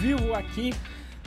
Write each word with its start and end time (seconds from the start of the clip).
vivo 0.00 0.32
aqui 0.32 0.72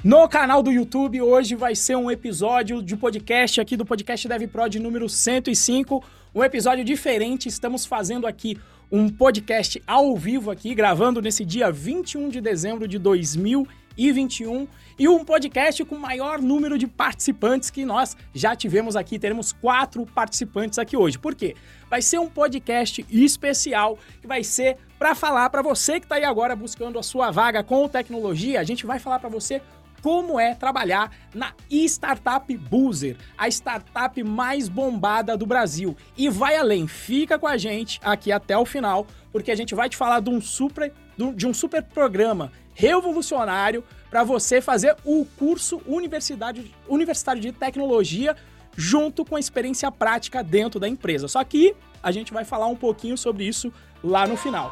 no 0.04 0.28
canal 0.28 0.64
do 0.64 0.72
YouTube. 0.72 1.22
Hoje 1.22 1.54
vai 1.54 1.76
ser 1.76 1.96
um 1.96 2.10
episódio 2.10 2.82
de 2.82 2.98
podcast 2.98 3.62
aqui 3.62 3.78
do 3.78 3.86
podcast 3.86 4.28
Dev 4.28 4.48
Pro 4.48 4.68
de 4.68 4.80
número 4.80 5.08
105. 5.08 6.04
Um 6.34 6.44
episódio 6.44 6.84
diferente. 6.84 7.48
Estamos 7.48 7.86
fazendo 7.86 8.26
aqui 8.26 8.60
um 8.92 9.10
podcast 9.10 9.80
ao 9.86 10.18
vivo 10.18 10.50
aqui, 10.50 10.74
gravando 10.74 11.22
nesse 11.22 11.46
dia 11.46 11.72
21 11.72 12.30
de 12.30 12.42
dezembro 12.42 12.88
de 12.88 12.98
2021 12.98 14.68
e 14.98 15.08
um 15.08 15.24
podcast 15.24 15.86
com 15.86 15.94
o 15.94 16.00
maior 16.00 16.42
número 16.42 16.76
de 16.76 16.88
participantes 16.88 17.70
que 17.70 17.86
nós 17.86 18.18
já 18.34 18.56
tivemos 18.56 18.96
aqui. 18.96 19.20
Teremos 19.20 19.54
quatro 19.54 20.04
participantes 20.04 20.80
aqui 20.80 20.98
hoje. 20.98 21.20
Por 21.20 21.36
quê? 21.36 21.56
Vai 21.92 22.02
ser 22.02 22.18
um 22.18 22.28
podcast 22.28 23.06
especial 23.12 24.00
que 24.20 24.26
vai 24.26 24.44
ser 24.44 24.78
para 25.04 25.16
falar 25.16 25.50
para 25.50 25.62
você 25.62 26.00
que 26.00 26.06
está 26.06 26.16
aí 26.16 26.24
agora 26.24 26.56
buscando 26.56 26.98
a 26.98 27.04
sua 27.04 27.30
vaga 27.30 27.62
com 27.62 27.90
tecnologia. 27.90 28.62
A 28.62 28.64
gente 28.64 28.86
vai 28.86 29.00
falar 29.00 29.20
para 29.20 29.28
você 29.28 29.62
como 30.02 30.40
é 30.40 30.56
trabalhar 30.56 31.12
na 31.36 31.54
Startup 31.70 32.58
Boozer, 32.58 33.18
a 33.38 33.50
startup 33.50 34.24
mais 34.24 34.70
bombada 34.70 35.36
do 35.36 35.46
Brasil. 35.46 35.94
E 36.16 36.30
vai 36.30 36.56
além, 36.56 36.88
fica 36.88 37.38
com 37.38 37.46
a 37.46 37.58
gente 37.58 38.00
aqui 38.02 38.32
até 38.32 38.58
o 38.58 38.66
final, 38.66 39.06
porque 39.30 39.52
a 39.52 39.56
gente 39.56 39.76
vai 39.76 39.90
te 39.90 39.98
falar 39.98 40.22
de 40.22 40.30
um 40.30 40.40
super, 40.40 40.94
de 41.36 41.46
um 41.46 41.54
super 41.54 41.84
programa 41.84 42.50
revolucionário 42.74 43.84
para 44.10 44.24
você 44.24 44.62
fazer 44.62 44.96
o 45.04 45.26
curso 45.38 45.82
universidade, 45.86 46.74
universitário 46.88 47.42
de 47.42 47.52
tecnologia 47.52 48.38
junto 48.78 49.26
com 49.26 49.36
a 49.36 49.40
experiência 49.42 49.92
prática 49.92 50.42
dentro 50.42 50.80
da 50.80 50.88
empresa. 50.88 51.28
Só 51.28 51.44
que 51.44 51.76
a 52.02 52.10
gente 52.10 52.32
vai 52.32 52.46
falar 52.46 52.68
um 52.68 52.76
pouquinho 52.76 53.18
sobre 53.18 53.44
isso 53.44 53.70
lá 54.04 54.28
no 54.28 54.36
final. 54.36 54.72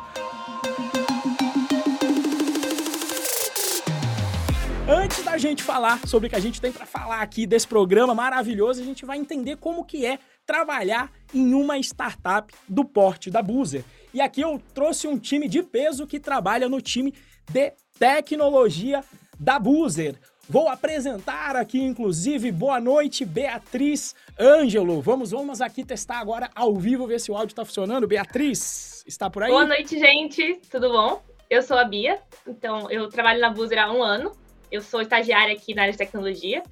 Antes 4.89 5.23
da 5.23 5.37
gente 5.37 5.63
falar 5.63 6.05
sobre 6.05 6.27
o 6.27 6.29
que 6.29 6.35
a 6.35 6.39
gente 6.39 6.59
tem 6.59 6.71
para 6.71 6.85
falar 6.85 7.21
aqui 7.21 7.47
desse 7.47 7.65
programa 7.65 8.13
maravilhoso, 8.13 8.81
a 8.81 8.85
gente 8.85 9.05
vai 9.05 9.17
entender 9.17 9.55
como 9.55 9.85
que 9.85 10.05
é 10.05 10.19
trabalhar 10.45 11.09
em 11.33 11.53
uma 11.53 11.77
startup 11.79 12.53
do 12.67 12.83
porte 12.83 13.31
da 13.31 13.41
Boozer. 13.41 13.85
E 14.13 14.19
aqui 14.19 14.41
eu 14.41 14.61
trouxe 14.73 15.07
um 15.07 15.17
time 15.17 15.47
de 15.47 15.63
peso 15.63 16.05
que 16.05 16.19
trabalha 16.19 16.67
no 16.67 16.81
time 16.81 17.13
de 17.49 17.71
tecnologia 17.97 19.01
da 19.39 19.57
Boozer. 19.57 20.19
Vou 20.49 20.67
apresentar 20.67 21.55
aqui, 21.55 21.81
inclusive, 21.81 22.51
boa 22.51 22.77
noite, 22.81 23.23
Beatriz 23.23 24.13
Ângelo. 24.37 25.01
Vamos, 25.01 25.31
vamos 25.31 25.61
aqui 25.61 25.85
testar 25.85 26.19
agora 26.19 26.49
ao 26.53 26.75
vivo, 26.75 27.07
ver 27.07 27.21
se 27.21 27.31
o 27.31 27.35
áudio 27.35 27.53
está 27.53 27.63
funcionando. 27.63 28.05
Beatriz, 28.05 29.00
está 29.11 29.29
por 29.29 29.43
aí? 29.43 29.51
Boa 29.51 29.65
noite, 29.65 29.99
gente. 29.99 30.61
Tudo 30.69 30.89
bom? 30.89 31.21
Eu 31.49 31.61
sou 31.61 31.77
a 31.77 31.83
Bia, 31.83 32.19
então 32.47 32.89
eu 32.89 33.09
trabalho 33.09 33.41
na 33.41 33.49
Boozer 33.49 33.77
há 33.77 33.91
um 33.91 34.01
ano 34.01 34.31
eu 34.71 34.81
sou 34.81 35.01
estagiária 35.01 35.53
aqui 35.53 35.75
na 35.75 35.81
área 35.83 35.91
de 35.91 35.97
tecnologia 35.97 36.63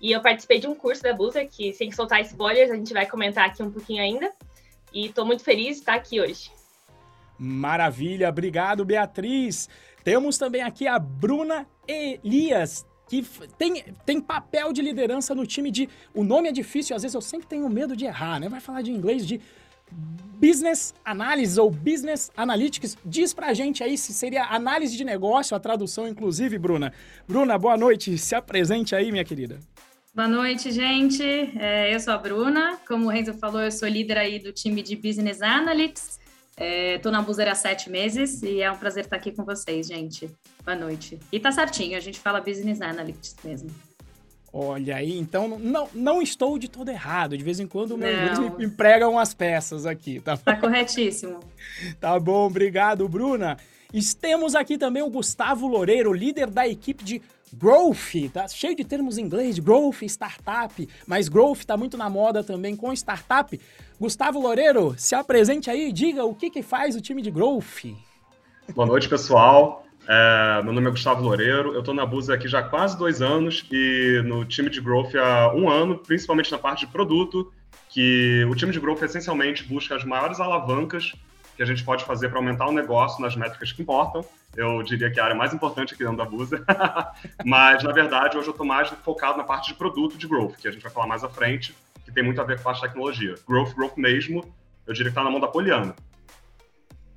e 0.00 0.10
eu 0.10 0.20
participei 0.20 0.58
de 0.58 0.66
um 0.66 0.74
curso 0.74 1.02
da 1.02 1.12
Busa, 1.12 1.44
que 1.44 1.72
sem 1.72 1.92
soltar 1.92 2.22
spoilers, 2.22 2.70
a 2.70 2.74
gente 2.74 2.92
vai 2.92 3.06
comentar 3.06 3.46
aqui 3.46 3.62
um 3.62 3.70
pouquinho 3.70 4.02
ainda. 4.02 4.32
E 4.92 5.06
estou 5.06 5.24
muito 5.24 5.44
feliz 5.44 5.76
de 5.76 5.82
estar 5.82 5.94
aqui 5.94 6.20
hoje. 6.20 6.50
Maravilha, 7.38 8.28
obrigado, 8.28 8.84
Beatriz. 8.84 9.68
Temos 10.02 10.38
também 10.38 10.62
aqui 10.62 10.88
a 10.88 10.98
Bruna 10.98 11.68
Elias, 11.86 12.84
que 13.08 13.22
tem, 13.56 13.82
tem 14.04 14.20
papel 14.20 14.72
de 14.72 14.82
liderança 14.82 15.34
no 15.34 15.46
time 15.46 15.70
de. 15.70 15.88
O 16.12 16.24
nome 16.24 16.48
é 16.48 16.52
difícil, 16.52 16.96
às 16.96 17.02
vezes 17.02 17.14
eu 17.14 17.20
sempre 17.20 17.46
tenho 17.46 17.68
medo 17.68 17.94
de 17.94 18.04
errar, 18.04 18.40
né? 18.40 18.48
Vai 18.48 18.60
falar 18.60 18.82
de 18.82 18.90
inglês 18.90 19.26
de 19.26 19.40
Business 20.42 20.92
Analysis 21.04 21.56
ou 21.56 21.70
Business 21.70 22.32
Analytics. 22.36 22.98
Diz 23.04 23.32
pra 23.32 23.54
gente 23.54 23.84
aí 23.84 23.96
se 23.96 24.12
seria 24.12 24.44
análise 24.46 24.96
de 24.96 25.04
negócio, 25.04 25.56
a 25.56 25.60
tradução, 25.60 26.08
inclusive, 26.08 26.58
Bruna. 26.58 26.92
Bruna, 27.28 27.56
boa 27.56 27.76
noite. 27.76 28.18
Se 28.18 28.34
apresente 28.34 28.94
aí, 28.94 29.12
minha 29.12 29.24
querida. 29.24 29.60
Boa 30.12 30.26
noite, 30.26 30.70
gente. 30.72 31.22
É, 31.22 31.94
eu 31.94 32.00
sou 32.00 32.12
a 32.12 32.18
Bruna. 32.18 32.76
Como 32.88 33.06
o 33.06 33.08
Renzo 33.08 33.32
falou, 33.34 33.62
eu 33.62 33.70
sou 33.70 33.88
líder 33.88 34.18
aí 34.18 34.38
do 34.38 34.52
time 34.52 34.82
de 34.82 34.96
Business 34.96 35.40
Analytics. 35.40 36.20
Estou 36.58 37.10
é, 37.10 37.12
na 37.12 37.22
Buzer 37.22 37.48
há 37.48 37.54
sete 37.54 37.88
meses 37.88 38.42
e 38.42 38.60
é 38.60 38.70
um 38.70 38.76
prazer 38.76 39.04
estar 39.04 39.16
aqui 39.16 39.32
com 39.32 39.44
vocês, 39.44 39.86
gente. 39.86 40.28
Boa 40.64 40.76
noite. 40.76 41.18
E 41.32 41.40
tá 41.40 41.50
certinho, 41.50 41.96
a 41.96 42.00
gente 42.00 42.20
fala 42.20 42.40
Business 42.40 42.80
Analytics 42.82 43.36
mesmo. 43.42 43.70
Olha 44.52 44.96
aí, 44.96 45.18
então 45.18 45.48
não, 45.58 45.88
não 45.94 46.20
estou 46.20 46.58
de 46.58 46.68
todo 46.68 46.90
errado. 46.90 47.38
De 47.38 47.42
vez 47.42 47.58
em 47.58 47.66
quando 47.66 47.92
o 47.92 47.98
meu 47.98 48.12
inglês 48.12 48.38
me 48.38 48.64
emprega 48.66 49.08
umas 49.08 49.32
peças 49.32 49.86
aqui, 49.86 50.20
tá? 50.20 50.36
Tá 50.36 50.56
corretíssimo. 50.56 51.40
tá 51.98 52.20
bom, 52.20 52.46
obrigado, 52.46 53.08
Bruna. 53.08 53.56
Temos 54.20 54.54
aqui 54.54 54.76
também 54.76 55.02
o 55.02 55.08
Gustavo 55.08 55.66
Loureiro, 55.66 56.12
líder 56.12 56.50
da 56.50 56.68
equipe 56.68 57.02
de 57.02 57.22
Growth, 57.54 58.30
tá 58.32 58.48
cheio 58.48 58.74
de 58.74 58.84
termos 58.84 59.18
em 59.18 59.22
inglês, 59.22 59.58
Growth, 59.58 60.02
Startup, 60.02 60.88
mas 61.06 61.28
Growth 61.28 61.64
tá 61.64 61.76
muito 61.76 61.98
na 61.98 62.08
moda 62.08 62.42
também 62.42 62.74
com 62.74 62.92
Startup. 62.94 63.60
Gustavo 64.00 64.40
Loureiro, 64.40 64.94
se 64.96 65.14
apresente 65.14 65.70
aí 65.70 65.88
e 65.88 65.92
diga 65.92 66.24
o 66.24 66.34
que, 66.34 66.48
que 66.48 66.62
faz 66.62 66.96
o 66.96 67.00
time 67.00 67.20
de 67.20 67.30
Growth. 67.30 67.94
Boa 68.74 68.86
noite, 68.86 69.08
pessoal. 69.08 69.84
É, 70.08 70.62
meu 70.64 70.72
nome 70.72 70.88
é 70.88 70.90
Gustavo 70.90 71.22
Loureiro, 71.22 71.72
eu 71.74 71.80
estou 71.80 71.94
na 71.94 72.04
Busa 72.04 72.34
aqui 72.34 72.48
já 72.48 72.58
há 72.58 72.62
quase 72.62 72.98
dois 72.98 73.22
anos 73.22 73.64
e 73.70 74.20
no 74.24 74.44
time 74.44 74.68
de 74.68 74.80
Growth 74.80 75.14
há 75.14 75.54
um 75.54 75.70
ano, 75.70 75.96
principalmente 75.96 76.50
na 76.50 76.58
parte 76.58 76.86
de 76.86 76.92
produto, 76.92 77.52
que 77.88 78.44
o 78.50 78.54
time 78.54 78.72
de 78.72 78.80
Growth 78.80 79.02
essencialmente 79.02 79.62
busca 79.64 79.94
as 79.94 80.04
maiores 80.04 80.40
alavancas 80.40 81.12
que 81.56 81.62
a 81.62 81.66
gente 81.66 81.84
pode 81.84 82.04
fazer 82.04 82.30
para 82.30 82.38
aumentar 82.38 82.66
o 82.66 82.72
negócio 82.72 83.22
nas 83.22 83.36
métricas 83.36 83.70
que 83.70 83.82
importam. 83.82 84.24
Eu 84.56 84.82
diria 84.82 85.10
que 85.10 85.18
é 85.20 85.22
a 85.22 85.26
área 85.26 85.36
mais 85.36 85.54
importante 85.54 85.94
aqui 85.94 86.02
dentro 86.02 86.18
da 86.18 86.24
Busa. 86.24 86.64
Mas, 87.44 87.82
na 87.82 87.92
verdade, 87.92 88.36
hoje 88.36 88.48
eu 88.48 88.52
estou 88.52 88.66
mais 88.66 88.88
focado 88.88 89.38
na 89.38 89.44
parte 89.44 89.68
de 89.68 89.74
produto 89.74 90.18
de 90.18 90.26
Growth, 90.26 90.56
que 90.56 90.68
a 90.68 90.72
gente 90.72 90.82
vai 90.82 90.90
falar 90.90 91.06
mais 91.06 91.22
à 91.22 91.28
frente, 91.28 91.74
que 92.04 92.10
tem 92.10 92.24
muito 92.24 92.40
a 92.40 92.44
ver 92.44 92.60
com 92.60 92.68
a 92.68 92.74
tecnologia. 92.74 93.34
Growth, 93.46 93.74
Growth 93.74 93.96
mesmo, 93.96 94.44
eu 94.86 94.92
diria 94.92 95.10
que 95.10 95.18
está 95.18 95.22
na 95.22 95.30
mão 95.30 95.40
da 95.40 95.48
Poliana. 95.48 95.94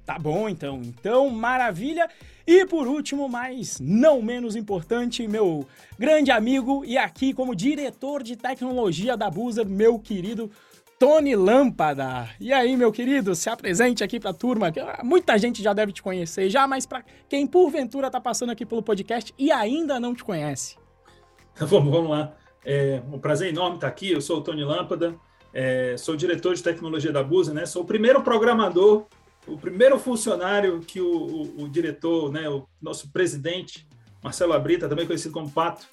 Tá 0.06 0.20
bom, 0.20 0.48
então. 0.48 0.82
Então, 0.84 1.30
maravilha. 1.30 2.08
E 2.46 2.64
por 2.66 2.88
último, 2.88 3.28
mas 3.28 3.80
não 3.80 4.22
menos 4.22 4.56
importante, 4.56 5.28
meu 5.28 5.68
grande 5.98 6.30
amigo 6.30 6.86
e 6.86 6.96
aqui 6.96 7.34
como 7.34 7.56
diretor 7.56 8.22
de 8.22 8.36
tecnologia 8.36 9.18
da 9.18 9.32
Buzer, 9.32 9.66
meu 9.66 9.98
querido 9.98 10.52
Tony 11.00 11.36
Lâmpada. 11.36 12.30
E 12.40 12.54
aí, 12.54 12.78
meu 12.78 12.92
querido, 12.92 13.34
se 13.34 13.50
apresente 13.50 14.04
aqui 14.04 14.20
para 14.20 14.30
a 14.30 14.34
turma. 14.34 14.72
Muita 15.04 15.40
gente 15.40 15.64
já 15.64 15.74
deve 15.74 15.92
te 15.92 16.04
conhecer 16.04 16.52
já, 16.52 16.68
mas 16.68 16.86
para 16.86 17.04
quem 17.28 17.48
porventura 17.48 18.08
está 18.08 18.22
passando 18.22 18.52
aqui 18.52 18.64
pelo 18.64 18.84
podcast 18.84 19.34
e 19.40 19.52
ainda 19.52 20.00
não 20.00 20.14
te 20.14 20.24
conhece. 20.24 20.78
Vamos, 21.58 21.90
vamos 21.90 22.12
lá. 22.12 22.34
É 22.66 23.02
um 23.14 23.18
prazer 23.18 23.50
enorme 23.50 23.76
estar 23.76 23.88
aqui. 23.88 24.12
Eu 24.12 24.20
sou 24.20 24.40
o 24.40 24.42
Tony 24.42 24.64
Lâmpada, 24.64 25.16
é, 25.54 25.96
sou 25.98 26.18
diretor 26.18 26.54
de 26.54 26.62
tecnologia 26.62 27.14
da 27.14 27.24
Buzer, 27.24 27.54
né? 27.54 27.66
Sou 27.66 27.84
o 27.84 27.86
primeiro 27.86 28.22
programador 28.22 29.06
o 29.48 29.58
primeiro 29.58 30.00
funcionário 30.00 30.80
que 30.82 31.00
o, 31.00 31.08
o, 31.08 31.64
o, 31.64 31.70
diretor, 31.70 32.32
né, 32.32 32.50
o 32.50 32.68
nosso 32.82 33.12
presidente, 33.12 33.88
Marcelo 34.24 34.54
Abrita, 34.54 34.90
também 34.90 35.06
conhecido 35.06 35.34
como 35.34 35.50
Pato, 35.50 35.86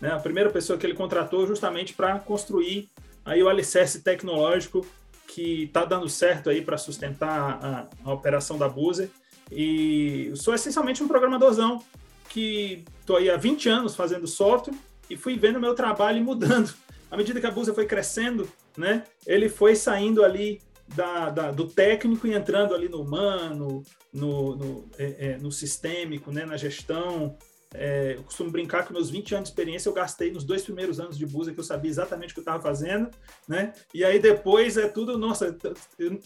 né, 0.00 0.12
a 0.12 0.18
primeira 0.18 0.50
pessoa 0.50 0.78
que 0.78 0.86
ele 0.86 0.94
contratou 0.94 1.46
justamente 1.46 1.92
para 1.92 2.18
construir 2.20 2.88
aí 3.24 3.42
o 3.42 3.48
alicerce 3.48 4.02
tecnológico 4.02 4.86
que 5.26 5.64
está 5.64 5.84
dando 5.84 6.08
certo 6.08 6.50
aí 6.50 6.62
para 6.62 6.78
sustentar 6.78 7.58
a, 7.62 7.88
a, 8.04 8.12
operação 8.12 8.58
da 8.58 8.68
Buzer. 8.68 9.10
E 9.50 10.32
sou 10.34 10.54
essencialmente 10.54 11.02
um 11.02 11.08
programadorzão 11.08 11.82
que 12.28 12.84
estou 13.00 13.16
aí 13.16 13.30
há 13.30 13.36
20 13.36 13.68
anos 13.68 13.94
fazendo 13.94 14.26
software 14.26 14.74
e 15.08 15.16
fui 15.16 15.36
vendo 15.36 15.60
meu 15.60 15.74
trabalho 15.74 16.22
mudando. 16.22 16.72
À 17.10 17.16
medida 17.16 17.40
que 17.40 17.46
a 17.46 17.50
Buzer 17.50 17.74
foi 17.74 17.86
crescendo, 17.86 18.48
né, 18.76 19.04
ele 19.26 19.48
foi 19.48 19.74
saindo 19.74 20.24
ali 20.24 20.60
da, 20.94 21.30
da, 21.30 21.50
do 21.50 21.66
técnico 21.66 22.26
e 22.26 22.34
entrando 22.34 22.74
ali 22.74 22.88
no 22.88 23.02
humano, 23.02 23.82
no, 24.12 24.56
no, 24.56 24.90
é, 24.98 25.26
é, 25.26 25.38
no 25.38 25.50
sistêmico, 25.50 26.32
né, 26.32 26.44
na 26.44 26.56
gestão. 26.56 27.36
É, 27.72 28.14
eu 28.16 28.24
costumo 28.24 28.50
brincar 28.50 28.84
que 28.84 28.92
meus 28.92 29.08
20 29.10 29.34
anos 29.36 29.48
de 29.48 29.52
experiência 29.52 29.88
eu 29.88 29.92
gastei 29.92 30.32
nos 30.32 30.42
dois 30.42 30.62
primeiros 30.62 30.98
anos 30.98 31.16
de 31.16 31.24
Busa, 31.24 31.52
que 31.52 31.60
eu 31.60 31.64
sabia 31.64 31.90
exatamente 31.90 32.30
o 32.30 32.34
que 32.34 32.40
eu 32.40 32.42
estava 32.42 32.60
fazendo, 32.60 33.08
né? 33.46 33.72
E 33.94 34.04
aí 34.04 34.18
depois 34.18 34.76
é 34.76 34.88
tudo, 34.88 35.16
nossa, 35.16 35.56
eu, 35.96 36.18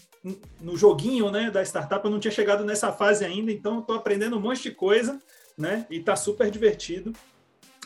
no 0.59 0.75
joguinho 0.75 1.29
né, 1.29 1.51
da 1.51 1.61
startup 1.61 2.03
eu 2.03 2.09
não 2.09 2.19
tinha 2.19 2.31
chegado 2.31 2.65
nessa 2.65 2.91
fase 2.91 3.23
ainda, 3.23 3.51
então 3.51 3.79
estou 3.79 3.95
aprendendo 3.95 4.37
um 4.37 4.41
monte 4.41 4.63
de 4.63 4.71
coisa, 4.71 5.21
né? 5.55 5.85
E 5.91 5.97
está 5.97 6.15
super 6.15 6.49
divertido. 6.49 7.13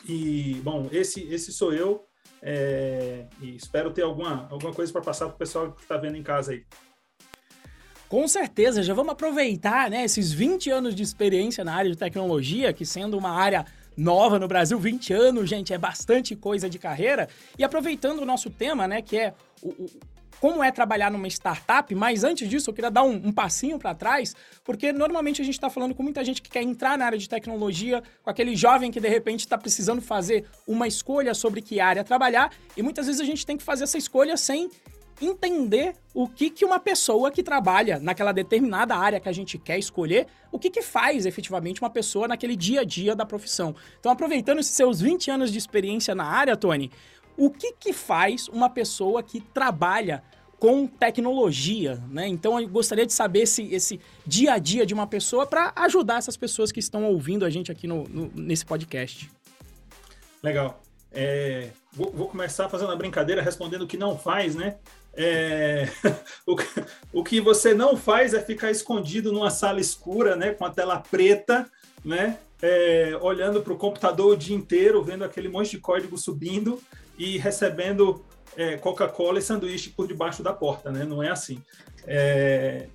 E, 0.08 0.54
bom, 0.64 0.88
esse, 0.90 1.22
esse 1.32 1.52
sou 1.52 1.74
eu. 1.74 2.06
É, 2.42 3.26
e 3.40 3.54
espero 3.54 3.90
ter 3.90 4.02
alguma, 4.02 4.48
alguma 4.50 4.72
coisa 4.72 4.90
para 4.92 5.02
passar 5.02 5.26
para 5.26 5.34
o 5.34 5.38
pessoal 5.38 5.72
que 5.72 5.82
está 5.82 5.96
vendo 5.96 6.16
em 6.16 6.22
casa 6.22 6.52
aí. 6.52 6.64
Com 8.08 8.26
certeza, 8.26 8.82
já 8.82 8.92
vamos 8.92 9.12
aproveitar 9.12 9.88
né, 9.88 10.04
esses 10.04 10.32
20 10.32 10.68
anos 10.70 10.94
de 10.96 11.02
experiência 11.02 11.62
na 11.62 11.74
área 11.74 11.90
de 11.90 11.96
tecnologia, 11.96 12.72
que 12.72 12.84
sendo 12.84 13.16
uma 13.16 13.30
área 13.30 13.64
nova 13.96 14.38
no 14.38 14.48
Brasil, 14.48 14.78
20 14.78 15.12
anos, 15.12 15.48
gente, 15.48 15.72
é 15.72 15.78
bastante 15.78 16.34
coisa 16.34 16.68
de 16.68 16.78
carreira. 16.78 17.28
E 17.58 17.62
aproveitando 17.62 18.20
o 18.20 18.26
nosso 18.26 18.50
tema, 18.50 18.88
né, 18.88 19.00
que 19.00 19.16
é 19.16 19.34
o, 19.62 19.86
como 20.40 20.64
é 20.64 20.72
trabalhar 20.72 21.10
numa 21.10 21.28
startup, 21.28 21.94
mas 21.94 22.24
antes 22.24 22.48
disso 22.48 22.70
eu 22.70 22.74
queria 22.74 22.90
dar 22.90 23.02
um, 23.02 23.14
um 23.26 23.32
passinho 23.32 23.78
para 23.78 23.94
trás, 23.94 24.34
porque 24.64 24.92
normalmente 24.92 25.42
a 25.42 25.44
gente 25.44 25.54
está 25.54 25.68
falando 25.68 25.94
com 25.94 26.02
muita 26.02 26.24
gente 26.24 26.40
que 26.40 26.48
quer 26.48 26.62
entrar 26.62 26.96
na 26.96 27.04
área 27.04 27.18
de 27.18 27.28
tecnologia, 27.28 28.02
com 28.22 28.30
aquele 28.30 28.56
jovem 28.56 28.90
que 28.90 28.98
de 28.98 29.08
repente 29.08 29.40
está 29.40 29.58
precisando 29.58 30.00
fazer 30.00 30.46
uma 30.66 30.88
escolha 30.88 31.34
sobre 31.34 31.60
que 31.60 31.78
área 31.78 32.02
trabalhar, 32.02 32.50
e 32.76 32.82
muitas 32.82 33.06
vezes 33.06 33.20
a 33.20 33.24
gente 33.24 33.44
tem 33.44 33.56
que 33.56 33.62
fazer 33.62 33.84
essa 33.84 33.98
escolha 33.98 34.36
sem 34.36 34.70
entender 35.20 35.94
o 36.14 36.26
que, 36.26 36.50
que 36.50 36.64
uma 36.64 36.78
pessoa 36.78 37.30
que 37.30 37.42
trabalha 37.42 37.98
naquela 37.98 38.32
determinada 38.32 38.96
área 38.96 39.20
que 39.20 39.28
a 39.28 39.32
gente 39.32 39.58
quer 39.58 39.78
escolher, 39.78 40.26
o 40.50 40.58
que, 40.58 40.70
que 40.70 40.82
faz 40.82 41.26
efetivamente 41.26 41.80
uma 41.80 41.90
pessoa 41.90 42.26
naquele 42.26 42.56
dia 42.56 42.80
a 42.80 42.84
dia 42.84 43.14
da 43.14 43.26
profissão. 43.26 43.74
Então, 43.98 44.10
aproveitando 44.10 44.60
esses 44.60 44.74
seus 44.74 45.00
20 45.00 45.30
anos 45.30 45.52
de 45.52 45.58
experiência 45.58 46.14
na 46.14 46.24
área, 46.24 46.56
Tony, 46.56 46.90
o 47.40 47.50
que, 47.50 47.72
que 47.72 47.90
faz 47.94 48.48
uma 48.48 48.68
pessoa 48.68 49.22
que 49.22 49.40
trabalha 49.40 50.22
com 50.58 50.86
tecnologia, 50.86 51.98
né? 52.10 52.28
Então 52.28 52.60
eu 52.60 52.68
gostaria 52.68 53.06
de 53.06 53.14
saber 53.14 53.40
esse, 53.44 53.62
esse 53.72 53.98
dia 54.26 54.52
a 54.52 54.58
dia 54.58 54.84
de 54.84 54.92
uma 54.92 55.06
pessoa 55.06 55.46
para 55.46 55.72
ajudar 55.74 56.18
essas 56.18 56.36
pessoas 56.36 56.70
que 56.70 56.78
estão 56.78 57.02
ouvindo 57.06 57.46
a 57.46 57.48
gente 57.48 57.72
aqui 57.72 57.86
no, 57.86 58.04
no 58.04 58.30
nesse 58.34 58.66
podcast. 58.66 59.30
Legal. 60.42 60.82
É, 61.10 61.70
vou, 61.90 62.12
vou, 62.12 62.28
começar 62.28 62.68
fazendo 62.68 62.90
uma 62.90 62.96
brincadeira, 62.96 63.40
respondendo 63.40 63.82
o 63.82 63.86
que 63.86 63.96
não 63.96 64.18
faz, 64.18 64.54
né? 64.54 64.76
É, 65.14 65.88
o, 66.46 66.56
o, 67.10 67.24
que 67.24 67.40
você 67.40 67.72
não 67.72 67.96
faz 67.96 68.34
é 68.34 68.40
ficar 68.42 68.70
escondido 68.70 69.32
numa 69.32 69.48
sala 69.48 69.80
escura, 69.80 70.36
né, 70.36 70.52
com 70.52 70.66
a 70.66 70.70
tela 70.70 70.98
preta, 70.98 71.68
né, 72.04 72.38
é, 72.62 73.18
olhando 73.20 73.60
para 73.60 73.72
o 73.72 73.78
computador 73.78 74.34
o 74.34 74.36
dia 74.36 74.54
inteiro, 74.54 75.02
vendo 75.02 75.24
aquele 75.24 75.48
monte 75.48 75.70
de 75.70 75.78
código 75.78 76.16
subindo 76.16 76.80
e 77.20 77.36
recebendo 77.36 78.24
é, 78.56 78.78
Coca-Cola 78.78 79.38
e 79.38 79.42
sanduíche 79.42 79.90
por 79.90 80.08
debaixo 80.08 80.42
da 80.42 80.54
porta, 80.54 80.90
né? 80.90 81.04
Não 81.04 81.22
é 81.22 81.28
assim. 81.28 81.62
É, 82.06 82.88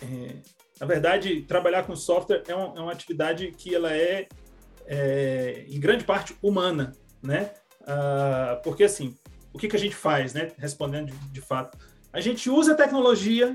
é, 0.00 0.36
na 0.80 0.86
verdade, 0.86 1.42
trabalhar 1.42 1.82
com 1.82 1.94
software 1.94 2.42
é, 2.48 2.54
uma, 2.54 2.74
é 2.74 2.80
uma 2.80 2.92
atividade 2.92 3.52
que 3.52 3.74
ela 3.74 3.92
é, 3.92 4.28
é, 4.86 5.66
em 5.68 5.78
grande 5.78 6.04
parte, 6.04 6.34
humana, 6.42 6.94
né? 7.22 7.50
Ah, 7.86 8.58
porque, 8.64 8.84
assim, 8.84 9.14
o 9.52 9.58
que, 9.58 9.68
que 9.68 9.76
a 9.76 9.78
gente 9.78 9.94
faz, 9.94 10.32
né? 10.32 10.52
Respondendo 10.56 11.10
de, 11.10 11.18
de 11.28 11.40
fato. 11.42 11.76
A 12.10 12.20
gente 12.22 12.48
usa 12.48 12.72
a 12.72 12.76
tecnologia 12.76 13.54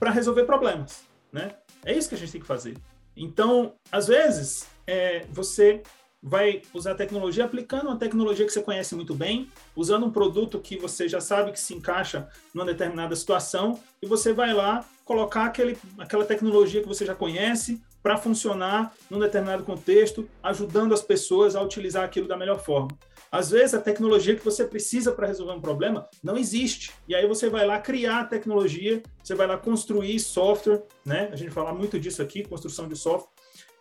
para 0.00 0.10
resolver 0.10 0.46
problemas, 0.46 1.04
né? 1.30 1.54
É 1.84 1.92
isso 1.92 2.08
que 2.08 2.16
a 2.16 2.18
gente 2.18 2.32
tem 2.32 2.40
que 2.40 2.46
fazer. 2.46 2.76
Então, 3.16 3.76
às 3.92 4.08
vezes, 4.08 4.66
é, 4.84 5.24
você 5.30 5.80
vai 6.24 6.62
usar 6.72 6.94
tecnologia 6.94 7.44
aplicando 7.44 7.88
uma 7.88 7.98
tecnologia 7.98 8.46
que 8.46 8.52
você 8.52 8.62
conhece 8.62 8.94
muito 8.94 9.14
bem, 9.14 9.50
usando 9.76 10.06
um 10.06 10.10
produto 10.10 10.58
que 10.58 10.78
você 10.78 11.06
já 11.06 11.20
sabe 11.20 11.52
que 11.52 11.60
se 11.60 11.74
encaixa 11.74 12.26
numa 12.54 12.64
determinada 12.64 13.14
situação, 13.14 13.78
e 14.00 14.06
você 14.06 14.32
vai 14.32 14.54
lá 14.54 14.82
colocar 15.04 15.44
aquele, 15.44 15.76
aquela 15.98 16.24
tecnologia 16.24 16.80
que 16.80 16.88
você 16.88 17.04
já 17.04 17.14
conhece 17.14 17.82
para 18.02 18.16
funcionar 18.16 18.94
num 19.10 19.18
determinado 19.18 19.64
contexto, 19.64 20.26
ajudando 20.42 20.94
as 20.94 21.02
pessoas 21.02 21.54
a 21.54 21.60
utilizar 21.60 22.04
aquilo 22.04 22.26
da 22.26 22.38
melhor 22.38 22.58
forma. 22.58 22.88
Às 23.30 23.50
vezes, 23.50 23.74
a 23.74 23.80
tecnologia 23.80 24.36
que 24.36 24.44
você 24.44 24.64
precisa 24.64 25.10
para 25.10 25.26
resolver 25.26 25.54
um 25.54 25.60
problema 25.60 26.08
não 26.22 26.36
existe. 26.36 26.92
E 27.08 27.14
aí 27.14 27.26
você 27.26 27.50
vai 27.50 27.66
lá 27.66 27.80
criar 27.80 28.20
a 28.20 28.24
tecnologia, 28.24 29.02
você 29.22 29.34
vai 29.34 29.46
lá 29.46 29.58
construir 29.58 30.20
software, 30.20 30.84
né? 31.04 31.28
A 31.32 31.36
gente 31.36 31.50
fala 31.50 31.74
muito 31.74 31.98
disso 31.98 32.22
aqui, 32.22 32.44
construção 32.44 32.86
de 32.86 32.94
software. 32.94 33.33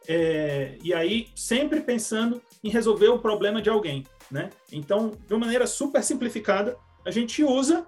É, 0.07 0.77
e 0.83 0.93
aí, 0.93 1.27
sempre 1.35 1.81
pensando 1.81 2.41
em 2.63 2.69
resolver 2.69 3.07
o 3.07 3.19
problema 3.19 3.61
de 3.61 3.69
alguém, 3.69 4.05
né? 4.29 4.49
Então, 4.71 5.11
de 5.27 5.33
uma 5.33 5.41
maneira 5.41 5.65
super 5.65 6.03
simplificada, 6.03 6.77
a 7.05 7.11
gente 7.11 7.43
usa 7.43 7.85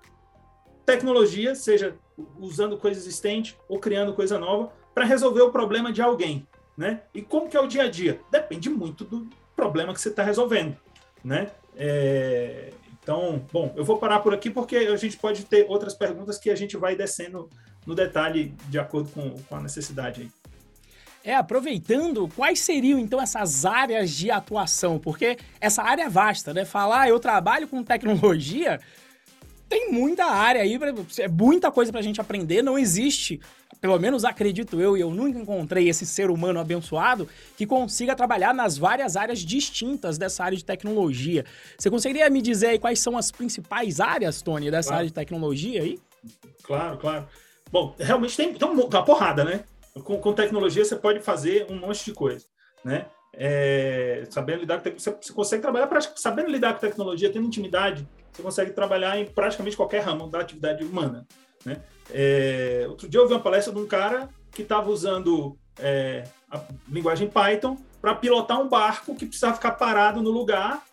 tecnologia, 0.86 1.56
seja 1.56 1.96
usando 2.40 2.78
coisa 2.78 3.00
existente 3.00 3.58
ou 3.68 3.80
criando 3.80 4.14
coisa 4.14 4.38
nova, 4.38 4.72
para 4.94 5.04
resolver 5.04 5.42
o 5.42 5.52
problema 5.52 5.92
de 5.92 6.02
alguém, 6.02 6.48
né? 6.78 7.02
E 7.14 7.22
como 7.22 7.50
que 7.50 7.58
é 7.58 7.62
o 7.62 7.68
dia 7.68 7.84
a 7.84 7.90
dia? 7.90 8.22
Depende 8.32 8.70
muito 8.70 9.04
do 9.04 9.28
problema 9.56 9.94
que 9.94 10.00
você 10.00 10.10
está 10.10 10.24
resolvendo, 10.24 10.78
né? 11.24 11.52
É, 11.76 12.72
então, 13.02 13.46
bom, 13.52 13.74
eu 13.76 13.84
vou 13.84 13.98
parar 13.98 14.20
por 14.20 14.34
aqui 14.34 14.50
porque 14.50 14.78
a 14.78 14.96
gente 14.96 15.18
pode 15.18 15.46
ter 15.46 15.66
outras 15.70 15.94
perguntas 15.94 16.38
que 16.40 16.50
a 16.50 16.56
gente 16.56 16.78
vai 16.78 16.96
descendo 16.96 17.50
no 17.86 17.94
detalhe 17.94 18.56
de 18.68 18.80
acordo 18.80 19.12
com, 19.12 19.32
com 19.44 19.56
a 19.56 19.62
necessidade 19.62 20.22
aí. 20.22 20.32
É, 21.26 21.34
aproveitando, 21.34 22.30
quais 22.36 22.60
seriam 22.60 23.00
então 23.00 23.20
essas 23.20 23.66
áreas 23.66 24.12
de 24.12 24.30
atuação? 24.30 25.00
Porque 25.00 25.38
essa 25.60 25.82
área 25.82 26.04
é 26.04 26.10
vasta, 26.10 26.54
né? 26.54 26.66
Falar, 26.66 27.02
ah, 27.02 27.10
eu 27.10 27.20
trabalho 27.20 27.68
com 27.68 27.82
tecnologia, 27.82 28.80
tem 29.68 29.92
muita 29.92 30.26
área 30.26 30.62
aí, 30.62 30.80
é 31.18 31.28
muita 31.28 31.72
coisa 31.72 31.92
para 31.92 32.00
a 32.00 32.04
gente 32.04 32.22
aprender. 32.22 32.62
Não 32.62 32.78
existe, 32.78 33.42
pelo 33.82 33.98
menos 33.98 34.24
acredito 34.24 34.80
eu, 34.80 34.96
e 34.96 35.02
eu 35.02 35.10
nunca 35.10 35.40
encontrei 35.40 35.90
esse 35.90 36.06
ser 36.06 36.30
humano 36.30 36.60
abençoado 36.60 37.28
que 37.58 37.66
consiga 37.66 38.16
trabalhar 38.16 38.54
nas 38.54 38.78
várias 38.78 39.18
áreas 39.18 39.40
distintas 39.40 40.20
dessa 40.20 40.44
área 40.44 40.56
de 40.56 40.64
tecnologia. 40.64 41.44
Você 41.76 41.90
conseguiria 41.90 42.30
me 42.30 42.40
dizer 42.40 42.68
aí 42.68 42.78
quais 42.78 43.00
são 43.00 43.18
as 43.18 43.32
principais 43.32 44.00
áreas, 44.00 44.44
Tony, 44.44 44.70
dessa 44.70 44.90
claro. 44.90 45.00
área 45.00 45.08
de 45.08 45.14
tecnologia 45.14 45.82
aí? 45.82 46.00
Claro, 46.62 47.00
claro. 47.00 47.28
Bom, 47.72 47.96
realmente 47.98 48.38
tem, 48.38 48.54
tem 48.54 48.70
uma 48.70 49.04
porrada, 49.04 49.44
né? 49.44 49.64
Com, 50.04 50.20
com 50.20 50.34
tecnologia 50.34 50.84
você 50.84 50.96
pode 50.96 51.20
fazer 51.22 51.66
um 51.70 51.80
monte 51.80 52.06
de 52.06 52.14
coisa, 52.14 52.46
né? 52.84 53.08
É, 53.38 54.24
sabendo 54.30 54.62
lidar 54.62 54.82
com 54.82 54.90
você, 54.92 55.12
você 55.12 55.34
consegue 55.34 55.62
trabalhar 55.62 55.90
sabendo 56.16 56.50
lidar 56.50 56.74
com 56.74 56.80
tecnologia, 56.80 57.32
tendo 57.32 57.46
intimidade, 57.46 58.08
você 58.32 58.42
consegue 58.42 58.72
trabalhar 58.72 59.20
em 59.20 59.26
praticamente 59.26 59.76
qualquer 59.76 60.04
ramo 60.04 60.30
da 60.30 60.40
atividade 60.40 60.84
humana, 60.84 61.28
né? 61.66 61.82
É, 62.12 62.86
outro 62.88 63.10
dia 63.10 63.20
eu 63.20 63.28
vi 63.28 63.34
uma 63.34 63.42
palestra 63.42 63.74
de 63.74 63.80
um 63.80 63.88
cara 63.88 64.30
que 64.52 64.62
estava 64.62 64.90
usando 64.90 65.58
é, 65.80 66.24
a 66.50 66.62
linguagem 66.88 67.28
Python 67.28 67.78
para 68.02 68.16
pilotar 68.16 68.62
um 68.62 68.70
barco 68.70 69.16
que 69.16 69.26
precisava 69.26 69.56
ficar 69.56 69.72
parado 69.72 70.22
no 70.22 70.30
lugar 70.30 70.84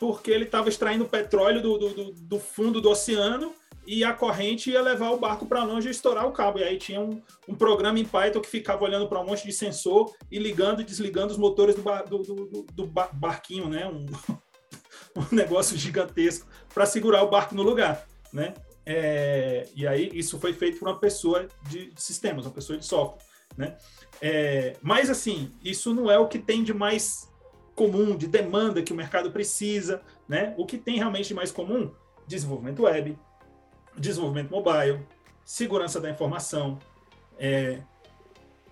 porque 0.00 0.32
ele 0.32 0.44
estava 0.44 0.68
extraindo 0.68 1.04
petróleo 1.04 1.62
do, 1.62 1.78
do, 1.78 2.12
do 2.12 2.38
fundo 2.40 2.80
do 2.80 2.90
oceano 2.90 3.54
e 3.86 4.04
a 4.04 4.12
corrente 4.12 4.70
ia 4.70 4.80
levar 4.80 5.10
o 5.10 5.18
barco 5.18 5.46
para 5.46 5.64
longe 5.64 5.88
e 5.88 5.90
estourar 5.90 6.26
o 6.26 6.32
cabo. 6.32 6.58
E 6.58 6.64
aí 6.64 6.78
tinha 6.78 7.00
um, 7.00 7.20
um 7.48 7.54
programa 7.54 7.98
em 7.98 8.04
Python 8.04 8.40
que 8.40 8.48
ficava 8.48 8.84
olhando 8.84 9.08
para 9.08 9.20
um 9.20 9.26
monte 9.26 9.44
de 9.44 9.52
sensor 9.52 10.14
e 10.30 10.38
ligando 10.38 10.80
e 10.80 10.84
desligando 10.84 11.32
os 11.32 11.38
motores 11.38 11.74
do, 11.74 11.82
bar, 11.82 12.04
do, 12.04 12.18
do, 12.18 12.66
do 12.72 12.86
barquinho, 12.86 13.68
né? 13.68 13.88
Um, 13.88 14.06
um 15.16 15.34
negócio 15.34 15.76
gigantesco 15.76 16.46
para 16.72 16.86
segurar 16.86 17.22
o 17.22 17.30
barco 17.30 17.54
no 17.54 17.62
lugar, 17.62 18.06
né? 18.32 18.54
É, 18.84 19.68
e 19.76 19.86
aí 19.86 20.10
isso 20.12 20.38
foi 20.38 20.52
feito 20.52 20.78
por 20.78 20.88
uma 20.88 20.98
pessoa 20.98 21.46
de 21.68 21.92
sistemas, 21.96 22.46
uma 22.46 22.52
pessoa 22.52 22.78
de 22.78 22.84
software, 22.84 23.24
né? 23.56 23.76
É, 24.20 24.76
mas 24.80 25.10
assim, 25.10 25.52
isso 25.62 25.94
não 25.94 26.10
é 26.10 26.18
o 26.18 26.28
que 26.28 26.38
tem 26.38 26.62
de 26.62 26.72
mais 26.72 27.30
comum, 27.74 28.16
de 28.16 28.26
demanda 28.26 28.82
que 28.82 28.92
o 28.92 28.96
mercado 28.96 29.30
precisa, 29.30 30.02
né? 30.28 30.54
O 30.56 30.66
que 30.66 30.78
tem 30.78 30.96
realmente 30.96 31.28
de 31.28 31.34
mais 31.34 31.50
comum? 31.50 31.92
Desenvolvimento 32.26 32.82
web, 32.82 33.18
desenvolvimento 33.96 34.50
mobile, 34.50 35.00
segurança 35.44 36.00
da 36.00 36.10
informação, 36.10 36.78
é, 37.38 37.82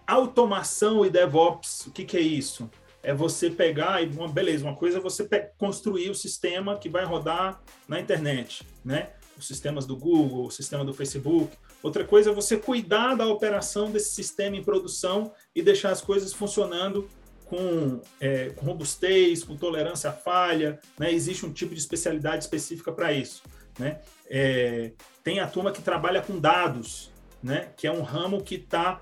automação 0.06 1.04
e 1.04 1.10
DevOps. 1.10 1.86
O 1.86 1.90
que, 1.90 2.04
que, 2.04 2.16
é 2.16 2.20
isso? 2.20 2.70
É 3.02 3.14
você 3.14 3.50
pegar 3.50 4.02
e, 4.02 4.06
uma, 4.06 4.28
beleza, 4.28 4.64
uma 4.64 4.76
coisa 4.76 4.98
é 4.98 5.00
você 5.00 5.28
construir 5.56 6.10
o 6.10 6.14
sistema 6.14 6.76
que 6.76 6.88
vai 6.88 7.04
rodar 7.04 7.60
na 7.88 8.00
internet, 8.00 8.66
né? 8.84 9.10
Os 9.38 9.46
sistemas 9.46 9.86
do 9.86 9.96
Google, 9.96 10.46
o 10.46 10.50
sistema 10.50 10.84
do 10.84 10.92
Facebook. 10.92 11.56
Outra 11.82 12.04
coisa 12.04 12.30
é 12.30 12.34
você 12.34 12.58
cuidar 12.58 13.14
da 13.14 13.26
operação 13.26 13.90
desse 13.90 14.10
sistema 14.10 14.56
em 14.56 14.62
produção 14.62 15.32
e 15.54 15.62
deixar 15.62 15.90
as 15.90 16.02
coisas 16.02 16.32
funcionando 16.32 17.08
com, 17.46 18.00
é, 18.20 18.50
com 18.50 18.66
robustez, 18.66 19.42
com 19.42 19.56
tolerância 19.56 20.10
à 20.10 20.12
falha, 20.12 20.78
né? 20.98 21.12
Existe 21.12 21.46
um 21.46 21.52
tipo 21.52 21.74
de 21.74 21.80
especialidade 21.80 22.44
específica 22.44 22.92
para 22.92 23.12
isso, 23.12 23.42
né? 23.78 24.00
É, 24.28 24.92
tem 25.22 25.40
a 25.40 25.46
turma 25.46 25.72
que 25.72 25.82
trabalha 25.82 26.22
com 26.22 26.38
dados, 26.38 27.10
né? 27.42 27.72
Que 27.76 27.86
é 27.86 27.92
um 27.92 28.02
ramo 28.02 28.42
que 28.42 28.56
está 28.56 29.00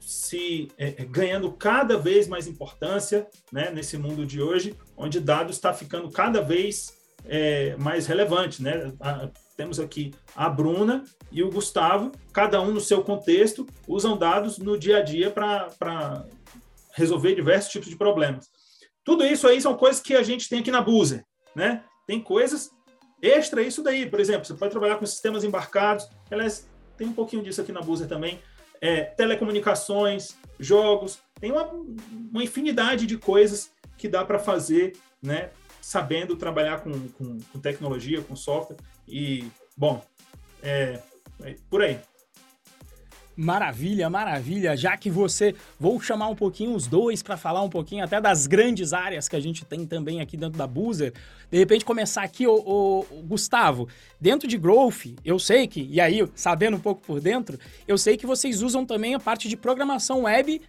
se 0.00 0.68
é, 0.76 1.02
é, 1.02 1.04
ganhando 1.04 1.50
cada 1.52 1.96
vez 1.96 2.28
mais 2.28 2.46
importância, 2.46 3.26
né? 3.50 3.70
Nesse 3.70 3.96
mundo 3.96 4.26
de 4.26 4.40
hoje, 4.40 4.76
onde 4.96 5.20
dados 5.20 5.56
está 5.56 5.72
ficando 5.72 6.10
cada 6.10 6.40
vez 6.42 6.96
é, 7.24 7.76
mais 7.76 8.06
relevante, 8.06 8.62
né? 8.62 8.92
A, 9.00 9.28
temos 9.56 9.78
aqui 9.78 10.12
a 10.34 10.48
Bruna 10.48 11.04
e 11.30 11.42
o 11.42 11.50
Gustavo, 11.50 12.12
cada 12.32 12.60
um 12.60 12.72
no 12.72 12.80
seu 12.80 13.02
contexto, 13.02 13.66
usam 13.86 14.16
dados 14.16 14.58
no 14.58 14.78
dia 14.78 14.98
a 14.98 15.02
dia 15.02 15.30
para 15.30 16.26
resolver 16.94 17.34
diversos 17.34 17.70
tipos 17.70 17.88
de 17.88 17.96
problemas. 17.96 18.50
Tudo 19.04 19.24
isso 19.24 19.46
aí 19.46 19.60
são 19.60 19.76
coisas 19.76 20.00
que 20.00 20.14
a 20.14 20.22
gente 20.22 20.48
tem 20.48 20.60
aqui 20.60 20.70
na 20.70 20.80
Buzer, 20.80 21.24
né? 21.54 21.84
Tem 22.06 22.20
coisas 22.20 22.70
Extra 23.24 23.62
isso 23.62 23.82
daí, 23.82 24.04
por 24.04 24.20
exemplo, 24.20 24.44
você 24.44 24.52
pode 24.52 24.70
trabalhar 24.70 24.96
com 24.96 25.06
sistemas 25.06 25.44
embarcados, 25.44 26.06
aliás, 26.30 26.68
tem 26.94 27.06
um 27.06 27.12
pouquinho 27.14 27.42
disso 27.42 27.58
aqui 27.58 27.72
na 27.72 27.80
Buzer 27.80 28.06
também, 28.06 28.38
é, 28.82 29.02
telecomunicações, 29.02 30.36
jogos, 30.60 31.20
tem 31.40 31.50
uma, 31.50 31.64
uma 32.30 32.44
infinidade 32.44 33.06
de 33.06 33.16
coisas 33.16 33.72
que 33.96 34.08
dá 34.08 34.22
para 34.26 34.38
fazer, 34.38 34.92
né, 35.22 35.48
sabendo 35.80 36.36
trabalhar 36.36 36.82
com, 36.82 37.08
com, 37.08 37.38
com, 37.50 37.58
tecnologia, 37.58 38.20
com 38.20 38.36
software, 38.36 38.76
e, 39.08 39.48
bom, 39.74 40.04
é, 40.62 41.00
É 41.42 41.56
por 41.70 41.82
aí. 41.82 41.98
Maravilha, 43.36 44.08
maravilha. 44.08 44.76
Já 44.76 44.96
que 44.96 45.10
você, 45.10 45.54
vou 45.78 46.00
chamar 46.00 46.28
um 46.28 46.36
pouquinho 46.36 46.74
os 46.74 46.86
dois 46.86 47.22
para 47.22 47.36
falar 47.36 47.62
um 47.62 47.68
pouquinho 47.68 48.04
até 48.04 48.20
das 48.20 48.46
grandes 48.46 48.92
áreas 48.92 49.28
que 49.28 49.34
a 49.34 49.40
gente 49.40 49.64
tem 49.64 49.84
também 49.84 50.20
aqui 50.20 50.36
dentro 50.36 50.56
da 50.56 50.66
Boozer. 50.66 51.12
De 51.50 51.58
repente 51.58 51.84
começar 51.84 52.22
aqui, 52.22 52.46
o, 52.46 52.54
o, 52.54 53.22
Gustavo, 53.22 53.88
dentro 54.20 54.46
de 54.46 54.56
Growth, 54.56 55.16
eu 55.24 55.38
sei 55.38 55.66
que, 55.66 55.82
e 55.90 56.00
aí 56.00 56.26
sabendo 56.34 56.76
um 56.76 56.80
pouco 56.80 57.02
por 57.02 57.20
dentro, 57.20 57.58
eu 57.86 57.98
sei 57.98 58.16
que 58.16 58.26
vocês 58.26 58.62
usam 58.62 58.84
também 58.86 59.14
a 59.14 59.20
parte 59.20 59.48
de 59.48 59.56
programação 59.56 60.22
web 60.22 60.60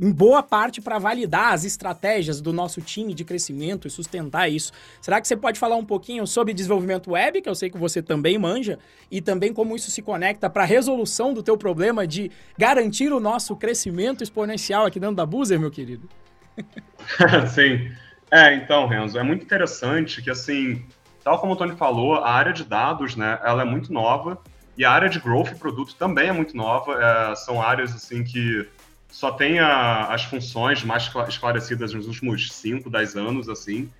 em 0.00 0.10
boa 0.10 0.42
parte 0.42 0.80
para 0.80 0.98
validar 0.98 1.52
as 1.52 1.64
estratégias 1.64 2.40
do 2.40 2.52
nosso 2.52 2.80
time 2.80 3.12
de 3.12 3.22
crescimento 3.22 3.86
e 3.86 3.90
sustentar 3.90 4.48
isso. 4.48 4.72
Será 5.00 5.20
que 5.20 5.28
você 5.28 5.36
pode 5.36 5.58
falar 5.58 5.76
um 5.76 5.84
pouquinho 5.84 6.26
sobre 6.26 6.54
desenvolvimento 6.54 7.10
web, 7.10 7.42
que 7.42 7.48
eu 7.48 7.54
sei 7.54 7.68
que 7.68 7.76
você 7.76 8.02
também 8.02 8.38
manja, 8.38 8.78
e 9.10 9.20
também 9.20 9.52
como 9.52 9.76
isso 9.76 9.90
se 9.90 10.00
conecta 10.00 10.48
para 10.48 10.62
a 10.62 10.66
resolução 10.66 11.34
do 11.34 11.42
teu 11.42 11.58
problema 11.58 12.06
de 12.06 12.30
garantir 12.56 13.12
o 13.12 13.20
nosso 13.20 13.54
crescimento 13.54 14.22
exponencial 14.24 14.86
aqui 14.86 14.98
dentro 14.98 15.16
da 15.16 15.26
Boozer, 15.26 15.60
meu 15.60 15.70
querido? 15.70 16.08
Sim. 17.52 17.92
É, 18.30 18.54
então, 18.54 18.86
Renzo, 18.86 19.18
é 19.18 19.22
muito 19.22 19.44
interessante 19.44 20.22
que, 20.22 20.30
assim, 20.30 20.82
tal 21.22 21.38
como 21.38 21.52
o 21.52 21.56
Tony 21.56 21.76
falou, 21.76 22.14
a 22.14 22.30
área 22.30 22.52
de 22.52 22.64
dados, 22.64 23.16
né, 23.16 23.38
ela 23.44 23.62
é 23.62 23.64
muito 23.64 23.92
nova, 23.92 24.38
e 24.78 24.84
a 24.84 24.90
área 24.90 25.08
de 25.08 25.18
growth 25.18 25.48
e 25.48 25.54
produto 25.56 25.94
também 25.96 26.28
é 26.28 26.32
muito 26.32 26.56
nova, 26.56 26.94
é, 26.94 27.34
são 27.34 27.60
áreas, 27.60 27.92
assim, 27.94 28.22
que 28.22 28.66
só 29.10 29.32
tem 29.32 29.58
a, 29.58 30.06
as 30.06 30.24
funções 30.24 30.84
mais 30.84 31.10
esclarecidas 31.28 31.92
nos 31.92 32.06
últimos 32.06 32.52
5, 32.52 32.88
10 32.88 33.16
anos, 33.16 33.48
assim. 33.48 33.90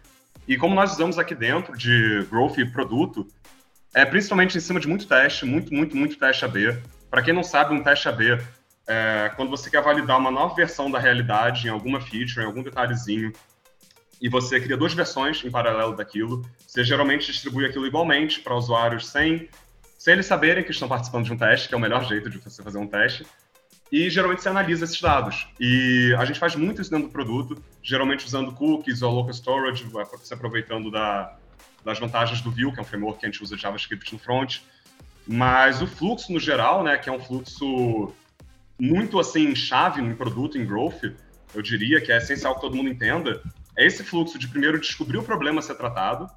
E 0.46 0.56
como 0.56 0.74
nós 0.74 0.92
usamos 0.92 1.18
aqui 1.18 1.34
dentro 1.34 1.76
de 1.76 2.26
growth 2.30 2.58
e 2.58 2.64
produto, 2.64 3.26
é 3.92 4.04
principalmente 4.04 4.56
em 4.56 4.60
cima 4.60 4.78
de 4.80 4.88
muito 4.88 5.06
teste, 5.06 5.44
muito, 5.44 5.74
muito, 5.74 5.96
muito 5.96 6.18
teste 6.18 6.44
AB. 6.44 6.78
Para 7.10 7.22
quem 7.22 7.34
não 7.34 7.42
sabe, 7.42 7.74
um 7.74 7.82
teste 7.82 8.08
AB 8.08 8.38
é 8.86 9.30
quando 9.36 9.50
você 9.50 9.68
quer 9.68 9.82
validar 9.82 10.18
uma 10.18 10.30
nova 10.30 10.54
versão 10.54 10.90
da 10.90 10.98
realidade 10.98 11.66
em 11.66 11.70
alguma 11.70 12.00
feature, 12.00 12.40
em 12.40 12.46
algum 12.46 12.62
detalhezinho, 12.62 13.32
e 14.20 14.28
você 14.28 14.60
cria 14.60 14.76
duas 14.76 14.92
versões 14.92 15.44
em 15.44 15.50
paralelo 15.50 15.96
daquilo. 15.96 16.44
Você 16.66 16.84
geralmente 16.84 17.26
distribui 17.26 17.66
aquilo 17.66 17.86
igualmente 17.86 18.40
para 18.40 18.54
usuários 18.54 19.08
sem, 19.08 19.48
sem 19.98 20.12
eles 20.12 20.26
saberem 20.26 20.62
que 20.62 20.70
estão 20.70 20.88
participando 20.88 21.24
de 21.24 21.32
um 21.32 21.36
teste, 21.36 21.68
que 21.68 21.74
é 21.74 21.76
o 21.76 21.80
melhor 21.80 22.04
jeito 22.04 22.28
de 22.28 22.38
você 22.38 22.62
fazer 22.62 22.78
um 22.78 22.86
teste 22.86 23.24
e 23.90 24.08
geralmente 24.08 24.42
você 24.42 24.48
analisa 24.48 24.84
esses 24.84 25.00
dados. 25.00 25.48
E 25.58 26.14
a 26.18 26.24
gente 26.24 26.38
faz 26.38 26.54
muito 26.54 26.80
isso 26.80 26.90
dentro 26.90 27.08
do 27.08 27.12
produto, 27.12 27.62
geralmente 27.82 28.24
usando 28.24 28.52
cookies 28.52 29.02
ou 29.02 29.12
local 29.12 29.32
storage, 29.32 29.86
se 30.22 30.32
aproveitando 30.32 30.90
da, 30.90 31.36
das 31.84 31.98
vantagens 31.98 32.40
do 32.40 32.50
Vue, 32.50 32.72
que 32.72 32.78
é 32.78 32.82
um 32.82 32.84
framework 32.84 33.20
que 33.20 33.26
a 33.26 33.30
gente 33.30 33.42
usa 33.42 33.56
JavaScript 33.56 34.12
no 34.12 34.18
front. 34.18 34.58
Mas 35.26 35.82
o 35.82 35.86
fluxo 35.86 36.32
no 36.32 36.38
geral, 36.38 36.82
né, 36.82 36.96
que 36.96 37.08
é 37.08 37.12
um 37.12 37.20
fluxo 37.20 38.12
muito 38.78 39.18
assim 39.18 39.54
chave 39.54 40.00
no 40.00 40.14
produto, 40.16 40.56
em 40.56 40.64
growth, 40.64 41.02
eu 41.54 41.62
diria 41.62 42.00
que 42.00 42.12
é 42.12 42.16
essencial 42.16 42.54
que 42.54 42.60
todo 42.60 42.76
mundo 42.76 42.88
entenda, 42.88 43.42
é 43.76 43.86
esse 43.86 44.04
fluxo 44.04 44.38
de 44.38 44.48
primeiro 44.48 44.80
descobrir 44.80 45.18
o 45.18 45.22
problema 45.22 45.58
a 45.58 45.62
ser 45.62 45.74
tratado, 45.74 46.28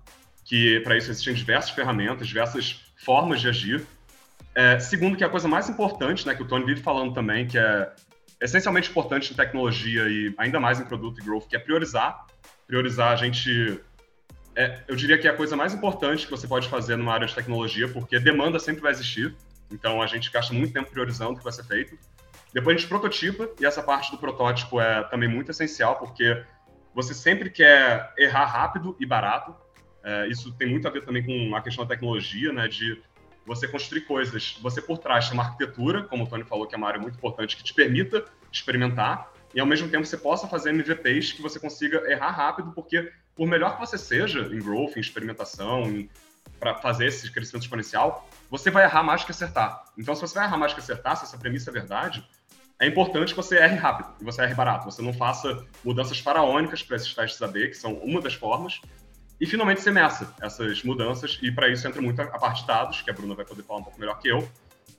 que 0.44 0.80
para 0.82 0.98
isso 0.98 1.12
existem 1.12 1.34
diversas 1.34 1.72
ferramentas, 1.72 2.28
diversas 2.28 2.84
formas 2.98 3.40
de 3.40 3.48
agir, 3.48 3.86
é, 4.56 4.80
segundo, 4.80 5.18
que 5.18 5.24
é 5.24 5.28
a 5.28 5.30
coisa 5.30 5.48
mais 5.48 5.70
importante, 5.70 6.28
né, 6.28 6.36
que 6.36 6.44
o 6.44 6.48
Tony 6.48 6.66
vive 6.66 6.82
falando 6.82 7.14
também, 7.14 7.48
que 7.48 7.58
é 7.58 7.92
essencialmente 8.40 8.90
importante 8.90 9.32
em 9.32 9.36
tecnologia 9.36 10.04
e 10.08 10.34
ainda 10.38 10.60
mais 10.60 10.80
em 10.80 10.86
produto 10.86 11.20
e 11.20 11.24
growth, 11.24 11.48
que 11.48 11.56
é 11.56 11.60
priorizar. 11.60 12.26
Priorizar 12.68 13.12
a 13.12 13.16
gente. 13.16 13.80
É, 14.56 14.84
eu 14.88 14.96
diria 14.96 15.18
que 15.18 15.28
é 15.28 15.32
a 15.32 15.36
coisa 15.36 15.56
mais 15.56 15.74
importante 15.74 16.26
que 16.26 16.32
você 16.32 16.48
pode 16.48 16.70
fazer 16.70 16.96
numa 16.96 17.14
área 17.14 17.26
de 17.26 17.34
tecnologia, 17.34 17.88
porque 17.88 18.20
demanda 18.20 18.60
sempre 18.60 18.82
vai 18.82 18.92
existir. 18.92 19.36
Então 19.72 20.02
a 20.02 20.08
gente 20.08 20.30
gasta 20.32 20.54
muito 20.54 20.74
tempo 20.74 20.92
priorizando 20.92 21.34
o 21.34 21.38
que 21.38 21.44
vai 21.44 21.54
ser 21.54 21.64
feito. 21.64 21.98
Depois 22.54 22.76
a 22.76 22.80
gente 22.80 22.88
prototipa, 22.88 23.50
e 23.60 23.66
essa 23.66 23.82
parte 23.82 24.12
do 24.12 24.18
protótipo 24.18 24.80
é 24.80 25.04
também 25.06 25.28
muito 25.28 25.50
essencial, 25.50 25.98
porque 25.98 26.44
você 26.94 27.14
sempre 27.14 27.50
quer 27.50 28.14
errar 28.18 28.46
rápido 28.46 28.96
e 29.00 29.06
barato. 29.06 29.56
É, 30.04 30.28
isso 30.28 30.54
tem 30.54 30.70
muito 30.70 30.88
a 30.88 30.92
ver 30.92 31.04
também 31.04 31.24
com 31.26 31.56
a 31.56 31.62
questão 31.62 31.84
da 31.84 31.96
tecnologia, 31.96 32.54
né? 32.54 32.68
De 32.68 33.02
você 33.46 33.68
construir 33.68 34.02
coisas, 34.02 34.58
você 34.62 34.82
por 34.82 34.98
trás 34.98 35.28
tem 35.28 35.34
uma 35.34 35.44
arquitetura, 35.44 36.04
como 36.04 36.24
o 36.24 36.28
Tony 36.28 36.44
falou, 36.44 36.68
que 36.68 36.76
é 36.76 36.78
uma 36.78 36.88
área 36.88 37.00
muito 37.00 37.16
importante, 37.16 37.58
que 37.58 37.64
te 37.64 37.74
permita 37.74 38.26
experimentar, 38.52 39.32
e 39.54 39.60
ao 39.60 39.66
mesmo 39.66 39.90
tempo 39.90 40.06
você 40.06 40.18
possa 40.18 40.48
fazer 40.48 40.72
MVPs 40.72 41.34
que 41.34 41.42
você 41.42 41.60
consiga 41.60 42.10
errar 42.12 42.32
rápido, 42.32 42.72
porque 42.72 43.12
por 43.36 43.48
melhor 43.48 43.76
que 43.76 43.80
você 43.80 43.98
seja 43.98 44.42
em 44.42 44.60
growth, 44.60 44.98
em 44.98 45.00
experimentação, 45.00 46.08
para 46.60 46.76
fazer 46.76 47.08
esse 47.08 47.32
crescimento 47.32 47.64
exponencial, 47.64 48.28
você 48.50 48.72
vai 48.72 48.84
errar 48.84 49.04
mais 49.04 49.24
que 49.24 49.32
acertar. 49.32 49.86
Então, 49.98 50.16
se 50.16 50.22
você 50.22 50.36
vai 50.36 50.46
errar 50.46 50.58
mais 50.58 50.74
que 50.74 50.80
acertar, 50.80 51.18
se 51.18 51.26
essa 51.26 51.38
premissa 51.38 51.70
é 51.70 51.74
verdade, 51.74 52.26
é 52.80 52.88
importante 52.88 53.30
que 53.30 53.36
você 53.36 53.58
erre 53.58 53.76
rápido 53.76 54.10
e 54.20 54.24
você 54.24 54.42
erre 54.42 54.54
barato. 54.54 54.86
Você 54.86 55.02
não 55.02 55.14
faça 55.14 55.66
mudanças 55.84 56.20
faraônicas 56.20 56.82
para 56.82 56.96
esses 56.96 57.14
testes 57.14 57.42
AB, 57.42 57.70
que 57.70 57.76
são 57.76 57.94
uma 57.96 58.22
das 58.22 58.34
formas, 58.34 58.82
e 59.40 59.46
finalmente 59.46 59.82
você 59.82 59.92
meça 59.92 60.34
essas 60.42 60.84
mudanças, 60.84 61.40
e 61.42 61.52
para 61.52 61.70
isso 61.70 61.88
entra 61.88 62.02
muito 62.02 62.22
a 62.22 62.40
parte 62.40 62.62
de 62.62 62.68
dados, 62.68 63.02
que 63.02 63.10
a 63.10 63.14
Bruna 63.14 63.36
vai 63.36 63.46
poder 63.46 63.64
falar 63.64 63.80
um 63.80 63.84
pouco 63.84 64.00
melhor 64.00 64.20
que 64.20 64.28
eu. 64.28 64.48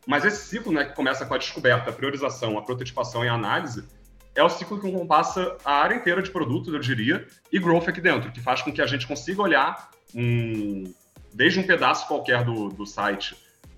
Mas 0.06 0.24
esse 0.24 0.46
ciclo, 0.46 0.72
né, 0.72 0.84
que 0.84 0.94
começa 0.94 1.24
com 1.24 1.34
a 1.34 1.38
descoberta, 1.38 1.90
a 1.90 1.92
priorização, 1.92 2.58
a 2.58 2.62
prototipação 2.62 3.24
e 3.24 3.28
a 3.28 3.34
análise, 3.34 3.84
é 4.34 4.42
o 4.42 4.48
ciclo 4.48 4.80
que 4.80 4.90
compassa 4.90 5.56
a 5.64 5.72
área 5.72 5.94
inteira 5.94 6.20
de 6.20 6.30
produtos, 6.30 6.72
eu 6.72 6.80
diria, 6.80 7.26
e 7.52 7.58
growth 7.58 7.88
aqui 7.88 8.00
dentro, 8.00 8.32
que 8.32 8.40
faz 8.40 8.60
com 8.62 8.72
que 8.72 8.82
a 8.82 8.86
gente 8.86 9.06
consiga 9.06 9.40
olhar 9.40 9.90
um, 10.14 10.92
desde 11.32 11.60
um 11.60 11.62
pedaço 11.62 12.06
qualquer 12.06 12.44
do, 12.44 12.68
do 12.68 12.84
site 12.84 13.36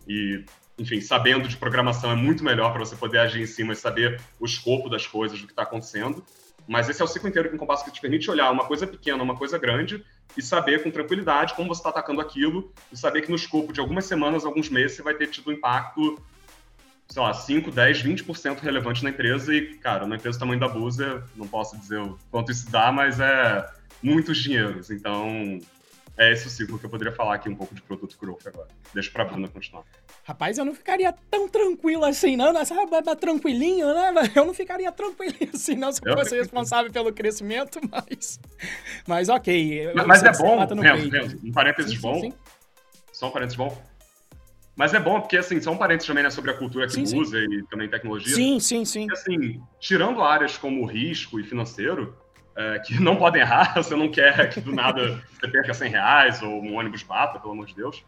e, 0.09 0.45
enfim, 0.79 1.01
sabendo 1.01 1.49
de 1.49 1.57
programação 1.57 2.11
é 2.11 2.15
muito 2.15 2.43
melhor 2.43 2.71
para 2.71 2.81
você 2.81 2.97
poder 2.97 3.19
agir 3.19 3.43
em 3.43 3.47
cima 3.47 3.73
e 3.73 3.77
saber 3.77 4.21
o 4.41 4.47
escopo 4.47 4.89
das 4.89 5.07
coisas, 5.07 5.41
do 5.41 5.47
que 5.47 5.53
está 5.53 5.63
acontecendo. 5.63 6.25
Mas 6.67 6.89
esse 6.89 7.01
é 7.01 7.05
o 7.05 7.09
ciclo 7.09 7.29
inteiro 7.29 7.49
que 7.49 7.55
o 7.55 7.59
Compasso 7.59 7.85
que 7.85 7.93
te 7.93 8.01
permite 8.01 8.31
olhar 8.31 8.51
uma 8.51 8.65
coisa 8.65 8.87
pequena, 8.87 9.23
uma 9.23 9.37
coisa 9.37 9.59
grande, 9.59 10.05
e 10.37 10.43
saber 10.43 10.83
com 10.83 10.91
tranquilidade 10.91 11.55
como 11.55 11.69
você 11.69 11.81
está 11.81 11.91
atacando 11.91 12.21
aquilo, 12.21 12.73
e 12.93 12.97
saber 12.97 13.23
que 13.23 13.31
no 13.31 13.37
escopo 13.37 13.73
de 13.73 13.81
algumas 13.81 14.05
semanas, 14.05 14.45
alguns 14.45 14.69
meses, 14.69 14.97
você 14.97 15.03
vai 15.03 15.15
ter 15.15 15.29
tido 15.29 15.51
um 15.51 15.53
impacto, 15.53 16.21
sei 17.09 17.23
lá, 17.23 17.33
5, 17.33 17.71
10, 17.71 18.03
20% 18.03 18.61
relevante 18.61 19.03
na 19.03 19.11
empresa. 19.11 19.55
E, 19.55 19.75
cara, 19.79 20.07
na 20.07 20.17
empresa 20.17 20.39
do 20.39 20.41
tamanho 20.41 20.61
da 20.61 20.69
Busa, 20.69 21.25
não 21.37 21.47
posso 21.47 21.79
dizer 21.79 22.01
o 22.01 22.19
quanto 22.31 22.53
isso 22.53 22.71
dá, 22.71 22.93
mas 22.93 23.21
é 23.21 23.69
muitos 24.03 24.39
dinheiros. 24.39 24.91
Então, 24.91 25.61
é 26.19 26.33
esse 26.33 26.47
o 26.47 26.51
ciclo 26.51 26.79
que 26.79 26.87
eu 26.87 26.91
poderia 26.91 27.13
falar 27.13 27.35
aqui 27.35 27.49
um 27.49 27.55
pouco 27.55 27.75
de 27.75 27.83
produto 27.83 28.17
growth 28.19 28.47
agora. 28.47 28.69
Deixa 28.95 29.11
para 29.11 29.25
a 29.25 29.27
Bruna 29.27 29.49
continuar. 29.49 29.85
Rapaz, 30.25 30.57
eu 30.57 30.65
não 30.65 30.75
ficaria 30.75 31.15
tão 31.31 31.49
tranquilo 31.49 32.05
assim, 32.05 32.37
não. 32.37 32.53
Sabe, 32.65 32.91
tranquilinho, 33.21 33.87
né? 33.95 34.13
Eu 34.35 34.47
não 34.47 34.55
ficaria 34.55 34.91
tranquilinho 34.91 35.51
assim, 35.53 35.75
não, 35.75 35.93
se 35.93 36.01
eu, 36.05 36.17
fosse 36.17 36.37
responsável 36.37 36.91
pelo 36.91 37.13
crescimento, 37.13 37.79
mas. 37.91 38.41
Mas 39.07 39.29
ok. 39.29 39.93
Mas, 39.95 40.07
mas 40.07 40.23
é 40.23 40.33
bom, 40.33 40.59
Renzo, 40.59 41.11
Renzo, 41.11 41.41
um 41.45 41.53
parênteses 41.53 41.93
sim, 41.93 42.01
bom. 42.01 42.15
Sim, 42.15 42.31
sim. 42.31 42.37
Só 43.13 43.29
um 43.29 43.31
parênteses 43.31 43.57
bom. 43.57 43.83
Mas 44.75 44.93
é 44.93 45.01
bom, 45.01 45.21
porque, 45.21 45.39
assim, 45.39 45.61
são 45.61 45.77
parênteses 45.77 46.07
também 46.07 46.23
né, 46.23 46.31
sobre 46.31 46.51
a 46.51 46.55
cultura 46.55 46.87
que 46.87 46.93
sim, 46.93 47.19
usa 47.19 47.39
sim. 47.39 47.47
e 47.51 47.63
também 47.65 47.89
tecnologia. 47.89 48.35
Sim, 48.35 48.61
sim, 48.61 48.85
sim. 48.85 49.07
E, 49.09 49.13
assim, 49.13 49.63
tirando 49.81 50.23
áreas 50.23 50.59
como 50.59 50.85
risco 50.85 51.41
e 51.41 51.45
financeiro, 51.45 52.15
é, 52.57 52.79
que 52.79 52.99
não 53.01 53.17
podem 53.17 53.43
errar, 53.43 53.75
você 53.75 53.95
não 53.95 54.11
quer 54.11 54.49
que 54.49 54.61
do 54.61 54.75
nada 54.75 55.23
você 55.39 55.49
perca 55.49 55.75
100 55.75 55.91
reais 55.91 56.43
ou 56.43 56.63
um 56.63 56.77
ônibus 56.77 57.03
bata, 57.03 57.39
pelo 57.39 57.53
amor 57.53 57.67
de 57.67 57.75
Deus. 57.75 58.03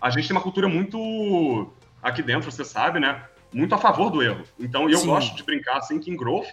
A 0.00 0.10
gente 0.10 0.28
tem 0.28 0.36
uma 0.36 0.42
cultura 0.42 0.68
muito, 0.68 1.72
aqui 2.00 2.22
dentro, 2.22 2.50
você 2.50 2.64
sabe, 2.64 3.00
né? 3.00 3.24
Muito 3.52 3.74
a 3.74 3.78
favor 3.78 4.10
do 4.10 4.22
erro. 4.22 4.44
Então, 4.58 4.88
eu 4.88 4.98
Sim. 4.98 5.06
gosto 5.08 5.34
de 5.34 5.42
brincar 5.42 5.78
assim 5.78 5.98
que 5.98 6.10
em 6.10 6.16
growth, 6.16 6.52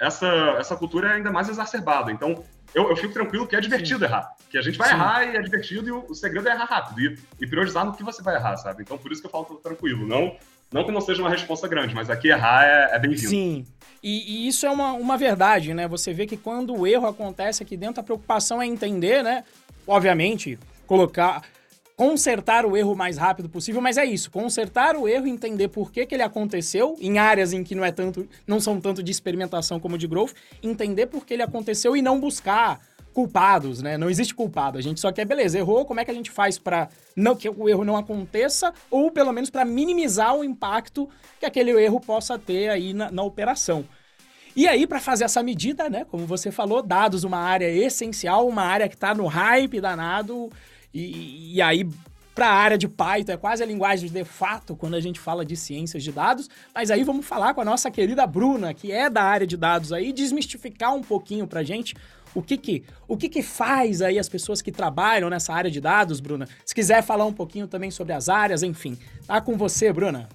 essa, 0.00 0.26
essa 0.58 0.74
cultura 0.76 1.08
é 1.08 1.12
ainda 1.14 1.30
mais 1.30 1.48
exacerbada. 1.48 2.10
Então, 2.10 2.42
eu, 2.74 2.88
eu 2.88 2.96
fico 2.96 3.12
tranquilo 3.12 3.46
que 3.46 3.54
é 3.54 3.60
divertido 3.60 3.98
Sim. 3.98 4.04
errar. 4.06 4.34
Que 4.48 4.56
a 4.56 4.62
gente 4.62 4.78
vai 4.78 4.88
Sim. 4.88 4.94
errar 4.94 5.24
e 5.24 5.36
é 5.36 5.42
divertido 5.42 5.88
e 5.88 5.92
o, 5.92 6.06
o, 6.08 6.14
segredo 6.14 6.48
é 6.48 6.52
errar 6.52 6.64
rápido 6.64 7.00
e, 7.00 7.18
e 7.40 7.46
priorizar 7.46 7.84
no 7.84 7.92
que 7.92 8.02
você 8.02 8.22
vai 8.22 8.36
errar, 8.36 8.56
sabe? 8.56 8.82
Então, 8.82 8.96
por 8.96 9.12
isso 9.12 9.20
que 9.20 9.26
eu 9.26 9.30
falo 9.30 9.44
tranquilo. 9.56 10.06
Não, 10.06 10.36
não 10.72 10.84
que 10.84 10.92
não 10.92 11.00
seja 11.00 11.20
uma 11.20 11.30
resposta 11.30 11.66
grande, 11.66 11.94
mas 11.94 12.08
aqui 12.08 12.28
errar 12.28 12.64
é, 12.64 12.96
é 12.96 12.98
bem-vindo. 12.98 13.28
Sim. 13.28 13.66
E, 14.02 14.44
e, 14.44 14.48
isso 14.48 14.64
é 14.64 14.70
uma, 14.70 14.92
uma 14.92 15.16
verdade, 15.16 15.74
né? 15.74 15.86
Você 15.88 16.12
vê 16.12 16.26
que 16.26 16.36
quando 16.36 16.74
o 16.74 16.86
erro 16.86 17.06
acontece 17.06 17.62
aqui 17.62 17.76
dentro, 17.76 18.00
a 18.00 18.04
preocupação 18.04 18.62
é 18.62 18.66
entender, 18.66 19.22
né? 19.22 19.44
Obviamente, 19.86 20.58
colocar. 20.86 21.42
Consertar 21.96 22.64
o 22.64 22.78
erro 22.78 22.94
o 22.94 22.96
mais 22.96 23.18
rápido 23.18 23.46
possível, 23.46 23.78
mas 23.78 23.98
é 23.98 24.06
isso, 24.06 24.30
consertar 24.30 24.96
o 24.96 25.06
erro, 25.06 25.26
entender 25.26 25.68
por 25.68 25.92
que, 25.92 26.06
que 26.06 26.14
ele 26.14 26.22
aconteceu, 26.22 26.96
em 26.98 27.18
áreas 27.18 27.52
em 27.52 27.62
que 27.62 27.74
não 27.74 27.84
é 27.84 27.92
tanto, 27.92 28.26
não 28.46 28.58
são 28.58 28.80
tanto 28.80 29.02
de 29.02 29.10
experimentação 29.10 29.78
como 29.78 29.98
de 29.98 30.06
growth, 30.06 30.32
entender 30.62 31.08
por 31.08 31.26
que 31.26 31.34
ele 31.34 31.42
aconteceu 31.42 31.94
e 31.94 32.00
não 32.00 32.18
buscar 32.18 32.80
culpados, 33.12 33.82
né? 33.82 33.98
Não 33.98 34.08
existe 34.08 34.34
culpado. 34.34 34.78
A 34.78 34.80
gente 34.80 35.00
só 35.00 35.10
quer, 35.12 35.24
beleza, 35.24 35.58
errou, 35.58 35.84
como 35.84 36.00
é 36.00 36.04
que 36.04 36.10
a 36.10 36.14
gente 36.14 36.30
faz 36.30 36.58
para 36.58 36.88
não 37.16 37.34
que 37.34 37.48
o 37.48 37.68
erro 37.68 37.84
não 37.84 37.96
aconteça 37.96 38.72
ou 38.90 39.10
pelo 39.10 39.32
menos 39.32 39.50
para 39.50 39.64
minimizar 39.64 40.34
o 40.34 40.44
impacto 40.44 41.08
que 41.38 41.46
aquele 41.46 41.70
erro 41.72 42.00
possa 42.00 42.38
ter 42.38 42.68
aí 42.68 42.92
na, 42.94 43.10
na 43.10 43.22
operação. 43.22 43.84
E 44.54 44.66
aí, 44.66 44.86
para 44.86 45.00
fazer 45.00 45.24
essa 45.24 45.42
medida, 45.42 45.88
né, 45.88 46.04
como 46.10 46.26
você 46.26 46.50
falou, 46.50 46.82
dados 46.82 47.22
uma 47.22 47.38
área 47.38 47.70
essencial, 47.70 48.48
uma 48.48 48.62
área 48.62 48.88
que 48.88 48.96
está 48.96 49.14
no 49.14 49.26
hype 49.26 49.80
danado, 49.80 50.50
e, 50.92 51.54
e 51.54 51.62
aí 51.62 51.88
para 52.34 52.48
a 52.48 52.54
área 52.54 52.78
de 52.78 52.88
Python, 52.88 53.32
é 53.32 53.36
quase 53.36 53.62
a 53.62 53.66
linguagem 53.66 54.08
de 54.08 54.24
fato 54.24 54.74
quando 54.74 54.94
a 54.94 55.00
gente 55.00 55.20
fala 55.20 55.44
de 55.44 55.56
ciências 55.56 56.02
de 56.02 56.10
dados. 56.10 56.48
Mas 56.74 56.90
aí 56.90 57.04
vamos 57.04 57.26
falar 57.26 57.52
com 57.52 57.60
a 57.60 57.64
nossa 57.64 57.90
querida 57.90 58.26
Bruna, 58.26 58.72
que 58.72 58.90
é 58.90 59.10
da 59.10 59.22
área 59.22 59.46
de 59.46 59.56
dados 59.56 59.92
aí, 59.92 60.12
desmistificar 60.12 60.94
um 60.94 61.02
pouquinho 61.02 61.46
para 61.46 61.62
gente 61.62 61.94
o 62.34 62.42
que 62.42 62.56
que, 62.56 62.84
o 63.08 63.16
que 63.16 63.28
que 63.28 63.42
faz 63.42 64.02
aí 64.02 64.18
as 64.18 64.28
pessoas 64.28 64.62
que 64.62 64.70
trabalham 64.70 65.28
nessa 65.28 65.52
área 65.52 65.70
de 65.70 65.80
dados, 65.80 66.20
Bruna. 66.20 66.48
Se 66.64 66.74
quiser 66.74 67.02
falar 67.02 67.24
um 67.24 67.32
pouquinho 67.32 67.66
também 67.66 67.90
sobre 67.90 68.12
as 68.12 68.28
áreas, 68.28 68.62
enfim. 68.62 68.98
Tá 69.26 69.40
com 69.40 69.56
você, 69.56 69.92
Bruna. 69.92 70.28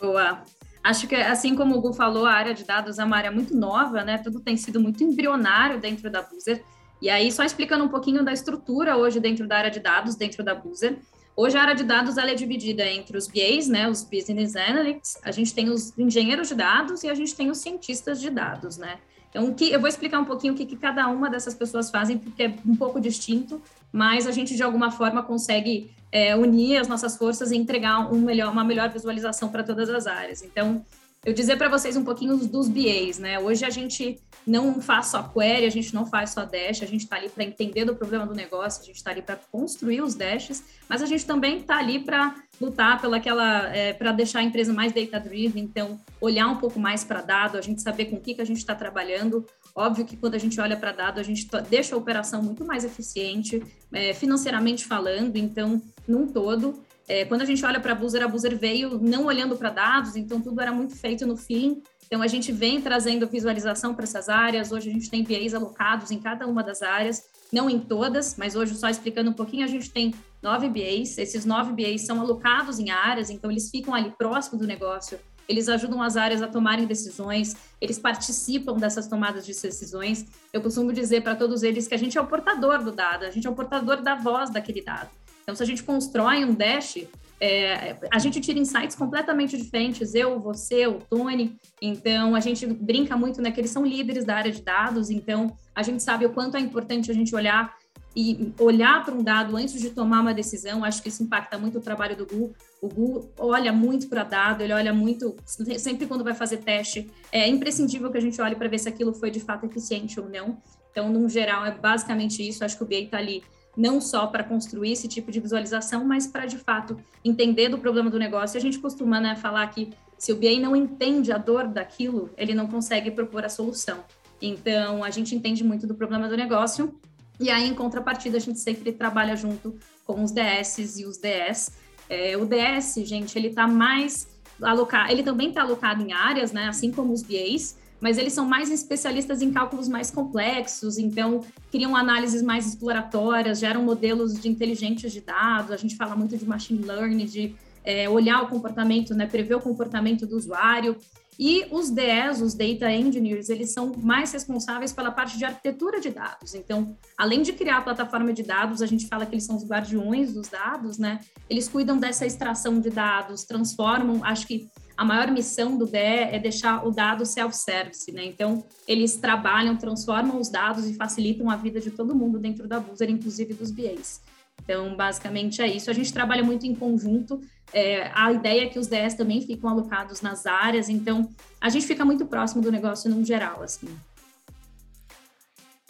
Boa. 0.00 0.42
Acho 0.82 1.08
que, 1.08 1.16
assim 1.16 1.56
como 1.56 1.76
o 1.76 1.80
Gu 1.80 1.92
falou, 1.92 2.26
a 2.26 2.32
área 2.32 2.54
de 2.54 2.64
dados 2.64 2.98
é 2.98 3.04
uma 3.04 3.16
área 3.16 3.32
muito 3.32 3.56
nova, 3.56 4.04
né? 4.04 4.18
Tudo 4.18 4.40
tem 4.40 4.56
sido 4.56 4.80
muito 4.80 5.02
embrionário 5.02 5.80
dentro 5.80 6.10
da 6.10 6.22
Boozer. 6.22 6.62
E 7.02 7.10
aí, 7.10 7.30
só 7.32 7.42
explicando 7.42 7.84
um 7.84 7.88
pouquinho 7.88 8.24
da 8.24 8.32
estrutura 8.32 8.96
hoje 8.96 9.18
dentro 9.18 9.46
da 9.46 9.58
área 9.58 9.70
de 9.70 9.80
dados, 9.80 10.14
dentro 10.14 10.44
da 10.44 10.54
Boozer. 10.54 10.98
Hoje 11.36 11.58
a 11.58 11.60
área 11.60 11.74
de 11.74 11.84
dados 11.84 12.16
ela 12.16 12.30
é 12.30 12.34
dividida 12.34 12.82
entre 12.86 13.14
os 13.14 13.28
BAs, 13.28 13.68
né, 13.68 13.86
os 13.90 14.02
Business 14.02 14.56
Analytics, 14.56 15.18
a 15.22 15.30
gente 15.30 15.54
tem 15.54 15.68
os 15.68 15.96
engenheiros 15.98 16.48
de 16.48 16.54
dados 16.54 17.04
e 17.04 17.10
a 17.10 17.14
gente 17.14 17.36
tem 17.36 17.50
os 17.50 17.58
cientistas 17.58 18.22
de 18.22 18.30
dados, 18.30 18.78
né? 18.78 18.98
Então, 19.36 19.52
que, 19.52 19.70
eu 19.70 19.78
vou 19.78 19.86
explicar 19.86 20.18
um 20.18 20.24
pouquinho 20.24 20.54
o 20.54 20.56
que, 20.56 20.64
que 20.64 20.76
cada 20.76 21.06
uma 21.08 21.28
dessas 21.28 21.54
pessoas 21.54 21.90
fazem, 21.90 22.16
porque 22.16 22.44
é 22.44 22.54
um 22.64 22.74
pouco 22.74 22.98
distinto, 22.98 23.60
mas 23.92 24.26
a 24.26 24.30
gente 24.30 24.56
de 24.56 24.62
alguma 24.62 24.90
forma 24.90 25.22
consegue 25.22 25.90
é, 26.10 26.34
unir 26.34 26.78
as 26.78 26.88
nossas 26.88 27.18
forças 27.18 27.50
e 27.50 27.56
entregar 27.56 28.10
um 28.10 28.18
melhor, 28.18 28.50
uma 28.50 28.64
melhor 28.64 28.88
visualização 28.88 29.50
para 29.50 29.62
todas 29.62 29.90
as 29.90 30.06
áreas. 30.06 30.42
Então, 30.42 30.82
eu 31.22 31.34
dizer 31.34 31.58
para 31.58 31.68
vocês 31.68 31.98
um 31.98 32.04
pouquinho 32.04 32.34
dos 32.38 32.66
BAs, 32.66 33.18
né? 33.18 33.38
Hoje 33.38 33.64
a 33.64 33.68
gente 33.68 34.18
não 34.46 34.80
faz 34.80 35.08
só 35.08 35.22
query, 35.24 35.66
a 35.66 35.70
gente 35.70 35.92
não 35.92 36.06
faz 36.06 36.30
só 36.30 36.44
dash, 36.44 36.82
a 36.82 36.86
gente 36.86 37.02
está 37.02 37.16
ali 37.16 37.28
para 37.28 37.44
entender 37.44 37.84
do 37.84 37.94
problema 37.94 38.24
do 38.24 38.34
negócio, 38.34 38.80
a 38.80 38.86
gente 38.86 38.96
está 38.96 39.10
ali 39.10 39.20
para 39.20 39.36
construir 39.52 40.00
os 40.00 40.14
dashes, 40.14 40.64
mas 40.88 41.02
a 41.02 41.06
gente 41.06 41.26
também 41.26 41.58
está 41.58 41.76
ali 41.76 41.98
para 41.98 42.34
lutar 42.60 43.00
pelaquela, 43.00 43.68
é, 43.74 43.92
para 43.92 44.12
deixar 44.12 44.40
a 44.40 44.42
empresa 44.42 44.72
mais 44.72 44.92
data-driven, 44.92 45.62
então 45.62 46.00
olhar 46.20 46.48
um 46.48 46.56
pouco 46.56 46.78
mais 46.78 47.04
para 47.04 47.20
dado, 47.20 47.58
a 47.58 47.60
gente 47.60 47.82
saber 47.82 48.06
com 48.06 48.16
o 48.16 48.20
que, 48.20 48.34
que 48.34 48.40
a 48.40 48.44
gente 48.44 48.58
está 48.58 48.74
trabalhando. 48.74 49.44
Óbvio 49.74 50.04
que 50.06 50.16
quando 50.16 50.34
a 50.34 50.38
gente 50.38 50.60
olha 50.60 50.76
para 50.76 50.92
dado, 50.92 51.20
a 51.20 51.22
gente 51.22 51.46
deixa 51.68 51.94
a 51.94 51.98
operação 51.98 52.42
muito 52.42 52.64
mais 52.64 52.84
eficiente, 52.84 53.62
é, 53.92 54.14
financeiramente 54.14 54.86
falando, 54.86 55.36
então, 55.36 55.80
num 56.08 56.26
todo. 56.26 56.82
É, 57.08 57.24
quando 57.24 57.42
a 57.42 57.44
gente 57.44 57.64
olha 57.64 57.78
para 57.78 57.92
a 57.92 57.94
Boozer, 57.94 58.22
a 58.22 58.28
Boozer 58.28 58.58
veio 58.58 58.98
não 58.98 59.26
olhando 59.26 59.56
para 59.56 59.70
dados, 59.70 60.16
então 60.16 60.40
tudo 60.40 60.60
era 60.60 60.72
muito 60.72 60.96
feito 60.96 61.26
no 61.26 61.36
feeling. 61.36 61.82
Então 62.06 62.22
a 62.22 62.26
gente 62.26 62.52
vem 62.52 62.80
trazendo 62.80 63.26
visualização 63.26 63.94
para 63.94 64.04
essas 64.04 64.28
áreas. 64.28 64.72
Hoje 64.72 64.90
a 64.90 64.92
gente 64.92 65.10
tem 65.10 65.24
VAs 65.24 65.54
alocados 65.54 66.10
em 66.10 66.18
cada 66.18 66.46
uma 66.46 66.62
das 66.62 66.82
áreas, 66.82 67.24
não 67.52 67.68
em 67.68 67.78
todas, 67.78 68.36
mas 68.36 68.56
hoje 68.56 68.74
só 68.74 68.88
explicando 68.88 69.30
um 69.30 69.34
pouquinho, 69.34 69.64
a 69.64 69.68
gente 69.68 69.90
tem 69.90 70.14
nove 70.46 70.68
BAs. 70.68 71.18
Esses 71.18 71.44
nove 71.44 71.72
BAs 71.72 72.02
são 72.02 72.20
alocados 72.20 72.78
em 72.78 72.90
áreas, 72.90 73.30
então 73.30 73.50
eles 73.50 73.68
ficam 73.68 73.92
ali 73.92 74.12
próximo 74.16 74.58
do 74.58 74.66
negócio. 74.66 75.18
Eles 75.48 75.68
ajudam 75.68 76.02
as 76.02 76.16
áreas 76.16 76.42
a 76.42 76.48
tomarem 76.48 76.86
decisões, 76.86 77.54
eles 77.80 77.98
participam 77.98 78.74
dessas 78.76 79.06
tomadas 79.06 79.46
de 79.46 79.52
decisões. 79.52 80.26
Eu 80.52 80.60
costumo 80.60 80.92
dizer 80.92 81.22
para 81.22 81.36
todos 81.36 81.62
eles 81.62 81.86
que 81.86 81.94
a 81.94 81.98
gente 81.98 82.18
é 82.18 82.20
o 82.20 82.26
portador 82.26 82.82
do 82.82 82.90
dado, 82.90 83.24
a 83.24 83.30
gente 83.30 83.46
é 83.46 83.50
o 83.50 83.54
portador 83.54 84.02
da 84.02 84.14
voz 84.16 84.50
daquele 84.50 84.82
dado. 84.82 85.10
Então, 85.42 85.54
se 85.54 85.62
a 85.62 85.66
gente 85.66 85.84
constrói 85.84 86.44
um 86.44 86.52
dash, 86.52 87.06
é, 87.40 87.96
a 88.10 88.18
gente 88.18 88.40
tira 88.40 88.58
insights 88.58 88.96
completamente 88.96 89.56
diferentes, 89.56 90.12
eu, 90.12 90.40
você, 90.40 90.88
o 90.88 90.94
Tony. 90.94 91.56
Então, 91.80 92.34
a 92.34 92.40
gente 92.40 92.66
brinca 92.66 93.16
muito, 93.16 93.40
né, 93.40 93.52
que 93.52 93.60
eles 93.60 93.70
são 93.70 93.86
líderes 93.86 94.24
da 94.24 94.34
área 94.34 94.50
de 94.50 94.62
dados, 94.62 95.08
então 95.10 95.56
a 95.72 95.84
gente 95.84 96.02
sabe 96.02 96.26
o 96.26 96.30
quanto 96.30 96.56
é 96.56 96.60
importante 96.60 97.08
a 97.10 97.14
gente 97.14 97.32
olhar 97.32 97.75
e 98.16 98.50
olhar 98.58 99.04
para 99.04 99.14
um 99.14 99.22
dado 99.22 99.54
antes 99.58 99.78
de 99.78 99.90
tomar 99.90 100.22
uma 100.22 100.32
decisão. 100.32 100.82
Acho 100.82 101.02
que 101.02 101.10
isso 101.10 101.22
impacta 101.22 101.58
muito 101.58 101.76
o 101.76 101.82
trabalho 101.82 102.16
do 102.16 102.24
Gu. 102.24 102.54
O 102.80 102.88
Gu 102.88 103.30
olha 103.38 103.70
muito 103.74 104.08
para 104.08 104.24
dado, 104.24 104.62
ele 104.62 104.72
olha 104.72 104.94
muito, 104.94 105.36
sempre 105.44 106.06
quando 106.06 106.24
vai 106.24 106.32
fazer 106.32 106.58
teste, 106.58 107.10
é 107.30 107.46
imprescindível 107.46 108.10
que 108.10 108.16
a 108.16 108.20
gente 108.20 108.40
olhe 108.40 108.56
para 108.56 108.68
ver 108.68 108.78
se 108.78 108.88
aquilo 108.88 109.12
foi 109.12 109.30
de 109.30 109.38
fato 109.38 109.66
eficiente 109.66 110.18
ou 110.18 110.30
não. 110.30 110.56
Então, 110.90 111.10
no 111.10 111.28
geral, 111.28 111.66
é 111.66 111.72
basicamente 111.72 112.46
isso. 112.46 112.64
Acho 112.64 112.78
que 112.78 112.84
o 112.84 112.86
BA 112.86 113.00
está 113.00 113.18
ali 113.18 113.44
não 113.76 114.00
só 114.00 114.26
para 114.26 114.42
construir 114.42 114.92
esse 114.92 115.06
tipo 115.06 115.30
de 115.30 115.38
visualização, 115.38 116.02
mas 116.02 116.26
para 116.26 116.46
de 116.46 116.56
fato 116.56 116.96
entender 117.22 117.68
do 117.68 117.76
problema 117.76 118.08
do 118.08 118.18
negócio. 118.18 118.56
A 118.56 118.60
gente 118.62 118.78
costuma 118.78 119.20
né, 119.20 119.36
falar 119.36 119.66
que 119.66 119.90
se 120.16 120.32
o 120.32 120.36
BA 120.36 120.58
não 120.58 120.74
entende 120.74 121.30
a 121.32 121.36
dor 121.36 121.68
daquilo, 121.68 122.30
ele 122.34 122.54
não 122.54 122.66
consegue 122.66 123.10
propor 123.10 123.44
a 123.44 123.50
solução. 123.50 124.02
Então, 124.40 125.04
a 125.04 125.10
gente 125.10 125.34
entende 125.34 125.62
muito 125.62 125.86
do 125.86 125.94
problema 125.94 126.30
do 126.30 126.36
negócio, 126.36 126.98
e 127.38 127.50
aí, 127.50 127.68
em 127.68 127.74
contrapartida, 127.74 128.36
a 128.36 128.40
gente 128.40 128.58
sempre 128.58 128.92
trabalha 128.92 129.36
junto 129.36 129.74
com 130.04 130.22
os 130.22 130.30
DS 130.30 130.98
e 130.98 131.04
os 131.04 131.18
DS. 131.18 131.72
É, 132.08 132.36
o 132.36 132.46
DS, 132.46 132.94
gente, 133.06 133.36
ele 133.36 133.48
está 133.48 133.66
mais 133.66 134.28
alocado, 134.62 135.12
ele 135.12 135.22
também 135.22 135.48
está 135.48 135.62
alocado 135.62 136.02
em 136.02 136.12
áreas, 136.12 136.52
né, 136.52 136.68
assim 136.68 136.90
como 136.90 137.12
os 137.12 137.22
BAs, 137.22 137.76
mas 138.00 138.18
eles 138.18 138.32
são 138.32 138.46
mais 138.46 138.70
especialistas 138.70 139.42
em 139.42 139.52
cálculos 139.52 139.88
mais 139.88 140.10
complexos, 140.10 140.98
então 140.98 141.42
criam 141.70 141.96
análises 141.96 142.42
mais 142.42 142.66
exploratórias, 142.66 143.58
geram 143.58 143.82
modelos 143.82 144.34
de 144.34 144.48
inteligentes 144.48 145.12
de 145.12 145.20
dados, 145.20 145.72
a 145.72 145.76
gente 145.76 145.96
fala 145.96 146.14
muito 146.14 146.36
de 146.36 146.46
machine 146.46 146.82
learning, 146.82 147.26
de 147.26 147.54
é, 147.84 148.08
olhar 148.08 148.42
o 148.42 148.48
comportamento, 148.48 149.14
né, 149.14 149.26
prever 149.26 149.54
o 149.54 149.60
comportamento 149.60 150.26
do 150.26 150.36
usuário. 150.36 150.96
E 151.38 151.66
os 151.70 151.90
DS, 151.90 152.40
os 152.40 152.54
Data 152.54 152.90
Engineers, 152.90 153.48
eles 153.48 153.72
são 153.72 153.92
mais 153.96 154.32
responsáveis 154.32 154.92
pela 154.92 155.10
parte 155.10 155.36
de 155.36 155.44
arquitetura 155.44 156.00
de 156.00 156.10
dados. 156.10 156.54
Então, 156.54 156.96
além 157.16 157.42
de 157.42 157.52
criar 157.52 157.78
a 157.78 157.82
plataforma 157.82 158.32
de 158.32 158.42
dados, 158.42 158.80
a 158.80 158.86
gente 158.86 159.06
fala 159.06 159.26
que 159.26 159.34
eles 159.34 159.44
são 159.44 159.56
os 159.56 159.66
guardiões 159.66 160.32
dos 160.32 160.48
dados, 160.48 160.98
né? 160.98 161.20
Eles 161.48 161.68
cuidam 161.68 161.98
dessa 161.98 162.24
extração 162.24 162.80
de 162.80 162.90
dados, 162.90 163.44
transformam, 163.44 164.24
acho 164.24 164.46
que 164.46 164.68
a 164.96 165.04
maior 165.04 165.30
missão 165.30 165.76
do 165.76 165.84
DE 165.84 165.98
é 165.98 166.38
deixar 166.38 166.86
o 166.86 166.90
dado 166.90 167.26
self-service, 167.26 168.10
né? 168.12 168.24
Então, 168.24 168.64
eles 168.88 169.16
trabalham, 169.16 169.76
transformam 169.76 170.40
os 170.40 170.48
dados 170.48 170.86
e 170.86 170.94
facilitam 170.94 171.50
a 171.50 171.56
vida 171.56 171.80
de 171.80 171.90
todo 171.90 172.14
mundo 172.14 172.38
dentro 172.38 172.66
da 172.66 172.80
Boozer, 172.80 173.10
inclusive 173.10 173.52
dos 173.52 173.70
BAs. 173.70 174.22
Então, 174.66 174.96
basicamente 174.96 175.62
é 175.62 175.68
isso. 175.68 175.88
A 175.88 175.94
gente 175.94 176.12
trabalha 176.12 176.42
muito 176.42 176.66
em 176.66 176.74
conjunto. 176.74 177.40
É, 177.72 178.10
a 178.12 178.32
ideia 178.32 178.64
é 178.64 178.66
que 178.66 178.80
os 178.80 178.88
DS 178.88 179.14
também 179.14 179.40
ficam 179.40 179.70
alocados 179.70 180.20
nas 180.20 180.44
áreas, 180.44 180.88
então 180.88 181.28
a 181.60 181.68
gente 181.68 181.86
fica 181.86 182.04
muito 182.04 182.26
próximo 182.26 182.60
do 182.60 182.70
negócio 182.70 183.08
no 183.08 183.24
geral, 183.24 183.62
assim. 183.62 183.88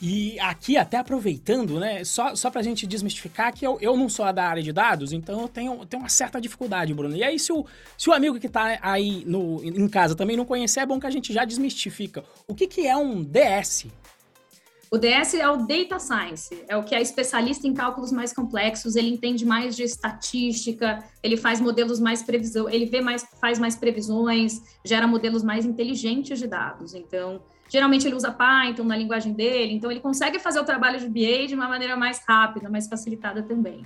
E 0.00 0.38
aqui, 0.40 0.76
até 0.76 0.98
aproveitando, 0.98 1.80
né, 1.80 2.04
só, 2.04 2.34
só 2.34 2.50
pra 2.50 2.60
gente 2.60 2.86
desmistificar 2.86 3.50
que 3.54 3.66
eu, 3.66 3.78
eu 3.80 3.96
não 3.96 4.10
sou 4.10 4.30
da 4.30 4.44
área 4.44 4.62
de 4.62 4.70
dados, 4.70 5.10
então 5.10 5.40
eu 5.40 5.48
tenho, 5.48 5.86
tenho 5.86 6.02
uma 6.02 6.08
certa 6.10 6.38
dificuldade, 6.38 6.92
Bruno. 6.92 7.16
E 7.16 7.24
aí, 7.24 7.38
se 7.38 7.50
o, 7.50 7.64
se 7.96 8.10
o 8.10 8.12
amigo 8.12 8.38
que 8.38 8.48
tá 8.48 8.78
aí 8.82 9.24
no, 9.24 9.64
em 9.64 9.88
casa 9.88 10.14
também 10.14 10.36
não 10.36 10.44
conhecer, 10.44 10.80
é 10.80 10.86
bom 10.86 11.00
que 11.00 11.06
a 11.06 11.10
gente 11.10 11.32
já 11.32 11.46
desmistifica. 11.46 12.22
O 12.46 12.54
que, 12.54 12.66
que 12.66 12.86
é 12.86 12.94
um 12.94 13.22
DS? 13.22 13.86
O 14.90 14.98
DS 14.98 15.34
é 15.34 15.48
o 15.48 15.66
Data 15.66 15.98
Science, 15.98 16.64
é 16.68 16.76
o 16.76 16.84
que 16.84 16.94
é 16.94 17.02
especialista 17.02 17.66
em 17.66 17.74
cálculos 17.74 18.12
mais 18.12 18.32
complexos, 18.32 18.94
ele 18.94 19.08
entende 19.08 19.44
mais 19.44 19.74
de 19.74 19.82
estatística, 19.82 21.02
ele 21.22 21.36
faz 21.36 21.60
modelos 21.60 21.98
mais 21.98 22.22
previsão, 22.22 22.68
ele 22.68 22.86
vê 22.86 23.00
mais, 23.00 23.26
faz 23.40 23.58
mais 23.58 23.74
previsões, 23.74 24.60
gera 24.84 25.06
modelos 25.06 25.42
mais 25.42 25.66
inteligentes 25.66 26.38
de 26.38 26.46
dados. 26.46 26.94
Então, 26.94 27.42
Geralmente 27.68 28.06
ele 28.06 28.14
usa 28.14 28.30
Python 28.30 28.84
na 28.84 28.96
linguagem 28.96 29.32
dele, 29.32 29.74
então 29.74 29.90
ele 29.90 30.00
consegue 30.00 30.38
fazer 30.38 30.60
o 30.60 30.64
trabalho 30.64 31.00
de 31.00 31.08
BA 31.08 31.48
de 31.48 31.54
uma 31.54 31.68
maneira 31.68 31.96
mais 31.96 32.22
rápida, 32.26 32.68
mais 32.68 32.86
facilitada 32.86 33.42
também. 33.42 33.84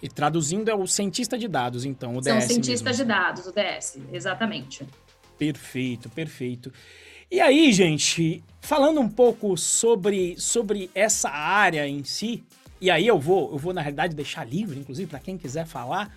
E 0.00 0.08
traduzindo 0.08 0.68
é 0.68 0.74
o 0.74 0.86
cientista 0.86 1.36
de 1.36 1.48
dados, 1.48 1.84
então, 1.84 2.16
o 2.16 2.22
São 2.22 2.36
DS. 2.36 2.44
São 2.44 2.54
cientistas 2.54 2.98
mesmo. 2.98 3.04
de 3.04 3.08
dados, 3.08 3.46
o 3.46 3.52
DS, 3.52 3.98
exatamente. 4.12 4.86
Perfeito, 5.36 6.08
perfeito. 6.08 6.72
E 7.30 7.42
aí, 7.42 7.70
gente, 7.74 8.42
falando 8.62 9.02
um 9.02 9.08
pouco 9.08 9.54
sobre, 9.54 10.34
sobre 10.40 10.90
essa 10.94 11.28
área 11.28 11.86
em 11.86 12.02
si, 12.02 12.42
e 12.80 12.90
aí 12.90 13.06
eu 13.06 13.18
vou, 13.18 13.52
eu 13.52 13.58
vou 13.58 13.74
na 13.74 13.82
realidade 13.82 14.16
deixar 14.16 14.46
livre, 14.46 14.80
inclusive 14.80 15.10
para 15.10 15.18
quem 15.18 15.36
quiser 15.36 15.66
falar, 15.66 16.10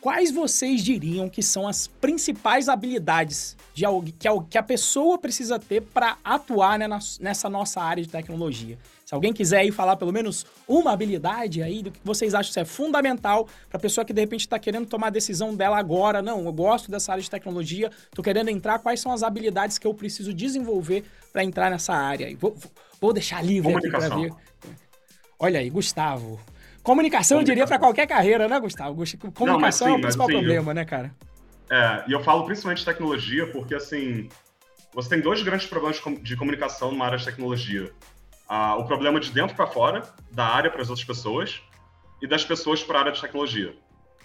quais 0.00 0.30
vocês 0.30 0.82
diriam 0.82 1.28
que 1.28 1.42
são 1.42 1.68
as 1.68 1.86
principais 1.86 2.66
habilidades 2.66 3.58
de, 3.74 3.84
que, 4.18 4.26
a, 4.26 4.42
que 4.48 4.56
a 4.56 4.62
pessoa 4.62 5.18
precisa 5.18 5.58
ter 5.58 5.82
para 5.82 6.16
atuar 6.24 6.78
né, 6.78 6.88
nessa 7.20 7.50
nossa 7.50 7.82
área 7.82 8.02
de 8.02 8.08
tecnologia? 8.08 8.78
Se 9.08 9.14
alguém 9.14 9.32
quiser 9.32 9.60
aí 9.60 9.72
falar 9.72 9.96
pelo 9.96 10.12
menos 10.12 10.44
uma 10.68 10.92
habilidade 10.92 11.62
aí 11.62 11.82
do 11.82 11.90
que 11.90 11.98
vocês 12.04 12.34
acham 12.34 12.52
que 12.52 12.60
é 12.60 12.64
fundamental 12.66 13.48
para 13.66 13.78
a 13.78 13.80
pessoa 13.80 14.04
que 14.04 14.12
de 14.12 14.20
repente 14.20 14.42
está 14.42 14.58
querendo 14.58 14.86
tomar 14.86 15.06
a 15.06 15.10
decisão 15.10 15.56
dela 15.56 15.78
agora, 15.78 16.20
não, 16.20 16.44
eu 16.44 16.52
gosto 16.52 16.90
dessa 16.90 17.12
área 17.12 17.24
de 17.24 17.30
tecnologia, 17.30 17.90
estou 18.04 18.22
querendo 18.22 18.50
entrar, 18.50 18.78
quais 18.80 19.00
são 19.00 19.10
as 19.10 19.22
habilidades 19.22 19.78
que 19.78 19.86
eu 19.86 19.94
preciso 19.94 20.34
desenvolver 20.34 21.04
para 21.32 21.42
entrar 21.42 21.70
nessa 21.70 21.94
área? 21.94 22.36
Vou, 22.36 22.54
vou 23.00 23.14
deixar 23.14 23.42
livre 23.42 23.74
aqui 23.74 23.88
para 23.88 24.10
ver. 24.10 24.30
Olha 25.38 25.60
aí, 25.60 25.70
Gustavo. 25.70 26.38
Comunicação, 26.82 27.38
eu 27.38 27.44
diria, 27.44 27.66
para 27.66 27.78
qualquer 27.78 28.06
carreira, 28.06 28.46
né, 28.46 28.60
Gustavo? 28.60 29.02
Comunicação 29.32 29.88
não, 29.88 29.94
sim, 29.94 29.96
é 29.96 29.98
o 30.00 30.02
principal 30.02 30.26
assim, 30.26 30.36
problema, 30.36 30.70
eu... 30.72 30.74
né, 30.74 30.84
cara? 30.84 31.14
É, 31.70 32.04
e 32.08 32.12
eu 32.12 32.22
falo 32.22 32.44
principalmente 32.44 32.80
de 32.80 32.84
tecnologia 32.84 33.46
porque, 33.46 33.74
assim, 33.74 34.28
você 34.92 35.08
tem 35.08 35.22
dois 35.22 35.42
grandes 35.42 35.66
problemas 35.66 35.98
de 36.22 36.36
comunicação 36.36 36.90
numa 36.90 37.06
área 37.06 37.16
de 37.16 37.24
tecnologia. 37.24 37.90
O 38.48 38.84
problema 38.84 39.20
de 39.20 39.30
dentro 39.30 39.54
para 39.54 39.66
fora, 39.66 40.02
da 40.30 40.44
área 40.44 40.70
para 40.70 40.80
as 40.80 40.88
outras 40.88 41.06
pessoas, 41.06 41.60
e 42.20 42.26
das 42.26 42.44
pessoas 42.44 42.82
para 42.82 42.98
a 42.98 43.00
área 43.02 43.12
de 43.12 43.20
tecnologia. 43.20 43.74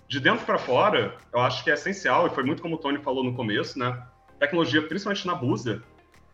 De 0.08 0.20
dentro 0.20 0.46
para 0.46 0.58
fora, 0.58 1.18
eu 1.32 1.40
acho 1.40 1.64
que 1.64 1.70
é 1.70 1.74
essencial, 1.74 2.28
e 2.28 2.30
foi 2.30 2.44
muito 2.44 2.62
como 2.62 2.76
o 2.76 2.78
Tony 2.78 3.00
falou 3.00 3.24
no 3.24 3.34
começo, 3.34 3.78
né? 3.78 4.02
Tecnologia, 4.40 4.82
principalmente 4.82 5.26
na 5.26 5.36
Busa, 5.36 5.84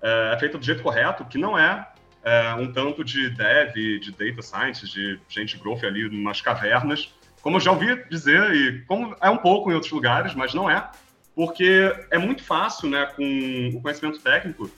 é, 0.01 0.33
é 0.33 0.39
feita 0.39 0.57
do 0.57 0.63
jeito 0.63 0.81
correto, 0.81 1.25
que 1.25 1.37
não 1.37 1.57
é, 1.57 1.87
é, 2.23 2.53
um 2.55 2.71
tanto 2.71 3.03
de 3.03 3.29
dev, 3.29 3.73
de 3.73 4.11
data 4.11 4.41
science, 4.41 4.85
de 4.87 5.19
gente 5.27 5.57
growth 5.57 5.83
ali 5.83 6.07
umas 6.07 6.41
cavernas, 6.41 7.13
como 7.41 7.57
eu 7.57 7.61
já 7.61 7.71
ouvi 7.71 8.03
dizer, 8.09 8.53
e 8.53 8.81
como 8.85 9.15
é 9.21 9.29
um 9.29 9.37
pouco 9.37 9.71
em 9.71 9.73
outros 9.73 9.91
lugares, 9.91 10.33
mas 10.35 10.53
não 10.53 10.69
é, 10.69 10.89
porque 11.35 11.93
é 12.11 12.17
muito 12.17 12.43
fácil, 12.43 12.89
né, 12.89 13.05
com 13.15 13.71
o 13.73 13.81
conhecimento 13.81 14.19
técnico, 14.19 14.69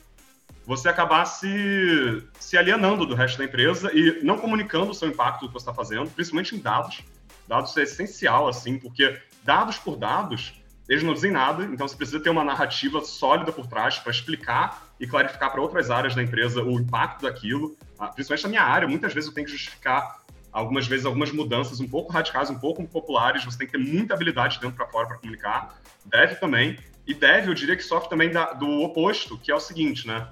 você 0.66 0.88
acabar 0.88 1.24
se, 1.24 2.22
se 2.38 2.56
alienando 2.56 3.04
do 3.04 3.14
resto 3.14 3.38
da 3.38 3.44
empresa 3.44 3.90
e 3.92 4.22
não 4.22 4.38
comunicando 4.38 4.90
o 4.90 4.94
seu 4.94 5.08
impacto 5.08 5.42
do 5.42 5.48
que 5.48 5.54
você 5.54 5.68
está 5.68 5.74
fazendo, 5.74 6.10
principalmente 6.10 6.54
em 6.54 6.58
dados. 6.58 7.02
Dados 7.46 7.76
é 7.76 7.82
essencial, 7.82 8.48
assim, 8.48 8.78
porque 8.78 9.18
dados 9.42 9.76
por 9.76 9.96
dados, 9.96 10.62
eles 10.88 11.02
não 11.02 11.14
dizem 11.14 11.30
nada, 11.30 11.64
então 11.64 11.86
você 11.86 11.96
precisa 11.96 12.20
ter 12.20 12.30
uma 12.30 12.44
narrativa 12.44 13.00
sólida 13.04 13.52
por 13.52 13.66
trás 13.66 13.98
para 13.98 14.12
explicar 14.12 14.86
e 15.00 15.06
clarificar 15.06 15.50
para 15.50 15.60
outras 15.60 15.90
áreas 15.90 16.14
da 16.14 16.22
empresa 16.22 16.62
o 16.62 16.78
impacto 16.78 17.22
daquilo. 17.22 17.76
Ah, 17.98 18.08
principalmente 18.08 18.44
na 18.44 18.48
minha 18.48 18.62
área, 18.62 18.88
muitas 18.88 19.12
vezes 19.12 19.28
eu 19.28 19.34
tenho 19.34 19.46
que 19.46 19.52
justificar 19.52 20.22
algumas 20.52 20.86
vezes 20.86 21.06
algumas 21.06 21.32
mudanças 21.32 21.80
um 21.80 21.88
pouco 21.88 22.12
radicais, 22.12 22.50
um 22.50 22.58
pouco 22.58 22.86
populares, 22.86 23.44
você 23.44 23.58
tem 23.58 23.66
que 23.66 23.72
ter 23.72 23.78
muita 23.78 24.14
habilidade 24.14 24.60
dentro 24.60 24.76
para 24.76 24.86
fora 24.86 25.08
para 25.08 25.18
comunicar. 25.18 25.80
Deve 26.04 26.36
também. 26.36 26.78
E 27.06 27.14
deve, 27.14 27.48
eu 27.48 27.54
diria 27.54 27.74
que 27.74 27.82
sofre 27.82 28.08
também 28.08 28.30
da, 28.30 28.52
do 28.52 28.82
oposto, 28.82 29.38
que 29.38 29.50
é 29.50 29.54
o 29.54 29.60
seguinte, 29.60 30.06
né? 30.06 30.28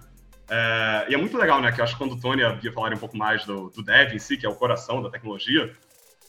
É, 0.50 1.06
e 1.08 1.14
é 1.14 1.16
muito 1.16 1.38
legal, 1.38 1.62
né? 1.62 1.70
Que 1.70 1.80
eu 1.80 1.84
acho 1.84 1.94
que 1.94 1.98
quando 1.98 2.14
o 2.14 2.20
Tony 2.20 2.42
ia 2.42 2.72
falar 2.72 2.92
um 2.92 2.98
pouco 2.98 3.16
mais 3.16 3.44
do, 3.44 3.70
do 3.70 3.82
dev 3.84 4.12
em 4.12 4.18
si, 4.18 4.36
que 4.36 4.44
é 4.44 4.48
o 4.48 4.54
coração 4.54 5.00
da 5.00 5.08
tecnologia, 5.08 5.72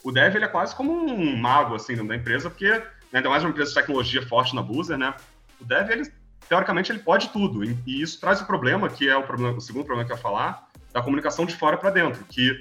o 0.04 0.12
dev 0.12 0.36
ele 0.36 0.46
é 0.46 0.48
quase 0.48 0.76
como 0.76 0.94
um 0.94 1.36
mago, 1.36 1.74
assim, 1.74 1.94
dentro 1.94 2.10
da 2.10 2.16
empresa, 2.16 2.50
porque, 2.50 2.70
né, 2.70 2.84
ainda 3.14 3.30
mais 3.30 3.44
uma 3.44 3.50
empresa 3.50 3.70
de 3.70 3.76
tecnologia 3.76 4.22
forte 4.22 4.56
na 4.56 4.62
Buzer, 4.62 4.98
né? 4.98 5.16
O 5.60 5.66
dev, 5.66 5.90
ele, 5.90 6.12
teoricamente, 6.48 6.92
ele 6.92 7.00
pode 7.00 7.30
tudo. 7.30 7.64
E, 7.64 7.76
e 7.88 8.02
isso 8.02 8.20
traz 8.20 8.40
o 8.42 8.46
problema, 8.46 8.90
que 8.90 9.10
é 9.10 9.18
o, 9.18 9.24
problema, 9.24 9.58
o 9.58 9.62
segundo 9.62 9.86
problema 9.86 10.06
que 10.06 10.14
eu 10.14 10.18
ia 10.18 10.22
falar, 10.22 10.68
da 10.94 11.02
comunicação 11.02 11.46
de 11.46 11.56
fora 11.56 11.76
para 11.76 11.90
dentro, 11.90 12.24
que 12.26 12.60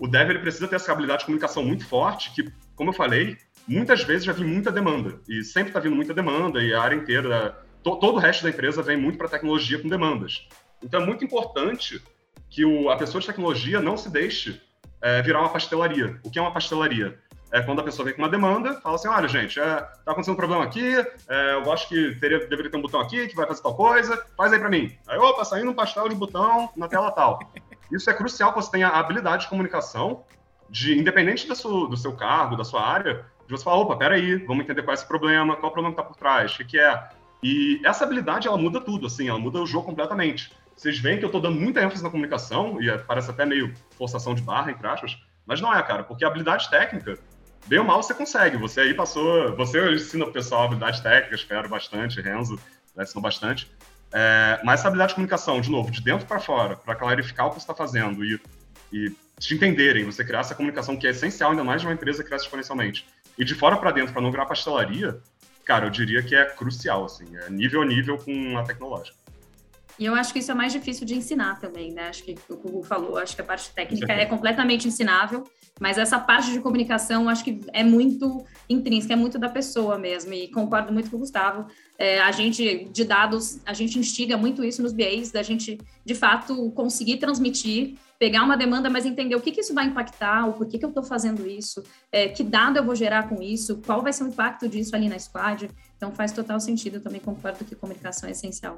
o 0.00 0.08
dev 0.08 0.30
ele 0.30 0.38
precisa 0.40 0.66
ter 0.66 0.76
essa 0.76 0.90
habilidade 0.90 1.20
de 1.20 1.26
comunicação 1.26 1.64
muito 1.64 1.86
forte, 1.86 2.32
que, 2.34 2.50
como 2.74 2.90
eu 2.90 2.94
falei, 2.94 3.36
muitas 3.68 4.02
vezes 4.02 4.24
já 4.24 4.32
vem 4.32 4.46
muita 4.46 4.72
demanda. 4.72 5.20
E 5.28 5.44
sempre 5.44 5.70
está 5.70 5.78
vindo 5.78 5.94
muita 5.94 6.12
demanda, 6.12 6.60
e 6.60 6.74
a 6.74 6.82
área 6.82 6.96
inteira, 6.96 7.56
to, 7.84 7.96
todo 7.96 8.16
o 8.16 8.18
resto 8.18 8.42
da 8.42 8.50
empresa 8.50 8.82
vem 8.82 8.96
muito 8.96 9.16
para 9.16 9.28
tecnologia 9.28 9.80
com 9.80 9.88
demandas. 9.88 10.48
Então 10.82 11.02
é 11.02 11.06
muito 11.06 11.24
importante 11.24 12.02
que 12.50 12.64
o, 12.64 12.90
a 12.90 12.96
pessoa 12.96 13.20
de 13.20 13.26
tecnologia 13.26 13.80
não 13.80 13.96
se 13.96 14.10
deixe 14.10 14.60
é, 15.00 15.22
virar 15.22 15.40
uma 15.40 15.50
pastelaria. 15.50 16.18
O 16.24 16.30
que 16.30 16.38
é 16.38 16.42
uma 16.42 16.52
pastelaria? 16.52 17.18
É 17.50 17.62
quando 17.62 17.80
a 17.80 17.84
pessoa 17.84 18.04
vem 18.04 18.14
com 18.14 18.20
uma 18.20 18.28
demanda, 18.28 18.74
fala 18.80 18.96
assim, 18.96 19.08
olha, 19.08 19.26
gente, 19.26 19.58
é, 19.58 19.80
tá 19.80 20.12
acontecendo 20.12 20.34
um 20.34 20.36
problema 20.36 20.64
aqui, 20.64 20.94
é, 21.28 21.54
eu 21.54 21.72
acho 21.72 21.88
que 21.88 22.14
teria, 22.16 22.40
deveria 22.46 22.70
ter 22.70 22.76
um 22.76 22.82
botão 22.82 23.00
aqui 23.00 23.26
que 23.26 23.34
vai 23.34 23.46
fazer 23.46 23.62
tal 23.62 23.74
coisa, 23.74 24.22
faz 24.36 24.52
aí 24.52 24.58
para 24.58 24.68
mim. 24.68 24.94
Aí, 25.06 25.18
opa, 25.18 25.44
saindo 25.44 25.70
um 25.70 25.74
pastel 25.74 26.08
de 26.08 26.14
botão 26.14 26.68
na 26.76 26.88
tela 26.88 27.10
tal. 27.10 27.38
Isso 27.90 28.10
é 28.10 28.14
crucial 28.14 28.52
que 28.52 28.60
você 28.60 28.70
tenha 28.70 28.88
a 28.88 28.98
habilidade 28.98 29.44
de 29.44 29.48
comunicação, 29.48 30.24
de 30.68 30.98
independente 30.98 31.48
do 31.48 31.56
seu, 31.56 31.86
do 31.86 31.96
seu 31.96 32.12
cargo, 32.12 32.54
da 32.54 32.64
sua 32.64 32.86
área, 32.86 33.24
de 33.46 33.52
você 33.52 33.64
falar, 33.64 33.78
opa, 33.78 33.96
peraí, 33.96 34.36
vamos 34.44 34.64
entender 34.64 34.82
qual 34.82 34.92
é 34.92 34.94
esse 34.94 35.08
problema, 35.08 35.56
qual 35.56 35.68
é 35.68 35.70
o 35.70 35.72
problema 35.72 35.94
que 35.94 36.00
está 36.00 36.04
por 36.04 36.18
trás, 36.18 36.52
o 36.52 36.58
que, 36.58 36.64
que 36.64 36.78
é. 36.78 37.08
E 37.42 37.80
essa 37.82 38.04
habilidade, 38.04 38.46
ela 38.46 38.58
muda 38.58 38.78
tudo, 38.78 39.06
assim, 39.06 39.28
ela 39.28 39.38
muda 39.38 39.58
o 39.58 39.66
jogo 39.66 39.86
completamente. 39.86 40.52
Vocês 40.78 40.98
veem 41.00 41.18
que 41.18 41.24
eu 41.24 41.28
estou 41.28 41.40
dando 41.40 41.58
muita 41.60 41.82
ênfase 41.82 42.04
na 42.04 42.08
comunicação, 42.08 42.80
e 42.80 42.88
é, 42.88 42.96
parece 42.96 43.30
até 43.30 43.44
meio 43.44 43.74
forçação 43.96 44.32
de 44.32 44.42
barra, 44.42 44.70
entre 44.70 44.86
aspas, 44.86 45.18
mas 45.44 45.60
não 45.60 45.74
é, 45.74 45.82
cara, 45.82 46.04
porque 46.04 46.24
habilidade 46.24 46.70
técnica, 46.70 47.18
bem 47.66 47.80
ou 47.80 47.84
mal, 47.84 48.00
você 48.00 48.14
consegue. 48.14 48.56
Você 48.58 48.82
aí 48.82 48.94
passou. 48.94 49.56
Você 49.56 49.92
ensina 49.92 50.24
o 50.24 50.32
pessoal 50.32 50.64
habilidade 50.64 51.02
técnica, 51.02 51.34
espero 51.34 51.68
bastante, 51.68 52.20
Renzo 52.20 52.58
ensinou 53.02 53.22
bastante. 53.22 53.70
É, 54.12 54.60
mas 54.64 54.80
essa 54.80 54.88
habilidade 54.88 55.10
de 55.10 55.14
comunicação, 55.16 55.60
de 55.60 55.70
novo, 55.70 55.90
de 55.90 56.00
dentro 56.00 56.26
para 56.26 56.40
fora, 56.40 56.76
para 56.76 56.94
clarificar 56.94 57.46
o 57.46 57.50
que 57.50 57.56
você 57.56 57.62
está 57.62 57.74
fazendo 57.74 58.24
e, 58.24 58.40
e 58.92 59.12
te 59.38 59.54
entenderem, 59.54 60.04
você 60.04 60.24
criar 60.24 60.40
essa 60.40 60.54
comunicação 60.54 60.96
que 60.96 61.06
é 61.06 61.10
essencial, 61.10 61.50
ainda 61.50 61.64
mais 61.64 61.80
de 61.80 61.86
uma 61.86 61.92
empresa 61.92 62.22
que 62.22 62.28
cresce 62.28 62.44
exponencialmente. 62.46 63.06
E 63.36 63.44
de 63.44 63.54
fora 63.54 63.76
para 63.76 63.90
dentro, 63.90 64.12
para 64.12 64.22
não 64.22 64.30
virar 64.30 64.46
pastelaria, 64.46 65.20
cara, 65.64 65.86
eu 65.86 65.90
diria 65.90 66.22
que 66.22 66.34
é 66.34 66.44
crucial, 66.44 67.04
assim, 67.04 67.36
é 67.36 67.50
nível 67.50 67.82
a 67.82 67.86
nível 67.86 68.18
com 68.18 68.56
a 68.58 68.62
tecnológica. 68.64 69.16
E 69.98 70.04
eu 70.04 70.14
acho 70.14 70.32
que 70.32 70.38
isso 70.38 70.50
é 70.50 70.54
mais 70.54 70.72
difícil 70.72 71.04
de 71.04 71.14
ensinar 71.14 71.58
também, 71.58 71.92
né? 71.92 72.08
Acho 72.08 72.22
que 72.22 72.36
o 72.48 72.56
Google 72.56 72.84
falou, 72.84 73.18
acho 73.18 73.34
que 73.34 73.42
a 73.42 73.44
parte 73.44 73.70
técnica 73.70 74.12
é 74.12 74.24
completamente 74.26 74.86
ensinável, 74.86 75.44
mas 75.80 75.98
essa 75.98 76.18
parte 76.20 76.52
de 76.52 76.60
comunicação 76.60 77.28
acho 77.28 77.42
que 77.42 77.60
é 77.72 77.82
muito 77.82 78.44
intrínseca, 78.68 79.14
é 79.14 79.16
muito 79.16 79.38
da 79.38 79.48
pessoa 79.48 79.98
mesmo, 79.98 80.32
e 80.32 80.48
concordo 80.48 80.92
muito 80.92 81.10
com 81.10 81.16
o 81.16 81.20
Gustavo. 81.20 81.66
É, 81.98 82.20
a 82.20 82.30
gente, 82.30 82.84
de 82.92 83.04
dados, 83.04 83.60
a 83.66 83.72
gente 83.72 83.98
instiga 83.98 84.36
muito 84.36 84.64
isso 84.64 84.82
nos 84.82 84.92
BAs, 84.92 85.32
da 85.32 85.42
gente, 85.42 85.78
de 86.04 86.14
fato, 86.14 86.70
conseguir 86.70 87.16
transmitir, 87.16 87.96
pegar 88.20 88.44
uma 88.44 88.56
demanda, 88.56 88.88
mas 88.88 89.04
entender 89.04 89.34
o 89.34 89.40
que, 89.40 89.50
que 89.50 89.60
isso 89.60 89.74
vai 89.74 89.86
impactar, 89.86 90.46
o 90.48 90.52
porquê 90.52 90.78
que 90.78 90.84
eu 90.84 90.90
estou 90.90 91.02
fazendo 91.02 91.44
isso, 91.44 91.82
é, 92.12 92.28
que 92.28 92.44
dado 92.44 92.76
eu 92.76 92.84
vou 92.84 92.94
gerar 92.94 93.28
com 93.28 93.42
isso, 93.42 93.80
qual 93.84 94.00
vai 94.00 94.12
ser 94.12 94.24
o 94.24 94.28
impacto 94.28 94.68
disso 94.68 94.94
ali 94.94 95.08
na 95.08 95.18
squad. 95.18 95.68
Então 95.96 96.12
faz 96.12 96.30
total 96.30 96.60
sentido, 96.60 96.96
eu 96.96 97.02
também 97.02 97.20
concordo 97.20 97.64
que 97.64 97.74
comunicação 97.74 98.28
é 98.28 98.32
essencial. 98.32 98.76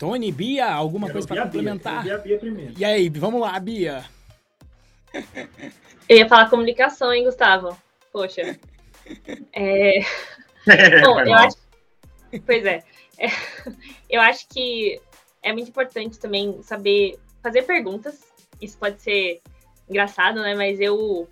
Tony, 0.00 0.32
Bia, 0.32 0.72
alguma 0.72 1.08
Quero 1.08 1.18
coisa 1.18 1.28
para 1.28 1.42
complementar? 1.42 2.02
Bia, 2.02 2.16
Bia 2.16 2.38
primeiro. 2.38 2.72
E 2.74 2.82
aí, 2.82 3.10
vamos 3.10 3.38
lá, 3.38 3.60
Bia. 3.60 4.02
Eu 6.08 6.16
ia 6.16 6.26
falar 6.26 6.48
comunicação, 6.48 7.12
hein, 7.12 7.24
Gustavo? 7.24 7.76
Poxa. 8.10 8.58
É... 9.52 10.00
Bom, 11.04 11.20
eu 11.20 11.34
acho... 11.34 11.56
Pois 12.46 12.64
é. 12.64 12.82
é. 13.18 13.26
Eu 14.08 14.22
acho 14.22 14.48
que 14.48 14.98
é 15.42 15.52
muito 15.52 15.68
importante 15.68 16.18
também 16.18 16.62
saber 16.62 17.18
fazer 17.42 17.64
perguntas. 17.64 18.24
Isso 18.58 18.78
pode 18.78 19.02
ser 19.02 19.42
engraçado, 19.86 20.40
né? 20.40 20.54
Mas 20.54 20.80
eu. 20.80 21.28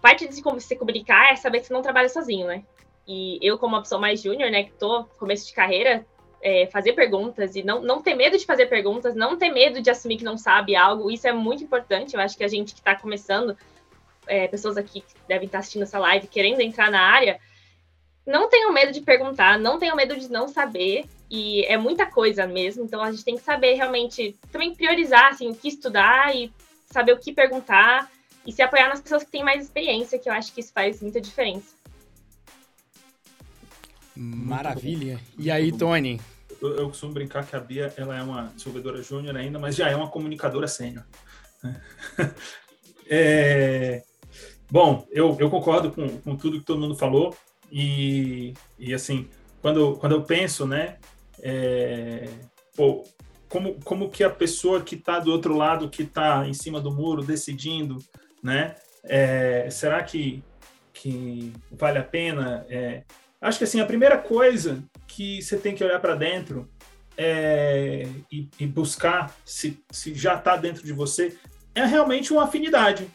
Parte 0.00 0.26
de 0.26 0.40
como 0.40 0.58
se 0.58 0.76
comunicar 0.76 1.30
é 1.30 1.36
saber 1.36 1.60
que 1.60 1.66
você 1.66 1.74
não 1.74 1.82
trabalha 1.82 2.08
sozinho, 2.08 2.46
né? 2.46 2.64
E 3.06 3.38
eu, 3.42 3.58
como 3.58 3.74
uma 3.74 3.82
pessoa 3.82 4.00
mais 4.00 4.22
júnior, 4.22 4.50
né, 4.50 4.64
que 4.64 4.72
tô 4.72 5.04
começo 5.18 5.46
de 5.46 5.52
carreira, 5.52 6.06
é, 6.42 6.66
fazer 6.66 6.92
perguntas 6.92 7.56
e 7.56 7.62
não, 7.62 7.80
não 7.80 8.02
ter 8.02 8.14
medo 8.14 8.36
de 8.36 8.44
fazer 8.44 8.66
perguntas, 8.66 9.14
não 9.14 9.36
ter 9.36 9.50
medo 9.50 9.80
de 9.80 9.90
assumir 9.90 10.18
que 10.18 10.24
não 10.24 10.36
sabe 10.36 10.76
algo, 10.76 11.10
isso 11.10 11.26
é 11.26 11.32
muito 11.32 11.64
importante. 11.64 12.14
Eu 12.14 12.20
acho 12.20 12.36
que 12.36 12.44
a 12.44 12.48
gente 12.48 12.74
que 12.74 12.80
está 12.80 12.94
começando, 12.94 13.56
é, 14.26 14.46
pessoas 14.48 14.76
aqui 14.76 15.00
que 15.00 15.14
devem 15.26 15.46
estar 15.46 15.58
tá 15.58 15.60
assistindo 15.60 15.82
essa 15.82 15.98
live, 15.98 16.26
querendo 16.26 16.60
entrar 16.60 16.90
na 16.90 17.00
área, 17.00 17.40
não 18.26 18.48
tenham 18.48 18.72
medo 18.72 18.92
de 18.92 19.00
perguntar, 19.00 19.58
não 19.58 19.78
tenham 19.78 19.96
medo 19.96 20.16
de 20.16 20.30
não 20.30 20.48
saber, 20.48 21.04
e 21.30 21.64
é 21.64 21.76
muita 21.76 22.06
coisa 22.06 22.46
mesmo, 22.46 22.84
então 22.84 23.02
a 23.02 23.10
gente 23.10 23.24
tem 23.24 23.36
que 23.36 23.42
saber 23.42 23.74
realmente 23.74 24.36
também 24.52 24.74
priorizar 24.74 25.28
assim, 25.28 25.50
o 25.50 25.54
que 25.54 25.68
estudar 25.68 26.34
e 26.34 26.52
saber 26.86 27.12
o 27.12 27.18
que 27.18 27.32
perguntar 27.32 28.10
e 28.46 28.52
se 28.52 28.62
apoiar 28.62 28.88
nas 28.88 29.00
pessoas 29.00 29.24
que 29.24 29.30
têm 29.30 29.42
mais 29.42 29.64
experiência, 29.64 30.18
que 30.18 30.28
eu 30.28 30.32
acho 30.32 30.52
que 30.52 30.60
isso 30.60 30.72
faz 30.72 31.02
muita 31.02 31.20
diferença. 31.20 31.74
Maravilha. 34.16 35.20
E 35.38 35.50
aí, 35.50 35.70
Tony? 35.70 36.20
Eu, 36.60 36.76
eu, 36.76 36.88
costumo 36.88 37.12
brincar 37.12 37.46
que 37.46 37.54
a 37.54 37.60
Bia 37.60 37.92
ela 37.96 38.16
é 38.16 38.22
uma 38.22 38.44
desenvolvedora 38.54 39.02
júnior 39.02 39.36
ainda, 39.36 39.58
mas 39.58 39.76
já 39.76 39.90
é 39.90 39.96
uma 39.96 40.08
comunicadora 40.08 40.66
sênior. 40.66 41.04
Né? 41.62 41.80
é, 43.08 44.02
bom, 44.70 45.06
eu, 45.10 45.36
eu 45.38 45.50
concordo 45.50 45.90
com, 45.90 46.08
com 46.20 46.36
tudo 46.36 46.58
que 46.58 46.64
todo 46.64 46.80
mundo 46.80 46.96
falou 46.96 47.36
e, 47.70 48.54
e 48.78 48.94
assim, 48.94 49.28
quando, 49.60 49.96
quando 49.96 50.12
eu 50.12 50.22
penso, 50.22 50.66
né, 50.66 50.96
é, 51.42 52.28
pô, 52.74 53.04
como, 53.48 53.74
como 53.84 54.08
que 54.08 54.24
a 54.24 54.30
pessoa 54.30 54.80
que 54.80 54.94
está 54.94 55.18
do 55.18 55.30
outro 55.30 55.54
lado, 55.56 55.90
que 55.90 56.02
está 56.02 56.46
em 56.48 56.54
cima 56.54 56.80
do 56.80 56.90
muro 56.90 57.22
decidindo, 57.22 57.98
né, 58.42 58.76
é, 59.04 59.68
será 59.70 60.02
que, 60.02 60.42
que 60.92 61.52
vale 61.70 61.98
a 61.98 62.02
pena 62.02 62.64
é, 62.68 63.02
Acho 63.40 63.58
que 63.58 63.64
assim, 63.64 63.80
a 63.80 63.86
primeira 63.86 64.18
coisa 64.18 64.82
que 65.06 65.42
você 65.42 65.56
tem 65.56 65.74
que 65.74 65.84
olhar 65.84 66.00
para 66.00 66.14
dentro 66.14 66.68
é, 67.16 68.06
e, 68.30 68.48
e, 68.58 68.66
buscar 68.66 69.34
se, 69.44 69.78
se 69.90 70.14
já 70.14 70.34
está 70.34 70.56
dentro 70.56 70.84
de 70.84 70.92
você 70.92 71.36
é 71.74 71.84
realmente 71.84 72.32
uma 72.32 72.44
afinidade 72.44 73.08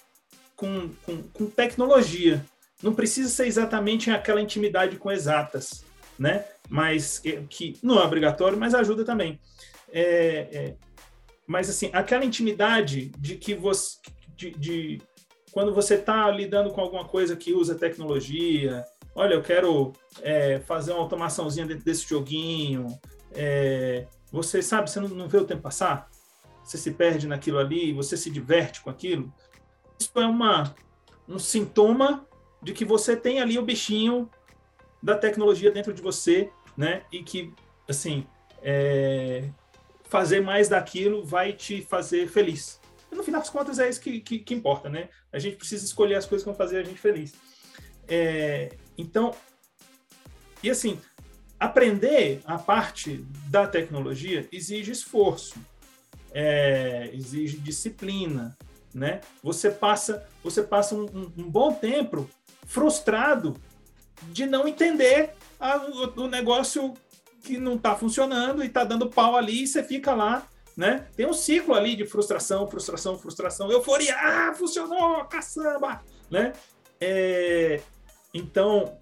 com, 0.56 0.90
com, 1.06 1.22
com, 1.24 1.46
tecnologia. 1.48 2.44
Não 2.82 2.94
precisa 2.94 3.30
ser 3.30 3.46
exatamente 3.46 4.10
aquela 4.10 4.42
intimidade 4.42 4.98
com 4.98 5.12
exatas, 5.12 5.84
né? 6.18 6.46
Mas 6.70 7.20
que, 7.20 7.44
que 7.50 7.78
não 7.84 8.00
é 8.00 8.04
obrigatório, 8.04 8.58
mas 8.58 8.74
ajuda 8.74 9.04
também. 9.04 9.40
É, 9.92 10.48
é, 10.52 10.76
mas 11.46 11.70
assim, 11.70 11.90
aquela 11.94 12.26
intimidade 12.26 13.12
de 13.20 13.36
que 13.36 13.54
você, 13.54 13.98
de, 14.36 14.52
de 14.52 15.02
quando 15.52 15.74
você 15.74 15.96
está 15.96 16.30
lidando 16.32 16.72
com 16.72 16.82
alguma 16.82 17.06
coisa 17.06 17.36
que 17.36 17.54
usa 17.54 17.76
tecnologia, 17.76 18.84
olha, 19.16 19.34
eu 19.34 19.42
quero 19.42 19.94
é, 20.22 20.60
fazer 20.60 20.92
uma 20.92 21.02
automaçãozinha 21.02 21.66
dentro 21.66 21.84
desse 21.84 22.08
joguinho. 22.08 22.88
É, 23.34 24.08
você 24.32 24.62
sabe, 24.62 24.90
você 24.90 25.00
não, 25.00 25.10
não, 25.10 25.28
vê 25.28 25.38
o 25.38 25.46
tempo 25.46 25.62
passar? 25.62 26.10
Você 26.64 26.78
se 26.78 26.92
perde 26.92 27.28
naquilo 27.28 27.58
ali, 27.58 27.94
você 27.94 28.16
se 28.16 28.30
diverte 28.30 28.82
com 28.82 28.90
aquilo. 28.90 29.34
Isso 30.00 30.12
é 30.16 30.26
uma, 30.26 30.76
um 31.28 31.40
sintoma 31.40 32.26
de 32.62 32.74
que 32.74 32.86
você 32.86 33.16
tem 33.16 33.42
ali 33.42 33.58
o 33.58 33.64
bichinho 33.64 34.30
da 35.02 35.16
tecnologia 35.16 35.72
dentro 35.72 35.94
de 35.94 36.02
você, 36.02 36.52
né? 36.78 37.04
E 37.12 37.24
que, 37.24 37.54
assim, 37.90 38.26
é, 38.62 39.50
fazer 40.04 40.42
mais 40.42 40.70
daquilo 40.70 41.26
vai 41.26 41.54
te 41.54 41.82
fazer 41.82 42.28
feliz. 42.28 42.80
E 43.12 43.16
no 43.16 43.24
final 43.24 43.42
das 43.42 43.50
contas 43.50 43.80
é 43.80 43.90
isso 43.90 44.00
que, 44.00 44.22
que, 44.22 44.40
que, 44.40 44.54
importa, 44.54 44.90
né? 44.90 45.10
A 45.32 45.40
gente 45.40 45.58
precisa 45.58 45.84
escolher 45.84 46.16
as 46.16 46.26
coisas 46.26 46.44
que 46.44 46.50
vão 46.50 46.58
fazer 46.58 46.78
a 46.78 46.84
gente 46.84 47.00
feliz. 47.00 47.34
É, 48.08 48.70
então, 49.02 49.34
e 50.64 50.70
assim, 50.70 51.00
aprender 51.60 52.42
a 52.46 52.58
parte 52.58 53.26
da 53.50 53.68
tecnologia 53.68 54.48
exige 54.52 54.92
esforço, 54.92 55.56
é, 56.32 57.10
exige 57.14 57.58
disciplina, 57.58 58.58
né? 58.94 59.22
Você 59.44 59.70
passa, 59.70 60.28
você 60.44 60.64
passa 60.64 60.96
um, 60.96 61.32
um, 61.38 61.50
bom 61.50 61.74
tempo 61.74 62.30
frustrado 62.66 63.56
de 64.32 64.46
não 64.46 64.68
entender 64.68 65.32
a, 65.60 65.78
o, 65.78 66.22
o, 66.22 66.28
negócio 66.28 66.94
que 67.44 67.58
não 67.58 67.76
está 67.76 67.96
funcionando 67.96 68.64
e 68.64 68.68
está 68.68 68.84
dando 68.84 69.10
pau 69.10 69.36
ali 69.36 69.64
e 69.64 69.68
você 69.68 69.84
fica 69.84 70.14
lá, 70.14 70.48
né? 70.76 71.08
Tem 71.16 71.26
um 71.26 71.34
ciclo 71.34 71.74
ali 71.74 71.96
de 71.96 72.06
frustração, 72.06 72.68
frustração, 72.68 73.18
frustração, 73.18 73.72
euforia, 73.72 74.16
ah, 74.16 74.54
funcionou, 74.54 75.26
caçamba, 75.26 76.02
né? 76.30 76.54
É, 77.00 77.82
então, 78.34 78.98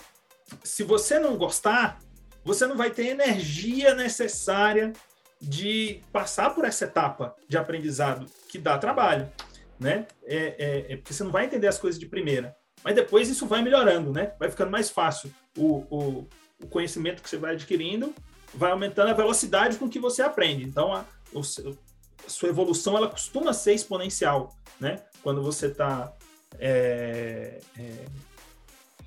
se 0.64 0.84
você 0.84 1.20
não 1.20 1.38
gostar, 1.38 2.00
você 2.44 2.66
não 2.66 2.76
vai 2.76 2.90
ter 2.90 3.08
energia 3.08 3.94
necessária 3.94 4.94
de 5.42 6.02
passar 6.12 6.54
por 6.54 6.66
essa 6.66 6.86
etapa 6.86 7.36
de 7.48 7.58
aprendizado 7.58 8.26
que 8.50 8.58
dá 8.58 8.78
trabalho, 8.78 9.32
né? 9.80 10.08
É, 10.26 10.36
é, 10.36 10.94
é, 10.94 10.98
porque 10.98 11.14
você 11.14 11.24
não 11.24 11.32
vai 11.32 11.46
entender 11.46 11.68
as 11.68 11.78
coisas 11.78 12.00
de 12.00 12.06
primeira, 12.06 12.56
mas 12.84 12.96
depois 12.96 13.30
isso 13.30 13.46
vai 13.46 13.62
melhorando, 13.62 14.12
né? 14.12 14.34
Vai 14.40 14.50
ficando 14.50 14.72
mais 14.72 14.90
fácil 14.90 15.32
o, 15.58 15.86
o, 15.90 16.28
o 16.62 16.68
conhecimento 16.68 17.22
que 17.22 17.30
você 17.30 17.38
vai 17.38 17.54
adquirindo, 17.54 18.14
vai 18.54 18.72
aumentando 18.72 19.10
a 19.10 19.14
velocidade 19.14 19.78
com 19.78 19.90
que 19.90 20.00
você 20.00 20.22
aprende. 20.22 20.64
Então, 20.64 20.94
a, 20.94 21.06
o, 21.32 21.40
a 21.40 22.30
sua 22.30 22.50
evolução 22.50 22.98
ela 22.98 23.08
costuma 23.08 23.54
ser 23.54 23.74
exponencial, 23.74 24.56
né? 24.80 25.02
Quando 25.22 25.42
você 25.42 25.68
está 25.68 26.14
é, 26.58 27.60
é, 27.78 28.06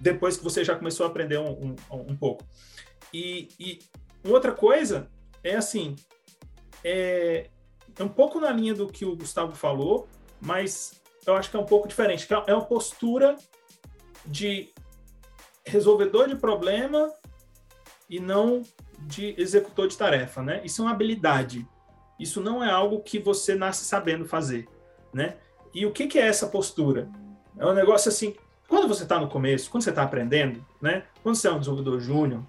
depois 0.02 0.36
que 0.36 0.42
você 0.42 0.64
já 0.64 0.74
começou 0.74 1.06
a 1.06 1.08
aprender 1.08 1.38
um, 1.38 1.76
um, 1.90 1.96
um 2.10 2.16
pouco. 2.16 2.44
E, 3.14 3.48
e, 3.58 3.78
outra 4.28 4.50
coisa 4.50 5.08
é 5.44 5.54
assim, 5.54 5.94
é, 6.82 7.46
é, 7.96 8.02
um 8.02 8.08
pouco 8.08 8.40
na 8.40 8.50
linha 8.50 8.74
do 8.74 8.88
que 8.88 9.04
o 9.04 9.14
Gustavo 9.14 9.54
falou, 9.54 10.08
mas 10.40 11.00
eu 11.24 11.36
acho 11.36 11.48
que 11.48 11.56
é 11.56 11.60
um 11.60 11.64
pouco 11.64 11.86
diferente. 11.86 12.26
É, 12.34 12.50
é 12.50 12.54
uma 12.54 12.64
postura 12.64 13.36
de 14.26 14.70
resolvedor 15.64 16.28
de 16.28 16.34
problema 16.34 17.12
e 18.10 18.18
não 18.18 18.62
de 18.98 19.36
executor 19.38 19.86
de 19.86 19.96
tarefa, 19.96 20.42
né? 20.42 20.60
Isso 20.64 20.82
é 20.82 20.84
uma 20.84 20.90
habilidade. 20.90 21.66
Isso 22.18 22.40
não 22.40 22.62
é 22.62 22.70
algo 22.70 23.00
que 23.02 23.20
você 23.20 23.54
nasce 23.54 23.84
sabendo 23.84 24.26
fazer, 24.26 24.68
né? 25.14 25.36
E 25.72 25.86
o 25.86 25.92
que, 25.92 26.08
que 26.08 26.18
é 26.18 26.26
essa 26.26 26.48
postura? 26.48 27.08
É 27.56 27.64
um 27.64 27.72
negócio 27.72 28.08
assim, 28.08 28.34
quando 28.72 28.88
você 28.88 29.02
está 29.02 29.20
no 29.20 29.28
começo, 29.28 29.70
quando 29.70 29.85
você 29.85 29.90
está 29.90 30.02
aprendendo, 30.02 30.64
né? 30.80 31.04
Quando 31.22 31.37
você 31.37 31.46
é 31.46 31.52
um 31.52 31.58
desenvolvedor 31.58 32.00
júnior, 32.00 32.42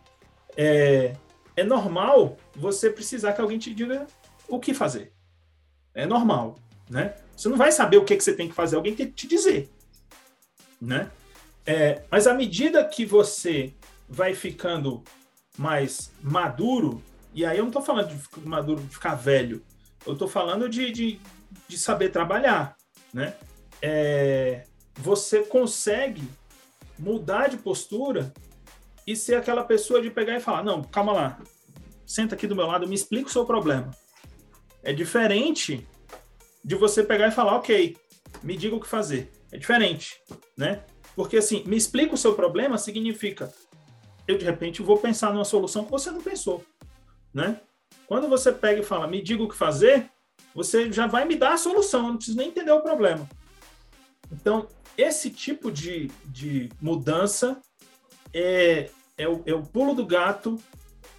é, 0.55 1.17
é 1.53 1.65
normal 1.65 2.37
você 2.55 2.89
precisar 2.89 3.33
que 3.33 3.41
alguém 3.41 3.59
te 3.59 3.73
diga 3.73 4.07
o 4.47 4.57
que 4.57 4.73
fazer. 4.73 5.11
É 5.93 6.05
normal, 6.05 6.55
né? 6.89 7.13
Você 7.35 7.49
não 7.49 7.57
vai 7.57 7.73
saber 7.73 7.97
o 7.97 8.05
que, 8.05 8.15
que 8.15 8.23
você 8.23 8.33
tem 8.33 8.47
que 8.47 8.55
fazer, 8.55 8.77
alguém 8.77 8.95
tem 8.95 9.07
que 9.07 9.11
te 9.11 9.27
dizer, 9.27 9.69
né? 10.81 11.11
É, 11.65 12.03
mas 12.09 12.25
à 12.25 12.33
medida 12.33 12.85
que 12.85 13.05
você 13.05 13.73
vai 14.07 14.33
ficando 14.33 15.03
mais 15.57 16.09
maduro, 16.21 17.03
e 17.33 17.45
aí 17.45 17.57
eu 17.57 17.63
não 17.63 17.69
estou 17.69 17.81
falando 17.81 18.07
de 18.07 18.47
maduro 18.47 18.81
de 18.81 18.87
ficar 18.87 19.15
velho, 19.15 19.61
eu 20.07 20.13
estou 20.13 20.29
falando 20.29 20.69
de, 20.69 20.89
de, 20.89 21.19
de, 21.67 21.77
saber 21.77 22.11
trabalhar, 22.11 22.77
né? 23.13 23.33
É, 23.81 24.63
você 24.95 25.43
consegue 25.43 26.23
mudar 26.97 27.47
de 27.47 27.57
postura 27.57 28.33
e 29.05 29.15
ser 29.15 29.35
aquela 29.35 29.63
pessoa 29.63 30.01
de 30.01 30.09
pegar 30.09 30.35
e 30.35 30.41
falar: 30.41 30.63
não, 30.63 30.83
calma 30.83 31.11
lá, 31.11 31.39
senta 32.05 32.35
aqui 32.35 32.47
do 32.47 32.55
meu 32.55 32.67
lado, 32.67 32.87
me 32.87 32.95
explica 32.95 33.27
o 33.27 33.31
seu 33.31 33.45
problema. 33.45 33.91
É 34.83 34.93
diferente 34.93 35.87
de 36.63 36.75
você 36.75 37.03
pegar 37.03 37.27
e 37.27 37.31
falar: 37.31 37.55
ok, 37.55 37.97
me 38.41 38.55
diga 38.55 38.75
o 38.75 38.79
que 38.79 38.87
fazer. 38.87 39.31
É 39.51 39.57
diferente, 39.57 40.19
né? 40.57 40.83
Porque 41.15 41.37
assim, 41.37 41.63
me 41.65 41.77
explica 41.77 42.15
o 42.15 42.17
seu 42.17 42.33
problema 42.33 42.77
significa 42.77 43.53
eu 44.27 44.37
de 44.37 44.45
repente 44.45 44.81
vou 44.81 44.97
pensar 44.97 45.33
numa 45.33 45.45
solução 45.45 45.83
que 45.83 45.91
você 45.91 46.09
não 46.11 46.21
pensou, 46.21 46.63
né? 47.33 47.59
Quando 48.07 48.27
você 48.27 48.51
pega 48.51 48.81
e 48.81 48.83
fala, 48.83 49.07
me 49.07 49.21
diga 49.21 49.43
o 49.43 49.49
que 49.49 49.55
fazer, 49.55 50.09
você 50.53 50.91
já 50.91 51.07
vai 51.07 51.25
me 51.25 51.35
dar 51.35 51.53
a 51.53 51.57
solução, 51.57 52.01
eu 52.01 52.07
não 52.09 52.15
preciso 52.17 52.37
nem 52.37 52.49
entender 52.49 52.71
o 52.71 52.81
problema. 52.81 53.27
Então, 54.31 54.67
esse 54.97 55.29
tipo 55.29 55.71
de, 55.71 56.09
de 56.25 56.69
mudança 56.81 57.61
é, 58.33 58.89
é, 59.17 59.27
o, 59.27 59.41
é 59.45 59.53
o 59.53 59.63
pulo 59.63 59.93
do 59.93 60.05
gato 60.05 60.59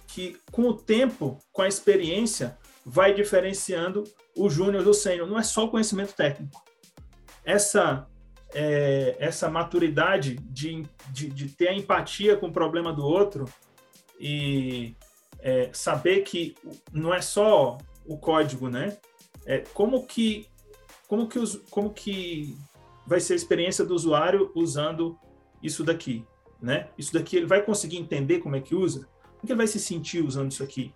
que, 0.07 0.37
com 0.51 0.63
o 0.63 0.73
tempo, 0.73 1.37
com 1.51 1.61
a 1.61 1.67
experiência, 1.67 2.57
vai 2.85 3.13
diferenciando 3.13 4.03
o 4.35 4.49
júnior 4.49 4.83
do 4.83 4.93
sênior. 4.93 5.27
Não 5.27 5.39
é 5.39 5.43
só 5.43 5.65
o 5.65 5.69
conhecimento 5.69 6.13
técnico. 6.13 6.63
Essa, 7.43 8.07
é, 8.53 9.15
essa 9.19 9.49
maturidade 9.49 10.35
de, 10.35 10.85
de, 11.09 11.29
de, 11.29 11.49
ter 11.49 11.69
a 11.69 11.73
empatia 11.73 12.37
com 12.37 12.47
o 12.47 12.53
problema 12.53 12.93
do 12.93 13.05
outro 13.05 13.45
e 14.19 14.95
é, 15.39 15.69
saber 15.73 16.21
que 16.21 16.55
não 16.91 17.13
é 17.13 17.21
só 17.21 17.77
o 18.05 18.17
código, 18.17 18.69
né? 18.69 18.97
É, 19.45 19.59
como 19.73 20.05
que 20.07 20.47
como 21.07 21.27
que, 21.27 21.37
os, 21.37 21.57
como 21.69 21.93
que 21.93 22.57
vai 23.05 23.19
ser 23.19 23.33
a 23.33 23.35
experiência 23.35 23.85
do 23.85 23.93
usuário 23.93 24.51
usando 24.55 25.17
isso 25.61 25.83
daqui? 25.83 26.25
né? 26.61 26.87
Isso 26.97 27.13
daqui 27.13 27.37
ele 27.37 27.45
vai 27.45 27.61
conseguir 27.61 27.97
entender 27.97 28.39
como 28.39 28.55
é 28.55 28.61
que 28.61 28.75
usa? 28.75 29.07
Como 29.33 29.45
que 29.45 29.51
ele 29.51 29.57
vai 29.57 29.67
se 29.67 29.79
sentir 29.79 30.23
usando 30.23 30.51
isso 30.51 30.63
aqui, 30.63 30.93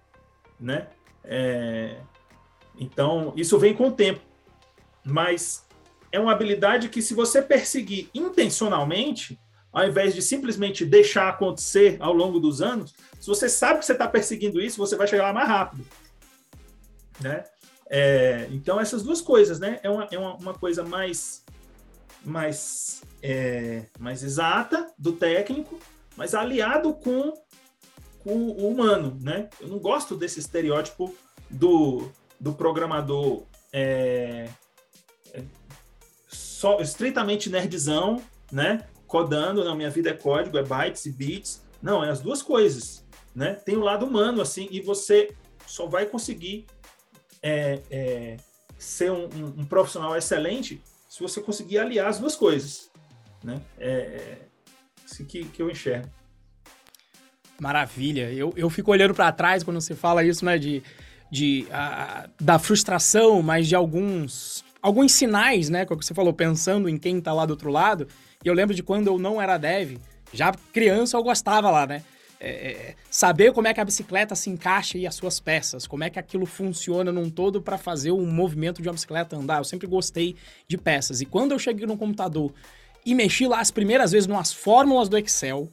né? 0.60 0.88
É... 1.24 2.02
Então, 2.78 3.34
isso 3.36 3.58
vem 3.60 3.74
com 3.74 3.90
o 3.90 3.92
tempo, 3.92 4.22
mas 5.04 5.68
é 6.12 6.20
uma 6.20 6.32
habilidade 6.32 6.90
que 6.90 7.02
se 7.02 7.14
você 7.14 7.42
perseguir 7.42 8.10
intencionalmente, 8.16 9.40
ao 9.72 9.86
invés 9.86 10.16
de 10.16 10.22
simplesmente 10.22 10.86
deixar 10.86 11.30
acontecer 11.30 11.98
ao 12.00 12.14
longo 12.14 12.40
dos 12.40 12.62
anos, 12.62 12.96
se 13.20 13.28
você 13.28 13.48
sabe 13.48 13.80
que 13.80 13.86
você 13.86 13.92
está 13.92 14.08
perseguindo 14.08 14.60
isso, 14.62 14.78
você 14.78 14.96
vai 14.96 15.08
chegar 15.08 15.24
lá 15.24 15.34
mais 15.34 15.48
rápido, 15.48 15.86
né? 17.20 17.44
É, 17.92 18.48
então, 18.52 18.80
essas 18.80 19.04
duas 19.04 19.20
coisas, 19.20 19.60
né? 19.60 19.80
É 19.84 19.90
uma, 19.90 20.08
é 20.12 20.18
uma, 20.18 20.36
uma 20.36 20.54
coisa 20.54 20.84
mais 20.84 21.44
mais, 22.24 23.02
é, 23.22 23.86
mais 24.00 24.24
exata 24.24 24.92
do 24.98 25.14
técnico, 25.14 25.80
mas 26.16 26.34
aliado 26.34 26.94
com, 26.94 27.34
com 28.20 28.36
o 28.36 28.70
humano, 28.70 29.18
né? 29.22 29.50
Eu 29.60 29.68
não 29.68 29.80
gosto 29.80 30.16
desse 30.16 30.40
estereótipo 30.40 31.16
do, 31.50 32.12
do 32.40 32.54
programador 32.54 33.44
é, 33.72 34.50
é, 35.34 35.44
só, 36.28 36.80
estritamente 36.80 37.50
nerdzão, 37.50 38.22
né? 38.52 38.86
Codando, 39.08 39.64
não, 39.64 39.76
minha 39.76 39.90
vida 39.90 40.10
é 40.10 40.14
código, 40.14 40.58
é 40.58 40.64
bytes 40.64 41.06
e 41.06 41.12
bits. 41.12 41.62
Não, 41.82 42.04
é 42.04 42.10
as 42.10 42.20
duas 42.20 42.42
coisas, 42.42 43.06
né? 43.34 43.54
Tem 43.54 43.76
o 43.76 43.82
lado 43.82 44.06
humano, 44.06 44.42
assim, 44.42 44.68
e 44.70 44.82
você 44.82 45.34
só 45.66 45.88
vai 45.88 46.06
conseguir 46.06 46.66
é, 47.42 47.82
é, 47.90 48.38
ser 48.78 49.12
um, 49.12 49.26
um, 49.26 49.46
um, 49.60 49.66
profissional 49.66 50.16
excelente 50.16 50.82
se 51.10 51.22
você 51.22 51.42
conseguir 51.42 51.80
aliar 51.80 52.08
as 52.08 52.20
duas 52.20 52.36
coisas. 52.36 52.92
Né? 53.44 53.60
É, 53.80 53.92
é 53.92 54.38
assim 55.04 55.26
que, 55.26 55.44
que 55.46 55.62
eu 55.62 55.70
enxergo. 55.70 56.08
Maravilha. 57.60 58.32
Eu, 58.32 58.54
eu 58.56 58.70
fico 58.70 58.92
olhando 58.92 59.14
para 59.14 59.32
trás 59.32 59.64
quando 59.64 59.82
você 59.82 59.96
fala 59.96 60.24
isso, 60.24 60.46
né? 60.46 60.58
De, 60.58 60.84
de, 61.32 61.68
a, 61.72 62.30
da 62.40 62.60
frustração, 62.60 63.42
mas 63.42 63.68
de 63.68 63.76
alguns, 63.76 64.64
alguns 64.82 65.12
sinais, 65.12 65.68
né? 65.68 65.86
Como 65.86 66.02
você 66.02 66.14
falou, 66.14 66.32
pensando 66.32 66.88
em 66.88 66.98
quem 66.98 67.18
está 67.18 67.34
lá 67.34 67.46
do 67.46 67.52
outro 67.52 67.72
lado. 67.72 68.08
E 68.46 68.48
eu 68.48 68.54
lembro 68.54 68.76
de 68.76 68.84
quando 68.84 69.08
eu 69.08 69.18
não 69.18 69.42
era 69.42 69.58
dev, 69.58 69.98
já 70.32 70.54
criança 70.72 71.18
eu 71.18 71.24
gostava 71.24 71.72
lá, 71.72 71.88
né? 71.88 72.04
É, 72.42 72.50
é, 72.50 72.96
saber 73.12 73.52
como 73.52 73.68
é 73.68 73.74
que 73.74 73.82
a 73.82 73.86
bicicleta 73.86 74.34
se 74.34 74.50
encaixa 74.50 74.98
e 74.98 75.06
as 75.06 75.14
suas 75.14 75.42
peças, 75.42 75.86
como 75.86 76.06
é 76.06 76.10
que 76.10 76.18
aquilo 76.18 76.46
funciona 76.46 77.12
num 77.12 77.30
todo 77.30 77.62
para 77.62 77.78
fazer 77.78 78.12
o 78.12 78.26
movimento 78.26 78.82
de 78.82 78.88
uma 78.88 78.94
bicicleta 78.94 79.36
andar. 79.36 79.58
Eu 79.58 79.66
sempre 79.66 79.88
gostei 79.88 80.38
de 80.66 80.78
peças. 80.78 81.20
E 81.20 81.26
quando 81.26 81.52
eu 81.52 81.60
cheguei 81.60 81.86
no 81.86 81.98
computador 81.98 82.54
e 83.06 83.14
mexi 83.14 83.46
lá 83.46 83.60
as 83.60 83.72
primeiras 83.72 84.12
vezes 84.12 84.28
nas 84.28 84.54
fórmulas 84.54 85.10
do 85.10 85.18
Excel, 85.18 85.70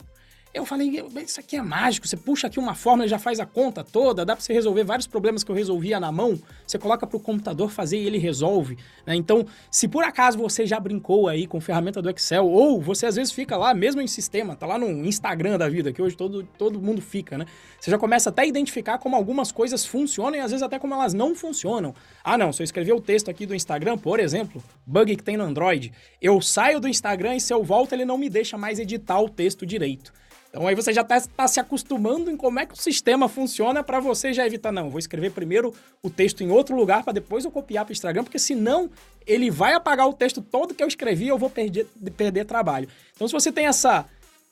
Eu 0.56 0.64
falei, 0.64 1.04
isso 1.22 1.38
aqui 1.38 1.54
é 1.54 1.60
mágico, 1.60 2.08
você 2.08 2.16
puxa 2.16 2.46
aqui 2.46 2.58
uma 2.58 2.74
fórmula 2.74 3.06
já 3.06 3.18
faz 3.18 3.38
a 3.38 3.44
conta 3.44 3.84
toda, 3.84 4.24
dá 4.24 4.34
para 4.34 4.42
você 4.42 4.54
resolver 4.54 4.84
vários 4.84 5.06
problemas 5.06 5.44
que 5.44 5.50
eu 5.50 5.54
resolvia 5.54 6.00
na 6.00 6.10
mão, 6.10 6.40
você 6.66 6.78
coloca 6.78 7.06
para 7.06 7.14
o 7.18 7.20
computador 7.20 7.70
fazer 7.70 7.98
e 7.98 8.06
ele 8.06 8.16
resolve. 8.16 8.78
Né? 9.04 9.14
Então, 9.14 9.44
se 9.70 9.86
por 9.86 10.02
acaso 10.02 10.38
você 10.38 10.64
já 10.64 10.80
brincou 10.80 11.28
aí 11.28 11.46
com 11.46 11.60
ferramenta 11.60 12.00
do 12.00 12.08
Excel, 12.08 12.48
ou 12.48 12.80
você 12.80 13.04
às 13.04 13.16
vezes 13.16 13.34
fica 13.34 13.54
lá, 13.54 13.74
mesmo 13.74 14.00
em 14.00 14.06
sistema, 14.06 14.56
tá 14.56 14.64
lá 14.66 14.78
no 14.78 14.88
Instagram 15.04 15.58
da 15.58 15.68
vida, 15.68 15.92
que 15.92 16.00
hoje 16.00 16.16
todo, 16.16 16.42
todo 16.56 16.80
mundo 16.80 17.02
fica, 17.02 17.36
né? 17.36 17.44
Você 17.78 17.90
já 17.90 17.98
começa 17.98 18.30
até 18.30 18.40
a 18.40 18.46
identificar 18.46 18.96
como 18.96 19.14
algumas 19.14 19.52
coisas 19.52 19.84
funcionam 19.84 20.38
e 20.38 20.40
às 20.40 20.52
vezes 20.52 20.62
até 20.62 20.78
como 20.78 20.94
elas 20.94 21.12
não 21.12 21.34
funcionam. 21.34 21.94
Ah, 22.24 22.38
não, 22.38 22.50
se 22.50 22.62
eu 22.62 22.64
escrever 22.64 22.94
o 22.94 23.00
texto 23.00 23.30
aqui 23.30 23.44
do 23.44 23.54
Instagram, 23.54 23.98
por 23.98 24.18
exemplo, 24.18 24.64
bug 24.86 25.16
que 25.16 25.22
tem 25.22 25.36
no 25.36 25.44
Android, 25.44 25.92
eu 26.20 26.40
saio 26.40 26.80
do 26.80 26.88
Instagram 26.88 27.36
e 27.36 27.40
se 27.42 27.52
eu 27.52 27.62
volto 27.62 27.92
ele 27.92 28.06
não 28.06 28.16
me 28.16 28.30
deixa 28.30 28.56
mais 28.56 28.78
editar 28.78 29.20
o 29.20 29.28
texto 29.28 29.66
direito. 29.66 30.14
Então 30.56 30.66
aí 30.66 30.74
você 30.74 30.90
já 30.90 31.02
está 31.02 31.20
tá 31.20 31.46
se 31.46 31.60
acostumando 31.60 32.30
em 32.30 32.36
como 32.36 32.58
é 32.58 32.64
que 32.64 32.72
o 32.72 32.78
sistema 32.78 33.28
funciona 33.28 33.84
para 33.84 34.00
você 34.00 34.32
já 34.32 34.46
evitar, 34.46 34.72
não, 34.72 34.88
vou 34.88 34.98
escrever 34.98 35.30
primeiro 35.32 35.74
o 36.02 36.08
texto 36.08 36.42
em 36.42 36.50
outro 36.50 36.74
lugar 36.74 37.02
para 37.02 37.12
depois 37.12 37.44
eu 37.44 37.50
copiar 37.50 37.84
para 37.84 37.90
o 37.90 37.92
Instagram, 37.92 38.24
porque 38.24 38.38
senão 38.38 38.90
ele 39.26 39.50
vai 39.50 39.74
apagar 39.74 40.08
o 40.08 40.14
texto 40.14 40.40
todo 40.40 40.72
que 40.72 40.82
eu 40.82 40.88
escrevi 40.88 41.26
e 41.26 41.28
eu 41.28 41.36
vou 41.36 41.50
perder, 41.50 41.86
perder 42.16 42.46
trabalho. 42.46 42.88
Então 43.14 43.28
se 43.28 43.34
você 43.34 43.52
tem 43.52 43.66
essa, 43.66 44.06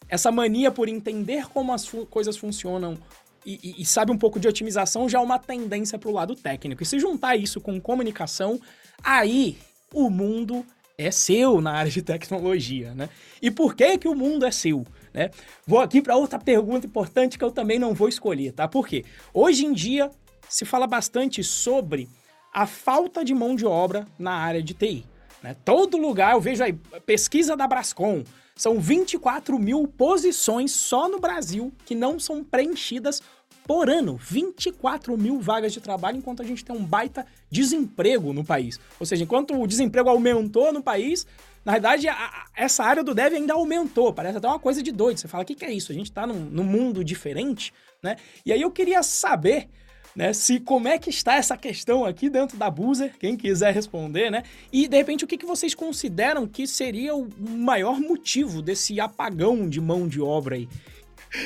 essa 0.07 0.31
mania 0.31 0.71
por 0.71 0.91
entender 0.91 1.49
como 1.49 1.73
as 1.73 1.87
fu 1.87 2.05
coisas 2.05 2.37
funcionam 2.37 2.99
e, 3.47 3.59
e, 3.63 3.81
e, 3.81 3.87
sabe 3.87 4.13
um 4.13 4.19
pouco 4.19 4.39
de 4.39 4.47
otimização, 4.47 5.09
já 5.09 5.19
é 5.19 5.23
uma 5.23 5.39
tendência 5.39 5.99
para 5.99 6.11
o 6.11 6.13
lado 6.13 6.35
técnico. 6.35 6.83
E 6.83 6.87
se 6.87 6.99
juntar 6.99 7.37
isso 7.37 7.63
com 7.63 7.81
comunicação, 7.81 8.61
aí 9.03 9.57
o 9.91 10.11
mundo 10.11 10.67
é 10.99 11.11
seu 11.11 11.63
na 11.63 11.73
área 11.73 11.91
de 11.91 12.03
tecnologia, 12.03 12.95
né? 12.95 13.09
E 13.41 13.51
por 13.51 13.75
que 13.75 13.97
que 13.97 14.09
o 14.09 14.15
mundo 14.15 14.45
é 14.45 14.51
seu? 14.51 14.85
Né? 15.15 15.31
Vou 15.65 15.81
aqui 15.81 16.03
para 16.03 16.17
outra 16.17 16.39
pergunta 16.39 16.87
importante 16.87 17.39
que 17.39 17.45
eu 17.45 17.53
também 17.53 17.79
não 17.79 17.95
vou 17.95 18.09
escolher, 18.09 18.53
tá? 18.53 18.67
Por 18.67 18.87
quê? 18.87 19.05
Hoje 19.33 19.65
em 19.65 19.73
dia 19.73 20.11
se 20.49 20.65
fala 20.65 20.87
bastante 20.87 21.43
sobre 21.45 22.09
a 22.53 22.67
falta 22.67 23.25
de 23.25 23.33
mão 23.33 23.55
de 23.55 23.65
obra 23.65 24.07
na 24.19 24.33
área 24.33 24.63
de 24.63 24.75
TI. 24.75 25.07
Né? 25.43 25.57
Todo 25.65 25.97
lugar, 25.97 26.35
eu 26.35 26.41
vejo 26.41 26.63
aí, 26.63 26.73
pesquisa 27.07 27.57
da 27.57 27.67
Brascom, 27.67 28.25
são 28.57 28.79
24 28.79 29.59
mil 29.59 29.87
posições 29.89 30.73
só 30.73 31.09
no 31.09 31.19
Brasil 31.19 31.73
que 31.85 31.95
não 31.95 32.19
são 32.19 32.45
preenchidas 32.45 33.21
por 33.67 33.91
ano. 33.91 34.17
24 34.17 35.17
mil 35.19 35.41
vagas 35.41 35.73
de 35.73 35.81
trabalho, 35.81 36.19
enquanto 36.19 36.43
a 36.43 36.45
gente 36.45 36.65
tem 36.65 36.75
um 36.75 36.85
baita 36.85 37.27
desemprego 37.51 38.33
no 38.33 38.45
país. 38.45 38.79
Ou 39.01 39.07
seja, 39.07 39.25
enquanto 39.25 39.61
o 39.61 39.67
desemprego 39.67 40.09
aumentou 40.09 40.73
no 40.73 40.83
país, 40.83 41.27
na 41.65 41.73
verdade, 41.73 42.09
a, 42.09 42.47
essa 42.55 42.85
área 42.85 43.03
do 43.03 43.15
dev 43.15 43.35
ainda 43.35 43.55
aumentou, 43.55 44.13
parece 44.13 44.37
até 44.37 44.47
uma 44.47 44.59
coisa 44.59 44.83
de 44.83 44.93
doido. 44.93 45.19
Você 45.19 45.29
fala, 45.29 45.43
o 45.43 45.47
que, 45.47 45.55
que 45.55 45.65
é 45.65 45.73
isso? 45.73 45.91
A 45.91 45.95
gente 45.95 46.11
está 46.11 46.27
num, 46.27 46.41
num, 46.41 46.65
mundo 46.65 47.03
diferente, 47.03 47.73
né? 48.03 48.17
E 48.45 48.53
aí 48.53 48.61
eu 48.61 48.71
queria 48.71 49.03
saber, 49.03 49.69
né, 50.15 50.33
se 50.33 50.61
como 50.61 50.89
é 50.89 50.99
que 50.99 51.09
está 51.09 51.37
essa 51.37 51.57
questão 51.57 52.05
aqui 52.05 52.29
dentro 52.29 52.59
da 52.59 52.71
Boozer, 52.71 53.17
quem 53.19 53.37
quiser 53.37 53.73
responder, 53.73 54.31
né? 54.31 54.43
E, 54.71 54.87
de 54.87 54.97
repente, 54.97 55.25
o 55.25 55.27
que, 55.27 55.39
que 55.39 55.47
vocês 55.47 55.75
consideram 55.75 56.47
que 56.47 56.67
seria 56.67 57.15
o 57.15 57.29
maior 57.39 57.99
motivo 57.99 58.61
desse 58.61 59.01
apagão 59.01 59.69
de 59.69 59.81
mão 59.81 60.07
de 60.07 60.21
obra 60.21 60.57
aí? 60.57 60.69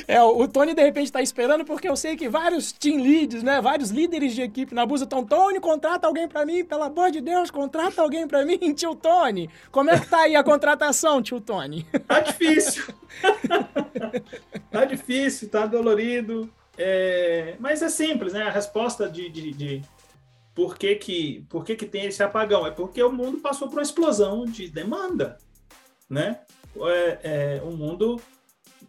É, 0.07 0.21
o 0.21 0.47
Tony 0.47 0.73
de 0.73 0.83
repente 0.83 1.11
tá 1.11 1.21
esperando 1.21 1.65
porque 1.65 1.89
eu 1.89 1.95
sei 1.95 2.15
que 2.15 2.29
vários 2.29 2.71
team 2.71 3.01
leads, 3.01 3.41
né, 3.43 3.61
vários 3.61 3.89
líderes 3.89 4.35
de 4.35 4.41
equipe 4.41 4.73
na 4.73 4.85
Busa 4.85 5.03
estão, 5.03 5.25
Tony, 5.25 5.59
contrata 5.59 6.07
alguém 6.07 6.27
para 6.27 6.45
mim, 6.45 6.63
pelo 6.63 6.83
amor 6.83 7.11
de 7.11 7.21
Deus, 7.21 7.49
contrata 7.49 8.01
alguém 8.01 8.27
para 8.27 8.45
mim, 8.45 8.57
tio 8.73 8.95
Tony. 8.95 9.49
Como 9.71 9.89
é 9.89 9.99
que 9.99 10.07
tá 10.07 10.21
aí 10.21 10.35
a 10.35 10.43
contratação, 10.43 11.21
tio 11.21 11.41
Tony? 11.41 11.85
Tá 12.07 12.19
difícil. 12.19 12.83
tá 14.69 14.85
difícil, 14.85 15.49
tá 15.49 15.65
dolorido. 15.65 16.49
É... 16.77 17.55
Mas 17.59 17.81
é 17.81 17.89
simples, 17.89 18.33
né? 18.33 18.43
A 18.43 18.51
resposta 18.51 19.09
de, 19.09 19.29
de, 19.29 19.51
de... 19.51 19.81
Por, 20.53 20.77
que, 20.77 20.95
que, 20.95 21.45
por 21.49 21.65
que, 21.65 21.75
que 21.75 21.85
tem 21.85 22.05
esse 22.05 22.21
apagão? 22.21 22.65
É 22.65 22.71
porque 22.71 23.01
o 23.01 23.11
mundo 23.11 23.39
passou 23.39 23.67
por 23.67 23.77
uma 23.77 23.83
explosão 23.83 24.45
de 24.45 24.67
demanda, 24.67 25.37
né? 26.09 26.39
É, 26.77 27.19
é, 27.23 27.61
o 27.63 27.71
mundo 27.71 28.21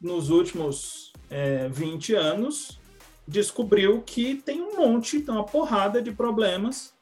nos 0.00 0.30
últimos 0.30 1.12
é, 1.28 1.68
20 1.68 2.14
anos, 2.14 2.80
descobriu 3.26 4.02
que 4.02 4.36
tem 4.36 4.60
um 4.60 4.76
monte, 4.76 5.18
uma 5.28 5.44
porrada 5.44 6.02
de 6.02 6.10
problemas 6.10 6.92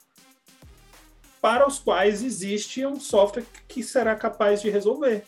para 1.40 1.66
os 1.66 1.78
quais 1.78 2.22
existe 2.22 2.84
um 2.84 2.98
software 2.98 3.46
que 3.66 3.82
será 3.82 4.14
capaz 4.16 4.60
de 4.60 4.68
resolver. 4.68 5.24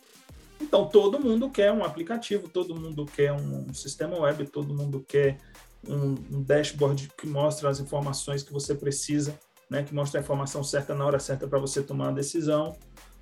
Então, 0.60 0.86
todo 0.86 1.18
mundo 1.18 1.48
quer 1.48 1.72
um 1.72 1.84
aplicativo, 1.84 2.48
todo 2.48 2.74
mundo 2.74 3.06
quer 3.06 3.32
um 3.32 3.72
sistema 3.72 4.18
web, 4.18 4.46
todo 4.46 4.74
mundo 4.74 5.02
quer 5.06 5.38
um, 5.88 6.16
um 6.30 6.42
dashboard 6.42 7.10
que 7.16 7.26
mostra 7.26 7.70
as 7.70 7.80
informações 7.80 8.42
que 8.42 8.52
você 8.52 8.74
precisa, 8.74 9.38
né, 9.70 9.82
que 9.82 9.94
mostra 9.94 10.20
a 10.20 10.22
informação 10.22 10.62
certa 10.62 10.94
na 10.94 11.06
hora 11.06 11.18
certa 11.18 11.46
para 11.46 11.58
você 11.58 11.82
tomar 11.82 12.08
uma 12.08 12.12
decisão, 12.12 12.76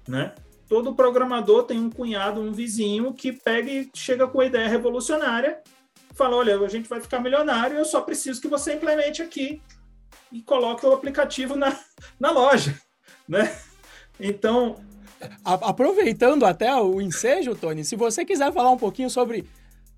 né? 0.08 0.34
Todo 0.68 0.94
programador 0.94 1.64
tem 1.64 1.78
um 1.78 1.90
cunhado, 1.90 2.40
um 2.40 2.52
vizinho 2.52 3.14
que 3.14 3.32
pega 3.32 3.70
e 3.70 3.88
chega 3.94 4.26
com 4.26 4.40
a 4.40 4.46
ideia 4.46 4.68
revolucionária, 4.68 5.60
fala, 6.14 6.36
olha, 6.36 6.58
a 6.58 6.68
gente 6.68 6.88
vai 6.88 7.00
ficar 7.00 7.20
milionário, 7.20 7.78
eu 7.78 7.84
só 7.84 8.00
preciso 8.00 8.40
que 8.40 8.48
você 8.48 8.74
implemente 8.74 9.22
aqui 9.22 9.62
e 10.30 10.42
coloque 10.42 10.84
o 10.84 10.92
aplicativo 10.92 11.56
na, 11.56 11.76
na 12.20 12.30
loja, 12.30 12.78
né? 13.26 13.56
Então... 14.20 14.76
Aproveitando 15.44 16.46
até 16.46 16.72
o 16.76 17.00
ensejo, 17.00 17.54
Tony, 17.56 17.84
se 17.84 17.96
você 17.96 18.24
quiser 18.24 18.52
falar 18.52 18.70
um 18.70 18.76
pouquinho 18.76 19.10
sobre 19.10 19.44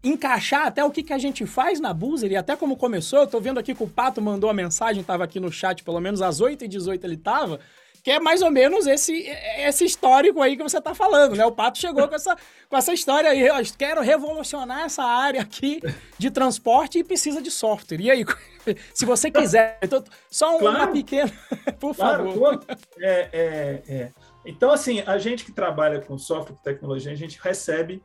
encaixar 0.02 0.66
até 0.66 0.82
o 0.82 0.90
que, 0.90 1.02
que 1.02 1.12
a 1.12 1.18
gente 1.18 1.44
faz 1.44 1.78
na 1.78 1.92
Boozer 1.92 2.32
e 2.32 2.36
até 2.36 2.56
como 2.56 2.74
começou, 2.74 3.18
eu 3.18 3.26
tô 3.26 3.38
vendo 3.38 3.60
aqui 3.60 3.74
que 3.74 3.82
o 3.82 3.88
Pato 3.88 4.22
mandou 4.22 4.48
a 4.48 4.54
mensagem, 4.54 5.02
estava 5.02 5.24
aqui 5.24 5.38
no 5.38 5.52
chat, 5.52 5.84
pelo 5.84 6.00
menos 6.00 6.22
às 6.22 6.40
8h18 6.40 7.04
ele 7.04 7.16
estava, 7.16 7.60
que 8.02 8.10
é 8.10 8.20
mais 8.20 8.42
ou 8.42 8.50
menos 8.50 8.86
esse, 8.86 9.26
esse 9.58 9.84
histórico 9.84 10.40
aí 10.40 10.56
que 10.56 10.62
você 10.62 10.78
está 10.78 10.94
falando, 10.94 11.36
né? 11.36 11.44
O 11.44 11.52
Pato 11.52 11.78
chegou 11.78 12.06
com 12.08 12.14
essa, 12.14 12.36
com 12.68 12.76
essa 12.76 12.92
história 12.92 13.30
aí, 13.30 13.40
eu 13.40 13.54
quero 13.76 14.00
revolucionar 14.00 14.84
essa 14.84 15.02
área 15.02 15.42
aqui 15.42 15.80
de 16.18 16.30
transporte 16.30 16.98
e 16.98 17.04
precisa 17.04 17.42
de 17.42 17.50
software. 17.50 18.00
E 18.00 18.10
aí, 18.10 18.24
se 18.94 19.04
você 19.04 19.30
quiser, 19.30 19.78
então, 19.82 20.02
só 20.30 20.56
uma 20.56 20.76
claro. 20.76 20.92
pequena, 20.92 21.32
por 21.78 21.94
claro, 21.94 22.26
favor. 22.26 22.64
É, 22.98 23.28
é, 23.32 23.82
é. 23.88 24.10
Então, 24.44 24.70
assim, 24.70 25.02
a 25.06 25.18
gente 25.18 25.44
que 25.44 25.52
trabalha 25.52 26.00
com 26.00 26.16
software, 26.16 26.56
com 26.56 26.62
tecnologia, 26.62 27.12
a 27.12 27.16
gente 27.16 27.38
recebe 27.40 28.02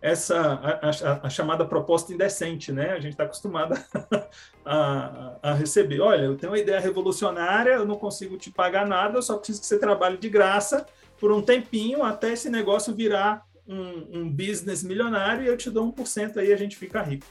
essa 0.00 0.38
a, 0.38 0.88
a, 0.88 1.26
a, 1.26 1.30
chamada 1.30 1.64
proposta 1.64 2.12
indecente, 2.12 2.72
né? 2.72 2.92
A 2.92 3.00
gente 3.00 3.12
está 3.12 3.24
acostumado 3.24 3.74
a, 4.64 5.36
a, 5.42 5.54
receber. 5.54 6.00
Olha, 6.00 6.22
eu 6.22 6.36
tenho 6.36 6.52
uma 6.52 6.58
ideia 6.58 6.80
revolucionária, 6.80 7.72
eu 7.72 7.84
não 7.84 7.96
consigo 7.96 8.38
te 8.38 8.50
pagar 8.50 8.86
nada, 8.86 9.18
eu 9.18 9.22
só 9.22 9.36
preciso 9.36 9.60
que 9.60 9.66
você 9.66 9.78
trabalhe 9.78 10.16
de 10.16 10.28
graça 10.28 10.86
por 11.18 11.30
um 11.30 11.42
tempinho 11.42 12.02
até 12.02 12.32
esse 12.32 12.48
negócio 12.48 12.94
virar 12.94 13.44
um, 13.68 14.20
um 14.20 14.30
business 14.30 14.82
milionário 14.82 15.44
e 15.44 15.46
eu 15.46 15.56
te 15.56 15.70
dou 15.70 15.84
um 15.84 15.92
por 15.92 16.06
cento 16.06 16.40
aí 16.40 16.52
a 16.52 16.56
gente 16.56 16.76
fica 16.76 17.02
rico. 17.02 17.26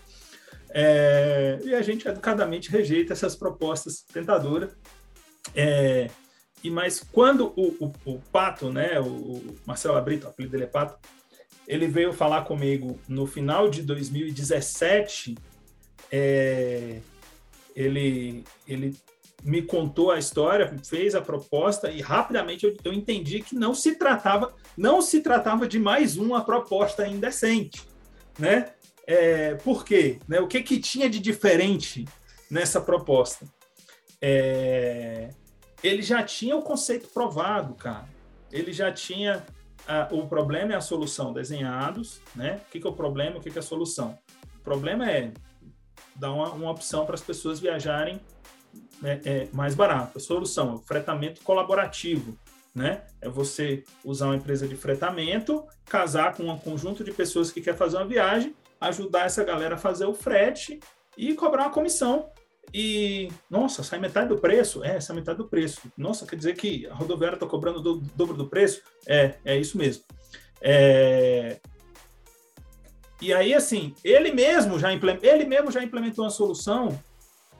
É, 0.72 1.60
e 1.64 1.74
a 1.74 1.82
gente 1.82 2.08
educadamente 2.08 2.70
rejeita 2.70 3.14
essas 3.14 3.36
propostas 3.36 4.04
tentadoras. 4.14 4.78
É, 5.56 6.08
e 6.64 6.70
mas 6.70 7.00
quando 7.00 7.52
o, 7.56 7.76
o, 7.80 7.94
o 8.06 8.20
Pato, 8.32 8.72
né, 8.72 9.00
o 9.00 9.42
Marcelo 9.66 9.98
Abrito, 9.98 10.28
o 10.28 10.30
apelido 10.30 10.52
dele 10.52 10.66
é 10.66 10.68
Pato, 10.68 11.00
ele 11.70 11.88
veio 11.88 12.12
falar 12.12 12.46
comigo 12.46 13.00
no 13.08 13.28
final 13.28 13.70
de 13.70 13.84
2017. 13.84 15.38
É, 16.12 17.00
ele, 17.76 18.44
ele 18.68 18.96
me 19.44 19.62
contou 19.62 20.10
a 20.10 20.18
história, 20.18 20.76
fez 20.84 21.14
a 21.14 21.22
proposta 21.22 21.92
e 21.92 22.02
rapidamente 22.02 22.66
eu, 22.66 22.76
eu, 22.84 22.92
entendi 22.92 23.42
que 23.42 23.54
não 23.54 23.76
se 23.76 23.96
tratava 23.96 24.54
não 24.76 25.00
se 25.00 25.22
tratava 25.22 25.68
de 25.68 25.78
mais 25.78 26.18
uma 26.18 26.44
proposta 26.44 27.08
indecente, 27.08 27.84
né? 28.38 28.74
É, 29.06 29.54
por 29.56 29.86
quê? 29.86 30.20
Né? 30.28 30.40
O 30.40 30.48
que 30.48 30.64
que 30.64 30.80
tinha 30.80 31.08
de 31.08 31.20
diferente 31.20 32.06
nessa 32.50 32.82
proposta? 32.82 33.46
É, 34.20 35.30
ele 35.84 36.02
já 36.02 36.24
tinha 36.24 36.56
o 36.56 36.64
conceito 36.64 37.08
provado, 37.10 37.76
cara. 37.76 38.10
Ele 38.52 38.74
já 38.74 38.92
tinha 38.92 39.46
o 40.12 40.28
problema 40.28 40.74
e 40.74 40.76
a 40.76 40.82
solução 40.82 41.34
desenhados, 41.34 42.22
né? 42.36 42.62
O 42.68 42.72
que, 42.72 42.80
que 42.80 42.88
é 42.88 42.90
o 42.90 42.94
problema 42.94 43.38
o 43.38 43.42
que, 43.42 43.50
que 43.50 43.58
é 43.58 43.60
a 43.60 43.64
solução? 43.64 44.18
O 44.58 44.64
problema 44.64 45.10
é 45.10 45.32
dar 46.16 46.32
uma, 46.32 46.50
uma 46.52 46.72
opção 46.72 47.06
para 47.06 47.16
as 47.16 47.22
pessoas 47.22 47.60
viajarem 47.60 48.20
né, 49.02 49.22
é, 49.26 49.48
mais 49.52 49.76
barato. 49.76 50.18
A 50.18 50.22
solução 50.22 50.72
é 50.72 50.74
o 50.74 50.78
fretamento 50.80 51.42
colaborativo, 51.42 52.38
né? 52.74 53.04
É 53.22 53.30
você 53.30 53.84
usar 54.04 54.28
uma 54.28 54.36
empresa 54.36 54.68
de 54.68 54.76
fretamento, 54.76 55.66
casar 55.86 56.36
com 56.36 56.44
um 56.44 56.58
conjunto 56.58 57.04
de 57.04 57.12
pessoas 57.12 57.52
que 57.52 57.62
quer 57.62 57.76
fazer 57.76 57.98
uma 57.98 58.06
viagem, 58.06 58.56
ajudar 58.80 59.26
essa 59.26 59.44
galera 59.44 59.76
a 59.76 59.78
fazer 59.78 60.06
o 60.06 60.14
frete 60.14 60.80
e 61.18 61.34
cobrar 61.34 61.64
uma 61.64 61.72
comissão 61.72 62.30
e, 62.74 63.32
nossa, 63.50 63.84
sai 63.84 64.00
metade 64.00 64.30
do 64.30 64.38
preço? 64.38 64.84
É, 64.84 65.00
sai 65.00 65.16
metade 65.16 65.38
do 65.38 65.48
preço. 65.48 65.82
Nossa, 65.98 66.26
quer 66.26 66.36
dizer 66.36 66.56
que 66.56 66.88
a 66.88 66.94
rodoviária 66.94 67.36
está 67.36 67.46
cobrando 67.46 67.80
o 67.80 67.82
do, 67.82 67.96
dobro 68.16 68.38
do 68.38 68.48
preço? 68.48 68.82
É, 69.08 69.36
é 69.44 69.58
isso 69.58 69.78
mesmo. 69.78 70.04
É... 70.62 71.60
E 73.22 73.34
aí, 73.34 73.54
assim, 73.54 73.94
ele 74.04 74.32
mesmo 74.32 74.80
já, 74.80 74.90
ele 74.94 75.46
mesmo 75.46 75.72
já 75.72 75.84
implementou 75.84 76.24
uma 76.24 76.32
solução, 76.32 76.98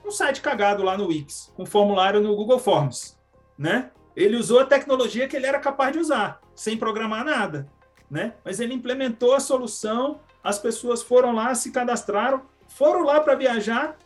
um 0.04 0.10
site 0.10 0.40
cagado 0.40 0.82
lá 0.82 0.96
no 0.96 1.08
Wix, 1.08 1.52
com 1.54 1.66
formulário 1.66 2.20
no 2.20 2.34
Google 2.34 2.58
Forms, 2.58 3.18
né? 3.58 3.90
Ele 4.16 4.36
usou 4.36 4.60
a 4.60 4.64
tecnologia 4.64 5.28
que 5.28 5.36
ele 5.36 5.46
era 5.46 5.58
capaz 5.58 5.92
de 5.92 5.98
usar, 5.98 6.40
sem 6.54 6.76
programar 6.76 7.24
nada, 7.24 7.70
né? 8.10 8.34
Mas 8.44 8.58
ele 8.58 8.72
implementou 8.72 9.34
a 9.34 9.40
solução, 9.40 10.20
as 10.42 10.58
pessoas 10.58 11.02
foram 11.02 11.32
lá, 11.32 11.54
se 11.54 11.70
cadastraram, 11.70 12.42
foram 12.68 13.04
lá 13.04 13.20
para 13.20 13.34
viajar, 13.34 13.98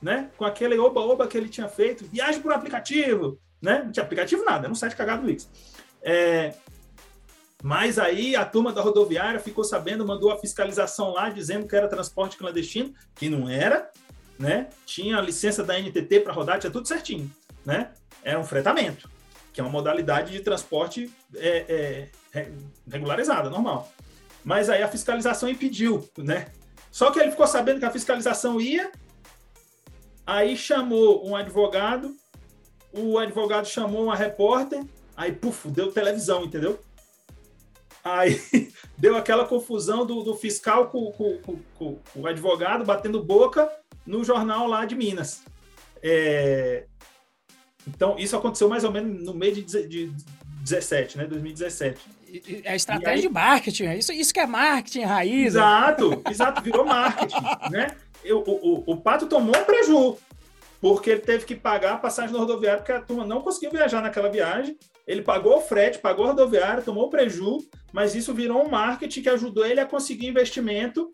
né? 0.00 0.30
Com 0.36 0.44
aquele 0.44 0.78
oba-oba 0.78 1.26
que 1.26 1.36
ele 1.36 1.48
tinha 1.48 1.68
feito, 1.68 2.04
viagem 2.06 2.40
por 2.40 2.52
aplicativo, 2.52 3.38
né? 3.60 3.82
Não 3.84 3.92
tinha 3.92 4.04
aplicativo 4.04 4.44
nada, 4.44 4.64
era 4.64 4.72
um 4.72 4.74
site 4.74 4.96
cagado 4.96 5.26
Wix. 5.26 5.48
É, 6.02 6.54
mas 7.62 7.98
aí 7.98 8.34
a 8.34 8.44
turma 8.44 8.72
da 8.72 8.80
rodoviária 8.80 9.38
ficou 9.38 9.64
sabendo, 9.64 10.06
mandou 10.06 10.30
a 10.30 10.38
fiscalização 10.38 11.12
lá 11.12 11.28
dizendo 11.28 11.66
que 11.66 11.76
era 11.76 11.88
transporte 11.88 12.36
clandestino, 12.36 12.94
que 13.14 13.28
não 13.28 13.48
era, 13.48 13.90
né? 14.38 14.68
Tinha 14.86 15.18
a 15.18 15.20
licença 15.20 15.62
da 15.62 15.78
NTT 15.78 16.20
para 16.20 16.32
rodar, 16.32 16.58
tinha 16.58 16.70
tudo 16.70 16.88
certinho, 16.88 17.30
né? 17.64 17.90
Era 18.24 18.38
um 18.38 18.44
fretamento, 18.44 19.10
que 19.52 19.60
é 19.60 19.64
uma 19.64 19.70
modalidade 19.70 20.32
de 20.32 20.40
transporte 20.40 21.12
é, 21.36 22.08
é, 22.34 22.50
regularizada, 22.90 23.50
normal. 23.50 23.92
Mas 24.42 24.70
aí 24.70 24.82
a 24.82 24.88
fiscalização 24.88 25.48
impediu, 25.48 26.08
né? 26.16 26.46
Só 26.90 27.10
que 27.10 27.20
ele 27.20 27.30
ficou 27.30 27.46
sabendo 27.46 27.78
que 27.78 27.84
a 27.84 27.90
fiscalização 27.90 28.58
ia, 28.60 28.90
aí 30.30 30.56
chamou 30.56 31.28
um 31.28 31.34
advogado, 31.34 32.14
o 32.92 33.18
advogado 33.18 33.66
chamou 33.66 34.04
uma 34.04 34.14
repórter, 34.14 34.84
aí, 35.16 35.32
puf, 35.32 35.68
deu 35.68 35.90
televisão, 35.90 36.44
entendeu? 36.44 36.78
Aí 38.04 38.40
deu 38.96 39.16
aquela 39.16 39.44
confusão 39.44 40.06
do, 40.06 40.22
do 40.22 40.34
fiscal 40.36 40.86
com, 40.86 41.10
com, 41.12 41.38
com, 41.38 41.58
com, 41.76 41.98
o 42.14 42.26
advogado 42.26 42.84
batendo 42.84 43.22
boca 43.22 43.68
no 44.06 44.22
jornal 44.22 44.68
lá 44.68 44.84
de 44.84 44.94
Minas. 44.94 45.42
É... 46.00 46.86
Então, 47.86 48.16
isso 48.16 48.36
aconteceu 48.36 48.68
mais 48.68 48.84
ou 48.84 48.92
menos 48.92 49.24
no 49.24 49.34
meio 49.34 49.54
de, 49.54 49.88
de 49.88 50.12
17, 50.62 51.18
né? 51.18 51.26
2017. 51.26 52.00
É 52.64 52.76
estratégia 52.76 53.14
aí... 53.14 53.22
de 53.22 53.28
marketing, 53.28 53.84
isso, 53.94 54.12
isso 54.12 54.32
que 54.32 54.38
é 54.38 54.46
marketing 54.46 55.02
raiz. 55.02 55.46
Exato, 55.46 56.22
exato, 56.30 56.62
virou 56.62 56.84
marketing, 56.84 57.42
né? 57.72 57.96
Eu, 58.24 58.40
o, 58.46 58.52
o, 58.52 58.92
o 58.92 58.96
Pato 58.96 59.26
tomou 59.26 59.56
um 59.56 59.64
prejuízo, 59.64 60.18
porque 60.80 61.10
ele 61.10 61.20
teve 61.20 61.44
que 61.44 61.54
pagar 61.54 61.94
a 61.94 61.98
passagem 61.98 62.32
no 62.32 62.38
rodoviário, 62.38 62.80
porque 62.80 62.92
a 62.92 63.00
turma 63.00 63.24
não 63.24 63.42
conseguiu 63.42 63.70
viajar 63.70 64.00
naquela 64.00 64.28
viagem. 64.28 64.78
Ele 65.06 65.22
pagou 65.22 65.58
o 65.58 65.60
frete, 65.60 65.98
pagou 65.98 66.24
a 66.24 66.28
rodoviária, 66.28 66.82
tomou 66.82 67.06
o 67.06 67.10
prejuízo, 67.10 67.68
mas 67.92 68.14
isso 68.14 68.32
virou 68.32 68.64
um 68.64 68.68
marketing 68.68 69.22
que 69.22 69.28
ajudou 69.28 69.66
ele 69.66 69.80
a 69.80 69.86
conseguir 69.86 70.28
investimento. 70.28 71.10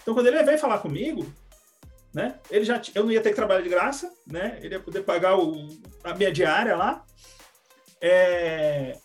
Então, 0.00 0.14
quando 0.14 0.26
ele 0.26 0.42
veio 0.42 0.58
falar 0.58 0.78
comigo, 0.78 1.26
né, 2.12 2.38
ele 2.50 2.64
já, 2.64 2.80
eu 2.94 3.04
não 3.04 3.12
ia 3.12 3.20
ter 3.20 3.30
que 3.30 3.36
trabalhar 3.36 3.62
de 3.62 3.68
graça, 3.68 4.12
né, 4.26 4.58
ele 4.60 4.74
ia 4.74 4.80
poder 4.80 5.02
pagar 5.02 5.38
o, 5.38 5.68
a 6.04 6.14
minha 6.14 6.30
diária 6.30 6.76
lá. 6.76 7.04
É, 8.00 8.98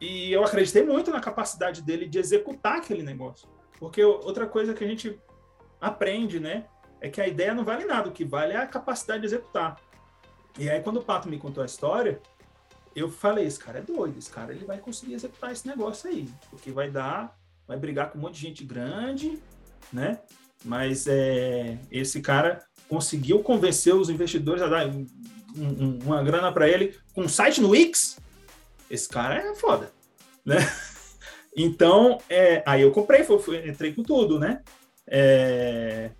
e 0.00 0.32
eu 0.32 0.44
acreditei 0.44 0.82
muito 0.82 1.10
na 1.10 1.20
capacidade 1.20 1.82
dele 1.82 2.06
de 2.06 2.18
executar 2.18 2.76
aquele 2.76 3.02
negócio. 3.02 3.48
Porque 3.78 4.02
outra 4.02 4.46
coisa 4.46 4.74
que 4.74 4.84
a 4.84 4.86
gente 4.86 5.18
aprende, 5.80 6.40
né, 6.40 6.64
é 7.00 7.08
que 7.08 7.20
a 7.20 7.28
ideia 7.28 7.54
não 7.54 7.64
vale 7.64 7.84
nada, 7.84 8.08
o 8.08 8.12
que 8.12 8.24
vale 8.24 8.52
é 8.52 8.56
a 8.56 8.66
capacidade 8.66 9.20
de 9.20 9.26
executar. 9.26 9.80
E 10.58 10.68
aí, 10.68 10.80
quando 10.80 10.98
o 10.98 11.04
Pato 11.04 11.28
me 11.28 11.38
contou 11.38 11.62
a 11.62 11.66
história, 11.66 12.20
eu 12.94 13.08
falei, 13.08 13.46
esse 13.46 13.58
cara 13.58 13.78
é 13.78 13.82
doido, 13.82 14.18
esse 14.18 14.30
cara 14.30 14.52
ele 14.52 14.64
vai 14.64 14.78
conseguir 14.78 15.14
executar 15.14 15.52
esse 15.52 15.66
negócio 15.66 16.10
aí, 16.10 16.28
porque 16.50 16.72
vai 16.72 16.90
dar, 16.90 17.36
vai 17.66 17.76
brigar 17.76 18.10
com 18.10 18.18
um 18.18 18.22
monte 18.22 18.34
de 18.34 18.40
gente 18.40 18.64
grande, 18.64 19.38
né? 19.92 20.20
Mas 20.64 21.06
é, 21.06 21.78
esse 21.90 22.20
cara 22.20 22.64
conseguiu 22.88 23.40
convencer 23.40 23.94
os 23.94 24.10
investidores 24.10 24.60
a 24.60 24.66
dar 24.66 24.88
um, 24.88 25.06
um, 25.56 25.98
uma 26.04 26.22
grana 26.22 26.50
para 26.50 26.68
ele 26.68 26.98
com 27.14 27.22
um 27.22 27.28
site 27.28 27.60
no 27.60 27.70
Wix. 27.70 28.18
Esse 28.90 29.08
cara 29.08 29.36
é 29.36 29.54
foda, 29.54 29.92
né? 30.44 30.56
Então, 31.60 32.20
é, 32.30 32.62
aí 32.64 32.82
eu 32.82 32.92
comprei, 32.92 33.24
foi, 33.24 33.68
entrei 33.68 33.92
com 33.92 34.04
tudo, 34.04 34.38
né? 34.38 34.62
É, 35.10 36.10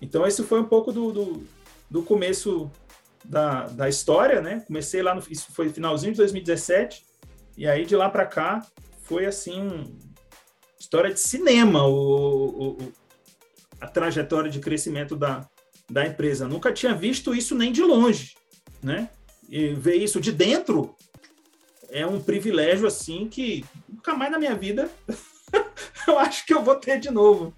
então, 0.00 0.26
esse 0.26 0.42
foi 0.42 0.60
um 0.60 0.64
pouco 0.64 0.92
do, 0.92 1.10
do, 1.12 1.46
do 1.90 2.02
começo 2.02 2.70
da, 3.24 3.66
da 3.66 3.88
história, 3.88 4.40
né? 4.40 4.62
Comecei 4.66 5.02
lá, 5.02 5.14
no, 5.14 5.22
isso 5.30 5.52
foi 5.52 5.68
finalzinho 5.70 6.12
de 6.12 6.18
2017, 6.18 7.04
e 7.56 7.66
aí 7.66 7.84
de 7.84 7.96
lá 7.96 8.08
para 8.08 8.26
cá 8.26 8.64
foi 9.02 9.26
assim, 9.26 9.96
história 10.78 11.12
de 11.12 11.20
cinema, 11.20 11.86
o, 11.86 12.72
o, 12.72 12.92
a 13.80 13.86
trajetória 13.86 14.50
de 14.50 14.60
crescimento 14.60 15.16
da, 15.16 15.48
da 15.90 16.06
empresa. 16.06 16.46
Nunca 16.46 16.72
tinha 16.72 16.94
visto 16.94 17.34
isso 17.34 17.54
nem 17.54 17.72
de 17.72 17.82
longe, 17.82 18.34
né? 18.82 19.08
E 19.48 19.68
ver 19.74 19.96
isso 19.96 20.20
de 20.20 20.32
dentro 20.32 20.94
é 21.88 22.04
um 22.04 22.20
privilégio 22.20 22.86
assim 22.86 23.28
que 23.28 23.64
nunca 23.88 24.14
mais 24.14 24.30
na 24.30 24.38
minha 24.38 24.56
vida 24.56 24.90
eu 26.06 26.18
acho 26.18 26.44
que 26.44 26.52
eu 26.52 26.62
vou 26.62 26.74
ter 26.76 26.98
de 26.98 27.10
novo. 27.10 27.54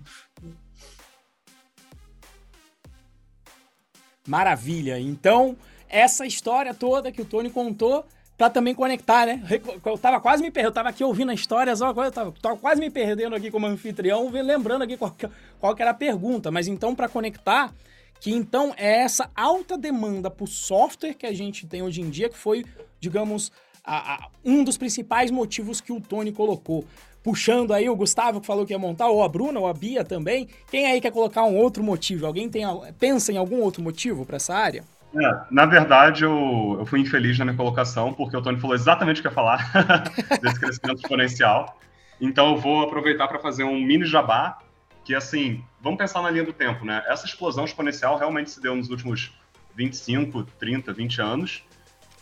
Maravilha. 4.29 5.01
Então, 5.01 5.57
essa 5.89 6.27
história 6.27 6.75
toda 6.75 7.11
que 7.11 7.23
o 7.23 7.25
Tony 7.25 7.49
contou 7.49 8.05
para 8.37 8.51
também 8.51 8.75
conectar, 8.75 9.27
né? 9.27 9.43
Eu 9.85 9.99
tava 9.99 10.21
quase 10.21 10.43
me 10.43 10.51
perdendo, 10.51 10.69
eu 10.69 10.75
tava 10.75 10.91
aqui 10.91 11.03
ouvindo 11.03 11.31
a 11.31 11.35
história, 11.35 11.75
só 11.75 11.93
coisa, 11.93 12.13
tava, 12.13 12.33
tava 12.41 12.57
quase 12.57 12.81
me 12.81 12.89
perdendo 12.89 13.35
aqui 13.35 13.51
como 13.51 13.67
anfitrião, 13.67 14.31
lembrando 14.31 14.83
aqui 14.83 14.97
qual, 14.97 15.17
qual 15.59 15.75
que 15.75 15.83
era 15.83 15.91
a 15.91 15.95
pergunta. 15.95 16.51
Mas 16.51 16.69
então, 16.69 16.95
para 16.95 17.09
conectar, 17.09 17.75
que 18.21 18.31
então 18.31 18.73
é 18.77 19.03
essa 19.03 19.31
alta 19.35 19.77
demanda 19.77 20.31
por 20.31 20.47
software 20.47 21.15
que 21.15 21.27
a 21.27 21.33
gente 21.33 21.67
tem 21.67 21.83
hoje 21.83 22.01
em 22.01 22.11
dia, 22.11 22.29
que 22.29 22.37
foi, 22.37 22.65
digamos, 23.01 23.51
a, 23.83 24.15
a, 24.15 24.29
um 24.45 24.63
dos 24.63 24.77
principais 24.77 25.31
motivos 25.31 25.81
que 25.81 25.93
o 25.93 26.01
Tony 26.01 26.31
colocou 26.31 26.85
puxando 27.23 27.73
aí 27.73 27.89
o 27.89 27.97
Gustavo 27.97 28.41
que 28.41 28.47
falou 28.47 28.67
que 28.67 28.73
ia 28.73 28.79
montar, 28.79 29.09
ou 29.09 29.23
a 29.23 29.29
Bruna, 29.29 29.61
ou 29.61 29.67
a 29.67 29.75
Bia 29.75 30.05
também. 30.05 30.49
Quem 30.71 30.87
aí 30.87 31.01
quer 31.01 31.13
colocar 31.13 31.45
um 31.45 31.57
outro 31.57 31.83
motivo? 31.83 32.27
Alguém 32.27 32.49
tem, 32.49 32.65
pensa 32.99 33.33
em 33.33 33.37
algum 33.37 33.61
outro 33.61 33.83
motivo 33.83 34.25
para 34.25 34.37
essa 34.37 34.55
área? 34.55 34.85
É, 35.15 35.41
na 35.51 35.65
verdade, 35.65 36.25
eu, 36.25 36.77
eu 36.79 36.87
fui 36.87 37.01
infeliz 37.01 37.39
na 37.39 37.45
minha 37.45 37.57
colocação, 37.57 38.13
porque 38.13 38.37
o 38.37 38.43
Tony 38.43 38.61
falou 38.61 38.77
exatamente 38.77 39.21
o 39.21 39.23
que 39.23 39.29
ia 39.29 39.33
falar 39.33 39.71
desse 40.43 40.61
crescimento 40.61 41.01
exponencial. 41.01 41.79
Então, 42.21 42.51
eu 42.51 42.57
vou 42.59 42.83
aproveitar 42.83 43.27
para 43.29 43.39
fazer 43.39 43.65
um 43.65 43.81
mini 43.81 44.05
jabá, 44.05 44.59
que, 45.05 45.15
assim, 45.15 45.65
vamos 45.81 45.99
pensar 45.99 46.21
na 46.21 46.31
linha 46.31 46.45
do 46.45 46.53
tempo, 46.53 46.85
né? 46.85 47.03
Essa 47.07 47.25
explosão 47.25 47.65
exponencial 47.65 48.19
realmente 48.19 48.51
se 48.51 48.61
deu 48.61 48.77
nos 48.77 48.91
últimos 48.91 49.33
25, 49.75 50.45
30, 50.59 50.93
20 50.93 51.23
anos. 51.23 51.65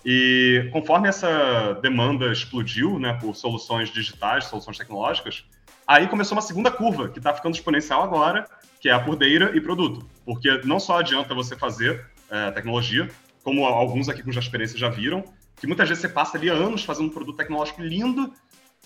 E 0.09 0.69
conforme 0.73 1.09
essa 1.09 1.75
demanda 1.83 2.31
explodiu, 2.31 2.97
né, 2.97 3.15
por 3.15 3.35
soluções 3.35 3.91
digitais, 3.91 4.45
soluções 4.45 4.79
tecnológicas, 4.79 5.45
aí 5.85 6.07
começou 6.07 6.37
uma 6.37 6.43
segunda 6.43 6.71
curva, 6.71 7.09
que 7.09 7.19
está 7.19 7.35
ficando 7.35 7.57
exponencial 7.57 8.05
agora, 8.05 8.47
que 8.79 8.89
é 8.89 8.93
a 8.93 9.01
por 9.01 9.19
e 9.21 9.61
produto. 9.61 10.09
Porque 10.25 10.61
não 10.65 10.79
só 10.79 11.01
adianta 11.01 11.35
você 11.35 11.57
fazer 11.57 12.07
é, 12.31 12.53
tecnologia, 12.53 13.09
como 13.43 13.65
alguns 13.65 14.09
aqui 14.09 14.23
com 14.23 14.31
já 14.31 14.39
experiência 14.39 14.79
já 14.79 14.89
viram, 14.89 15.25
que 15.57 15.67
muitas 15.67 15.89
vezes 15.89 16.03
você 16.03 16.09
passa 16.09 16.37
ali 16.37 16.49
anos 16.49 16.85
fazendo 16.85 17.07
um 17.07 17.13
produto 17.13 17.37
tecnológico 17.37 17.83
lindo 17.83 18.33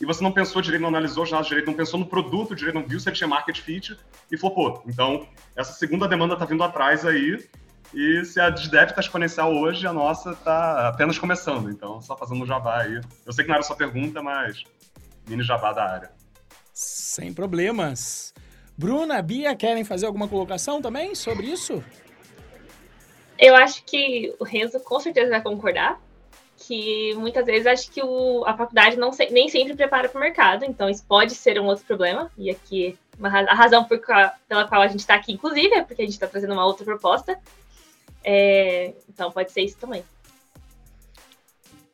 e 0.00 0.06
você 0.06 0.24
não 0.24 0.32
pensou 0.32 0.62
direito, 0.62 0.80
não 0.80 0.88
analisou 0.88 1.24
os 1.24 1.30
dados 1.30 1.48
direito, 1.48 1.66
não 1.66 1.74
pensou 1.74 2.00
no 2.00 2.06
produto 2.06 2.54
direito, 2.54 2.76
não 2.76 2.86
viu 2.86 2.98
se 2.98 3.10
ele 3.10 3.16
tinha 3.16 3.28
market 3.28 3.60
fit 3.60 3.94
e 4.32 4.38
flopou. 4.38 4.82
Então, 4.86 5.26
essa 5.54 5.74
segunda 5.74 6.08
demanda 6.08 6.32
está 6.32 6.46
vindo 6.46 6.64
atrás 6.64 7.04
aí 7.04 7.46
e 7.92 8.24
se 8.24 8.40
a 8.40 8.50
de 8.50 8.70
dev 8.70 8.90
está 8.90 9.00
exponencial 9.00 9.52
hoje, 9.52 9.86
a 9.86 9.92
nossa 9.92 10.30
está 10.30 10.88
apenas 10.88 11.18
começando. 11.18 11.70
Então, 11.70 12.00
só 12.00 12.16
fazendo 12.16 12.42
um 12.42 12.46
jabá 12.46 12.82
aí. 12.82 13.00
Eu 13.26 13.32
sei 13.32 13.44
que 13.44 13.48
não 13.48 13.56
era 13.56 13.64
sua 13.64 13.76
pergunta, 13.76 14.22
mas 14.22 14.62
mini 15.28 15.42
jabá 15.42 15.72
da 15.72 15.84
área. 15.84 16.10
Sem 16.72 17.32
problemas. 17.32 18.32
Bruna, 18.76 19.20
Bia, 19.20 19.54
querem 19.54 19.84
fazer 19.84 20.06
alguma 20.06 20.28
colocação 20.28 20.80
também 20.80 21.14
sobre 21.14 21.46
isso? 21.46 21.84
Eu 23.38 23.56
acho 23.56 23.84
que 23.84 24.34
o 24.38 24.44
Renzo 24.44 24.78
com 24.80 25.00
certeza 25.00 25.30
vai 25.30 25.42
concordar 25.42 26.00
que 26.56 27.14
muitas 27.14 27.44
vezes 27.44 27.66
acho 27.66 27.90
que 27.90 28.02
o, 28.02 28.44
a 28.46 28.54
faculdade 28.56 28.96
não 28.96 29.12
se, 29.12 29.30
nem 29.30 29.48
sempre 29.48 29.74
prepara 29.74 30.08
para 30.08 30.18
o 30.18 30.20
mercado, 30.20 30.64
então 30.64 30.90
isso 30.90 31.02
pode 31.08 31.34
ser 31.34 31.58
um 31.58 31.64
outro 31.64 31.84
problema. 31.86 32.30
E 32.36 32.50
aqui 32.50 32.98
uma, 33.18 33.28
a 33.28 33.54
razão 33.54 33.84
por, 33.84 34.00
pela 34.48 34.68
qual 34.68 34.82
a 34.82 34.88
gente 34.88 35.00
está 35.00 35.14
aqui, 35.14 35.32
inclusive, 35.32 35.74
é 35.74 35.82
porque 35.82 36.02
a 36.02 36.04
gente 36.04 36.14
está 36.14 36.26
trazendo 36.26 36.52
uma 36.52 36.64
outra 36.64 36.84
proposta. 36.84 37.38
É, 38.22 38.94
então 39.08 39.30
pode 39.30 39.52
ser 39.52 39.62
isso 39.62 39.78
também. 39.78 40.04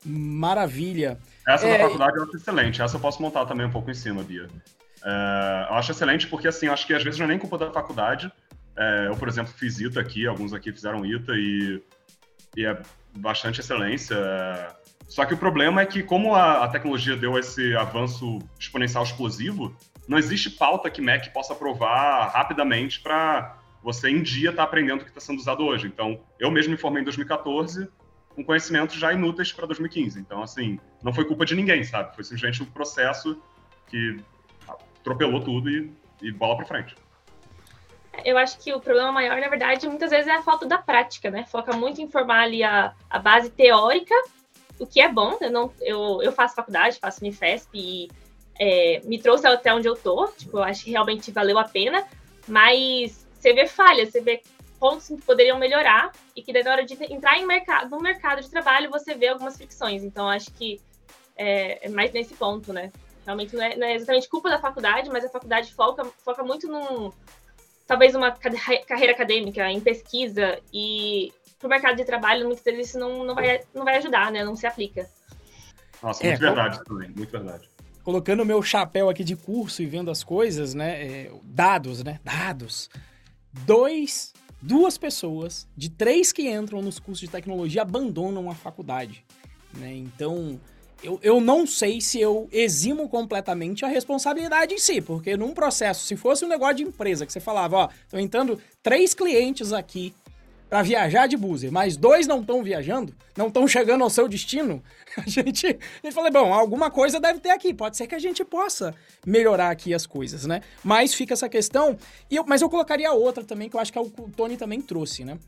Maravilha. 0.05 1.19
Essa 1.47 1.67
é... 1.67 1.79
da 1.79 1.85
faculdade 1.85 2.17
eu 2.17 2.25
acho 2.25 2.37
excelente. 2.37 2.83
Essa 2.83 2.97
eu 2.97 3.01
posso 3.01 3.21
montar 3.21 3.47
também 3.47 3.67
um 3.67 3.71
pouco 3.71 3.91
em 3.91 3.95
cima, 3.95 4.23
Bia. 4.23 4.49
É, 5.05 5.67
eu 5.71 5.75
acho 5.75 5.93
excelente 5.93 6.27
porque, 6.27 6.49
assim, 6.49 6.69
acho 6.69 6.87
que 6.87 6.95
às 6.95 7.03
vezes 7.03 7.19
não 7.19 7.27
é 7.27 7.29
nem 7.29 7.39
culpa 7.39 7.59
da 7.59 7.71
faculdade, 7.71 8.31
é, 8.77 9.07
eu, 9.09 9.17
por 9.17 9.29
exemplo, 9.29 9.53
fiz 9.53 9.81
ITA 9.81 10.01
aqui, 10.01 10.27
alguns 10.27 10.53
aqui 10.53 10.73
fizeram 10.73 11.05
ITA 11.05 11.33
e, 11.35 11.83
e 12.57 12.67
é 12.67 12.81
bastante 13.15 13.61
excelência. 13.61 14.17
Só 15.09 15.25
que 15.25 15.35
o 15.35 15.37
problema 15.37 15.81
é 15.81 15.87
que, 15.87 16.03
como 16.03 16.35
a, 16.35 16.65
a, 16.65 16.69
tecnologia 16.69 17.17
deu 17.17 17.39
esse 17.39 17.75
avanço 17.77 18.39
exponencial 18.59 19.05
explosivo, 19.05 19.75
não 20.07 20.19
existe 20.19 20.51
pauta 20.51 20.91
que 20.91 21.01
Mac 21.01 21.33
possa 21.33 21.53
aprovar 21.53 22.29
rapidamente 22.29 23.01
para 23.01 23.59
você 23.83 24.11
em 24.11 24.23
dia 24.23 24.51
estar 24.51 24.63
tá 24.63 24.69
aprendendo 24.69 25.01
o 25.01 25.05
que 25.05 25.11
está 25.11 25.21
sendo 25.21 25.39
usado 25.39 25.65
hoje. 25.65 25.87
Então, 25.87 26.21
eu 26.39 26.51
mesmo 26.51 26.73
me 26.73 26.77
formei 26.77 27.03
em 27.03 27.05
2014 27.05 27.89
com 28.35 28.45
conhecimentos 28.45 28.97
já 28.97 29.13
inúteis 29.13 29.51
para 29.51 29.67
2015. 29.67 30.21
Então, 30.21 30.43
assim, 30.43 30.79
não 31.03 31.13
foi 31.13 31.25
culpa 31.25 31.47
de 31.47 31.55
ninguém, 31.55 31.83
sabe? 31.83 32.15
Foi 32.15 32.23
simplesmente 32.23 32.63
um 32.63 32.67
processo 32.67 33.41
que 33.87 34.19
atropelou 34.69 35.41
tudo 35.41 35.71
e, 35.71 35.91
e 36.21 36.31
bola 36.31 36.57
para 36.57 36.67
frente. 36.67 36.95
Eu 38.25 38.37
acho 38.37 38.59
que 38.59 38.73
o 38.73 38.81
problema 38.81 39.13
maior, 39.13 39.41
na 39.41 39.49
verdade, 39.49 39.89
muitas 39.89 40.11
vezes 40.11 40.27
é 40.27 40.37
a 40.37 40.43
falta 40.43 40.67
da 40.67 40.79
prática, 40.79 41.31
né? 41.31 41.45
Foca 41.45 41.75
muito 41.75 42.01
em 42.01 42.11
formar 42.11 42.43
ali 42.43 42.63
a, 42.63 42.93
a 43.09 43.19
base 43.19 43.51
teórica, 43.51 44.15
o 44.79 44.87
que 44.87 45.01
é 45.01 45.09
bom. 45.09 45.39
Eu, 45.41 45.51
não, 45.51 45.73
eu, 45.81 46.21
eu 46.23 46.33
faço 46.33 46.55
faculdade, 46.55 46.99
faço 46.99 47.21
Unifesp 47.23 47.71
e 47.75 48.09
é, 48.59 49.01
me 49.05 49.19
trouxe 49.19 49.47
até 49.47 49.73
onde 49.75 49.89
eu 49.89 49.95
tô. 49.95 50.29
Tipo, 50.29 50.59
eu 50.59 50.63
acho 50.63 50.85
que 50.85 50.91
realmente 50.91 51.31
valeu 51.31 51.59
a 51.59 51.65
pena. 51.65 52.05
Mas 52.49 53.26
você 53.39 53.53
vê 53.53 53.67
falhas, 53.67 54.11
você 54.11 54.21
vê 54.21 54.43
pontos 54.79 55.09
que 55.09 55.17
poderiam 55.23 55.59
melhorar 55.59 56.13
e 56.35 56.43
que 56.43 56.53
na 56.53 56.71
hora 56.71 56.85
de 56.85 56.95
entrar 57.13 57.39
em 57.39 57.47
mercado, 57.47 57.91
no 57.91 58.01
mercado 58.01 58.43
de 58.43 58.51
trabalho 58.51 58.91
você 58.91 59.15
vê 59.15 59.29
algumas 59.29 59.57
fricções. 59.57 60.03
Então, 60.03 60.29
acho 60.29 60.53
que 60.53 60.81
é, 61.37 61.87
é 61.87 61.89
mais 61.89 62.13
nesse 62.13 62.35
ponto, 62.35 62.73
né? 62.73 62.93
Realmente 63.25 63.57
não 63.57 63.63
é, 63.63 63.77
não 63.77 63.87
é, 63.87 63.95
exatamente 63.95 64.29
culpa 64.29 64.49
da 64.49 64.59
faculdade, 64.59 65.11
mas 65.11 65.25
a 65.25 65.29
faculdade 65.29 65.75
foca, 65.75 66.05
foca 66.25 66.45
muito 66.45 66.69
num, 66.69 67.11
talvez 67.87 68.15
uma 68.15 68.31
carreira 68.31 69.13
acadêmica, 69.13 69.69
em 69.71 69.81
pesquisa, 69.81 70.61
e 70.73 71.33
para 71.59 71.67
o 71.67 71.71
mercado 71.71 71.97
de 71.97 72.05
trabalho, 72.05 72.47
muitas 72.47 72.65
vezes 72.65 72.91
isso 72.91 72.99
não, 72.99 73.25
não, 73.25 73.35
vai, 73.35 73.63
não 73.75 73.85
vai 73.85 73.97
ajudar, 73.97 74.31
né? 74.31 74.45
Não 74.45 74.57
se 74.57 74.67
aplica. 74.67 75.09
Nossa, 76.03 76.23
é, 76.25 76.31
muito 76.31 76.41
verdade 76.41 76.85
também, 76.85 77.09
muito 77.09 77.31
verdade. 77.31 77.71
Colocando 78.05 78.43
o 78.43 78.47
meu 78.47 78.63
chapéu 78.63 79.09
aqui 79.09 79.25
de 79.25 79.35
curso 79.35 79.83
e 79.83 79.87
vendo 79.87 80.11
as 80.11 80.23
coisas, 80.23 80.75
né? 80.75 81.05
É, 81.05 81.33
dados, 81.43 82.05
né? 82.05 82.21
Dados. 82.23 82.89
Dois 83.65 84.35
duas 84.61 84.99
pessoas 84.99 85.67
de 85.77 85.89
três 85.89 86.33
que 86.33 86.51
entram 86.51 86.83
nos 86.83 86.99
cursos 86.99 87.21
de 87.21 87.29
tecnologia 87.29 87.83
abandonam 87.83 88.51
a 88.51 88.55
faculdade. 88.55 89.25
Né? 89.75 89.95
Então, 89.95 90.61
eu, 91.03 91.21
eu 91.23 91.41
não 91.41 91.67
sei 91.67 92.01
se 92.01 92.21
eu 92.21 92.49
eximo 92.51 93.09
completamente 93.09 93.85
a 93.85 93.89
responsabilidade 93.89 94.75
em 94.75 94.79
si, 94.79 95.01
porque 95.01 95.37
num 95.37 95.53
processo, 95.53 96.05
se 96.05 96.17
fosse 96.17 96.45
um 96.45 96.49
negócio 96.49 96.77
de 96.77 96.83
empresa 96.85 97.27
que 97.27 97.33
você 97.33 97.41
falava, 97.41 97.77
ó, 97.77 97.89
estão 98.03 98.19
entrando 98.19 98.59
três 98.83 99.15
clientes 99.15 99.73
aqui 99.73 100.15
para 100.69 100.83
viajar 100.83 101.27
de 101.27 101.37
buzzer, 101.37 101.71
mas 101.71 101.97
dois 101.97 102.27
não 102.27 102.41
estão 102.41 102.63
viajando, 102.63 103.15
não 103.37 103.49
estão 103.49 103.67
chegando 103.69 104.03
ao 104.03 104.11
seu 104.11 104.29
destino, 104.29 104.83
a 105.17 105.29
gente, 105.29 105.67
a 105.67 106.07
gente 106.07 106.15
fala, 106.15 106.31
bom, 106.31 106.53
alguma 106.53 106.91
coisa 106.91 107.21
deve 107.21 107.39
ter 107.39 107.51
aqui, 107.51 107.73
pode 107.73 107.97
ser 107.97 108.07
que 108.07 108.15
a 108.15 108.19
gente 108.19 108.45
possa 108.45 108.95
melhorar 109.25 109.71
aqui 109.71 109.95
as 109.95 110.07
coisas, 110.07 110.45
né? 110.45 110.63
Mas 110.83 111.15
fica 111.15 111.35
essa 111.35 111.49
questão, 111.49 111.97
eu, 112.31 112.45
mas 112.47 112.63
eu 112.63 112.69
colocaria 112.69 113.13
outra 113.13 113.45
também, 113.45 113.69
que 113.69 113.77
eu 113.77 113.81
acho 113.81 113.93
que 113.93 113.99
é 113.99 114.01
o 114.01 114.11
Tony 114.11 114.57
também 114.57 114.81
trouxe, 114.81 115.25
né? 115.25 115.39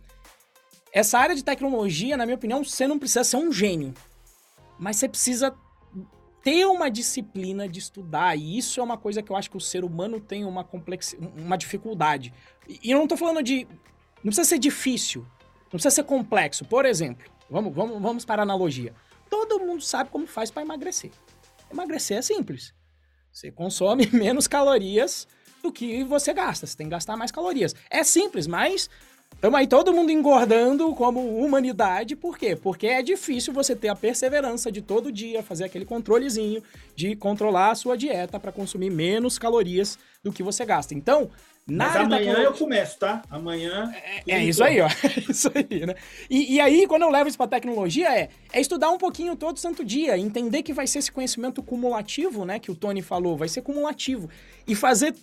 Essa 0.93 1.19
área 1.19 1.35
de 1.35 1.45
tecnologia, 1.45 2.17
na 2.17 2.25
minha 2.25 2.37
opinião, 2.37 2.65
você 2.65 2.87
não 2.87 2.99
precisa 2.99 3.25
ser 3.25 3.37
um 3.37 3.53
gênio, 3.53 3.93
mas 4.79 4.97
você 4.97 5.09
precisa 5.09 5.55
ter 6.43 6.65
uma 6.65 6.89
disciplina 6.89 7.69
de 7.69 7.81
estudar, 7.81 8.37
e 8.37 8.57
isso 8.57 8.81
é 8.81 8.83
uma 8.83 8.97
coisa 8.97 9.21
que 9.21 9.31
eu 9.31 9.37
acho 9.37 9.51
que 9.51 9.57
o 9.57 9.61
ser 9.61 9.85
humano 9.85 10.21
tem 10.21 10.45
uma 10.45 10.63
complex... 10.63 11.17
uma 11.37 11.59
dificuldade. 11.59 12.33
E 12.83 12.91
eu 12.91 12.99
não 12.99 13.09
tô 13.09 13.17
falando 13.17 13.43
de 13.43 13.67
não 14.23 14.31
precisa 14.31 14.49
ser 14.49 14.59
difícil, 14.59 15.23
não 15.65 15.71
precisa 15.73 15.95
ser 15.95 16.05
complexo. 16.05 16.65
Por 16.65 16.85
exemplo, 16.85 17.31
vamos, 17.49 17.75
vamos, 17.75 18.01
vamos 18.01 18.25
para 18.25 18.43
a 18.43 18.45
analogia. 18.45 18.95
Todo 19.31 19.61
mundo 19.61 19.83
sabe 19.83 20.11
como 20.11 20.27
faz 20.27 20.51
para 20.51 20.63
emagrecer. 20.63 21.11
Emagrecer 21.71 22.19
é 22.19 22.23
simples. 22.23 22.75
Você 23.33 23.51
consome 23.51 24.09
menos 24.13 24.47
calorias 24.47 25.29
do 25.63 25.71
que 25.71 26.03
você 26.05 26.33
gasta. 26.33 26.67
Você 26.67 26.77
tem 26.77 26.87
que 26.87 26.93
gastar 26.93 27.17
mais 27.17 27.31
calorias. 27.31 27.75
É 27.91 28.03
simples, 28.03 28.47
mas 28.47 28.89
estamos 29.35 29.59
aí 29.59 29.67
todo 29.67 29.93
mundo 29.93 30.11
engordando 30.11 30.95
como 30.95 31.39
humanidade. 31.39 32.17
Por 32.17 32.39
quê? 32.39 32.57
Porque 32.57 32.87
é 32.87 33.03
difícil 33.03 33.53
você 33.53 33.77
ter 33.77 33.89
a 33.89 33.97
perseverança 33.97 34.73
de 34.73 34.81
todo 34.81 35.13
dia 35.13 35.43
fazer 35.43 35.65
aquele 35.65 35.85
controlezinho 35.85 36.63
de 36.97 37.15
controlar 37.15 37.73
a 37.73 37.75
sua 37.75 37.97
dieta 37.97 38.41
para 38.41 38.51
consumir 38.51 38.91
menos 38.91 39.39
calorias 39.39 39.99
do 40.23 40.33
que 40.33 40.43
você 40.43 40.65
gasta. 40.65 40.95
Então, 40.95 41.31
mas 41.71 41.95
amanhã 41.97 42.39
eu 42.39 42.53
começo, 42.55 42.99
tá? 42.99 43.23
Amanhã. 43.31 43.93
É, 44.27 44.37
é 44.37 44.45
isso 44.45 44.65
aí, 44.65 44.81
ó. 44.81 44.89
É 45.05 45.31
isso 45.31 45.51
aí, 45.55 45.87
né? 45.87 45.95
E, 46.31 46.55
e 46.55 46.61
aí, 46.61 46.87
quando 46.87 47.03
eu 47.03 47.11
levo 47.11 47.29
isso 47.29 47.37
pra 47.37 47.47
tecnologia, 47.47 48.09
é, 48.09 48.31
é 48.53 48.61
estudar 48.61 48.91
um 48.91 48.97
pouquinho 48.97 49.37
todo 49.37 49.59
santo 49.59 49.85
dia, 49.85 50.17
entender 50.17 50.63
que 50.63 50.73
vai 50.73 50.87
ser 50.87 51.01
esse 51.01 51.13
conhecimento 51.13 51.63
cumulativo, 51.63 52.45
né? 52.45 52.59
Que 52.59 52.71
o 52.71 52.75
Tony 52.75 53.03
falou, 53.03 53.37
vai 53.37 53.49
ser 53.49 53.61
cumulativo. 53.61 54.31
E 54.67 54.75
fazer. 54.75 55.15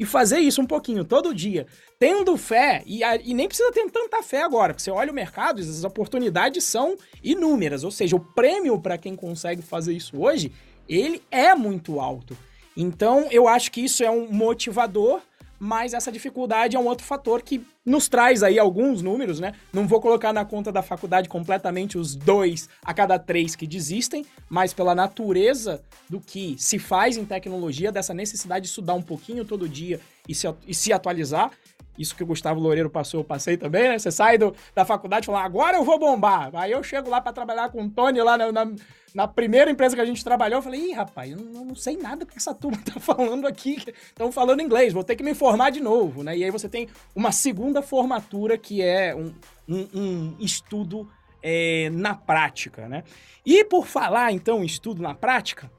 E 0.00 0.04
fazer 0.04 0.38
isso 0.38 0.62
um 0.62 0.66
pouquinho 0.66 1.04
todo 1.04 1.34
dia, 1.34 1.66
tendo 1.98 2.36
fé, 2.36 2.84
e, 2.86 3.02
a, 3.02 3.16
e 3.16 3.34
nem 3.34 3.48
precisa 3.48 3.72
ter 3.72 3.90
tanta 3.90 4.22
fé 4.22 4.42
agora, 4.42 4.72
porque 4.72 4.84
você 4.84 4.92
olha 4.92 5.10
o 5.10 5.14
mercado, 5.14 5.60
as 5.60 5.82
oportunidades 5.82 6.62
são 6.62 6.96
inúmeras, 7.20 7.82
ou 7.82 7.90
seja, 7.90 8.14
o 8.14 8.20
prêmio 8.20 8.78
para 8.78 8.96
quem 8.96 9.16
consegue 9.16 9.60
fazer 9.60 9.92
isso 9.92 10.20
hoje, 10.20 10.52
ele 10.88 11.20
é 11.32 11.52
muito 11.52 11.98
alto. 11.98 12.38
Então, 12.76 13.26
eu 13.32 13.48
acho 13.48 13.72
que 13.72 13.80
isso 13.80 14.04
é 14.04 14.10
um 14.10 14.30
motivador 14.30 15.20
mas 15.58 15.94
essa 15.94 16.12
dificuldade 16.12 16.76
é 16.76 16.78
um 16.78 16.86
outro 16.86 17.04
fator 17.04 17.42
que 17.42 17.64
nos 17.84 18.08
traz 18.08 18.42
aí 18.42 18.58
alguns 18.58 19.02
números, 19.02 19.40
né? 19.40 19.54
Não 19.72 19.86
vou 19.86 20.00
colocar 20.00 20.32
na 20.32 20.44
conta 20.44 20.70
da 20.70 20.82
faculdade 20.82 21.28
completamente 21.28 21.98
os 21.98 22.14
dois 22.14 22.68
a 22.84 22.92
cada 22.94 23.18
três 23.18 23.56
que 23.56 23.66
desistem, 23.66 24.24
mas 24.48 24.72
pela 24.72 24.94
natureza 24.94 25.82
do 26.08 26.20
que 26.20 26.56
se 26.58 26.78
faz 26.78 27.16
em 27.16 27.24
tecnologia, 27.24 27.90
dessa 27.90 28.14
necessidade 28.14 28.64
de 28.64 28.68
estudar 28.68 28.94
um 28.94 29.02
pouquinho 29.02 29.44
todo 29.44 29.68
dia 29.68 30.00
e 30.28 30.34
se, 30.34 30.46
e 30.66 30.74
se 30.74 30.92
atualizar, 30.92 31.50
isso 31.98 32.14
que 32.14 32.22
o 32.22 32.26
Gustavo 32.26 32.60
Loureiro 32.60 32.88
passou, 32.88 33.20
eu 33.20 33.24
passei 33.24 33.56
também, 33.56 33.88
né? 33.88 33.98
Você 33.98 34.10
sai 34.10 34.38
do, 34.38 34.54
da 34.74 34.84
faculdade 34.84 35.24
e 35.24 35.26
fala, 35.26 35.42
agora 35.42 35.76
eu 35.76 35.84
vou 35.84 35.98
bombar. 35.98 36.50
Aí 36.54 36.70
eu 36.70 36.82
chego 36.82 37.10
lá 37.10 37.20
para 37.20 37.32
trabalhar 37.32 37.70
com 37.70 37.82
o 37.82 37.90
Tony 37.90 38.22
lá 38.22 38.38
na, 38.38 38.52
na, 38.52 38.72
na, 39.14 39.26
primeira 39.26 39.70
empresa 39.70 39.96
que 39.96 40.00
a 40.00 40.06
gente 40.06 40.22
trabalhou, 40.22 40.58
eu 40.58 40.62
falei, 40.62 40.90
ih, 40.90 40.92
rapaz, 40.92 41.32
eu 41.32 41.38
não, 41.38 41.64
não 41.64 41.74
sei 41.74 41.96
nada 41.96 42.24
que 42.24 42.36
essa 42.36 42.54
turma 42.54 42.78
tá 42.86 43.00
falando 43.00 43.46
aqui. 43.46 43.76
Estão 43.98 44.30
falando 44.30 44.62
inglês, 44.62 44.92
vou 44.92 45.02
ter 45.02 45.16
que 45.16 45.24
me 45.24 45.34
formar 45.34 45.70
de 45.70 45.80
novo, 45.80 46.22
né? 46.22 46.36
E 46.36 46.44
aí 46.44 46.50
você 46.50 46.68
tem 46.68 46.88
uma 47.14 47.32
segunda 47.32 47.82
formatura 47.82 48.56
que 48.56 48.80
é 48.80 49.14
um, 49.14 49.34
um, 49.68 49.88
um 49.92 50.36
estudo 50.38 51.10
é, 51.42 51.90
na 51.90 52.14
prática, 52.14 52.88
né? 52.88 53.02
E 53.44 53.64
por 53.64 53.86
falar, 53.86 54.32
então, 54.32 54.62
estudo 54.62 55.02
na 55.02 55.14
prática, 55.14 55.70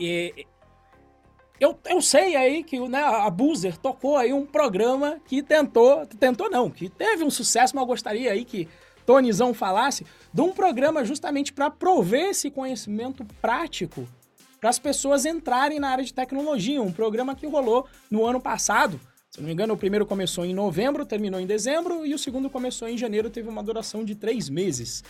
é, 0.00 0.44
eu, 1.60 1.78
eu 1.86 2.02
sei 2.02 2.36
aí 2.36 2.64
que 2.64 2.78
né, 2.88 3.02
a 3.02 3.30
Boozer 3.30 3.76
tocou 3.76 4.16
aí 4.16 4.32
um 4.32 4.44
programa 4.44 5.20
que 5.26 5.42
tentou, 5.42 6.04
tentou 6.06 6.50
não, 6.50 6.68
que 6.70 6.88
teve 6.88 7.24
um 7.24 7.30
sucesso, 7.30 7.74
mas 7.74 7.82
eu 7.82 7.86
gostaria 7.86 8.32
aí 8.32 8.44
que 8.44 8.68
Tonizão 9.06 9.52
falasse 9.54 10.04
de 10.32 10.40
um 10.40 10.52
programa 10.52 11.04
justamente 11.04 11.52
para 11.52 11.70
prover 11.70 12.30
esse 12.30 12.50
conhecimento 12.50 13.24
prático 13.40 14.08
para 14.60 14.70
as 14.70 14.78
pessoas 14.78 15.26
entrarem 15.26 15.78
na 15.78 15.90
área 15.90 16.04
de 16.04 16.14
tecnologia. 16.14 16.80
Um 16.80 16.90
programa 16.90 17.34
que 17.34 17.46
rolou 17.46 17.86
no 18.10 18.24
ano 18.24 18.40
passado. 18.40 18.98
Se 19.30 19.38
não 19.38 19.46
me 19.46 19.52
engano, 19.52 19.74
o 19.74 19.76
primeiro 19.76 20.06
começou 20.06 20.44
em 20.44 20.54
novembro, 20.54 21.04
terminou 21.04 21.38
em 21.38 21.46
dezembro, 21.46 22.06
e 22.06 22.14
o 22.14 22.18
segundo 22.18 22.48
começou 22.48 22.88
em 22.88 22.96
janeiro, 22.96 23.28
teve 23.28 23.48
uma 23.48 23.62
duração 23.62 24.04
de 24.04 24.14
três 24.14 24.48
meses. 24.48 25.04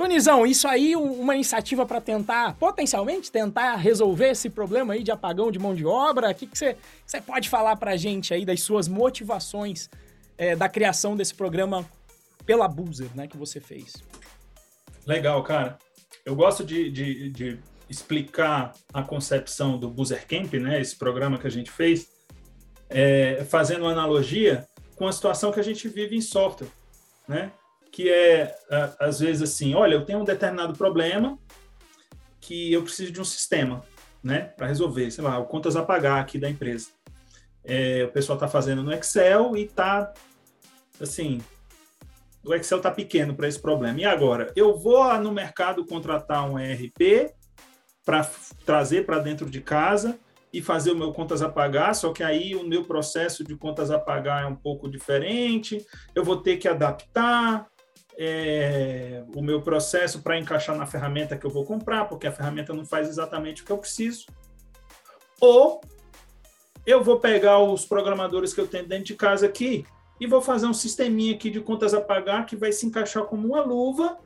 Tonizão, 0.00 0.46
isso 0.46 0.66
aí 0.66 0.96
uma 0.96 1.34
iniciativa 1.34 1.84
para 1.84 2.00
tentar, 2.00 2.54
potencialmente, 2.54 3.30
tentar 3.30 3.76
resolver 3.76 4.30
esse 4.30 4.48
problema 4.48 4.94
aí 4.94 5.02
de 5.02 5.10
apagão 5.10 5.52
de 5.52 5.58
mão 5.58 5.74
de 5.74 5.84
obra? 5.84 6.30
O 6.30 6.34
que 6.34 6.48
você 6.48 7.20
pode 7.20 7.50
falar 7.50 7.76
para 7.76 7.90
a 7.90 7.96
gente 7.98 8.32
aí 8.32 8.46
das 8.46 8.62
suas 8.62 8.88
motivações 8.88 9.90
é, 10.38 10.56
da 10.56 10.70
criação 10.70 11.14
desse 11.14 11.34
programa 11.34 11.86
pela 12.46 12.66
Boozer, 12.66 13.10
né, 13.14 13.26
que 13.26 13.36
você 13.36 13.60
fez? 13.60 13.92
Legal, 15.04 15.42
cara. 15.42 15.78
Eu 16.24 16.34
gosto 16.34 16.64
de, 16.64 16.90
de, 16.90 17.28
de 17.28 17.58
explicar 17.86 18.72
a 18.94 19.02
concepção 19.02 19.76
do 19.76 19.90
Boozer 19.90 20.26
Camp, 20.26 20.54
né, 20.54 20.80
esse 20.80 20.96
programa 20.96 21.36
que 21.36 21.46
a 21.46 21.50
gente 21.50 21.70
fez, 21.70 22.08
é, 22.88 23.44
fazendo 23.44 23.82
uma 23.82 23.92
analogia 23.92 24.66
com 24.96 25.06
a 25.06 25.12
situação 25.12 25.52
que 25.52 25.60
a 25.60 25.64
gente 25.64 25.86
vive 25.90 26.16
em 26.16 26.22
software, 26.22 26.70
né? 27.28 27.52
Que 27.92 28.08
é, 28.08 28.54
às 28.98 29.20
vezes, 29.20 29.42
assim, 29.42 29.74
olha, 29.74 29.94
eu 29.94 30.04
tenho 30.04 30.20
um 30.20 30.24
determinado 30.24 30.74
problema 30.74 31.38
que 32.40 32.72
eu 32.72 32.82
preciso 32.82 33.12
de 33.12 33.20
um 33.20 33.24
sistema, 33.24 33.84
né, 34.22 34.52
para 34.56 34.66
resolver, 34.66 35.10
sei 35.10 35.24
lá, 35.24 35.38
o 35.38 35.46
contas 35.46 35.76
a 35.76 35.82
pagar 35.82 36.20
aqui 36.20 36.38
da 36.38 36.48
empresa. 36.48 36.88
É, 37.64 38.04
o 38.04 38.12
pessoal 38.12 38.36
está 38.36 38.48
fazendo 38.48 38.82
no 38.82 38.92
Excel 38.92 39.56
e 39.56 39.64
está, 39.64 40.12
assim, 41.00 41.40
o 42.44 42.54
Excel 42.54 42.78
está 42.78 42.90
pequeno 42.90 43.34
para 43.34 43.48
esse 43.48 43.60
problema. 43.60 44.00
E 44.00 44.04
agora? 44.04 44.52
Eu 44.56 44.76
vou 44.78 45.12
no 45.18 45.32
mercado 45.32 45.84
contratar 45.84 46.50
um 46.50 46.58
ERP 46.58 47.32
para 48.04 48.28
trazer 48.64 49.04
para 49.04 49.18
dentro 49.18 49.48
de 49.48 49.60
casa 49.60 50.18
e 50.52 50.60
fazer 50.60 50.90
o 50.90 50.96
meu 50.96 51.12
contas 51.12 51.42
a 51.42 51.48
pagar, 51.48 51.94
só 51.94 52.12
que 52.12 52.22
aí 52.22 52.56
o 52.56 52.66
meu 52.66 52.84
processo 52.84 53.44
de 53.44 53.54
contas 53.56 53.90
a 53.90 53.98
pagar 53.98 54.42
é 54.42 54.46
um 54.46 54.56
pouco 54.56 54.90
diferente, 54.90 55.86
eu 56.14 56.24
vou 56.24 56.36
ter 56.38 56.56
que 56.56 56.66
adaptar, 56.66 57.68
é, 58.22 59.24
o 59.34 59.40
meu 59.40 59.62
processo 59.62 60.20
para 60.20 60.38
encaixar 60.38 60.76
na 60.76 60.84
ferramenta 60.84 61.38
que 61.38 61.46
eu 61.46 61.50
vou 61.50 61.64
comprar, 61.64 62.04
porque 62.04 62.26
a 62.26 62.32
ferramenta 62.32 62.74
não 62.74 62.84
faz 62.84 63.08
exatamente 63.08 63.62
o 63.62 63.64
que 63.64 63.72
eu 63.72 63.78
preciso. 63.78 64.26
Ou 65.40 65.80
eu 66.84 67.02
vou 67.02 67.18
pegar 67.18 67.60
os 67.60 67.86
programadores 67.86 68.52
que 68.52 68.60
eu 68.60 68.66
tenho 68.66 68.86
dentro 68.86 69.06
de 69.06 69.14
casa 69.14 69.46
aqui 69.46 69.86
e 70.20 70.26
vou 70.26 70.42
fazer 70.42 70.66
um 70.66 70.74
sisteminha 70.74 71.34
aqui 71.34 71.48
de 71.48 71.62
contas 71.62 71.94
a 71.94 72.00
pagar 72.00 72.44
que 72.44 72.54
vai 72.54 72.72
se 72.72 72.84
encaixar 72.84 73.24
como 73.24 73.48
uma 73.48 73.62
luva 73.62 74.18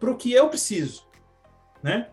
para 0.00 0.10
o 0.10 0.16
que 0.16 0.32
eu 0.32 0.48
preciso, 0.48 1.06
né? 1.80 2.10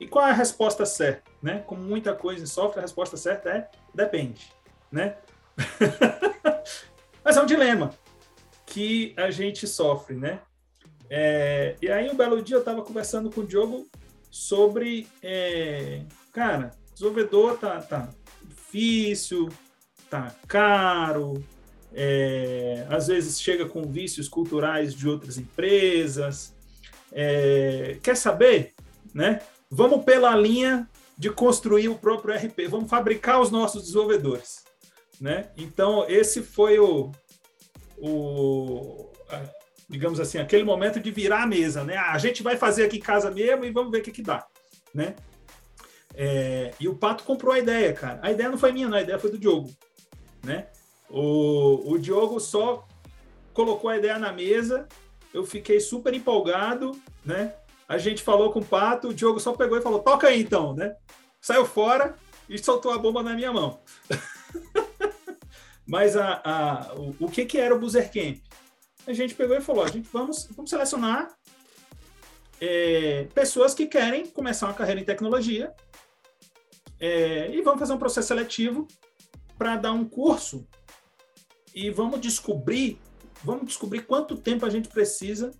E 0.00 0.08
qual 0.08 0.26
é 0.26 0.30
a 0.30 0.34
resposta 0.34 0.86
certa, 0.86 1.30
né? 1.42 1.62
Como 1.66 1.82
muita 1.82 2.14
coisa 2.14 2.42
em 2.42 2.46
software, 2.46 2.80
a 2.80 2.86
resposta 2.86 3.18
certa 3.18 3.50
é 3.50 3.70
depende, 3.94 4.50
né? 4.90 5.18
Mas 7.22 7.36
é 7.36 7.42
um 7.42 7.46
dilema 7.46 7.90
que 8.64 9.12
a 9.18 9.30
gente 9.30 9.66
sofre, 9.66 10.16
né? 10.16 10.40
É, 11.10 11.76
e 11.80 11.88
aí, 11.90 12.10
um 12.10 12.16
belo 12.16 12.42
dia, 12.42 12.56
eu 12.56 12.60
estava 12.60 12.82
conversando 12.82 13.30
com 13.30 13.42
o 13.42 13.46
Diogo 13.46 13.86
sobre, 14.30 15.06
é, 15.22 16.02
cara, 16.32 16.72
desenvolvedor 16.92 17.58
tá, 17.58 17.80
tá 17.80 18.08
difícil, 18.44 19.48
tá 20.10 20.34
caro, 20.48 21.44
é, 21.92 22.86
às 22.90 23.06
vezes 23.06 23.40
chega 23.40 23.66
com 23.66 23.82
vícios 23.82 24.28
culturais 24.28 24.94
de 24.94 25.08
outras 25.08 25.38
empresas. 25.38 26.52
É, 27.12 27.98
quer 28.02 28.16
saber? 28.16 28.72
Né? 29.14 29.40
Vamos 29.70 30.04
pela 30.04 30.34
linha 30.36 30.88
de 31.16 31.30
construir 31.30 31.88
o 31.88 31.94
próprio 31.94 32.34
RP, 32.34 32.68
vamos 32.68 32.90
fabricar 32.90 33.40
os 33.40 33.50
nossos 33.50 33.84
desenvolvedores. 33.84 34.64
Né? 35.20 35.48
Então, 35.56 36.04
esse 36.08 36.42
foi 36.42 36.80
o, 36.80 37.12
o 37.98 39.12
digamos 39.88 40.20
assim, 40.20 40.38
aquele 40.38 40.64
momento 40.64 41.00
de 41.00 41.10
virar 41.10 41.42
a 41.42 41.46
mesa. 41.46 41.84
Né? 41.84 41.96
Ah, 41.96 42.12
a 42.12 42.18
gente 42.18 42.42
vai 42.42 42.56
fazer 42.56 42.84
aqui 42.84 42.98
em 42.98 43.00
casa 43.00 43.30
mesmo 43.30 43.64
e 43.64 43.70
vamos 43.70 43.90
ver 43.90 43.98
o 43.98 44.02
que, 44.02 44.12
que 44.12 44.22
dá. 44.22 44.46
Né? 44.94 45.14
É, 46.14 46.72
e 46.78 46.88
o 46.88 46.94
Pato 46.94 47.24
comprou 47.24 47.52
a 47.52 47.58
ideia, 47.58 47.92
cara. 47.92 48.20
A 48.22 48.30
ideia 48.30 48.48
não 48.48 48.58
foi 48.58 48.72
minha, 48.72 48.88
não, 48.88 48.96
a 48.96 49.02
ideia 49.02 49.18
foi 49.18 49.30
do 49.30 49.38
Diogo. 49.38 49.70
Né? 50.42 50.66
O, 51.08 51.92
o 51.92 51.98
Diogo 51.98 52.38
só 52.40 52.86
colocou 53.52 53.90
a 53.90 53.96
ideia 53.96 54.18
na 54.18 54.32
mesa, 54.32 54.88
eu 55.32 55.44
fiquei 55.44 55.80
super 55.80 56.12
empolgado, 56.12 56.92
né? 57.24 57.54
A 57.88 57.98
gente 57.98 58.22
falou 58.22 58.50
com 58.50 58.60
o 58.60 58.64
Pato, 58.64 59.08
o 59.08 59.14
Diogo 59.14 59.38
só 59.38 59.52
pegou 59.52 59.78
e 59.78 59.82
falou, 59.82 60.00
toca 60.00 60.28
aí 60.28 60.40
então, 60.40 60.74
né? 60.74 60.96
Saiu 61.40 61.64
fora 61.66 62.16
e 62.48 62.58
soltou 62.58 62.92
a 62.92 62.98
bomba 62.98 63.22
na 63.22 63.34
minha 63.34 63.52
mão. 63.52 63.80
Mas 65.86 66.16
a, 66.16 66.40
a, 66.44 66.94
o, 66.94 67.14
o, 67.20 67.30
que, 67.30 67.44
que 67.44 67.58
era 67.58 67.74
o 67.74 67.80
Camp? 67.80 68.38
A 69.06 69.12
gente 69.12 69.34
pegou 69.34 69.56
e 69.56 69.60
falou, 69.60 69.84
a 69.84 69.88
gente 69.88 70.08
vamos, 70.10 70.46
vamos 70.52 70.70
selecionar 70.70 71.36
é, 72.60 73.28
pessoas 73.34 73.74
que 73.74 73.86
querem 73.86 74.26
começar 74.26 74.66
uma 74.66 74.74
carreira 74.74 75.00
em 75.00 75.04
tecnologia 75.04 75.74
é, 76.98 77.50
e 77.50 77.60
vamos 77.62 77.80
fazer 77.80 77.92
um 77.92 77.98
processo 77.98 78.28
seletivo 78.28 78.88
para 79.58 79.76
dar 79.76 79.92
um 79.92 80.04
curso 80.04 80.66
e 81.74 81.90
vamos 81.90 82.20
descobrir, 82.20 82.98
vamos 83.42 83.66
descobrir 83.66 84.02
quanto 84.02 84.36
tempo 84.36 84.64
a 84.64 84.70
gente 84.70 84.88
precisa 84.88 85.50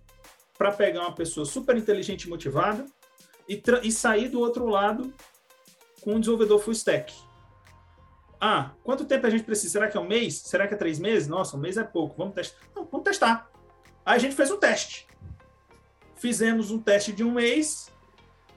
para 0.57 0.71
pegar 0.71 1.01
uma 1.01 1.13
pessoa 1.13 1.45
super 1.45 1.75
inteligente 1.77 2.23
e 2.23 2.29
motivada 2.29 2.85
e, 3.47 3.61
e 3.83 3.91
sair 3.91 4.29
do 4.29 4.39
outro 4.39 4.65
lado 4.65 5.13
com 6.01 6.15
um 6.15 6.19
desenvolvedor 6.19 6.59
full 6.59 6.73
stack. 6.73 7.13
Ah, 8.47 8.69
quanto 8.83 9.05
tempo 9.05 9.25
a 9.25 9.29
gente 9.31 9.43
precisa? 9.43 9.71
Será 9.71 9.87
que 9.87 9.97
é 9.97 9.99
um 9.99 10.07
mês? 10.07 10.35
Será 10.35 10.67
que 10.67 10.75
é 10.75 10.77
três 10.77 10.99
meses? 10.99 11.27
Nossa, 11.27 11.57
um 11.57 11.59
mês 11.59 11.77
é 11.77 11.83
pouco. 11.83 12.15
Vamos 12.15 12.35
testar. 12.35 12.59
Não, 12.75 12.85
vamos 12.85 13.03
testar. 13.03 13.49
Aí 14.05 14.17
a 14.17 14.19
gente 14.19 14.35
fez 14.35 14.51
um 14.51 14.57
teste. 14.57 15.07
Fizemos 16.15 16.69
um 16.69 16.77
teste 16.77 17.11
de 17.11 17.23
um 17.23 17.31
mês, 17.31 17.91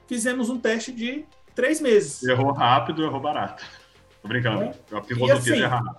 fizemos 0.05 0.47
um 0.47 0.59
teste 0.59 0.91
de 0.91 1.25
três 1.55 1.81
meses. 1.81 2.21
Errou 2.21 2.51
rápido, 2.51 3.03
errou 3.03 3.19
barato. 3.19 3.65
Tô 4.21 4.27
brincando. 4.27 4.65
É. 4.65 5.01
Filosofia 5.07 5.67
assim, 5.67 5.89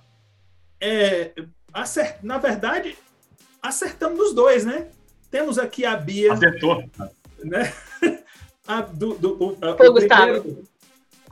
é, 0.79 1.33
acert... 1.73 2.23
na 2.23 2.37
verdade, 2.37 2.97
acertamos 3.61 4.21
os 4.21 4.33
dois, 4.33 4.63
né? 4.63 4.87
Temos 5.29 5.59
aqui 5.59 5.83
a 5.85 5.97
Bia. 5.97 6.31
Acertou. 6.31 6.81
Né? 7.43 7.73
A, 8.65 8.79
do, 8.81 9.15
do, 9.15 9.43
o, 9.43 9.75
Foi 9.75 9.89
o 9.89 9.93
Gustavo. 9.93 10.41
Primeiro, 10.41 10.70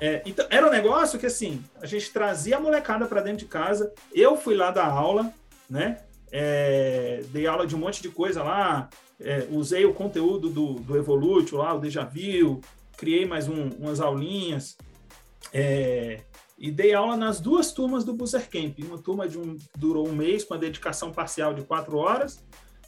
é, 0.02 0.22
então, 0.26 0.45
era 0.50 0.68
um 0.68 0.72
negócio 0.72 1.20
que, 1.20 1.26
assim, 1.26 1.64
a 1.82 1.86
gente 1.86 2.12
trazia 2.12 2.58
a 2.58 2.60
molecada 2.60 3.06
para 3.06 3.22
dentro 3.22 3.39
de 3.39 3.45
casa. 3.45 3.93
Eu 4.14 4.38
fui 4.38 4.56
lá 4.56 4.72
dar 4.72 4.88
aula, 4.88 5.34
né? 5.70 6.00
É, 6.32 7.22
dei 7.32 7.47
aula 7.47 7.68
de 7.68 7.76
um 7.76 7.80
monte 7.80 8.02
de 8.02 8.10
coisa 8.10 8.43
lá. 8.43 8.89
É, 9.20 9.47
usei 9.52 9.86
o 9.86 9.93
conteúdo 9.93 10.50
do, 10.50 10.76
do 10.76 10.97
Evolute 10.97 11.54
lá, 11.54 11.74
o 11.74 11.80
Deja 11.80 12.04
Vu. 12.04 12.62
Criei 12.97 13.26
mais 13.26 13.47
um, 13.47 13.70
umas 13.80 14.00
aulinhas. 14.00 14.78
É, 15.54 16.22
e 16.58 16.70
dei 16.72 16.93
aula 16.93 17.16
nas 17.16 17.39
duas 17.39 17.72
turmas 17.72 18.04
do 18.04 18.14
Booster 18.14 18.50
Camp. 18.50 18.78
Uma 18.80 18.97
turma 18.97 19.28
de 19.28 19.38
um, 19.38 19.58
durou 19.78 20.08
um 20.08 20.14
mês 20.14 20.43
com 20.43 20.54
a 20.54 20.58
dedicação 20.58 21.12
parcial 21.12 21.54
de 21.54 21.62
quatro 21.64 21.97
horas 21.97 22.43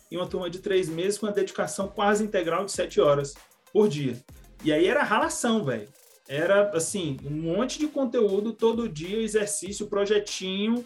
e 0.10 0.18
uma 0.18 0.28
turma 0.28 0.50
de 0.50 0.60
três 0.60 0.90
meses 0.90 1.18
com 1.18 1.26
a 1.26 1.32
dedicação 1.32 1.88
quase 1.88 2.24
integral 2.24 2.66
de 2.66 2.72
sete 2.72 3.00
horas 3.00 3.34
por 3.72 3.88
dia. 3.88 4.18
E 4.64 4.72
aí 4.72 4.88
era 4.88 5.04
ralação, 5.04 5.64
velho. 5.64 5.88
Era, 6.34 6.70
assim, 6.70 7.18
um 7.26 7.32
monte 7.32 7.78
de 7.78 7.88
conteúdo 7.88 8.54
todo 8.54 8.88
dia, 8.88 9.22
exercício, 9.22 9.88
projetinho. 9.88 10.86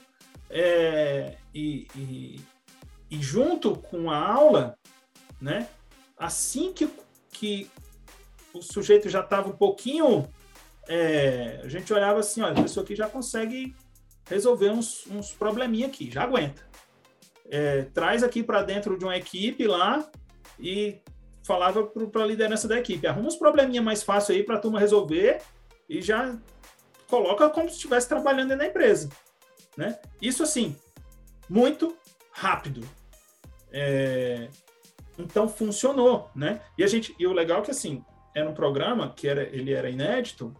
É, 0.49 1.35
e, 1.53 1.87
e, 1.95 2.39
e 3.11 3.21
junto 3.21 3.75
com 3.75 4.09
a 4.09 4.17
aula, 4.17 4.77
né? 5.39 5.67
Assim 6.17 6.73
que, 6.73 6.89
que 7.31 7.69
o 8.53 8.61
sujeito 8.61 9.09
já 9.09 9.19
estava 9.19 9.49
um 9.49 9.55
pouquinho 9.55 10.27
é, 10.87 11.61
a 11.63 11.67
gente 11.67 11.91
olhava 11.91 12.19
assim, 12.19 12.41
olha, 12.41 12.59
a 12.59 12.61
pessoa 12.61 12.83
aqui 12.83 12.95
já 12.95 13.09
consegue 13.09 13.75
resolver 14.27 14.69
uns, 14.69 15.05
uns 15.07 15.31
probleminha 15.31 15.87
aqui, 15.87 16.11
já 16.11 16.23
aguenta. 16.23 16.63
É, 17.49 17.83
traz 17.93 18.23
aqui 18.23 18.43
para 18.43 18.63
dentro 18.63 18.97
de 18.97 19.05
uma 19.05 19.17
equipe 19.17 19.67
lá 19.67 20.07
e 20.59 20.99
falava 21.45 21.83
para 21.83 22.23
a 22.23 22.25
liderança 22.25 22.67
da 22.67 22.79
equipe, 22.79 23.05
arruma 23.05 23.27
uns 23.27 23.35
probleminha 23.35 23.81
mais 23.81 24.01
fácil 24.01 24.33
aí 24.33 24.43
para 24.43 24.55
a 24.55 24.59
turma 24.59 24.79
resolver 24.79 25.41
e 25.87 26.01
já 26.01 26.35
coloca 27.07 27.47
como 27.51 27.69
se 27.69 27.75
estivesse 27.75 28.09
trabalhando 28.09 28.55
na 28.55 28.65
empresa, 28.65 29.09
né? 29.77 29.99
Isso 30.19 30.41
assim, 30.41 30.75
muito 31.47 31.95
rápido. 32.31 32.81
É, 33.71 34.49
então 35.19 35.47
funcionou, 35.47 36.31
né? 36.35 36.61
E 36.75 36.83
a 36.83 36.87
gente, 36.87 37.15
e 37.19 37.27
o 37.27 37.31
legal 37.31 37.59
é 37.59 37.61
que 37.61 37.71
assim 37.71 38.03
era 38.33 38.49
um 38.49 38.53
programa 38.53 39.13
que 39.15 39.27
era, 39.27 39.43
ele 39.43 39.71
era 39.71 39.87
inédito 39.87 40.51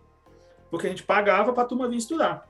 porque 0.70 0.86
a 0.86 0.90
gente 0.90 1.04
pagava 1.04 1.52
para 1.52 1.64
a 1.64 1.66
turma 1.66 1.88
vir 1.88 1.98
estudar, 1.98 2.48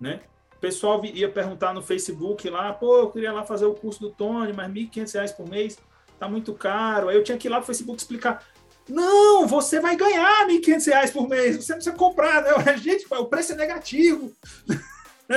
né? 0.00 0.20
O 0.56 0.58
pessoal 0.60 1.02
ia 1.04 1.30
perguntar 1.30 1.72
no 1.72 1.82
Facebook 1.82 2.50
lá, 2.50 2.72
pô, 2.72 2.98
eu 2.98 3.10
queria 3.12 3.32
lá 3.32 3.44
fazer 3.44 3.64
o 3.64 3.74
curso 3.74 4.00
do 4.00 4.10
Tony, 4.10 4.52
mas 4.52 4.66
R$ 4.66 4.88
1.500 4.88 5.36
por 5.36 5.48
mês 5.48 5.78
tá 6.20 6.28
muito 6.28 6.52
caro. 6.52 7.08
Aí 7.08 7.16
eu 7.16 7.24
tinha 7.24 7.38
que 7.38 7.48
ir 7.48 7.50
lá 7.50 7.58
no 7.58 7.66
Facebook 7.66 7.98
explicar, 7.98 8.46
não, 8.86 9.46
você 9.46 9.80
vai 9.80 9.96
ganhar 9.96 10.46
R$ 10.46 10.60
1.500 10.60 11.12
por 11.12 11.28
mês, 11.28 11.56
você 11.56 11.72
não 11.72 11.78
precisa 11.78 11.96
comprar, 11.96 12.42
né? 12.42 12.50
A 12.50 12.76
gente, 12.78 13.06
o 13.10 13.24
preço 13.24 13.52
é 13.52 13.56
negativo. 13.56 14.32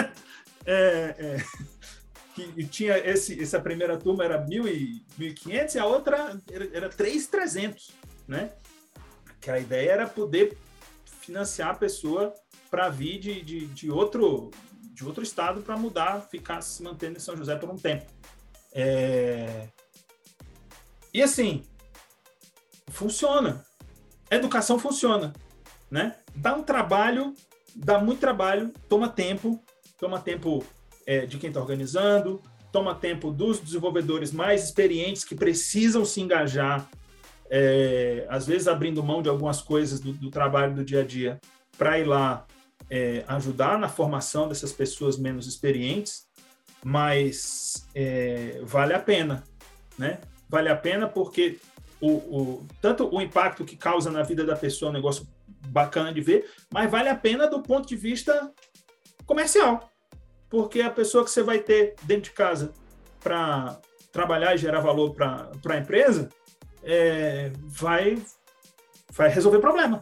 é, 0.66 1.16
é, 1.18 1.38
que 2.36 2.66
tinha 2.66 2.98
esse, 2.98 3.42
essa 3.42 3.60
primeira 3.60 3.98
turma 3.98 4.26
era 4.26 4.44
1.500 4.46 5.76
e 5.76 5.80
a 5.80 5.86
outra 5.86 6.40
era, 6.52 6.70
era 6.74 6.90
3.300, 6.90 7.92
né? 8.28 8.52
Que 9.40 9.50
a 9.50 9.60
ideia 9.60 9.92
era 9.92 10.08
poder 10.08 10.58
financiar 11.22 11.70
a 11.70 11.76
pessoa 11.76 12.34
para 12.70 12.90
vir 12.90 13.20
de, 13.20 13.42
de, 13.42 13.68
de, 13.68 13.92
outro, 13.92 14.52
de 14.94 15.06
outro 15.06 15.24
estado 15.24 15.62
para 15.62 15.78
mudar, 15.78 16.28
ficar 16.30 16.62
se 16.62 16.82
mantendo 16.82 17.18
em 17.18 17.22
São 17.22 17.38
José 17.38 17.56
por 17.56 17.70
um 17.70 17.78
tempo. 17.78 18.06
É... 18.74 19.68
E 21.14 21.22
assim, 21.22 21.64
funciona. 22.90 23.64
Educação 24.32 24.80
funciona, 24.80 25.34
né? 25.92 26.16
Dá 26.36 26.56
um 26.56 26.64
trabalho, 26.64 27.34
dá 27.76 28.00
muito 28.00 28.20
trabalho, 28.20 28.74
toma 28.90 29.08
tempo, 29.08 29.62
toma 30.00 30.20
tempo 30.20 30.66
é, 31.06 31.26
de 31.26 31.38
quem 31.38 31.50
está 31.50 31.62
organizando, 31.62 32.42
toma 32.72 32.96
tempo 32.96 33.32
dos 33.32 33.60
desenvolvedores 33.60 34.32
mais 34.32 34.64
experientes 34.64 35.24
que 35.24 35.36
precisam 35.36 36.04
se 36.04 36.20
engajar 36.20 36.90
é, 37.50 38.26
às 38.30 38.48
vezes 38.48 38.68
abrindo 38.68 39.04
mão 39.04 39.22
de 39.22 39.30
algumas 39.30 39.62
coisas 39.62 40.00
do, 40.00 40.12
do 40.14 40.32
trabalho 40.32 40.74
do 40.74 40.84
dia 40.84 41.02
a 41.02 41.06
dia 41.06 41.40
para 41.78 42.00
ir 42.00 42.06
lá 42.06 42.48
é, 42.90 43.24
ajudar 43.28 43.78
na 43.78 43.88
formação 43.88 44.48
dessas 44.48 44.72
pessoas 44.72 45.20
menos 45.20 45.46
experientes, 45.46 46.26
mas 46.84 47.88
é, 47.94 48.60
vale 48.64 48.94
a 48.94 49.00
pena, 49.00 49.44
né? 49.98 50.20
Vale 50.54 50.70
a 50.70 50.76
pena 50.76 51.08
porque 51.08 51.58
o, 52.00 52.12
o, 52.12 52.68
tanto 52.80 53.10
o 53.12 53.20
impacto 53.20 53.66
que 53.66 53.76
causa 53.76 54.12
na 54.12 54.22
vida 54.22 54.46
da 54.46 54.56
pessoa 54.56 54.90
é 54.90 54.92
um 54.92 54.94
negócio 54.94 55.28
bacana 55.68 56.14
de 56.14 56.22
ver, 56.22 56.48
mas 56.72 56.92
vale 56.92 57.10
a 57.10 57.16
pena 57.16 57.48
do 57.48 57.60
ponto 57.64 57.88
de 57.88 57.96
vista 57.96 58.54
comercial, 59.26 59.90
porque 60.48 60.80
a 60.82 60.92
pessoa 60.92 61.24
que 61.24 61.32
você 61.32 61.42
vai 61.42 61.58
ter 61.58 61.96
dentro 62.04 62.26
de 62.26 62.32
casa 62.34 62.72
para 63.20 63.82
trabalhar 64.12 64.54
e 64.54 64.60
gerar 64.60 64.80
valor 64.80 65.16
para 65.16 65.50
a 65.70 65.78
empresa, 65.78 66.30
é, 66.84 67.52
vai, 67.64 68.22
vai 69.12 69.30
resolver 69.30 69.58
problema, 69.58 70.02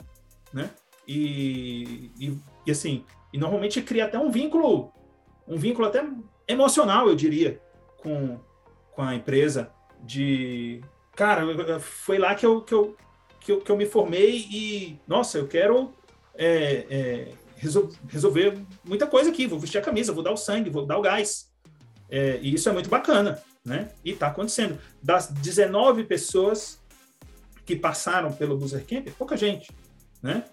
né? 0.51 0.69
E, 1.07 2.11
e, 2.19 2.37
e 2.65 2.71
assim, 2.71 3.05
e 3.31 3.37
normalmente 3.37 3.81
cria 3.81 4.03
até 4.03 4.19
um 4.19 4.29
vínculo, 4.29 4.91
um 5.47 5.55
vínculo 5.55 5.87
até 5.87 6.05
emocional, 6.45 7.07
eu 7.07 7.15
diria, 7.15 7.57
com, 8.03 8.37
com 8.91 9.01
a 9.01 9.15
empresa 9.15 9.71
de 10.03 10.81
cara, 11.15 11.79
foi 11.79 12.17
lá 12.17 12.33
que 12.35 12.45
eu, 12.45 12.61
que 12.61 12.73
eu, 12.73 12.97
que 13.39 13.51
eu, 13.51 13.61
que 13.61 13.71
eu 13.71 13.77
me 13.77 13.85
formei 13.85 14.47
e, 14.49 14.99
nossa, 15.07 15.37
eu 15.37 15.47
quero 15.47 15.93
é, 16.35 16.85
é, 16.89 17.31
resol 17.57 17.89
resolver 18.07 18.57
muita 18.83 19.05
coisa 19.05 19.29
aqui, 19.29 19.45
vou 19.45 19.59
vestir 19.59 19.77
a 19.77 19.81
camisa, 19.81 20.13
vou 20.13 20.23
dar 20.23 20.31
o 20.31 20.37
sangue, 20.37 20.69
vou 20.69 20.85
dar 20.85 20.97
o 20.97 21.01
gás. 21.01 21.51
É, 22.09 22.39
e 22.41 22.53
isso 22.53 22.67
é 22.67 22.71
muito 22.71 22.89
bacana, 22.89 23.41
né? 23.63 23.91
E 24.03 24.11
está 24.11 24.27
acontecendo. 24.27 24.79
Das 25.01 25.27
19 25.27 26.03
pessoas 26.03 26.79
que 27.65 27.75
passaram 27.75 28.33
pelo 28.33 28.57
Boozer 28.57 28.85
Camp, 28.85 29.07
pouca 29.17 29.37
gente, 29.37 29.71
né? 30.21 30.43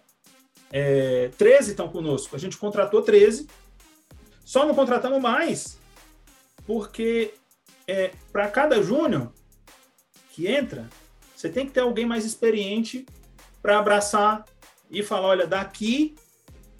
É, 0.71 1.31
13 1.39 1.71
estão 1.71 1.89
conosco. 1.89 2.37
A 2.37 2.39
gente 2.39 2.57
contratou 2.59 3.03
13. 3.03 3.49
Só 4.45 4.67
não 4.67 4.75
contratamos 4.75 5.21
mais 5.21 5.79
porque 6.67 7.33
é, 7.87 8.13
para 8.31 8.47
cada 8.49 8.83
júnior 8.83 9.33
que 10.39 10.47
entra, 10.47 10.89
você 11.34 11.49
tem 11.49 11.66
que 11.66 11.72
ter 11.72 11.80
alguém 11.80 12.07
mais 12.07 12.24
experiente 12.24 13.05
para 13.61 13.76
abraçar 13.76 14.45
e 14.89 15.03
falar: 15.03 15.26
olha, 15.26 15.47
daqui 15.49 16.14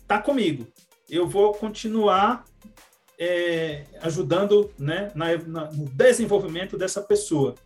tá 0.07 0.23
comigo. 0.23 0.65
Eu 1.11 1.27
vou 1.27 1.53
continuar 1.53 2.45
é, 3.19 3.85
ajudando 4.01 4.73
né, 4.79 5.11
na, 5.13 5.37
na, 5.39 5.73
no 5.73 5.87
desenvolvimento 5.91 6.79
dessa 6.79 7.03
pessoa. 7.03 7.57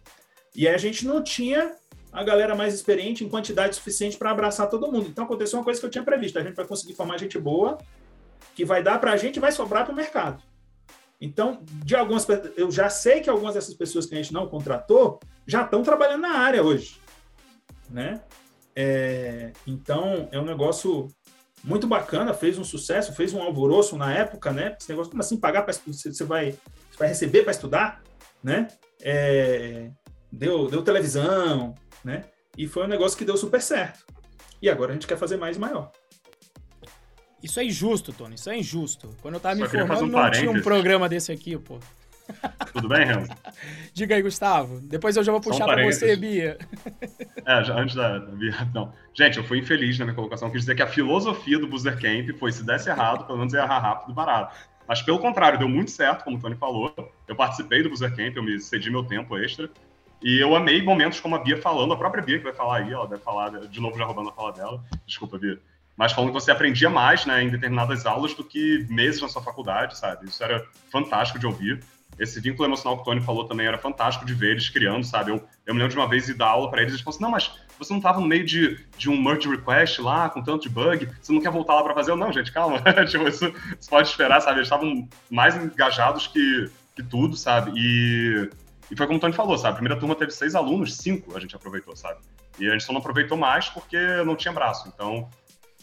E 0.57 0.67
a 0.67 0.79
gente 0.79 1.07
não 1.07 1.23
tinha 1.23 1.77
a 2.11 2.25
galera 2.25 2.55
mais 2.55 2.73
experiente 2.73 3.23
em 3.23 3.29
quantidade 3.29 3.77
suficiente 3.77 4.17
para 4.17 4.31
abraçar 4.31 4.71
todo 4.71 4.91
mundo. 4.91 5.09
Então 5.11 5.25
aconteceu 5.25 5.59
uma 5.59 5.65
coisa 5.65 5.79
que 5.79 5.85
eu 5.85 5.91
tinha 5.91 6.05
previsto: 6.05 6.39
a 6.39 6.43
gente 6.43 6.55
vai 6.55 6.67
conseguir 6.67 6.95
formar 6.95 7.19
gente 7.19 7.39
boa, 7.39 7.77
que 8.55 8.65
vai 8.65 8.83
dar 8.83 8.99
para 8.99 9.13
a 9.13 9.17
gente 9.19 9.37
e 9.37 9.41
vai 9.41 9.53
sobrar 9.53 9.85
para 9.85 9.93
o 9.93 9.97
mercado. 9.97 10.43
Então, 11.25 11.61
de 11.65 11.95
algumas 11.95 12.27
eu 12.57 12.69
já 12.69 12.91
sei 12.91 13.21
que 13.21 13.31
algumas 13.31 13.55
dessas 13.55 13.75
pessoas 13.75 14.07
que 14.07 14.15
a 14.15 14.17
gente 14.17 14.33
não 14.33 14.49
contratou 14.49 15.21
já 15.47 15.63
estão 15.63 15.81
trabalhando 15.81 16.23
na 16.23 16.33
área 16.39 16.65
hoje, 16.65 17.01
né? 17.89 18.21
É, 18.75 19.53
então, 19.65 20.29
é 20.33 20.41
um 20.41 20.45
negócio 20.45 21.07
muito 21.63 21.87
bacana, 21.87 22.35
fez 22.35 22.59
um 22.59 22.65
sucesso, 22.65 23.13
fez 23.13 23.33
um 23.33 23.41
alvoroço 23.41 23.97
na 23.97 24.13
época, 24.13 24.51
né? 24.51 24.77
Esse 24.77 24.89
negócio, 24.89 25.13
como 25.13 25.23
assim, 25.23 25.37
pagar 25.37 25.63
para 25.63 25.73
você 25.73 26.25
vai, 26.25 26.51
você 26.91 26.99
vai 26.99 27.07
receber 27.07 27.45
para 27.45 27.53
estudar, 27.53 28.03
né? 28.43 28.67
É, 29.01 29.91
deu, 30.31 30.67
deu 30.67 30.83
televisão, 30.83 31.73
né? 32.05 32.25
E 32.59 32.67
foi 32.67 32.83
um 32.83 32.89
negócio 32.89 33.17
que 33.17 33.25
deu 33.25 33.37
super 33.37 33.63
certo. 33.63 34.05
E 34.61 34.69
agora 34.69 34.91
a 34.91 34.95
gente 34.95 35.07
quer 35.07 35.17
fazer 35.17 35.37
mais 35.37 35.57
e 35.57 35.61
maior. 35.61 35.93
Isso 37.43 37.59
é 37.59 37.65
injusto, 37.65 38.13
Tony. 38.13 38.37
Isso 38.37 38.49
é 38.49 38.59
injusto. 38.59 39.11
Quando 39.21 39.35
eu 39.35 39.41
tava 39.41 39.57
Só 39.57 39.61
me 39.61 39.67
informando, 39.67 40.05
um 40.05 40.09
não 40.09 40.31
tinha 40.31 40.51
um 40.51 40.63
programa 40.63 41.09
desse 41.09 41.33
aqui, 41.33 41.59
pô. 41.59 41.79
Tudo 42.73 42.89
bem, 42.89 43.05
Renzo? 43.05 43.31
Diga 43.93 44.15
aí, 44.15 44.23
Gustavo. 44.23 44.81
Depois 44.81 45.17
eu 45.17 45.25
já 45.25 45.33
vou 45.33 45.41
puxar 45.41 45.65
um 45.65 45.69
para 45.69 45.85
você, 45.85 46.17
Bia. 46.17 46.59
É, 47.45 47.65
já, 47.65 47.75
antes 47.75 47.97
da, 47.97 48.21
da, 48.21 48.31
Bia. 48.37 48.55
Não. 48.73 48.93
Gente, 49.13 49.37
eu 49.39 49.43
fui 49.43 49.59
infeliz 49.59 49.99
na 49.99 50.05
minha 50.05 50.15
colocação. 50.15 50.49
Quis 50.49 50.61
dizer 50.61 50.77
que 50.77 50.83
a 50.83 50.87
filosofia 50.87 51.59
do 51.59 51.67
Booster 51.67 51.99
Camp 52.01 52.39
foi: 52.39 52.53
se 52.53 52.65
desse 52.65 52.89
errado, 52.89 53.27
pelo 53.27 53.39
menos 53.39 53.53
ia 53.53 53.61
errar 53.61 53.81
rápido 53.81 54.13
e 54.13 54.15
barato. 54.15 54.55
Mas 54.87 55.03
pelo 55.03 55.19
contrário, 55.19 55.59
deu 55.59 55.69
muito 55.69 55.91
certo, 55.91 56.23
como 56.23 56.37
o 56.37 56.41
Tony 56.41 56.55
falou. 56.55 56.95
Eu 57.27 57.35
participei 57.35 57.83
do 57.83 57.89
Booster 57.89 58.15
Camp, 58.15 58.37
eu 58.37 58.45
me 58.45 58.61
cedi 58.61 58.91
meu 58.91 59.03
tempo 59.03 59.37
extra. 59.37 59.69
E 60.23 60.39
eu 60.39 60.55
amei 60.55 60.81
momentos 60.83 61.19
como 61.19 61.35
a 61.35 61.41
Bia 61.41 61.61
falando, 61.61 61.95
a 61.95 61.97
própria 61.97 62.23
Bia 62.23 62.39
que 62.39 62.45
vai 62.45 62.53
falar 62.53 62.77
aí, 62.79 62.93
ela 62.93 63.09
deve 63.09 63.23
falar, 63.23 63.51
de 63.67 63.81
novo 63.81 63.99
já 63.99 64.05
roubando 64.05 64.29
a 64.29 64.33
fala 64.33 64.53
dela. 64.53 64.85
Desculpa, 65.05 65.37
Bia 65.37 65.59
mas 66.03 66.11
falando 66.11 66.31
que 66.31 66.35
você 66.35 66.51
aprendia 66.51 66.91
mais 66.91 67.25
né, 67.25 67.45
em 67.45 67.49
determinadas 67.49 68.05
aulas 68.05 68.35
do 68.35 68.43
que 68.43 68.85
meses 68.91 69.23
na 69.23 69.29
sua 69.29 69.41
faculdade, 69.41 69.97
sabe? 69.97 70.27
Isso 70.27 70.43
era 70.43 70.67
fantástico 70.91 71.39
de 71.39 71.47
ouvir. 71.47 71.79
Esse 72.19 72.41
vínculo 72.41 72.67
emocional 72.67 72.97
que 72.97 73.03
o 73.03 73.05
Tony 73.05 73.21
falou 73.21 73.47
também 73.47 73.69
era 73.69 73.79
fantástico 73.79 74.27
de 74.27 74.35
ver 74.35 74.51
eles 74.51 74.69
criando, 74.69 75.05
sabe? 75.05 75.31
Eu, 75.31 75.37
eu 75.65 75.73
me 75.73 75.79
lembro 75.79 75.95
de 75.95 76.01
uma 76.01 76.09
vez 76.09 76.29
ir 76.29 76.35
dar 76.35 76.49
aula 76.49 76.69
para 76.69 76.81
eles 76.81 76.93
e 76.93 76.97
eles 76.97 77.05
falaram 77.05 77.15
assim: 77.15 77.23
não, 77.23 77.31
mas 77.31 77.53
você 77.79 77.93
não 77.93 77.99
estava 77.99 78.19
no 78.19 78.27
meio 78.27 78.45
de, 78.45 78.85
de 78.99 79.09
um 79.09 79.23
merge 79.23 79.49
request 79.49 80.03
lá, 80.03 80.29
com 80.29 80.43
tanto 80.43 80.65
de 80.65 80.71
bug, 80.71 81.09
você 81.23 81.33
não 81.33 81.41
quer 81.41 81.53
voltar 81.53 81.75
lá 81.75 81.85
para 81.85 81.95
fazer? 81.95 82.11
Eu, 82.11 82.17
não, 82.17 82.33
gente, 82.33 82.51
calma. 82.51 82.83
tipo, 83.09 83.29
isso, 83.29 83.55
isso 83.79 83.89
pode 83.89 84.09
esperar, 84.09 84.41
sabe? 84.41 84.57
Eles 84.57 84.67
estavam 84.67 85.09
mais 85.31 85.55
engajados 85.55 86.27
que, 86.27 86.69
que 86.97 87.03
tudo, 87.05 87.37
sabe? 87.37 87.71
E, 87.77 88.51
e 88.91 88.97
foi 88.97 89.07
como 89.07 89.19
o 89.19 89.21
Tony 89.21 89.35
falou, 89.35 89.57
sabe? 89.57 89.75
A 89.75 89.77
primeira 89.77 90.01
turma 90.01 90.17
teve 90.17 90.33
seis 90.33 90.57
alunos, 90.57 90.97
cinco 90.97 91.37
a 91.37 91.39
gente 91.39 91.55
aproveitou, 91.55 91.95
sabe? 91.95 92.19
E 92.59 92.69
a 92.69 92.73
gente 92.73 92.83
só 92.83 92.93
não 92.93 93.01
aproveitou 93.01 93.39
mais 93.39 93.69
porque 93.69 93.97
não 94.25 94.37
tinha 94.37 94.53
braço. 94.53 94.89
Então, 94.89 95.29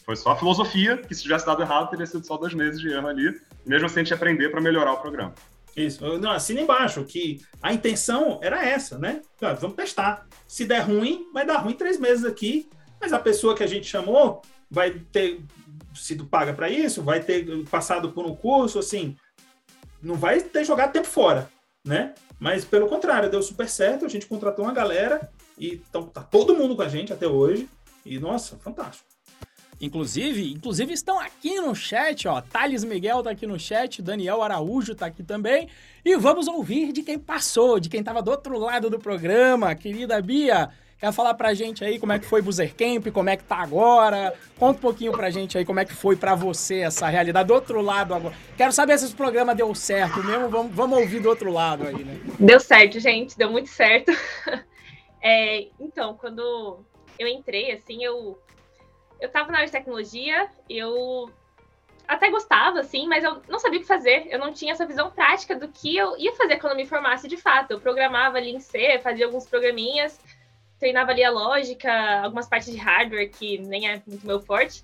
foi 0.10 0.16
só 0.16 0.32
a 0.32 0.36
filosofia, 0.36 0.98
que 0.98 1.14
se 1.14 1.22
tivesse 1.22 1.46
dado 1.46 1.62
errado, 1.62 1.92
teria 1.92 2.08
sido 2.08 2.26
só 2.26 2.36
dois 2.36 2.52
meses 2.56 2.82
de 2.82 2.92
erro 2.92 3.08
ali. 3.08 3.40
Mesmo 3.64 3.86
assim, 3.86 4.00
a 4.00 4.04
gente 4.04 4.14
aprender 4.16 4.50
para 4.50 4.60
melhorar 4.60 4.94
o 4.94 4.98
programa. 4.98 5.36
Isso. 5.78 6.18
Não, 6.18 6.32
assina 6.32 6.62
embaixo 6.62 7.04
que 7.04 7.40
a 7.62 7.72
intenção 7.72 8.40
era 8.42 8.66
essa, 8.66 8.98
né? 8.98 9.22
vamos 9.62 9.76
testar. 9.76 10.26
Se 10.48 10.66
der 10.66 10.80
ruim, 10.80 11.28
vai 11.32 11.46
dar 11.46 11.58
ruim 11.58 11.76
três 11.76 12.00
meses 12.00 12.26
aqui, 12.26 12.68
mas 13.00 13.14
a 13.14 13.20
pessoa 13.20 13.56
que 13.56 13.62
a 13.62 13.68
gente 13.68 13.86
chamou 13.86 14.42
vai 14.68 14.94
ter 15.12 15.42
sido 15.94 16.26
paga 16.26 16.54
para 16.54 16.72
isso, 16.72 17.04
vai 17.04 17.20
ter 17.20 17.46
passado 17.70 18.12
por 18.12 18.26
um 18.26 18.36
curso, 18.36 18.80
assim, 18.80 19.16
não 20.02 20.16
vai 20.16 20.42
ter 20.42 20.66
jogado 20.66 20.92
tempo 20.92 21.08
fora, 21.08 21.48
né? 21.86 22.16
Mas 22.40 22.66
pelo 22.66 22.88
contrário, 22.88 23.30
deu 23.30 23.44
super 23.44 23.70
certo, 23.70 24.06
a 24.06 24.10
gente 24.10 24.26
contratou 24.26 24.66
uma 24.66 24.74
galera 24.74 25.30
e 25.56 25.84
então, 25.88 26.08
tá 26.08 26.24
todo 26.24 26.56
mundo 26.56 26.76
com 26.76 26.82
a 26.82 26.90
gente 26.90 27.14
até 27.14 27.28
hoje. 27.28 27.70
E 28.04 28.18
nossa, 28.18 28.58
fantástico. 28.58 29.09
Inclusive, 29.82 30.52
inclusive 30.52 30.92
estão 30.92 31.20
aqui 31.20 31.56
no 31.62 31.74
chat, 31.74 32.28
ó. 32.28 32.42
Thales 32.42 32.84
Miguel 32.84 33.24
tá 33.24 33.32
aqui 33.32 33.48
no 33.48 33.58
chat, 33.58 34.02
Daniel 34.02 34.44
Araújo 34.44 34.94
tá 34.94 35.06
aqui 35.06 35.24
também. 35.24 35.70
E 36.04 36.18
vamos 36.18 36.48
ouvir 36.48 36.92
de 36.92 37.02
quem 37.02 37.18
passou, 37.18 37.80
de 37.80 37.88
quem 37.88 38.04
tava 38.04 38.22
do 38.22 38.30
outro 38.30 38.60
lado 38.60 38.90
do 38.90 39.00
programa. 39.00 39.74
Querida 39.76 40.22
Bia, 40.22 40.70
quer 41.00 41.14
falar 41.14 41.34
pra 41.34 41.54
gente 41.54 41.84
aí 41.86 41.98
como 41.98 42.12
é 42.12 42.20
que 42.20 42.26
foi 42.26 42.42
Boozer 42.42 42.76
Camp, 42.76 43.08
como 43.14 43.30
é 43.30 43.38
que 43.38 43.44
tá 43.46 43.56
agora? 43.56 44.34
Conta 44.58 44.80
um 44.80 44.82
pouquinho 44.82 45.14
pra 45.14 45.30
gente 45.30 45.58
aí 45.58 45.64
como 45.64 45.80
é 45.80 45.86
que 45.86 45.94
foi 45.94 46.18
pra 46.18 46.36
você 46.36 46.80
essa 46.80 47.08
realidade 47.08 47.48
do 47.48 47.54
outro 47.54 47.82
lado 47.82 48.14
agora. 48.14 48.36
Quero 48.58 48.74
saber 48.74 49.00
se 49.00 49.06
esse 49.06 49.16
programa 49.16 49.56
deu 49.56 49.74
certo 49.74 50.22
mesmo, 50.26 50.50
vamos, 50.50 50.76
vamos 50.76 51.00
ouvir 51.00 51.22
do 51.22 51.30
outro 51.30 51.54
lado 51.54 51.88
aí, 51.88 52.04
né? 52.04 52.20
Deu 52.38 52.60
certo, 52.60 53.00
gente, 53.00 53.38
deu 53.38 53.50
muito 53.50 53.70
certo. 53.70 54.12
É, 55.22 55.68
então, 55.78 56.14
quando 56.14 56.80
eu 57.20 57.28
entrei, 57.28 57.74
assim, 57.74 58.02
eu 58.02 58.40
eu 59.20 59.30
tava 59.30 59.52
na 59.52 59.58
área 59.60 59.66
de 59.66 59.72
tecnologia, 59.72 60.50
eu 60.70 61.30
até 62.08 62.30
gostava, 62.32 62.80
assim, 62.80 63.08
mas 63.08 63.24
eu 63.24 63.42
não 63.48 63.60
sabia 63.60 63.78
o 63.78 63.82
que 63.82 63.88
fazer. 63.88 64.28
Eu 64.32 64.40
não 64.40 64.52
tinha 64.52 64.72
essa 64.72 64.86
visão 64.86 65.12
prática 65.12 65.56
do 65.56 65.68
que 65.68 65.96
eu 65.96 66.18
ia 66.18 66.34
fazer 66.36 66.58
quando 66.58 66.72
eu 66.72 66.78
me 66.78 66.86
formasse 66.86 67.28
de 67.28 67.38
fato. 67.38 67.72
Eu 67.72 67.80
programava 67.80 68.38
ali 68.38 68.50
em 68.50 68.60
C, 68.60 69.00
fazia 69.00 69.26
alguns 69.26 69.46
programinhas, 69.46 70.20
treinava 70.80 71.12
ali 71.12 71.24
a 71.24 71.30
lógica, 71.30 71.92
algumas 72.24 72.48
partes 72.48 72.72
de 72.72 72.78
hardware 72.78 73.30
que 73.30 73.60
nem 73.60 73.88
é 73.88 74.02
muito 74.08 74.26
meu 74.26 74.40
forte, 74.40 74.84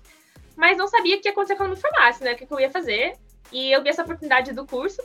mas 0.54 0.78
não 0.78 0.86
sabia 0.86 1.16
o 1.16 1.20
que 1.20 1.26
ia 1.26 1.32
acontecer 1.32 1.56
quando 1.56 1.70
eu 1.70 1.74
me 1.74 1.80
formasse, 1.80 2.22
né? 2.22 2.32
O 2.32 2.36
que 2.36 2.46
eu 2.48 2.60
ia 2.60 2.70
fazer. 2.70 3.16
E 3.50 3.72
eu 3.72 3.82
vi 3.82 3.88
essa 3.88 4.02
oportunidade 4.02 4.52
do 4.52 4.64
curso. 4.64 5.02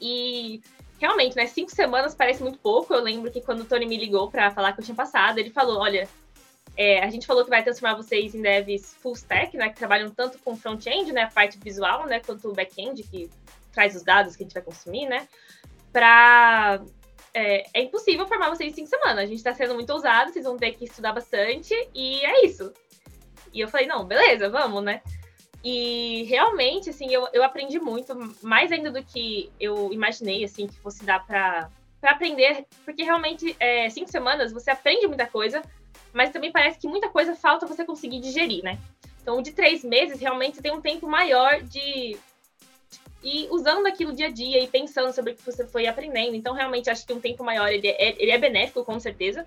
E 0.00 0.62
realmente, 0.98 1.36
né? 1.36 1.46
Cinco 1.46 1.70
semanas 1.70 2.14
parece 2.14 2.42
muito 2.42 2.58
pouco. 2.58 2.94
Eu 2.94 3.02
lembro 3.02 3.30
que 3.30 3.40
quando 3.40 3.60
o 3.60 3.64
Tony 3.64 3.86
me 3.86 3.98
ligou 3.98 4.30
para 4.30 4.50
falar 4.50 4.72
que 4.72 4.80
eu 4.80 4.84
tinha 4.84 4.94
passado, 4.94 5.38
ele 5.38 5.50
falou: 5.50 5.78
Olha, 5.80 6.08
é, 6.80 7.04
a 7.04 7.10
gente 7.10 7.26
falou 7.26 7.44
que 7.44 7.50
vai 7.50 7.62
transformar 7.62 7.94
vocês 7.94 8.34
em 8.34 8.40
devs 8.40 8.94
full 9.02 9.12
stack, 9.12 9.54
né, 9.54 9.68
que 9.68 9.76
trabalham 9.76 10.08
tanto 10.08 10.38
com 10.38 10.56
front-end, 10.56 11.12
né, 11.12 11.24
a 11.24 11.30
parte 11.30 11.58
visual, 11.58 12.06
né, 12.06 12.20
quanto 12.20 12.48
o 12.48 12.54
back-end, 12.54 13.02
que 13.02 13.28
traz 13.70 13.94
os 13.94 14.02
dados 14.02 14.34
que 14.34 14.42
a 14.42 14.46
gente 14.46 14.54
vai 14.54 14.62
consumir, 14.62 15.06
né, 15.06 15.28
para... 15.92 16.80
É, 17.34 17.66
é, 17.74 17.82
impossível 17.82 18.26
formar 18.26 18.48
vocês 18.48 18.72
em 18.72 18.74
cinco 18.74 18.88
semanas. 18.88 19.18
A 19.18 19.26
gente 19.26 19.36
está 19.36 19.54
sendo 19.54 19.74
muito 19.74 19.90
ousado, 19.90 20.32
vocês 20.32 20.44
vão 20.44 20.56
ter 20.56 20.72
que 20.72 20.86
estudar 20.86 21.12
bastante, 21.12 21.74
e 21.94 22.24
é 22.24 22.46
isso. 22.46 22.72
E 23.52 23.60
eu 23.60 23.68
falei, 23.68 23.86
não, 23.86 24.04
beleza, 24.04 24.48
vamos, 24.48 24.82
né? 24.82 25.02
E 25.62 26.24
realmente, 26.24 26.88
assim, 26.88 27.12
eu, 27.12 27.28
eu 27.34 27.44
aprendi 27.44 27.78
muito, 27.78 28.16
mais 28.42 28.72
ainda 28.72 28.90
do 28.90 29.04
que 29.04 29.52
eu 29.60 29.92
imaginei, 29.92 30.42
assim, 30.44 30.66
que 30.66 30.80
fosse 30.80 31.04
dar 31.04 31.24
para 31.26 31.70
aprender, 32.02 32.64
porque 32.86 33.04
realmente, 33.04 33.54
é, 33.60 33.88
cinco 33.90 34.10
semanas, 34.10 34.50
você 34.50 34.70
aprende 34.70 35.06
muita 35.06 35.26
coisa, 35.26 35.62
mas 36.12 36.30
também 36.30 36.52
parece 36.52 36.78
que 36.78 36.88
muita 36.88 37.08
coisa 37.08 37.34
falta 37.34 37.66
você 37.66 37.84
conseguir 37.84 38.20
digerir, 38.20 38.62
né? 38.62 38.78
Então, 39.22 39.40
de 39.42 39.52
três 39.52 39.84
meses 39.84 40.20
realmente 40.20 40.62
tem 40.62 40.72
um 40.72 40.80
tempo 40.80 41.08
maior 41.08 41.60
de 41.62 42.16
ir 43.22 43.48
usando 43.50 43.86
aquilo 43.86 44.14
dia 44.14 44.28
a 44.28 44.30
dia 44.30 44.62
e 44.62 44.66
pensando 44.66 45.12
sobre 45.12 45.32
o 45.32 45.36
que 45.36 45.44
você 45.44 45.66
foi 45.66 45.86
aprendendo. 45.86 46.34
Então, 46.34 46.54
realmente, 46.54 46.90
acho 46.90 47.06
que 47.06 47.12
um 47.12 47.20
tempo 47.20 47.44
maior 47.44 47.68
ele 47.68 47.86
é, 47.86 48.20
ele 48.20 48.30
é 48.30 48.38
benéfico, 48.38 48.84
com 48.84 48.98
certeza. 48.98 49.46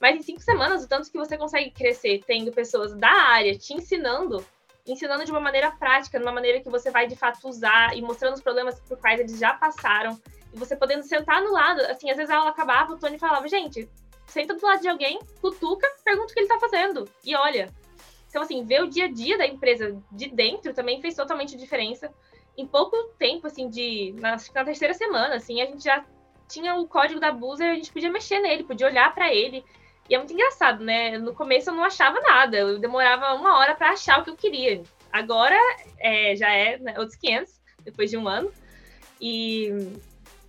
Mas 0.00 0.16
em 0.16 0.22
cinco 0.22 0.42
semanas, 0.42 0.84
o 0.84 0.88
tanto 0.88 1.10
que 1.10 1.18
você 1.18 1.36
consegue 1.36 1.70
crescer 1.70 2.22
tendo 2.26 2.52
pessoas 2.52 2.94
da 2.94 3.10
área 3.10 3.56
te 3.58 3.74
ensinando, 3.74 4.44
ensinando 4.86 5.24
de 5.24 5.30
uma 5.30 5.40
maneira 5.40 5.70
prática, 5.72 6.18
de 6.18 6.24
uma 6.24 6.32
maneira 6.32 6.60
que 6.60 6.70
você 6.70 6.90
vai 6.90 7.06
de 7.06 7.16
fato 7.16 7.48
usar 7.48 7.96
e 7.96 8.02
mostrando 8.02 8.34
os 8.34 8.40
problemas 8.40 8.78
por 8.80 8.98
quais 8.98 9.18
eles 9.18 9.38
já 9.38 9.54
passaram. 9.54 10.20
E 10.52 10.58
você 10.58 10.76
podendo 10.76 11.02
sentar 11.02 11.42
no 11.42 11.52
lado, 11.52 11.80
assim, 11.82 12.10
às 12.10 12.16
vezes 12.16 12.30
a 12.30 12.36
aula 12.36 12.50
acabava, 12.50 12.92
o 12.92 12.98
Tony 12.98 13.18
falava, 13.18 13.48
gente, 13.48 13.88
senta 14.30 14.54
do 14.54 14.64
lado 14.64 14.80
de 14.80 14.88
alguém, 14.88 15.18
cutuca, 15.40 15.86
pergunta 16.04 16.30
o 16.30 16.34
que 16.34 16.40
ele 16.40 16.48
tá 16.48 16.58
fazendo. 16.58 17.08
E 17.24 17.34
olha. 17.34 17.72
Então, 18.28 18.42
assim, 18.42 18.62
ver 18.62 18.82
o 18.82 18.88
dia 18.88 19.06
a 19.06 19.12
dia 19.12 19.38
da 19.38 19.46
empresa 19.46 20.00
de 20.12 20.28
dentro 20.28 20.74
também 20.74 21.00
fez 21.00 21.14
totalmente 21.14 21.56
diferença. 21.56 22.12
Em 22.56 22.66
pouco 22.66 22.96
tempo, 23.18 23.46
assim, 23.46 23.68
de. 23.68 24.14
Na, 24.18 24.36
na 24.54 24.64
terceira 24.64 24.92
semana, 24.92 25.36
assim, 25.36 25.62
a 25.62 25.66
gente 25.66 25.82
já 25.82 26.04
tinha 26.48 26.74
o 26.74 26.86
código 26.86 27.20
da 27.20 27.30
Boozer, 27.30 27.70
a 27.70 27.74
gente 27.74 27.92
podia 27.92 28.10
mexer 28.10 28.40
nele, 28.40 28.64
podia 28.64 28.86
olhar 28.86 29.14
para 29.14 29.32
ele. 29.32 29.64
E 30.08 30.14
é 30.14 30.18
muito 30.18 30.32
engraçado, 30.32 30.82
né? 30.82 31.18
No 31.18 31.34
começo 31.34 31.70
eu 31.70 31.74
não 31.74 31.84
achava 31.84 32.18
nada, 32.20 32.56
eu 32.56 32.78
demorava 32.78 33.34
uma 33.34 33.58
hora 33.58 33.74
para 33.74 33.90
achar 33.90 34.20
o 34.20 34.24
que 34.24 34.30
eu 34.30 34.36
queria. 34.36 34.82
Agora 35.12 35.56
é, 35.98 36.34
já 36.34 36.50
é 36.50 36.78
né, 36.78 36.94
outros 36.98 37.16
500, 37.16 37.60
depois 37.84 38.10
de 38.10 38.16
um 38.16 38.26
ano. 38.26 38.50
E 39.20 39.70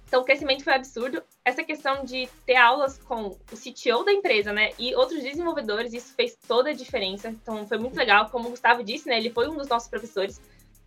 então 0.10 0.22
o 0.22 0.26
crescimento 0.26 0.64
foi 0.64 0.74
absurdo. 0.74 1.22
Essa 1.46 1.64
questão 1.64 2.04
de 2.04 2.28
ter 2.44 2.56
aulas 2.56 2.98
com 2.98 3.28
o 3.28 3.56
CTO 3.56 4.04
da 4.04 4.12
empresa, 4.12 4.52
né, 4.52 4.72
e 4.78 4.94
outros 4.96 5.22
desenvolvedores, 5.22 5.94
isso 5.94 6.16
fez 6.16 6.36
toda 6.48 6.72
a 6.72 6.74
diferença. 6.74 7.30
Então 7.30 7.66
foi 7.68 7.78
muito 7.78 7.96
legal, 7.96 8.28
como 8.32 8.48
o 8.48 8.50
Gustavo 8.50 8.84
disse, 8.84 9.08
né, 9.08 9.18
ele 9.18 9.30
foi 9.30 9.48
um 9.48 9.56
dos 9.56 9.68
nossos 9.68 9.88
professores. 9.88 10.42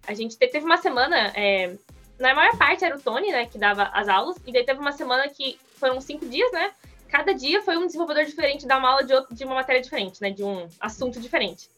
A 0.08 0.12
gente 0.12 0.36
teve 0.36 0.58
uma 0.58 0.76
semana, 0.76 1.32
é, 1.36 1.76
na 2.18 2.34
maior 2.34 2.58
parte 2.58 2.84
era 2.84 2.96
o 2.96 3.00
Tony, 3.00 3.30
né, 3.30 3.46
que 3.46 3.58
dava 3.58 3.84
as 3.94 4.08
aulas, 4.08 4.36
e 4.44 4.52
daí 4.52 4.64
teve 4.64 4.80
uma 4.80 4.92
semana 4.92 5.28
que 5.28 5.56
foram 5.76 6.00
cinco 6.00 6.26
dias, 6.28 6.50
né, 6.50 6.72
cada 7.08 7.32
dia 7.32 7.62
foi 7.62 7.76
um 7.76 7.86
desenvolvedor 7.86 8.24
diferente 8.24 8.66
dar 8.66 8.78
uma 8.78 8.90
aula 8.90 9.04
de, 9.04 9.14
outro, 9.14 9.32
de 9.32 9.44
uma 9.44 9.54
matéria 9.54 9.80
diferente, 9.80 10.20
né, 10.20 10.30
de 10.30 10.42
um 10.42 10.68
assunto 10.80 11.20
diferente. 11.20 11.70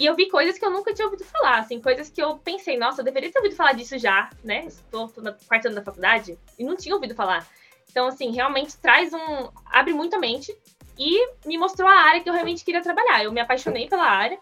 E 0.00 0.06
eu 0.06 0.16
vi 0.16 0.30
coisas 0.30 0.58
que 0.58 0.64
eu 0.64 0.70
nunca 0.70 0.94
tinha 0.94 1.04
ouvido 1.04 1.24
falar, 1.24 1.58
assim, 1.58 1.78
coisas 1.78 2.08
que 2.08 2.22
eu 2.22 2.38
pensei, 2.38 2.78
nossa, 2.78 3.02
eu 3.02 3.04
deveria 3.04 3.30
ter 3.30 3.38
ouvido 3.38 3.54
falar 3.54 3.74
disso 3.74 3.98
já, 3.98 4.30
né? 4.42 4.64
Estou 4.64 5.12
no 5.18 5.34
quarto 5.46 5.66
ano 5.66 5.74
da 5.74 5.82
faculdade 5.82 6.38
e 6.58 6.64
não 6.64 6.74
tinha 6.74 6.94
ouvido 6.94 7.14
falar. 7.14 7.46
Então, 7.90 8.06
assim, 8.06 8.30
realmente 8.30 8.74
traz 8.78 9.12
um. 9.12 9.50
abre 9.66 9.92
muito 9.92 10.16
a 10.16 10.18
mente 10.18 10.56
e 10.98 11.28
me 11.44 11.58
mostrou 11.58 11.86
a 11.86 12.00
área 12.00 12.22
que 12.22 12.30
eu 12.30 12.32
realmente 12.32 12.64
queria 12.64 12.80
trabalhar. 12.80 13.24
Eu 13.24 13.30
me 13.30 13.42
apaixonei 13.42 13.90
pela 13.90 14.06
área 14.06 14.38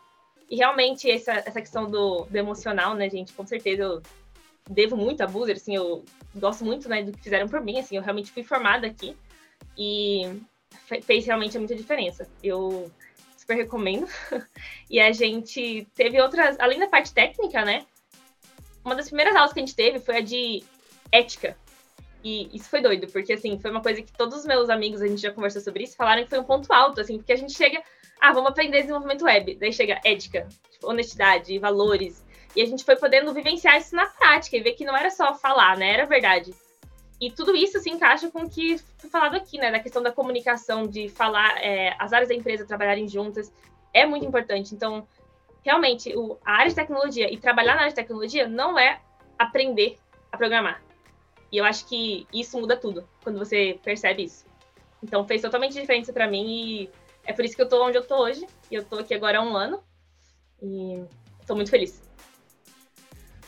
e 0.49 0.55
realmente 0.55 1.11
essa, 1.11 1.33
essa 1.33 1.61
questão 1.61 1.91
do, 1.91 2.25
do 2.27 2.37
emocional, 2.37 2.95
né, 2.95 3.11
gente? 3.11 3.33
Com 3.33 3.45
certeza 3.45 3.83
eu 3.83 4.03
devo 4.71 4.97
muito 4.97 5.23
a 5.23 5.27
Boozer, 5.27 5.57
assim, 5.57 5.75
eu 5.75 6.05
gosto 6.37 6.65
muito, 6.65 6.89
né, 6.89 7.03
do 7.03 7.11
que 7.11 7.21
fizeram 7.21 7.49
por 7.49 7.61
mim, 7.61 7.81
assim, 7.81 7.97
eu 7.97 8.03
realmente 8.03 8.31
fui 8.31 8.45
formada 8.45 8.87
aqui 8.87 9.17
e 9.77 10.41
fez 11.03 11.27
realmente 11.27 11.59
muita 11.59 11.75
diferença. 11.75 12.29
Eu 12.45 12.89
super 13.49 13.55
recomendo. 13.55 14.07
e 14.91 15.01
a 15.01 15.11
gente 15.11 15.89
teve 15.95 16.21
outras, 16.21 16.61
além 16.61 16.79
da 16.79 16.87
parte 16.87 17.15
técnica, 17.15 17.65
né? 17.65 17.87
Uma 18.85 18.95
das 18.95 19.07
primeiras 19.07 19.35
aulas 19.35 19.53
que 19.53 19.61
a 19.61 19.63
gente 19.63 19.75
teve 19.75 19.99
foi 19.99 20.19
a 20.19 20.21
de 20.21 20.63
ética. 21.11 21.57
E 22.23 22.55
isso 22.55 22.69
foi 22.69 22.83
doido, 22.83 23.07
porque 23.11 23.33
assim, 23.33 23.59
foi 23.59 23.71
uma 23.71 23.81
coisa 23.81 24.03
que 24.03 24.13
todos 24.13 24.41
os 24.41 24.45
meus 24.45 24.69
amigos, 24.69 25.01
a 25.01 25.07
gente 25.07 25.23
já 25.23 25.33
conversou 25.33 25.63
sobre 25.63 25.85
isso, 25.85 25.97
falaram 25.97 26.25
que 26.25 26.31
foi 26.31 26.39
um 26.39 26.45
ponto 26.45 26.71
alto, 26.73 27.01
assim, 27.01 27.17
porque 27.17 27.33
a 27.33 27.37
gente 27.37 27.55
chega, 27.55 27.81
ah, 28.21 28.33
vamos 28.33 28.51
aprender 28.51 28.81
desenvolvimento 28.81 29.25
web, 29.25 29.55
daí 29.55 29.73
chega 29.73 30.01
ética, 30.05 30.49
tipo, 30.71 30.89
honestidade, 30.89 31.59
valores, 31.61 32.25
e 32.57 32.61
a 32.61 32.67
gente 32.67 32.85
foi 32.85 32.97
podendo 32.97 33.33
vivenciar 33.33 33.79
isso 33.79 33.95
na 33.95 34.07
prática 34.07 34.57
e 34.57 34.61
ver 34.61 34.73
que 34.73 34.85
não 34.85 34.97
era 34.97 35.11
só 35.11 35.33
falar, 35.33 35.77
né, 35.77 35.93
era 35.93 36.07
verdade. 36.07 36.53
E 37.21 37.31
tudo 37.33 37.55
isso 37.57 37.81
se 37.81 37.91
encaixa 37.91 38.31
com 38.31 38.43
o 38.43 38.49
que 38.49 38.79
foi 38.97 39.11
falado 39.11 39.35
aqui, 39.35 39.59
né? 39.59 39.73
Da 39.73 39.81
questão 39.81 40.03
da 40.03 40.13
comunicação, 40.13 40.87
de 40.87 41.09
falar, 41.09 41.63
é, 41.63 41.95
as 41.99 42.13
áreas 42.13 42.29
da 42.29 42.35
empresa 42.35 42.65
trabalharem 42.65 43.09
juntas, 43.09 43.53
é 43.93 44.07
muito 44.07 44.25
importante. 44.25 44.75
Então, 44.75 45.07
realmente, 45.65 46.17
o, 46.17 46.39
a 46.45 46.53
área 46.53 46.69
de 46.69 46.77
tecnologia 46.77 47.33
e 47.33 47.37
trabalhar 47.37 47.75
na 47.75 47.81
área 47.81 47.89
de 47.91 47.97
tecnologia 47.97 48.47
não 48.47 48.79
é 48.79 49.01
aprender 49.37 49.99
a 50.31 50.37
programar. 50.37 50.81
E 51.51 51.57
eu 51.57 51.65
acho 51.65 51.87
que 51.87 52.27
isso 52.33 52.59
muda 52.61 52.77
tudo, 52.77 53.09
quando 53.25 53.39
você 53.39 53.81
percebe 53.83 54.25
isso. 54.25 54.47
Então, 55.03 55.27
fez 55.27 55.43
totalmente 55.43 55.73
diferença 55.73 56.13
para 56.13 56.29
mim 56.29 56.47
e 56.47 56.91
é 57.25 57.33
por 57.33 57.45
isso 57.45 57.57
que 57.57 57.63
eu 57.63 57.69
tô 57.69 57.85
onde 57.85 57.99
eu 57.99 58.07
tô 58.07 58.17
hoje. 58.17 58.47
E 58.71 58.75
eu 58.75 58.85
tô 58.85 58.99
aqui 58.99 59.13
agora 59.13 59.39
há 59.39 59.43
um 59.43 59.57
ano. 59.57 59.83
E 60.63 61.03
estou 61.41 61.57
muito 61.57 61.71
feliz. 61.71 62.08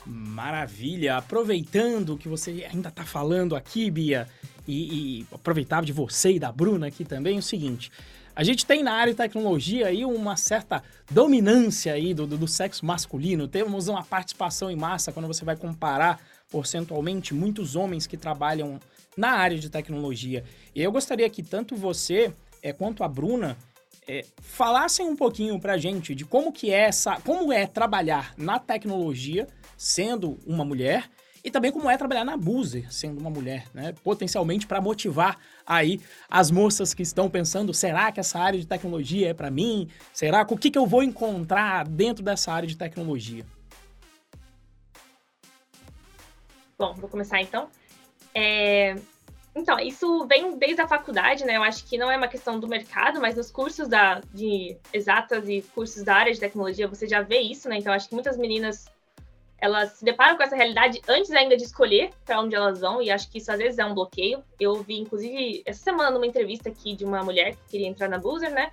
Maravilha! 0.07 1.17
Aproveitando 1.17 2.17
que 2.17 2.29
você 2.29 2.67
ainda 2.71 2.89
está 2.89 3.05
falando 3.05 3.55
aqui, 3.55 3.91
Bia, 3.91 4.29
e, 4.67 5.21
e 5.21 5.27
de 5.85 5.93
você 5.93 6.33
e 6.33 6.39
da 6.39 6.51
Bruna 6.51 6.87
aqui 6.87 7.05
também, 7.05 7.39
o 7.39 7.43
seguinte. 7.43 7.91
A 8.35 8.45
gente 8.45 8.65
tem 8.65 8.83
na 8.83 8.93
área 8.93 9.13
de 9.13 9.17
tecnologia 9.17 9.89
aí 9.89 10.05
uma 10.05 10.37
certa 10.37 10.83
dominância 11.11 11.93
aí 11.93 12.15
do, 12.15 12.27
do, 12.27 12.39
do, 12.39 12.49
sexo 12.49 12.87
masculino. 12.87 13.49
Temos 13.49 13.89
uma 13.89 14.05
participação 14.05 14.71
em 14.71 14.77
massa 14.77 15.13
quando 15.13 15.27
você 15.27 15.45
vai 15.45 15.57
comparar 15.57 16.21
porcentualmente 16.49 17.35
muitos 17.35 17.77
homens 17.77 18.07
que 18.07 18.17
trabalham 18.17 18.81
na 19.17 19.33
área 19.33 19.59
de 19.59 19.69
tecnologia. 19.69 20.45
E 20.75 20.83
eu 20.83 20.91
gostaria 20.91 21.29
que 21.29 21.43
tanto 21.43 21.77
você 21.77 22.33
é, 22.63 22.73
quanto 22.73 23.03
a 23.05 23.09
Bruna 23.09 23.57
é, 24.07 24.25
falassem 24.41 25.07
um 25.07 25.17
pouquinho 25.17 25.61
pra 25.61 25.77
gente 25.77 26.15
de 26.15 26.25
como 26.25 26.53
que 26.53 26.71
é 26.71 26.87
essa, 26.87 27.21
como 27.21 27.53
é 27.53 27.67
trabalhar 27.67 28.33
na 28.37 28.59
tecnologia 28.59 29.47
sendo 29.81 30.39
uma 30.47 30.62
mulher 30.62 31.09
e 31.43 31.51
também 31.51 31.72
como 31.72 31.89
é 31.89 31.97
trabalhar 31.97 32.22
na 32.22 32.37
Boozer, 32.37 32.93
sendo 32.93 33.18
uma 33.18 33.31
mulher, 33.31 33.64
né? 33.72 33.95
Potencialmente 34.05 34.66
para 34.66 34.78
motivar 34.78 35.39
aí 35.66 35.99
as 36.28 36.51
moças 36.51 36.93
que 36.93 37.03
estão 37.03 37.31
pensando, 37.31 37.72
será 37.72 38.12
que 38.12 38.20
essa 38.20 38.39
área 38.39 38.61
de 38.61 38.66
tecnologia 38.66 39.31
é 39.31 39.33
para 39.33 39.51
mim? 39.51 39.89
Será 40.12 40.43
o 40.43 40.59
que, 40.59 40.70
que 40.70 40.76
eu 40.76 40.87
vou 40.87 41.03
encontrar 41.03 41.89
dentro 41.89 42.22
dessa 42.22 42.53
área 42.53 42.68
de 42.68 42.76
tecnologia? 42.76 43.43
Bom, 46.78 46.93
vou 46.93 47.09
começar 47.09 47.41
então. 47.41 47.70
É... 48.35 48.97
Então, 49.57 49.78
isso 49.78 50.26
vem 50.26 50.59
desde 50.59 50.83
a 50.83 50.87
faculdade, 50.87 51.47
né? 51.47 51.57
Eu 51.57 51.62
acho 51.62 51.87
que 51.87 51.97
não 51.97 52.11
é 52.11 52.18
uma 52.18 52.28
questão 52.28 52.61
do 52.61 52.68
mercado, 52.68 53.18
mas 53.18 53.35
nos 53.35 53.51
cursos 53.51 53.89
da, 53.89 54.20
de 54.35 54.76
exatas 54.93 55.49
e 55.49 55.62
cursos 55.74 56.05
da 56.05 56.16
área 56.16 56.35
de 56.35 56.39
tecnologia 56.39 56.87
você 56.87 57.09
já 57.09 57.22
vê 57.22 57.41
isso, 57.41 57.66
né? 57.66 57.78
Então, 57.78 57.95
acho 57.95 58.11
que 58.11 58.14
muitas 58.14 58.37
meninas 58.37 58.85
elas 59.61 59.93
se 59.93 60.05
deparam 60.05 60.37
com 60.37 60.43
essa 60.43 60.57
realidade 60.57 61.01
antes 61.07 61.31
ainda 61.33 61.57
de 61.57 61.65
escolher 61.65 62.11
para 62.25 62.41
onde 62.41 62.55
elas 62.55 62.81
vão, 62.81 63.03
e 63.03 63.11
acho 63.11 63.31
que 63.31 63.39
isso 63.39 63.53
às 63.53 63.59
vezes 63.59 63.79
é 63.79 63.85
um 63.85 63.95
bloqueio. 63.95 64.43
Eu 64.59 64.83
vi, 64.83 64.99
inclusive, 64.99 65.63
essa 65.67 65.83
semana 65.83 66.11
numa 66.11 66.27
entrevista 66.27 66.71
aqui 66.71 66.97
de 66.97 67.05
uma 67.05 67.23
mulher 67.23 67.55
que 67.55 67.73
queria 67.73 67.87
entrar 67.87 68.09
na 68.09 68.19
Boozer, 68.19 68.51
né? 68.51 68.73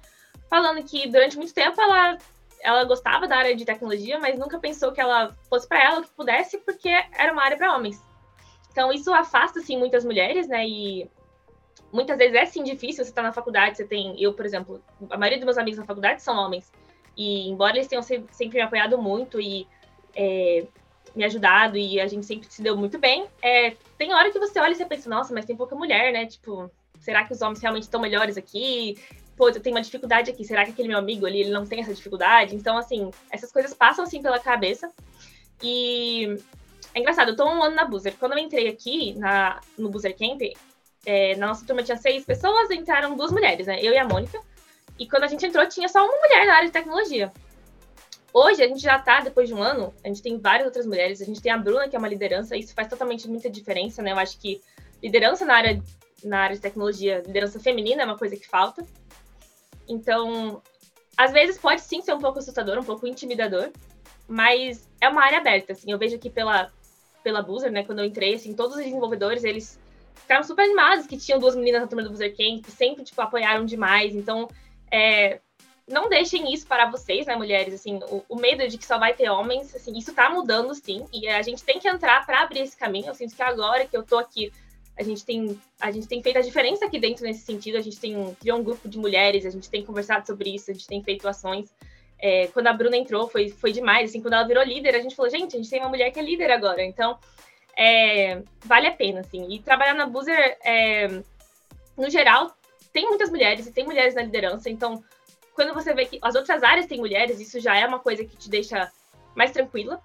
Falando 0.49 0.81
que 0.83 1.07
durante 1.09 1.35
muito 1.35 1.53
tempo 1.53 1.79
ela, 1.81 2.17
ela 2.61 2.83
gostava 2.85 3.27
da 3.27 3.35
área 3.37 3.55
de 3.55 3.65
tecnologia, 3.65 4.17
mas 4.17 4.39
nunca 4.39 4.59
pensou 4.59 4.93
que 4.93 5.01
ela 5.01 5.35
fosse 5.49 5.67
para 5.67 5.83
ela 5.83 5.99
o 5.99 6.03
que 6.03 6.09
pudesse, 6.11 6.57
porque 6.59 6.89
era 6.89 7.33
uma 7.33 7.43
área 7.43 7.57
para 7.57 7.75
homens. 7.75 8.01
Então 8.71 8.91
isso 8.93 9.13
afasta, 9.13 9.59
assim, 9.59 9.77
muitas 9.77 10.05
mulheres, 10.05 10.47
né? 10.47 10.65
E 10.65 11.09
muitas 11.91 12.17
vezes 12.17 12.35
é, 12.35 12.45
sim, 12.45 12.63
difícil 12.63 13.03
você 13.03 13.09
estar 13.09 13.23
tá 13.23 13.27
na 13.27 13.33
faculdade, 13.33 13.75
você 13.75 13.85
tem... 13.85 14.15
Eu, 14.21 14.33
por 14.33 14.45
exemplo, 14.45 14.81
a 15.09 15.17
maioria 15.17 15.37
dos 15.37 15.45
meus 15.45 15.57
amigos 15.57 15.79
na 15.79 15.85
faculdade 15.85 16.21
são 16.21 16.37
homens. 16.37 16.71
E 17.17 17.49
embora 17.49 17.75
eles 17.75 17.87
tenham 17.87 18.03
sempre 18.03 18.57
me 18.57 18.61
apoiado 18.61 18.97
muito 18.97 19.41
e 19.41 19.67
é, 20.17 20.65
me 21.15 21.23
ajudado 21.23 21.77
e 21.77 22.01
a 22.01 22.07
gente 22.07 22.25
sempre 22.25 22.51
se 22.51 22.61
deu 22.61 22.75
muito 22.75 22.97
bem. 22.97 23.27
É, 23.41 23.75
tem 23.97 24.13
hora 24.13 24.31
que 24.31 24.39
você 24.39 24.59
olha 24.59 24.71
e 24.71 24.75
você 24.75 24.85
pensa, 24.85 25.09
nossa, 25.09 25.33
mas 25.33 25.45
tem 25.45 25.55
pouca 25.55 25.75
mulher, 25.75 26.11
né? 26.11 26.25
Tipo, 26.25 26.69
será 26.99 27.23
que 27.23 27.33
os 27.33 27.41
homens 27.41 27.61
realmente 27.61 27.83
estão 27.83 28.01
melhores 28.01 28.35
aqui? 28.35 28.97
Pô, 29.37 29.49
eu 29.49 29.59
tenho 29.59 29.75
uma 29.75 29.81
dificuldade 29.81 30.31
aqui, 30.31 30.43
será 30.43 30.65
que 30.65 30.71
aquele 30.71 30.87
meu 30.87 30.97
amigo 30.97 31.27
ali 31.27 31.41
ele 31.41 31.51
não 31.51 31.65
tem 31.65 31.81
essa 31.81 31.93
dificuldade? 31.93 32.55
Então, 32.55 32.75
assim, 32.77 33.11
essas 33.31 33.51
coisas 33.51 33.73
passam 33.73 34.03
assim 34.03 34.21
pela 34.21 34.39
cabeça. 34.39 34.91
E 35.61 36.37
é 36.93 36.99
engraçado, 36.99 37.29
eu 37.29 37.35
tô 37.35 37.45
um 37.45 37.61
ano 37.61 37.75
na 37.75 37.85
Boozer. 37.85 38.15
Quando 38.19 38.33
eu 38.33 38.39
entrei 38.39 38.67
aqui 38.67 39.13
na, 39.13 39.59
no 39.77 39.89
Boozer 39.89 40.17
Camp, 40.17 40.41
é, 41.05 41.35
na 41.35 41.47
nossa 41.47 41.65
turma 41.65 41.83
tinha 41.83 41.97
seis 41.97 42.25
pessoas, 42.25 42.71
entraram 42.71 43.15
duas 43.15 43.31
mulheres, 43.31 43.67
né? 43.67 43.79
Eu 43.81 43.93
e 43.93 43.97
a 43.97 44.07
Mônica. 44.07 44.41
E 44.97 45.07
quando 45.07 45.23
a 45.23 45.27
gente 45.27 45.45
entrou, 45.45 45.67
tinha 45.67 45.87
só 45.87 46.03
uma 46.03 46.17
mulher 46.17 46.47
na 46.47 46.55
área 46.55 46.67
de 46.67 46.73
tecnologia. 46.73 47.31
Hoje 48.33 48.61
a 48.61 48.67
gente 48.67 48.81
já 48.81 48.97
está, 48.97 49.21
depois 49.21 49.47
de 49.47 49.53
um 49.53 49.61
ano, 49.61 49.93
a 50.03 50.07
gente 50.07 50.21
tem 50.21 50.37
várias 50.37 50.65
outras 50.65 50.85
mulheres, 50.85 51.21
a 51.21 51.25
gente 51.25 51.41
tem 51.41 51.51
a 51.51 51.57
Bruna, 51.57 51.87
que 51.87 51.95
é 51.95 51.99
uma 51.99 52.07
liderança, 52.07 52.55
isso 52.55 52.73
faz 52.73 52.87
totalmente 52.87 53.27
muita 53.27 53.49
diferença, 53.49 54.01
né? 54.01 54.11
Eu 54.11 54.17
acho 54.19 54.39
que 54.39 54.61
liderança 55.01 55.45
na 55.45 55.55
área, 55.55 55.81
na 56.23 56.39
área 56.39 56.55
de 56.55 56.61
tecnologia, 56.61 57.23
liderança 57.25 57.59
feminina 57.59 58.01
é 58.01 58.05
uma 58.05 58.17
coisa 58.17 58.35
que 58.35 58.47
falta. 58.47 58.85
Então, 59.87 60.61
às 61.15 61.31
vezes 61.31 61.57
pode 61.57 61.81
sim 61.81 62.01
ser 62.01 62.13
um 62.13 62.19
pouco 62.19 62.39
assustador, 62.39 62.77
um 62.77 62.83
pouco 62.83 63.07
intimidador, 63.07 63.71
mas 64.27 64.89
é 64.99 65.07
uma 65.07 65.23
área 65.23 65.39
aberta, 65.39 65.73
assim, 65.73 65.91
eu 65.91 65.97
vejo 65.97 66.15
aqui 66.15 66.29
pela, 66.29 66.71
pela 67.23 67.41
Boozer, 67.41 67.71
né, 67.71 67.83
quando 67.83 67.99
eu 67.99 68.05
entrei, 68.05 68.35
assim, 68.35 68.53
todos 68.53 68.75
os 68.75 68.83
desenvolvedores, 68.83 69.43
eles 69.43 69.79
ficaram 70.15 70.43
super 70.43 70.63
animados 70.63 71.07
que 71.07 71.17
tinham 71.17 71.39
duas 71.39 71.55
meninas 71.55 71.81
na 71.81 71.87
turma 71.87 72.03
do 72.03 72.09
Boozer 72.09 72.35
Camp, 72.35 72.65
sempre, 72.67 73.03
tipo, 73.03 73.21
apoiaram 73.21 73.65
demais, 73.65 74.13
então, 74.13 74.49
é, 74.91 75.39
não 75.87 76.09
deixem 76.09 76.53
isso 76.53 76.67
para 76.67 76.89
vocês, 76.89 77.25
né, 77.25 77.35
mulheres, 77.35 77.73
assim, 77.73 77.99
o, 78.09 78.23
o, 78.27 78.35
medo 78.35 78.67
de 78.67 78.77
que 78.77 78.85
só 78.85 78.99
vai 78.99 79.13
ter 79.13 79.29
homens, 79.29 79.73
assim, 79.73 79.97
isso 79.97 80.13
tá 80.13 80.29
mudando, 80.29 80.75
sim, 80.75 81.05
e 81.13 81.27
a 81.29 81.41
gente 81.41 81.63
tem 81.63 81.79
que 81.79 81.87
entrar 81.87 82.25
para 82.25 82.41
abrir 82.41 82.59
esse 82.59 82.75
caminho, 82.75 83.07
eu 83.07 83.15
sinto 83.15 83.35
que 83.35 83.41
agora 83.41 83.85
que 83.85 83.95
eu 83.95 84.03
tô 84.03 84.17
aqui, 84.17 84.51
a 84.97 85.03
gente 85.03 85.23
tem, 85.23 85.57
a 85.79 85.89
gente 85.89 86.07
tem 86.07 86.21
feito 86.21 86.37
a 86.37 86.41
diferença 86.41 86.85
aqui 86.85 86.99
dentro 86.99 87.23
nesse 87.23 87.45
sentido, 87.45 87.77
a 87.77 87.81
gente 87.81 87.99
tem 87.99 88.35
criou 88.35 88.59
um 88.59 88.63
grupo 88.63 88.89
de 88.89 88.97
mulheres, 88.97 89.45
a 89.45 89.49
gente 89.49 89.69
tem 89.69 89.85
conversado 89.85 90.27
sobre 90.27 90.53
isso, 90.53 90.71
a 90.71 90.73
gente 90.73 90.87
tem 90.87 91.01
feito 91.01 91.27
ações, 91.27 91.73
é, 92.19 92.47
quando 92.47 92.67
a 92.67 92.73
Bruna 92.73 92.97
entrou, 92.97 93.29
foi, 93.29 93.49
foi 93.49 93.71
demais, 93.71 94.09
assim, 94.09 94.21
quando 94.21 94.33
ela 94.33 94.47
virou 94.47 94.63
líder, 94.63 94.93
a 94.93 94.99
gente 94.99 95.15
falou, 95.15 95.31
gente, 95.31 95.55
a 95.55 95.57
gente 95.57 95.69
tem 95.69 95.79
uma 95.79 95.89
mulher 95.89 96.11
que 96.11 96.19
é 96.19 96.23
líder 96.23 96.51
agora, 96.51 96.83
então, 96.83 97.17
é, 97.77 98.41
vale 98.65 98.87
a 98.87 98.91
pena, 98.91 99.21
assim, 99.21 99.47
e 99.53 99.59
trabalhar 99.59 99.93
na 99.93 100.05
Boozer, 100.05 100.57
é, 100.65 101.07
no 101.95 102.09
geral, 102.09 102.57
tem 102.91 103.07
muitas 103.07 103.29
mulheres, 103.29 103.67
e 103.67 103.71
tem 103.71 103.85
mulheres 103.85 104.15
na 104.15 104.23
liderança, 104.23 104.69
então 104.69 105.01
quando 105.57 105.73
você 105.73 105.91
vê 105.91 106.05
que 106.05 106.19
as 106.21 106.35
outras 106.35 106.61
áreas 106.61 106.85
têm 106.85 106.99
mulheres, 106.99 107.39
isso 107.39 107.59
já 107.59 107.75
é 107.75 107.83
uma 107.87 107.97
coisa 107.97 108.23
que 108.23 108.37
te 108.37 108.47
deixa 108.47 108.91
mais 109.35 109.49
tranquila. 109.49 109.99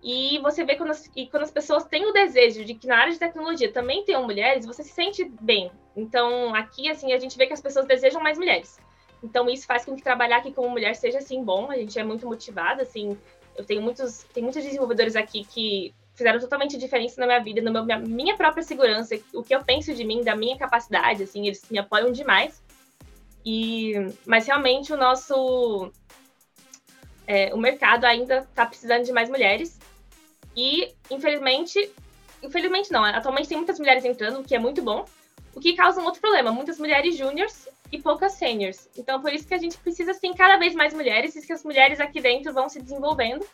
E 0.00 0.38
você 0.38 0.64
vê 0.64 0.76
quando 0.76 0.90
as, 0.90 1.10
e 1.16 1.26
quando 1.26 1.42
as 1.42 1.50
pessoas 1.50 1.84
têm 1.86 2.06
o 2.06 2.12
desejo 2.12 2.64
de 2.64 2.74
que 2.74 2.86
na 2.86 2.98
área 2.98 3.12
de 3.12 3.18
tecnologia 3.18 3.72
também 3.72 4.04
tenham 4.04 4.22
mulheres, 4.22 4.64
você 4.64 4.84
se 4.84 4.92
sente 4.92 5.24
bem. 5.40 5.72
Então, 5.96 6.54
aqui, 6.54 6.88
assim, 6.88 7.12
a 7.12 7.18
gente 7.18 7.36
vê 7.36 7.48
que 7.48 7.52
as 7.52 7.60
pessoas 7.60 7.84
desejam 7.84 8.22
mais 8.22 8.38
mulheres. 8.38 8.78
Então, 9.24 9.50
isso 9.50 9.66
faz 9.66 9.84
com 9.84 9.96
que 9.96 10.02
trabalhar 10.04 10.36
aqui 10.36 10.52
como 10.52 10.70
mulher 10.70 10.94
seja, 10.94 11.18
assim, 11.18 11.42
bom. 11.42 11.68
A 11.68 11.76
gente 11.76 11.98
é 11.98 12.04
muito 12.04 12.24
motivada, 12.28 12.82
assim. 12.82 13.18
Eu 13.56 13.64
tenho 13.64 13.82
muitos, 13.82 14.22
tem 14.32 14.44
muitos 14.44 14.62
desenvolvedores 14.62 15.16
aqui 15.16 15.44
que 15.44 15.92
fizeram 16.14 16.38
totalmente 16.38 16.78
diferença 16.78 17.20
na 17.20 17.26
minha 17.26 17.40
vida, 17.40 17.60
na 17.60 17.82
minha, 17.82 17.98
minha 17.98 18.36
própria 18.36 18.62
segurança, 18.62 19.18
o 19.34 19.42
que 19.42 19.52
eu 19.52 19.64
penso 19.64 19.92
de 19.92 20.04
mim, 20.04 20.22
da 20.22 20.36
minha 20.36 20.56
capacidade, 20.56 21.24
assim, 21.24 21.48
eles 21.48 21.68
me 21.68 21.78
apoiam 21.78 22.12
demais. 22.12 22.62
E, 23.44 23.94
mas 24.26 24.46
realmente 24.46 24.92
o 24.92 24.96
nosso 24.96 25.90
é, 27.26 27.54
o 27.54 27.58
mercado 27.58 28.04
ainda 28.04 28.38
está 28.38 28.66
precisando 28.66 29.04
de 29.04 29.12
mais 29.12 29.30
mulheres 29.30 29.78
e 30.56 30.92
infelizmente, 31.10 31.90
infelizmente 32.42 32.90
não, 32.90 33.04
atualmente 33.04 33.48
tem 33.48 33.56
muitas 33.56 33.78
mulheres 33.78 34.04
entrando, 34.04 34.40
o 34.40 34.44
que 34.44 34.54
é 34.54 34.58
muito 34.58 34.82
bom, 34.82 35.04
o 35.54 35.60
que 35.60 35.74
causa 35.74 36.00
um 36.00 36.04
outro 36.04 36.20
problema, 36.20 36.52
muitas 36.52 36.78
mulheres 36.78 37.16
júniors 37.16 37.68
e 37.90 38.00
poucas 38.00 38.32
seniors. 38.32 38.88
Então 38.96 39.22
por 39.22 39.32
isso 39.32 39.46
que 39.46 39.54
a 39.54 39.58
gente 39.58 39.78
precisa 39.78 40.12
sim 40.12 40.34
cada 40.34 40.58
vez 40.58 40.74
mais 40.74 40.92
mulheres 40.92 41.34
e 41.36 41.46
que 41.46 41.52
as 41.52 41.64
mulheres 41.64 42.00
aqui 42.00 42.20
dentro 42.20 42.52
vão 42.52 42.68
se 42.68 42.80
desenvolvendo 42.82 43.46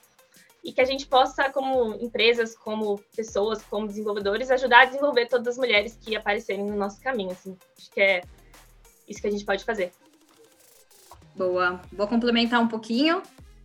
e 0.67 0.73
que 0.73 0.81
a 0.81 0.85
gente 0.85 1.07
possa, 1.07 1.49
como 1.51 1.95
empresas, 1.95 2.57
como 2.57 2.99
pessoas, 3.15 3.63
como 3.63 3.87
desenvolvedores, 3.87 4.51
ajudar 4.51 4.81
a 4.81 4.85
desenvolver 4.87 5.27
todas 5.27 5.47
as 5.47 5.57
mulheres 5.57 5.97
que 6.01 6.17
aparecerem 6.17 6.65
no 6.65 6.75
nosso 6.75 7.01
caminho. 7.01 7.31
Assim. 7.31 7.57
Acho 7.79 7.89
que 7.93 8.01
é 8.01 8.23
isso 9.09 9.21
que 9.21 9.27
a 9.27 9.31
gente 9.31 9.45
pode 9.45 9.65
fazer. 9.65 9.93
Boa. 11.35 11.81
Vou 11.93 12.07
complementar 12.07 12.61
um 12.61 12.69
pouquinho. 12.69 13.23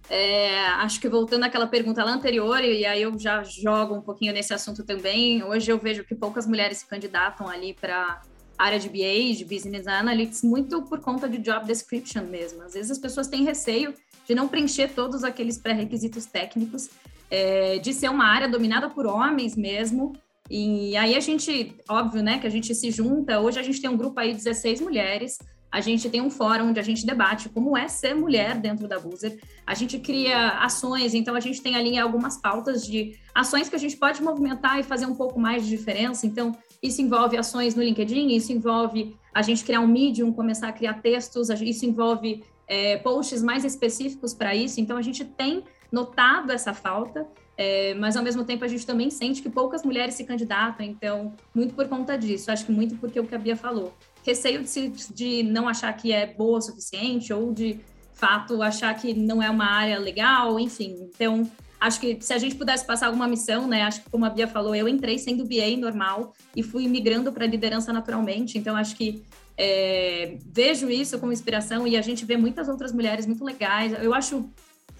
É, 0.09 0.59
acho 0.67 0.99
que 0.99 1.07
voltando 1.07 1.45
àquela 1.45 1.67
pergunta 1.67 2.03
lá 2.03 2.11
anterior, 2.11 2.61
e 2.61 2.85
aí 2.85 3.01
eu 3.01 3.17
já 3.17 3.43
jogo 3.43 3.95
um 3.95 4.01
pouquinho 4.01 4.33
nesse 4.33 4.53
assunto 4.53 4.83
também. 4.83 5.41
Hoje 5.43 5.71
eu 5.71 5.77
vejo 5.77 6.03
que 6.03 6.13
poucas 6.13 6.45
mulheres 6.45 6.79
se 6.79 6.85
candidatam 6.85 7.47
ali 7.47 7.73
para 7.73 8.21
área 8.57 8.77
de 8.77 8.89
BA, 8.89 9.33
de 9.35 9.45
Business 9.45 9.87
Analytics, 9.87 10.43
muito 10.43 10.81
por 10.83 10.99
conta 10.99 11.29
de 11.29 11.37
job 11.37 11.65
description 11.65 12.23
mesmo. 12.23 12.61
Às 12.61 12.73
vezes 12.73 12.91
as 12.91 12.99
pessoas 12.99 13.27
têm 13.27 13.43
receio 13.43 13.93
de 14.27 14.35
não 14.35 14.47
preencher 14.47 14.89
todos 14.93 15.23
aqueles 15.23 15.57
pré-requisitos 15.57 16.25
técnicos, 16.25 16.89
é, 17.29 17.79
de 17.79 17.93
ser 17.93 18.09
uma 18.09 18.25
área 18.25 18.47
dominada 18.47 18.89
por 18.89 19.05
homens 19.07 19.55
mesmo. 19.55 20.13
E 20.53 20.97
aí 20.97 21.15
a 21.15 21.19
gente, 21.21 21.73
óbvio, 21.87 22.21
né, 22.21 22.37
que 22.37 22.45
a 22.45 22.49
gente 22.49 22.75
se 22.75 22.91
junta. 22.91 23.39
Hoje 23.39 23.57
a 23.57 23.63
gente 23.63 23.79
tem 23.79 23.89
um 23.89 23.95
grupo 23.95 24.19
aí 24.19 24.31
de 24.31 24.37
16 24.39 24.81
mulheres. 24.81 25.37
A 25.71 25.79
gente 25.79 26.09
tem 26.09 26.19
um 26.19 26.29
fórum 26.29 26.67
onde 26.67 26.79
a 26.79 26.83
gente 26.83 27.05
debate 27.05 27.47
como 27.47 27.77
é 27.77 27.87
ser 27.87 28.13
mulher 28.13 28.59
dentro 28.59 28.85
da 28.85 28.99
Boozer. 28.99 29.39
A 29.65 29.73
gente 29.73 29.97
cria 29.97 30.49
ações, 30.59 31.13
então 31.13 31.35
a 31.35 31.39
gente 31.39 31.61
tem 31.61 31.77
ali 31.77 31.97
algumas 31.97 32.35
pautas 32.35 32.85
de 32.85 33.17
ações 33.33 33.69
que 33.69 33.77
a 33.77 33.79
gente 33.79 33.95
pode 33.95 34.21
movimentar 34.21 34.77
e 34.77 34.83
fazer 34.83 35.05
um 35.05 35.15
pouco 35.15 35.39
mais 35.39 35.63
de 35.63 35.69
diferença. 35.69 36.27
Então, 36.27 36.51
isso 36.83 37.01
envolve 37.01 37.37
ações 37.37 37.73
no 37.73 37.81
LinkedIn, 37.81 38.35
isso 38.35 38.51
envolve 38.51 39.15
a 39.33 39.41
gente 39.41 39.63
criar 39.63 39.79
um 39.79 39.87
Medium, 39.87 40.33
começar 40.33 40.67
a 40.67 40.73
criar 40.73 40.95
textos, 40.95 41.49
isso 41.49 41.85
envolve 41.85 42.43
é, 42.67 42.97
posts 42.97 43.41
mais 43.41 43.63
específicos 43.63 44.33
para 44.33 44.53
isso. 44.53 44.81
Então, 44.81 44.97
a 44.97 45.01
gente 45.01 45.23
tem 45.23 45.63
notado 45.89 46.51
essa 46.51 46.73
falta, 46.73 47.25
é, 47.63 47.93
mas 47.93 48.17
ao 48.17 48.23
mesmo 48.23 48.43
tempo 48.43 48.65
a 48.65 48.67
gente 48.67 48.87
também 48.87 49.11
sente 49.11 49.39
que 49.39 49.47
poucas 49.47 49.83
mulheres 49.83 50.15
se 50.15 50.23
candidatam. 50.23 50.83
Então, 50.83 51.31
muito 51.53 51.75
por 51.75 51.87
conta 51.87 52.17
disso. 52.17 52.49
Acho 52.49 52.65
que 52.65 52.71
muito 52.71 52.95
porque 52.95 53.19
o 53.19 53.23
que 53.23 53.35
a 53.35 53.37
Bia 53.37 53.55
falou. 53.55 53.93
Receio 54.25 54.63
de, 54.63 54.67
se, 54.67 54.89
de 55.13 55.43
não 55.43 55.69
achar 55.69 55.93
que 55.93 56.11
é 56.11 56.25
boa 56.25 56.57
o 56.57 56.61
suficiente 56.61 57.31
ou 57.31 57.53
de 57.53 57.79
fato 58.13 58.63
achar 58.63 58.91
que 58.95 59.13
não 59.13 59.43
é 59.43 59.49
uma 59.49 59.65
área 59.65 59.99
legal, 59.99 60.59
enfim. 60.59 61.07
Então, 61.13 61.47
acho 61.79 61.99
que 61.99 62.17
se 62.19 62.33
a 62.33 62.39
gente 62.39 62.55
pudesse 62.55 62.83
passar 62.83 63.05
alguma 63.05 63.27
missão, 63.27 63.67
né? 63.67 63.83
Acho 63.83 64.01
que 64.01 64.09
como 64.09 64.25
a 64.25 64.29
Bia 64.31 64.47
falou, 64.47 64.73
eu 64.73 64.87
entrei 64.87 65.19
sendo 65.19 65.45
BA 65.45 65.77
normal 65.77 66.33
e 66.55 66.63
fui 66.63 66.87
migrando 66.87 67.31
para 67.31 67.45
liderança 67.45 67.93
naturalmente. 67.93 68.57
Então, 68.57 68.75
acho 68.75 68.95
que 68.95 69.21
é, 69.55 70.35
vejo 70.47 70.89
isso 70.89 71.19
como 71.19 71.31
inspiração 71.31 71.87
e 71.87 71.95
a 71.95 72.01
gente 72.01 72.25
vê 72.25 72.37
muitas 72.37 72.67
outras 72.67 72.91
mulheres 72.91 73.27
muito 73.27 73.45
legais. 73.45 73.93
Eu 74.01 74.15
acho 74.15 74.49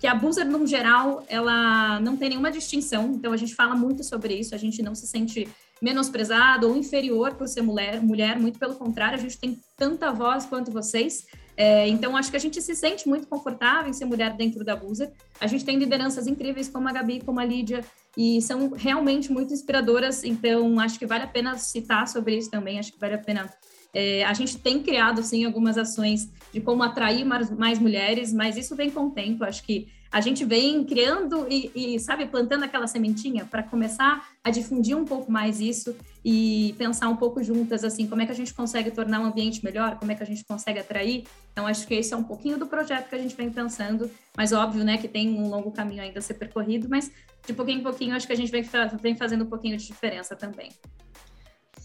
que 0.02 0.08
a 0.08 0.16
Boozer, 0.16 0.50
no 0.50 0.66
geral, 0.66 1.24
ela 1.30 2.00
não 2.00 2.18
tem 2.18 2.30
nenhuma 2.30 2.50
distinção, 2.50 3.12
então 3.14 3.32
a 3.32 3.38
gente 3.38 3.54
fala 3.54 3.76
muito 3.76 4.04
sobre 4.04 4.34
isso, 4.34 4.56
a 4.56 4.58
gente 4.58 4.82
não 4.82 4.96
se 4.96 5.06
sente 5.06 5.48
menosprezado 5.80 6.68
ou 6.68 6.76
inferior 6.76 7.36
por 7.36 7.48
ser 7.48 7.62
mulher, 7.62 8.02
mulher, 8.02 8.40
muito 8.40 8.58
pelo 8.58 8.74
contrário, 8.74 9.16
a 9.16 9.22
gente 9.22 9.38
tem 9.38 9.60
tanta 9.78 10.12
voz 10.12 10.44
quanto 10.48 10.72
vocês, 10.72 11.28
é, 11.56 11.88
então 11.88 12.18
acho 12.18 12.32
que 12.32 12.36
a 12.36 12.40
gente 12.40 12.60
se 12.64 12.74
sente 12.76 13.08
muito 13.08 13.28
confortável 13.28 13.92
em 13.92 13.94
ser 13.94 14.06
mulher 14.06 14.36
dentro 14.36 14.66
da 14.66 14.76
Boozer, 14.76 15.12
a 15.40 15.46
gente 15.46 15.64
tem 15.64 15.78
lideranças 15.78 16.26
incríveis 16.26 16.68
como 16.68 16.90
a 16.90 16.92
Gabi, 16.92 17.22
como 17.24 17.40
a 17.40 17.46
Lídia, 17.46 17.86
e 18.18 18.42
são 18.42 18.72
realmente 18.72 19.32
muito 19.32 19.54
inspiradoras, 19.54 20.24
então 20.24 20.80
acho 20.80 20.98
que 20.98 21.06
vale 21.06 21.26
a 21.26 21.28
pena 21.28 21.60
citar 21.60 22.08
sobre 22.08 22.36
isso 22.36 22.50
também, 22.50 22.80
acho 22.80 22.92
que 22.92 23.00
vale 23.00 23.14
a 23.14 23.20
pena 23.20 23.54
é, 23.94 24.24
a 24.24 24.34
gente 24.34 24.58
tem 24.58 24.82
criado, 24.82 25.22
sim, 25.24 25.46
algumas 25.46 25.78
ações 25.78 26.30
de 26.54 26.62
como 26.62 26.84
atrair 26.84 27.26
mais, 27.26 27.50
mais 27.50 27.80
mulheres, 27.80 28.34
mas 28.34 28.58
isso 28.58 28.76
vem 28.76 28.90
com 28.90 29.08
o 29.08 29.12
tempo. 29.12 29.44
Acho 29.44 29.64
que 29.64 29.88
a 30.12 30.20
gente 30.20 30.44
vem 30.44 30.84
criando 30.84 31.48
e, 31.50 31.72
e 31.74 32.00
sabe, 32.00 32.26
plantando 32.26 32.64
aquela 32.64 32.86
sementinha 32.86 33.46
para 33.46 33.64
começar 33.64 34.28
a 34.44 34.50
difundir 34.50 34.98
um 34.98 35.06
pouco 35.06 35.32
mais 35.32 35.62
isso 35.62 35.96
e 36.24 36.76
pensar 36.78 37.08
um 37.08 37.16
pouco 37.16 37.42
juntas, 37.42 37.84
assim, 37.84 38.08
como 38.08 38.22
é 38.22 38.26
que 38.26 38.32
a 38.32 38.36
gente 38.36 38.54
consegue 38.54 38.92
tornar 38.92 39.22
um 39.22 39.26
ambiente 39.26 39.64
melhor, 39.64 39.98
como 39.98 40.12
é 40.12 40.16
que 40.16 40.22
a 40.22 40.26
gente 40.26 40.44
consegue 40.44 40.80
atrair. 40.80 41.24
Então, 41.54 41.66
acho 41.66 41.88
que 41.88 41.94
esse 41.94 42.14
é 42.14 42.18
um 42.18 42.24
pouquinho 42.24 42.58
do 42.58 42.68
projeto 42.68 43.08
que 43.08 43.16
a 43.16 43.18
gente 43.18 43.36
vem 43.36 43.50
pensando, 43.50 44.12
mas 44.36 44.52
óbvio, 44.52 44.84
né, 44.84 44.98
que 44.98 45.08
tem 45.08 45.30
um 45.30 45.48
longo 45.50 45.72
caminho 45.72 46.02
ainda 46.02 46.20
a 46.20 46.22
ser 46.22 46.34
percorrido, 46.34 46.90
mas 46.90 47.10
de 47.46 47.54
pouquinho 47.54 47.80
em 47.80 47.84
pouquinho, 47.84 48.16
acho 48.16 48.28
que 48.28 48.34
a 48.34 48.38
gente 48.38 48.52
vem, 48.52 48.64
vem 49.02 49.16
fazendo 49.16 49.46
um 49.46 49.48
pouquinho 49.48 49.78
de 49.78 49.88
diferença 49.88 50.36
também 50.36 50.70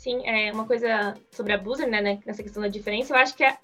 sim, 0.06 0.22
é 0.24 0.52
uma 0.52 0.64
coisa 0.64 1.14
sobre 1.32 1.52
a 1.52 1.58
Boozer, 1.58 1.88
né, 1.88 2.20
nessa 2.24 2.40
questão 2.40 2.62
da 2.62 2.68
diferença, 2.68 3.12
eu 3.12 3.18
acho 3.18 3.34
que 3.34 3.42
é 3.42 3.58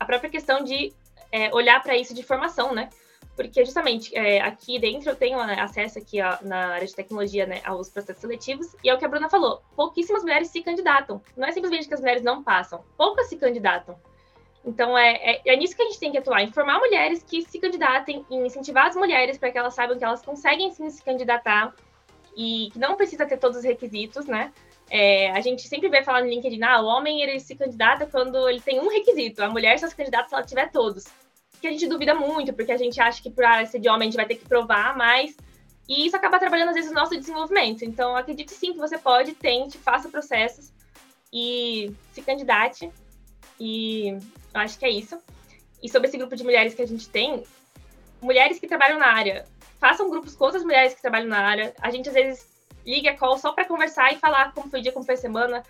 a 0.00 0.04
própria 0.04 0.28
questão 0.28 0.64
de 0.64 0.92
é, 1.30 1.54
olhar 1.54 1.80
para 1.80 1.96
isso 1.96 2.12
de 2.12 2.24
formação, 2.24 2.74
né? 2.74 2.90
Porque 3.36 3.64
justamente 3.64 4.14
é, 4.16 4.40
aqui 4.40 4.78
dentro 4.78 5.10
eu 5.10 5.16
tenho 5.16 5.44
né, 5.46 5.56
acesso 5.60 5.98
aqui 5.98 6.20
ó, 6.20 6.36
na 6.42 6.74
área 6.74 6.86
de 6.86 6.94
tecnologia 6.94 7.46
né, 7.46 7.60
aos 7.64 7.88
processos 7.88 8.20
seletivos, 8.20 8.74
e 8.82 8.90
é 8.90 8.94
o 8.94 8.98
que 8.98 9.04
a 9.04 9.08
Bruna 9.08 9.30
falou, 9.30 9.62
pouquíssimas 9.76 10.22
mulheres 10.22 10.48
se 10.48 10.62
candidatam. 10.62 11.22
Não 11.36 11.46
é 11.46 11.52
simplesmente 11.52 11.86
que 11.86 11.94
as 11.94 12.00
mulheres 12.00 12.22
não 12.22 12.42
passam, 12.42 12.84
poucas 12.96 13.28
se 13.28 13.36
candidatam. 13.36 13.96
Então 14.64 14.98
é, 14.98 15.12
é, 15.14 15.42
é 15.46 15.56
nisso 15.56 15.76
que 15.76 15.82
a 15.82 15.86
gente 15.86 16.00
tem 16.00 16.10
que 16.10 16.18
atuar, 16.18 16.42
informar 16.42 16.80
mulheres 16.80 17.22
que 17.22 17.42
se 17.42 17.60
candidatem, 17.60 18.26
incentivar 18.30 18.86
as 18.88 18.96
mulheres 18.96 19.38
para 19.38 19.52
que 19.52 19.58
elas 19.58 19.74
saibam 19.74 19.96
que 19.96 20.04
elas 20.04 20.22
conseguem 20.22 20.72
sim 20.72 20.90
se 20.90 21.04
candidatar 21.04 21.72
e 22.36 22.70
que 22.72 22.78
não 22.80 22.96
precisa 22.96 23.26
ter 23.26 23.36
todos 23.36 23.58
os 23.58 23.64
requisitos, 23.64 24.26
né? 24.26 24.52
É, 24.96 25.32
a 25.32 25.40
gente 25.40 25.66
sempre 25.66 25.88
vê 25.88 26.04
falar 26.04 26.22
no 26.22 26.28
LinkedIn, 26.28 26.62
ah, 26.62 26.80
o 26.80 26.86
homem 26.86 27.20
ele 27.20 27.40
se 27.40 27.56
candidata 27.56 28.06
quando 28.06 28.48
ele 28.48 28.60
tem 28.60 28.78
um 28.78 28.88
requisito, 28.88 29.42
a 29.42 29.50
mulher 29.50 29.76
só 29.76 29.88
se 29.88 29.96
candidata 29.96 30.28
se 30.28 30.34
ela 30.36 30.44
tiver 30.44 30.70
todos. 30.70 31.06
Que 31.60 31.66
a 31.66 31.72
gente 31.72 31.88
duvida 31.88 32.14
muito, 32.14 32.52
porque 32.52 32.70
a 32.70 32.76
gente 32.76 33.00
acha 33.00 33.20
que 33.20 33.28
para 33.28 33.66
ser 33.66 33.80
de 33.80 33.88
homem 33.88 34.02
a 34.02 34.04
gente 34.04 34.16
vai 34.16 34.24
ter 34.24 34.36
que 34.36 34.46
provar 34.46 34.96
mais, 34.96 35.36
e 35.88 36.06
isso 36.06 36.14
acaba 36.14 36.38
trabalhando 36.38 36.68
às 36.68 36.76
vezes 36.76 36.92
no 36.92 37.00
nosso 37.00 37.18
desenvolvimento. 37.18 37.84
Então, 37.84 38.16
acredite 38.16 38.52
sim 38.52 38.72
que 38.72 38.78
você 38.78 38.96
pode, 38.96 39.32
tente, 39.32 39.78
faça 39.78 40.08
processos 40.08 40.72
e 41.32 41.92
se 42.12 42.22
candidate. 42.22 42.88
E 43.58 44.10
eu 44.10 44.60
acho 44.60 44.78
que 44.78 44.86
é 44.86 44.90
isso. 44.90 45.18
E 45.82 45.88
sobre 45.88 46.06
esse 46.06 46.16
grupo 46.16 46.36
de 46.36 46.44
mulheres 46.44 46.72
que 46.72 46.82
a 46.82 46.86
gente 46.86 47.08
tem, 47.08 47.42
mulheres 48.22 48.60
que 48.60 48.68
trabalham 48.68 49.00
na 49.00 49.08
área, 49.08 49.44
façam 49.80 50.08
grupos 50.08 50.36
com 50.36 50.44
outras 50.44 50.62
mulheres 50.62 50.94
que 50.94 51.02
trabalham 51.02 51.26
na 51.26 51.40
área. 51.40 51.74
A 51.82 51.90
gente 51.90 52.08
às 52.08 52.14
vezes 52.14 52.53
ligue 52.84 53.08
a 53.08 53.16
call 53.16 53.38
só 53.38 53.52
para 53.52 53.64
conversar 53.64 54.12
e 54.12 54.16
falar 54.16 54.52
como 54.52 54.70
foi 54.70 54.80
o 54.80 54.82
dia, 54.82 54.92
como 54.92 55.04
foi 55.04 55.14
a 55.14 55.18
semana, 55.18 55.62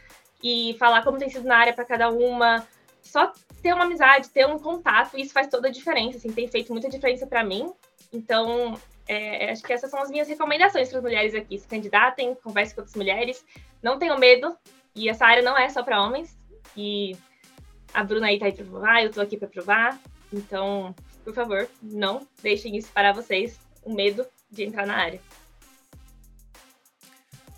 e 0.43 0.77
falar 0.79 1.03
como 1.03 1.19
tem 1.19 1.31
sido 1.31 1.47
na 1.47 1.57
área 1.57 1.73
para 1.73 1.85
cada 1.85 2.11
uma. 2.11 2.67
Só 3.03 3.33
ter 3.63 3.73
uma 3.73 3.85
amizade, 3.85 4.31
ter 4.31 4.47
um 4.47 4.59
contato, 4.59 5.19
isso 5.19 5.33
faz 5.33 5.47
toda 5.49 5.69
a 5.69 5.71
diferença, 5.71 6.19
assim, 6.19 6.33
tem 6.33 6.49
feito 6.49 6.73
muita 6.73 6.89
diferença 6.89 7.27
para 7.27 7.45
mim. 7.45 7.73
Então, 8.13 8.79
é, 9.07 9.51
acho 9.51 9.63
que 9.63 9.73
essas 9.73 9.91
são 9.91 10.01
as 10.01 10.11
minhas 10.11 10.29
recomendações 10.29 10.89
para 10.89 10.99
as 10.99 11.05
mulheres 11.05 11.35
aqui. 11.35 11.59
Se 11.59 11.67
candidatem, 11.67 12.35
conversem 12.37 12.75
com 12.75 12.81
outras 12.81 12.97
mulheres, 12.97 13.45
não 13.83 13.99
tenham 13.99 14.19
medo, 14.19 14.57
e 14.95 15.09
essa 15.09 15.27
área 15.27 15.43
não 15.43 15.57
é 15.57 15.69
só 15.69 15.83
para 15.83 16.03
homens. 16.03 16.37
E 16.77 17.17
a 17.93 18.03
Bruna 18.03 18.27
aí 18.29 18.39
tá 18.39 18.47
aí 18.47 18.53
para 18.53 18.65
provar, 18.65 19.05
eu 19.05 19.11
tô 19.11 19.21
aqui 19.21 19.37
para 19.37 19.49
provar. 19.49 19.99
Então, 20.33 20.95
por 21.25 21.35
favor, 21.35 21.69
não 21.83 22.27
deixem 22.43 22.77
isso 22.77 22.91
parar 22.93 23.13
vocês, 23.13 23.59
o 23.83 23.93
medo 23.93 24.27
de 24.51 24.65
entrar 24.65 24.87
na 24.87 24.97
área. 24.97 25.21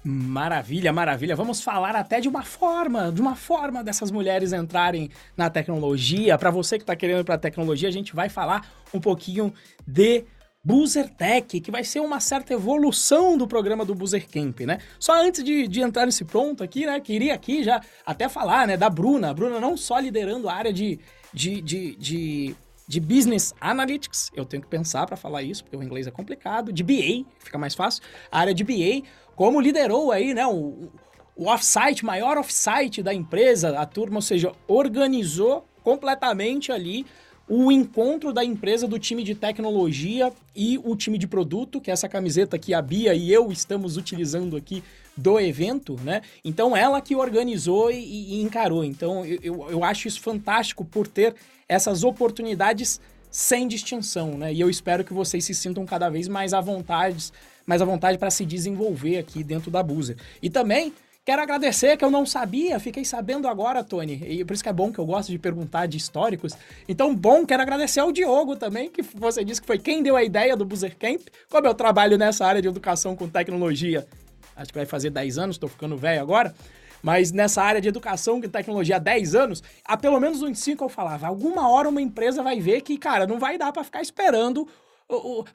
Maravilha, 0.09 0.93
maravilha. 0.93 1.35
Vamos 1.35 1.61
falar 1.61 1.97
até 1.97 2.21
de 2.21 2.29
uma 2.29 2.45
forma, 2.45 3.11
de 3.11 3.21
uma 3.21 3.35
forma 3.35 3.83
dessas 3.83 4.09
mulheres 4.09 4.53
entrarem 4.53 5.11
na 5.37 5.51
tecnologia. 5.51 6.39
Para 6.39 6.49
você 6.49 6.79
que 6.79 6.85
está 6.85 6.95
querendo 6.95 7.25
para 7.25 7.35
a 7.35 7.39
tecnologia, 7.39 7.89
a 7.89 7.93
gente 7.93 8.15
vai 8.15 8.29
falar 8.29 8.71
um 8.95 9.01
pouquinho 9.01 9.53
de 9.85 10.25
Boozer 10.63 11.09
Tech, 11.09 11.61
que 11.61 11.73
vai 11.73 11.83
ser 11.83 11.99
uma 11.99 12.21
certa 12.21 12.53
evolução 12.55 13.37
do 13.37 13.49
programa 13.49 13.85
do 13.85 13.97
Boozer 13.97 14.29
Camp, 14.31 14.61
né? 14.61 14.79
Só 14.97 15.21
antes 15.21 15.43
de, 15.43 15.67
de 15.67 15.81
entrar 15.81 16.07
nesse 16.07 16.25
ponto 16.25 16.63
aqui, 16.63 16.87
né? 16.87 17.01
Queria 17.01 17.35
aqui 17.35 17.65
já 17.65 17.83
até 18.07 18.29
falar, 18.29 18.69
né, 18.69 18.77
da 18.77 18.89
Bruna. 18.89 19.31
A 19.31 19.35
Bruna 19.35 19.59
não 19.59 19.77
só 19.77 19.99
liderando 19.99 20.49
a 20.49 20.55
área 20.55 20.73
de, 20.73 21.01
de, 21.35 21.61
de, 21.61 21.97
de 21.97 22.57
de 22.89 23.01
Business 23.01 23.53
Analytics, 23.61 24.31
eu 24.35 24.45
tenho 24.45 24.63
que 24.63 24.69
pensar 24.69 25.07
para 25.07 25.17
falar 25.17 25.43
isso, 25.43 25.65
porque 25.65 25.77
o 25.77 25.83
inglês 25.83 26.07
é 26.07 26.11
complicado, 26.11 26.73
de 26.73 26.85
BA, 26.85 27.27
fica 27.41 27.59
mais 27.59 27.75
fácil, 27.75 28.03
a 28.31 28.39
área 28.39 28.55
de 28.55 28.63
BA, 28.63 29.03
como 29.37 29.61
liderou 29.61 30.11
aí, 30.11 30.35
né, 30.35 30.47
o, 30.47 30.89
o 31.37 31.49
offsite, 31.49 32.05
maior 32.05 32.39
offsite 32.39 33.03
da 33.03 33.15
empresa, 33.15 33.79
a 33.79 33.87
turma, 33.87 34.17
ou 34.17 34.23
seja, 34.23 34.53
organizou 34.67 35.65
completamente 35.85 36.73
ali 36.73 37.07
o 37.49 37.71
encontro 37.71 38.33
da 38.33 38.45
empresa 38.45 38.89
do 38.89 38.99
time 38.99 39.23
de 39.23 39.35
tecnologia 39.35 40.33
e 40.55 40.79
o 40.83 40.97
time 40.97 41.17
de 41.17 41.29
produto, 41.29 41.81
que 41.81 41.91
é 41.91 41.93
essa 41.93 42.09
camiseta 42.09 42.59
que 42.59 42.75
a 42.75 42.83
Bia 42.83 43.15
e 43.15 43.33
eu 43.33 43.53
estamos 43.53 43.97
utilizando 43.97 44.57
aqui 44.57 44.83
do 45.17 45.39
evento, 45.39 45.97
né? 46.03 46.23
Então 46.45 46.77
ela 46.77 47.01
que 47.01 47.15
organizou 47.15 47.91
e, 47.91 48.35
e 48.35 48.43
encarou. 48.43 48.85
Então 48.85 49.25
eu, 49.25 49.39
eu, 49.43 49.71
eu 49.71 49.85
acho 49.85 50.09
isso 50.09 50.21
fantástico 50.21 50.85
por 50.85 51.07
ter 51.07 51.37
essas 51.69 52.03
oportunidades 52.03 53.01
sem 53.31 53.69
distinção, 53.69 54.37
né? 54.37 54.53
E 54.53 54.61
eu 54.61 54.69
espero 54.69 55.05
que 55.05 55.13
vocês 55.13 55.45
se 55.45 55.55
sintam 55.55 55.87
cada 55.87 56.09
vez 56.09 56.27
mais 56.27 56.53
à 56.53 56.61
vontade, 56.61 57.31
mais 57.67 57.83
à 57.83 57.85
vontade 57.85 58.17
para 58.17 58.31
se 58.31 58.47
desenvolver 58.47 59.19
aqui 59.19 59.43
dentro 59.43 59.71
da 59.71 59.83
Buzer. 59.83 60.17
E 60.41 60.49
também 60.49 60.93
Quero 61.27 61.43
agradecer 61.43 61.97
que 61.97 62.05
eu 62.05 62.11
não 62.11 62.25
sabia, 62.25 62.79
fiquei 62.79 63.05
sabendo 63.05 63.49
agora, 63.49 63.83
Tony. 63.83 64.23
E 64.29 64.45
por 64.45 64.55
isso 64.55 64.63
que 64.63 64.69
é 64.69 64.73
bom 64.73 64.93
que 64.93 64.99
eu 65.01 65.05
gosto 65.05 65.33
de 65.33 65.41
perguntar 65.41 65.87
de 65.87 65.97
históricos. 65.97 66.53
Então, 66.89 67.13
bom, 67.13 67.45
quero 67.45 67.61
agradecer 67.61 67.99
ao 67.99 68.13
Diogo 68.13 68.55
também, 68.55 68.89
que 68.89 69.03
você 69.03 69.45
disse 69.45 69.61
que 69.61 69.67
foi 69.67 69.77
quem 69.77 70.05
deu 70.05 70.15
a 70.15 70.23
ideia 70.23 70.57
do 70.57 70.65
Boozer 70.65 70.97
Camp. 70.97 71.23
Como 71.51 71.67
eu 71.67 71.75
trabalho 71.75 72.17
nessa 72.17 72.47
área 72.47 72.63
de 72.63 72.69
educação 72.69 73.17
com 73.17 73.29
tecnologia, 73.29 74.07
acho 74.55 74.71
que 74.71 74.79
vai 74.79 74.87
fazer 74.87 75.11
10 75.11 75.37
anos, 75.37 75.57
estou 75.57 75.69
ficando 75.69 75.97
velho 75.97 76.23
agora. 76.23 76.55
Mas 77.03 77.33
nessa 77.33 77.61
área 77.61 77.81
de 77.81 77.89
educação 77.89 78.41
com 78.41 78.49
tecnologia 78.49 78.95
há 78.95 79.01
10 79.01 79.35
anos, 79.35 79.65
há 79.85 79.97
pelo 79.97 80.21
menos 80.21 80.43
uns 80.43 80.61
5 80.61 80.85
eu 80.85 80.89
falava, 80.89 81.27
alguma 81.27 81.69
hora 81.69 81.89
uma 81.89 82.01
empresa 82.01 82.41
vai 82.41 82.61
ver 82.61 82.83
que, 82.83 82.97
cara, 82.97 83.27
não 83.27 83.41
vai 83.41 83.59
dar 83.59 83.73
para 83.73 83.83
ficar 83.83 84.01
esperando 84.01 84.69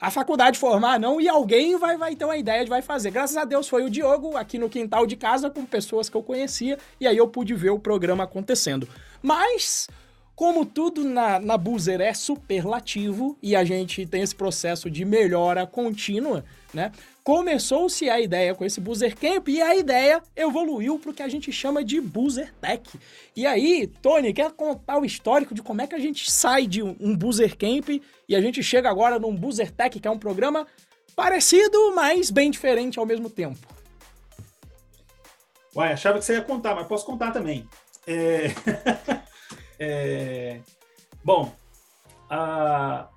a 0.00 0.10
faculdade 0.10 0.58
formar, 0.58 0.98
não, 0.98 1.20
e 1.20 1.28
alguém 1.28 1.76
vai, 1.76 1.96
vai 1.98 2.16
ter 2.16 2.24
uma 2.24 2.36
ideia 2.36 2.64
de 2.64 2.70
vai 2.70 2.80
fazer. 2.80 3.10
Graças 3.10 3.36
a 3.36 3.44
Deus 3.44 3.68
foi 3.68 3.84
o 3.84 3.90
Diogo 3.90 4.36
aqui 4.36 4.58
no 4.58 4.68
quintal 4.68 5.06
de 5.06 5.14
casa 5.14 5.50
com 5.50 5.66
pessoas 5.66 6.08
que 6.08 6.16
eu 6.16 6.22
conhecia, 6.22 6.78
e 6.98 7.06
aí 7.06 7.16
eu 7.16 7.28
pude 7.28 7.54
ver 7.54 7.70
o 7.70 7.78
programa 7.78 8.24
acontecendo. 8.24 8.88
Mas, 9.20 9.88
como 10.34 10.64
tudo 10.64 11.04
na, 11.04 11.38
na 11.38 11.58
Boozer 11.58 12.00
é 12.00 12.14
superlativo 12.14 13.36
e 13.42 13.54
a 13.54 13.62
gente 13.62 14.06
tem 14.06 14.22
esse 14.22 14.34
processo 14.34 14.90
de 14.90 15.04
melhora 15.04 15.66
contínua, 15.66 16.44
né? 16.72 16.92
começou-se 17.24 18.08
a 18.10 18.20
ideia 18.20 18.54
com 18.54 18.64
esse 18.64 18.80
Boozer 18.80 19.16
Camp 19.16 19.48
e 19.48 19.62
a 19.62 19.76
ideia 19.76 20.20
evoluiu 20.34 20.98
para 20.98 21.10
o 21.10 21.14
que 21.14 21.22
a 21.22 21.28
gente 21.28 21.52
chama 21.52 21.84
de 21.84 22.00
Boozer 22.00 22.52
Tech. 22.60 22.98
E 23.36 23.46
aí, 23.46 23.86
Tony, 23.86 24.32
quer 24.32 24.50
contar 24.52 24.98
o 24.98 25.04
histórico 25.04 25.54
de 25.54 25.62
como 25.62 25.80
é 25.80 25.86
que 25.86 25.94
a 25.94 25.98
gente 25.98 26.30
sai 26.30 26.66
de 26.66 26.82
um 26.82 27.16
Boozer 27.16 27.56
Camp 27.56 27.88
e 28.28 28.36
a 28.36 28.40
gente 28.40 28.62
chega 28.62 28.90
agora 28.90 29.18
num 29.18 29.34
Boozer 29.34 29.70
Tech, 29.70 29.98
que 29.98 30.08
é 30.08 30.10
um 30.10 30.18
programa 30.18 30.66
parecido, 31.14 31.94
mas 31.94 32.30
bem 32.30 32.50
diferente 32.50 32.98
ao 32.98 33.06
mesmo 33.06 33.30
tempo? 33.30 33.58
Uai, 35.74 35.92
achava 35.92 36.18
que 36.18 36.24
você 36.24 36.34
ia 36.34 36.42
contar, 36.42 36.74
mas 36.74 36.86
posso 36.86 37.06
contar 37.06 37.30
também. 37.30 37.68
É... 38.06 38.48
é... 39.78 40.60
Bom. 41.24 41.52
A... 42.28 43.08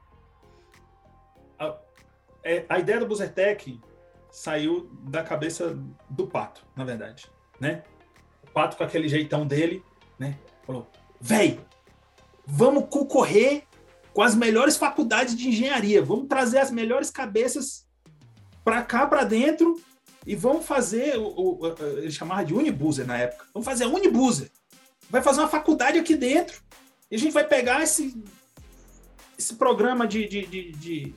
É, 2.45 2.63
a 2.69 2.77
ideia 2.77 3.03
do 3.03 3.29
Tech 3.29 3.81
saiu 4.31 4.87
da 5.09 5.23
cabeça 5.23 5.75
do 6.07 6.27
Pato, 6.27 6.63
na 6.75 6.85
verdade, 6.85 7.25
né? 7.59 7.83
O 8.43 8.51
Pato 8.51 8.77
com 8.77 8.83
aquele 8.83 9.09
jeitão 9.09 9.47
dele, 9.47 9.83
né? 10.19 10.37
Falou, 10.63 10.87
véi, 11.19 11.59
vamos 12.45 12.85
concorrer 12.87 13.63
com 14.13 14.21
as 14.21 14.35
melhores 14.35 14.77
faculdades 14.77 15.35
de 15.35 15.49
engenharia, 15.49 16.03
vamos 16.03 16.27
trazer 16.27 16.59
as 16.59 16.69
melhores 16.69 17.09
cabeças 17.09 17.87
para 18.63 18.83
cá, 18.83 19.07
para 19.07 19.23
dentro, 19.23 19.81
e 20.23 20.35
vamos 20.35 20.67
fazer, 20.67 21.17
o, 21.17 21.27
o, 21.27 21.75
ele 21.97 22.11
chamava 22.11 22.45
de 22.45 22.53
Unibuser 22.53 23.07
na 23.07 23.17
época, 23.17 23.47
vamos 23.55 23.65
fazer 23.65 23.85
a 23.85 23.89
Unibuser, 23.89 24.51
vai 25.09 25.23
fazer 25.23 25.39
uma 25.39 25.49
faculdade 25.49 25.97
aqui 25.97 26.15
dentro, 26.15 26.61
e 27.09 27.15
a 27.15 27.19
gente 27.19 27.33
vai 27.33 27.47
pegar 27.47 27.81
esse, 27.81 28.23
esse 29.35 29.55
programa 29.55 30.05
de, 30.05 30.27
de, 30.27 30.45
de, 30.45 30.71
de 30.73 31.15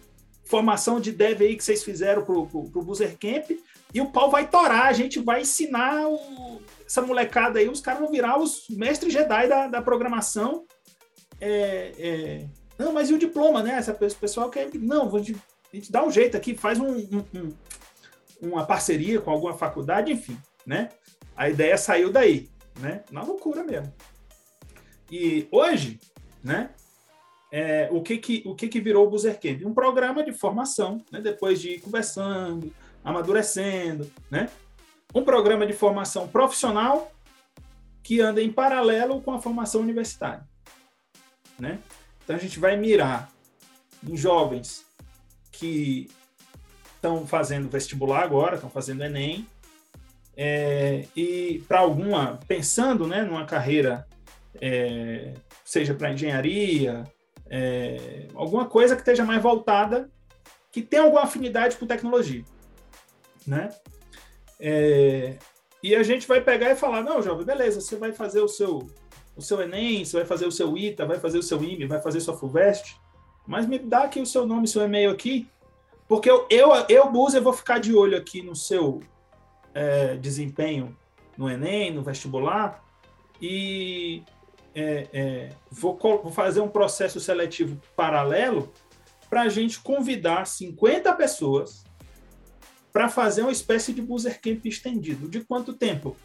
formação 0.49 0.99
de 0.99 1.13
dev 1.13 1.43
aí 1.43 1.57
que 1.57 1.63
vocês 1.63 1.85
fizeram 1.85 2.25
pro, 2.25 2.47
pro, 2.47 2.65
pro 2.71 2.83
Camp, 3.21 3.51
e 3.93 4.01
o 4.01 4.11
pau 4.11 4.31
vai 4.31 4.49
torar, 4.49 4.87
a 4.87 4.93
gente 4.93 5.21
vai 5.21 5.43
ensinar 5.43 6.09
o, 6.09 6.61
essa 6.87 7.03
molecada 7.03 7.59
aí, 7.59 7.69
os 7.69 7.81
caras 7.81 8.01
vão 8.01 8.11
virar 8.11 8.39
os 8.39 8.67
mestres 8.71 9.13
Jedi 9.13 9.47
da, 9.47 9.69
da 9.69 9.83
programação. 9.83 10.65
É, 11.41 11.93
é, 11.99 12.49
não, 12.79 12.93
mas 12.93 13.11
e 13.11 13.15
o 13.15 13.19
diploma, 13.19 13.63
né? 13.63 13.75
Essa 13.75 13.93
pessoal 13.93 14.49
quer. 14.51 14.71
Não, 14.75 15.15
a 15.15 15.19
gente, 15.19 15.41
a 15.73 15.77
gente 15.77 15.93
dá 15.93 16.05
um 16.05 16.11
jeito 16.11 16.37
aqui, 16.37 16.57
faz 16.57 16.81
um, 16.81 16.97
um, 16.97 17.25
um, 17.35 17.55
uma 18.41 18.67
parceria 18.67 19.21
com 19.21 19.31
alguma 19.31 19.55
faculdade, 19.55 20.13
enfim, 20.13 20.39
né? 20.67 20.89
A 21.37 21.49
ideia 21.49 21.77
saiu 21.77 22.11
daí, 22.11 22.49
né? 22.81 23.03
Na 23.11 23.23
loucura 23.23 23.63
mesmo. 23.63 23.93
E 25.11 25.47
hoje, 25.51 26.01
né? 26.43 26.71
É, 27.51 27.89
o, 27.91 28.03
que, 28.03 28.19
que, 28.19 28.43
o 28.47 28.55
que, 28.55 28.69
que 28.69 28.81
virou 28.81 29.07
o 29.07 29.11
Boozer 29.11 29.41
Camp? 29.41 29.63
Um 29.65 29.75
programa 29.75 30.23
de 30.23 30.33
formação, 30.33 31.03
né? 31.11 31.21
depois 31.21 31.61
de 31.61 31.71
ir 31.71 31.81
conversando, 31.81 32.73
amadurecendo, 33.03 34.11
né? 34.31 34.51
um 35.15 35.23
programa 35.23 35.67
de 35.67 35.73
formação 35.73 36.29
profissional 36.29 37.11
que 38.03 38.21
anda 38.21 38.43
em 38.43 38.53
paralelo 38.53 39.21
com 39.23 39.33
a 39.33 39.41
formação 39.41 39.81
universitária. 39.81 40.47
Né? 41.59 41.79
Então 42.23 42.37
a 42.37 42.39
gente 42.39 42.59
vai 42.59 42.77
mirar 42.77 43.31
em 44.07 44.17
jovens 44.17 44.85
que 45.51 46.09
estão 46.95 47.27
fazendo 47.27 47.69
vestibular 47.69 48.23
agora, 48.23 48.57
estão 48.57 48.71
fazendo 48.71 49.03
Enem, 49.03 49.47
é, 50.37 51.05
e 51.17 51.65
para 51.67 51.81
alguma, 51.81 52.39
pensando 52.47 53.09
né, 53.09 53.23
numa 53.23 53.45
carreira, 53.45 54.07
é, 54.61 55.35
seja 55.65 55.95
para 55.95 56.13
engenharia, 56.13 57.05
é, 57.51 58.29
alguma 58.35 58.67
coisa 58.67 58.95
que 58.95 59.03
esteja 59.03 59.25
mais 59.25 59.43
voltada, 59.43 60.11
que 60.71 60.83
tenha 60.83 61.03
alguma 61.03 61.23
afinidade 61.23 61.77
com 61.77 61.87
tecnologia, 61.87 62.45
né? 63.47 63.71
É, 64.61 65.39
e 65.83 65.95
a 65.95 66.03
gente 66.03 66.27
vai 66.27 66.41
pegar 66.41 66.71
e 66.71 66.77
falar, 66.77 67.03
não, 67.03 67.23
jovem, 67.23 67.47
beleza, 67.47 67.81
você 67.81 67.97
vai 67.97 68.13
fazer 68.13 68.41
o 68.41 68.49
seu, 68.49 68.89
o 69.37 69.43
seu 69.43 69.61
Enem, 69.61 70.05
você 70.05 70.19
vai 70.19 70.27
fazer 70.27 70.47
o 70.47 70.53
seu 70.53 70.77
ITA, 70.77 71.07
vai 71.07 71.19
fazer 71.19 71.39
o 71.39 71.43
seu 71.43 71.63
IME, 71.63 71.87
vai 71.87 72.01
fazer 72.01 72.21
sua 72.21 72.37
FUVEST, 72.37 72.97
mas 73.47 73.67
me 73.67 73.79
dá 73.79 74.05
aqui 74.05 74.21
o 74.21 74.27
seu 74.27 74.47
nome, 74.47 74.67
seu 74.69 74.83
e-mail 74.83 75.11
aqui, 75.11 75.49
porque 76.09 76.29
eu, 76.31 76.47
eu, 76.51 76.71
eu 76.89 77.11
Buzer, 77.11 77.43
vou 77.43 77.53
ficar 77.53 77.79
de 77.79 77.95
olho 77.95 78.17
aqui 78.17 78.43
no 78.43 78.57
seu 78.57 79.01
é, 79.73 80.17
desempenho 80.17 80.97
no 81.37 81.49
Enem, 81.49 81.93
no 81.93 82.03
vestibular, 82.03 82.83
e 83.41 84.25
é, 84.79 85.09
é, 85.13 85.51
vou, 85.71 85.99
vou, 85.99 86.31
fazer 86.31 86.61
um 86.61 86.69
processo 86.69 87.19
seletivo 87.19 87.81
paralelo 87.97 88.73
para 89.29 89.43
a 89.43 89.49
gente 89.49 89.81
convidar 89.81 90.47
50 90.47 91.13
pessoas 91.15 91.85
para 92.93 93.09
fazer 93.09 93.43
uma 93.43 93.51
espécie 93.51 93.93
de 93.93 94.01
boozer 94.01 94.41
camp 94.41 94.65
estendido. 94.67 95.29
De 95.29 95.41
quanto 95.41 95.73
tempo? 95.73 96.17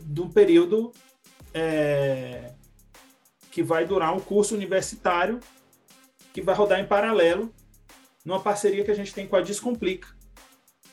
Do 0.00 0.30
período 0.30 0.92
é, 1.52 2.54
que 3.50 3.62
vai 3.62 3.86
durar 3.86 4.16
um 4.16 4.20
curso 4.20 4.54
universitário 4.54 5.38
que 6.32 6.40
vai 6.40 6.54
rodar 6.54 6.80
em 6.80 6.86
paralelo 6.86 7.52
numa 8.24 8.40
parceria 8.40 8.82
que 8.82 8.90
a 8.90 8.94
gente 8.94 9.12
tem 9.12 9.26
com 9.26 9.36
a 9.36 9.42
Descomplica, 9.42 10.08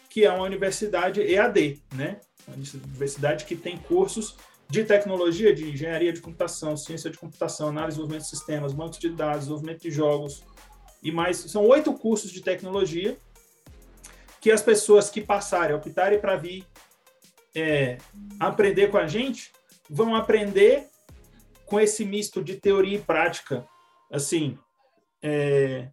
que 0.10 0.26
é 0.26 0.32
uma 0.32 0.44
universidade 0.44 1.22
EAD, 1.22 1.82
né? 1.94 2.20
Uma 2.48 2.58
universidade 2.58 3.46
que 3.46 3.56
tem 3.56 3.78
cursos 3.78 4.36
de 4.70 4.84
tecnologia, 4.84 5.54
de 5.54 5.70
engenharia 5.70 6.12
de 6.12 6.22
computação, 6.22 6.76
ciência 6.76 7.10
de 7.10 7.18
computação, 7.18 7.70
análise 7.70 7.98
e 7.98 8.02
desenvolvimento 8.02 8.24
de 8.24 8.30
sistemas, 8.30 8.74
bancos 8.74 9.00
de 9.00 9.10
dados, 9.10 9.40
desenvolvimento 9.42 9.82
de 9.82 9.92
jogos 9.92 10.44
e 11.04 11.12
mais. 11.12 11.38
São 11.38 11.66
oito 11.68 11.94
cursos 11.94 12.32
de 12.32 12.42
tecnologia 12.42 13.18
que 14.42 14.52
as 14.52 14.62
pessoas 14.62 15.10
que 15.10 15.22
passarem, 15.22 15.76
optarem 15.76 16.20
para 16.20 16.36
vir 16.36 16.66
é, 17.56 17.98
aprender 18.40 18.92
com 18.92 18.98
a 18.98 19.08
gente, 19.08 19.52
vão 19.90 20.16
aprender 20.16 20.88
com 21.66 21.80
esse 21.80 22.04
misto 22.06 22.44
de 22.44 22.56
teoria 22.56 22.98
e 22.98 23.02
prática, 23.02 23.66
assim, 24.12 24.58
é, 25.22 25.90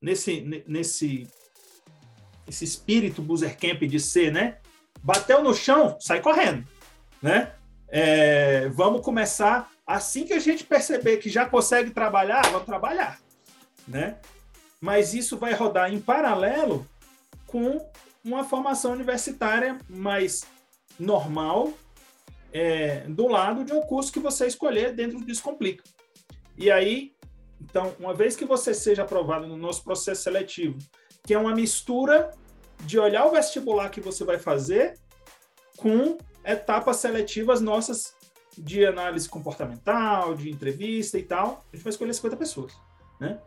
nesse, 0.00 0.64
nesse 0.66 1.28
esse 2.46 2.64
espírito 2.64 3.22
Boozer 3.22 3.58
Camp 3.58 3.82
de 3.82 3.98
ser, 3.98 4.30
né? 4.30 4.58
Bateu 5.02 5.42
no 5.42 5.54
chão, 5.54 5.98
sai 6.00 6.20
correndo, 6.20 6.66
né? 7.22 7.54
É, 7.96 8.68
vamos 8.70 9.02
começar 9.02 9.70
assim 9.86 10.24
que 10.24 10.32
a 10.32 10.40
gente 10.40 10.64
perceber 10.64 11.18
que 11.18 11.30
já 11.30 11.46
consegue 11.46 11.92
trabalhar, 11.92 12.42
vamos 12.50 12.66
trabalhar, 12.66 13.20
né? 13.86 14.18
Mas 14.80 15.14
isso 15.14 15.38
vai 15.38 15.52
rodar 15.52 15.94
em 15.94 16.00
paralelo 16.00 16.84
com 17.46 17.88
uma 18.24 18.42
formação 18.42 18.90
universitária 18.90 19.78
mais 19.88 20.44
normal 20.98 21.72
é, 22.52 23.04
do 23.06 23.28
lado 23.28 23.62
de 23.64 23.72
um 23.72 23.82
curso 23.82 24.12
que 24.12 24.18
você 24.18 24.48
escolher 24.48 24.92
dentro 24.92 25.20
do 25.20 25.24
Descomplica. 25.24 25.84
E 26.58 26.72
aí 26.72 27.14
Então, 27.60 27.94
uma 28.00 28.12
vez 28.12 28.34
que 28.34 28.44
você 28.44 28.74
seja 28.74 29.02
aprovado 29.02 29.46
no 29.46 29.56
nosso 29.56 29.84
processo 29.84 30.22
seletivo, 30.24 30.78
que 31.24 31.32
é 31.32 31.38
uma 31.38 31.54
mistura 31.54 32.32
de 32.80 32.98
olhar 32.98 33.24
o 33.26 33.30
vestibular 33.30 33.88
que 33.88 34.00
você 34.00 34.24
vai 34.24 34.38
fazer 34.38 34.98
com 35.76 36.18
etapas 36.44 36.96
seletivas 36.96 37.60
nossas 37.60 38.14
de 38.56 38.86
análise 38.86 39.28
comportamental, 39.28 40.34
de 40.34 40.50
entrevista 40.50 41.18
e 41.18 41.22
tal, 41.22 41.64
a 41.72 41.76
gente 41.76 41.84
vai 41.84 41.90
escolher 41.90 42.14
50 42.14 42.36
pessoas, 42.36 42.72
né? 43.18 43.40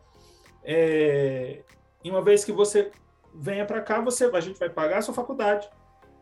É, 0.64 1.64
e 2.03 2.10
uma 2.10 2.22
vez 2.22 2.44
que 2.44 2.52
você 2.52 2.91
venha 3.34 3.65
para 3.65 3.82
cá, 3.82 4.02
você, 4.02 4.26
a 4.26 4.40
gente 4.40 4.60
vai 4.60 4.69
pagar 4.69 4.98
a 4.98 5.02
sua 5.02 5.14
faculdade, 5.14 5.69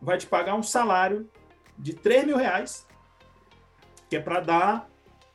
vai 0.02 0.18
te 0.18 0.28
pagar 0.28 0.56
um 0.56 0.64
salário 0.64 1.30
de 1.78 1.94
3 1.94 2.26
mil 2.26 2.38
reais, 2.38 2.86
que 4.10 4.16
é 4.16 4.20
para 4.20 4.40
dar, 4.40 4.90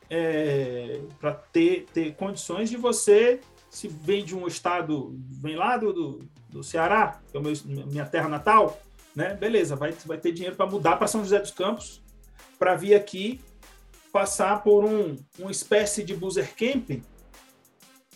é, 0.09 1.01
para 1.19 1.33
ter, 1.35 1.87
ter 1.93 2.15
condições 2.15 2.71
de 2.71 2.77
você, 2.77 3.41
se 3.69 3.89
vem 3.89 4.25
de 4.25 4.37
um 4.37 4.47
estado, 4.47 5.15
vem 5.29 5.57
lá 5.57 5.77
do, 5.77 5.93
do, 5.93 6.29
do 6.49 6.63
Ceará, 6.63 7.21
que 7.31 7.37
é 7.37 7.41
meu, 7.41 7.53
minha 7.65 8.07
terra 8.07 8.29
natal, 8.29 8.79
né? 9.15 9.35
Beleza, 9.35 9.77
vai, 9.77 9.93
vai 10.05 10.19
ter 10.19 10.33
dinheiro 10.33 10.57
para 10.57 10.67
mudar 10.67 10.97
para 10.97 11.07
São 11.07 11.23
José 11.23 11.39
dos 11.39 11.51
Campos, 11.51 12.03
para 12.59 12.75
vir 12.75 12.95
aqui 12.95 13.41
passar 14.13 14.63
por 14.63 14.85
um, 14.85 15.17
uma 15.39 15.51
espécie 15.51 16.03
de 16.03 16.15
boozer 16.15 16.55
camping 16.55 17.03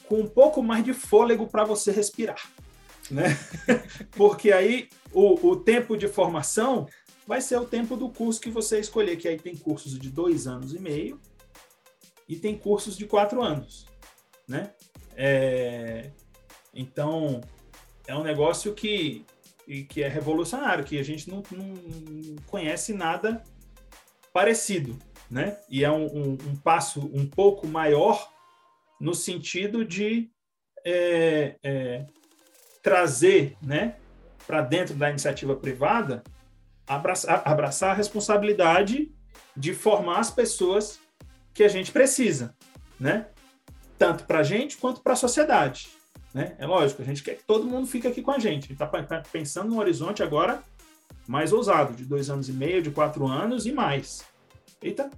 com 0.06 0.20
um 0.20 0.28
pouco 0.28 0.62
mais 0.62 0.84
de 0.84 0.92
fôlego 0.92 1.46
para 1.46 1.64
você 1.64 1.90
respirar, 1.90 2.40
né? 3.10 3.36
Porque 4.12 4.52
aí 4.52 4.88
o, 5.12 5.50
o 5.50 5.56
tempo 5.56 5.96
de 5.96 6.08
formação 6.08 6.86
vai 7.26 7.40
ser 7.40 7.56
o 7.56 7.64
tempo 7.64 7.96
do 7.96 8.10
curso 8.10 8.40
que 8.40 8.50
você 8.50 8.78
escolher, 8.78 9.16
que 9.16 9.28
aí 9.28 9.38
tem 9.38 9.56
cursos 9.56 9.98
de 9.98 10.10
dois 10.10 10.46
anos 10.46 10.74
e 10.74 10.78
meio 10.78 11.20
e 12.28 12.36
tem 12.36 12.56
cursos 12.56 12.96
de 12.96 13.06
quatro 13.06 13.42
anos, 13.42 13.86
né? 14.46 14.72
É, 15.16 16.10
então, 16.74 17.40
é 18.06 18.14
um 18.16 18.22
negócio 18.22 18.74
que, 18.74 19.24
que 19.88 20.02
é 20.02 20.08
revolucionário, 20.08 20.84
que 20.84 20.98
a 20.98 21.02
gente 21.02 21.28
não, 21.28 21.42
não 21.50 22.36
conhece 22.46 22.92
nada 22.92 23.42
parecido, 24.32 24.98
né? 25.30 25.56
E 25.68 25.84
é 25.84 25.90
um, 25.90 26.06
um, 26.06 26.32
um 26.32 26.56
passo 26.56 27.00
um 27.14 27.26
pouco 27.26 27.66
maior 27.66 28.30
no 29.00 29.14
sentido 29.14 29.84
de 29.84 30.30
é, 30.84 31.56
é, 31.62 32.06
trazer, 32.82 33.56
né, 33.62 33.96
para 34.46 34.60
dentro 34.60 34.94
da 34.94 35.08
iniciativa 35.08 35.56
privada, 35.56 36.22
abraçar, 36.86 37.42
abraçar 37.44 37.90
a 37.90 37.94
responsabilidade 37.94 39.10
de 39.56 39.72
formar 39.72 40.18
as 40.18 40.30
pessoas 40.30 41.00
que 41.54 41.62
a 41.62 41.68
gente 41.68 41.92
precisa, 41.92 42.54
né? 42.98 43.28
Tanto 43.96 44.24
para 44.24 44.40
a 44.40 44.42
gente 44.42 44.76
quanto 44.76 45.00
para 45.00 45.12
a 45.12 45.16
sociedade. 45.16 45.88
Né? 46.34 46.56
É 46.58 46.66
lógico, 46.66 47.00
a 47.00 47.04
gente 47.04 47.22
quer 47.22 47.36
que 47.36 47.44
todo 47.44 47.64
mundo 47.64 47.86
fique 47.86 48.08
aqui 48.08 48.20
com 48.20 48.32
a 48.32 48.40
gente. 48.40 48.64
A 48.64 48.74
gente 48.74 49.02
está 49.04 49.22
pensando 49.30 49.70
num 49.70 49.78
horizonte 49.78 50.20
agora 50.20 50.60
mais 51.28 51.52
ousado, 51.52 51.94
de 51.94 52.04
dois 52.04 52.28
anos 52.28 52.48
e 52.48 52.52
meio, 52.52 52.82
de 52.82 52.90
quatro 52.90 53.26
anos 53.26 53.66
e 53.66 53.72
mais. 53.72 54.24
Eita, 54.82 55.08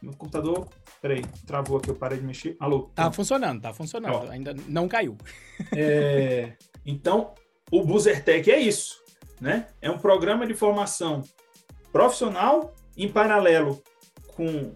meu 0.00 0.12
computador, 0.12 0.68
peraí, 1.02 1.22
travou 1.44 1.78
aqui, 1.78 1.90
eu 1.90 1.96
parei 1.96 2.18
de 2.18 2.24
mexer. 2.24 2.56
Alô? 2.60 2.90
Tá 2.94 3.10
funcionando, 3.10 3.60
tá 3.60 3.74
funcionando, 3.74 4.14
Ó, 4.14 4.30
ainda 4.30 4.54
não 4.68 4.86
caiu. 4.86 5.18
É, 5.76 6.56
então, 6.84 7.32
o 7.70 7.84
Buzzertech 7.84 8.50
é 8.50 8.58
isso, 8.58 9.00
né? 9.40 9.68
É 9.80 9.88
um 9.88 9.98
programa 9.98 10.46
de 10.46 10.54
formação 10.54 11.22
profissional 11.92 12.74
em 12.96 13.08
paralelo 13.08 13.80
com 14.34 14.74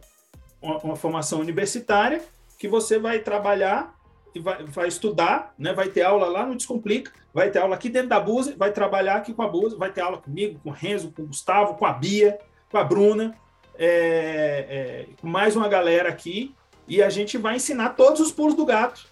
uma, 0.62 0.78
uma 0.78 0.96
formação 0.96 1.40
universitária 1.40 2.22
que 2.58 2.68
você 2.68 2.96
vai 2.96 3.18
trabalhar 3.18 3.97
vai, 4.36 4.64
vai 4.64 4.88
estudar, 4.88 5.54
né? 5.58 5.72
Vai 5.72 5.88
ter 5.88 6.02
aula 6.02 6.26
lá 6.26 6.46
no 6.46 6.56
Descomplica, 6.56 7.12
vai 7.32 7.50
ter 7.50 7.58
aula 7.58 7.74
aqui 7.74 7.88
dentro 7.88 8.08
da 8.08 8.20
Busa, 8.20 8.54
vai 8.56 8.72
trabalhar 8.72 9.16
aqui 9.16 9.32
com 9.32 9.42
a 9.42 9.48
Busa, 9.48 9.76
vai 9.76 9.92
ter 9.92 10.00
aula 10.00 10.18
comigo, 10.18 10.60
com 10.62 10.70
o 10.70 10.72
Renzo, 10.72 11.12
com 11.12 11.22
o 11.22 11.26
Gustavo, 11.26 11.74
com 11.74 11.86
a 11.86 11.92
Bia, 11.92 12.38
com 12.70 12.78
a 12.78 12.84
Bruna, 12.84 13.34
é, 13.78 13.86
é, 13.88 15.06
com 15.20 15.28
mais 15.28 15.56
uma 15.56 15.68
galera 15.68 16.08
aqui, 16.08 16.54
e 16.86 17.02
a 17.02 17.08
gente 17.08 17.38
vai 17.38 17.56
ensinar 17.56 17.90
todos 17.90 18.20
os 18.20 18.32
pulos 18.32 18.54
do 18.54 18.66
gato 18.66 19.06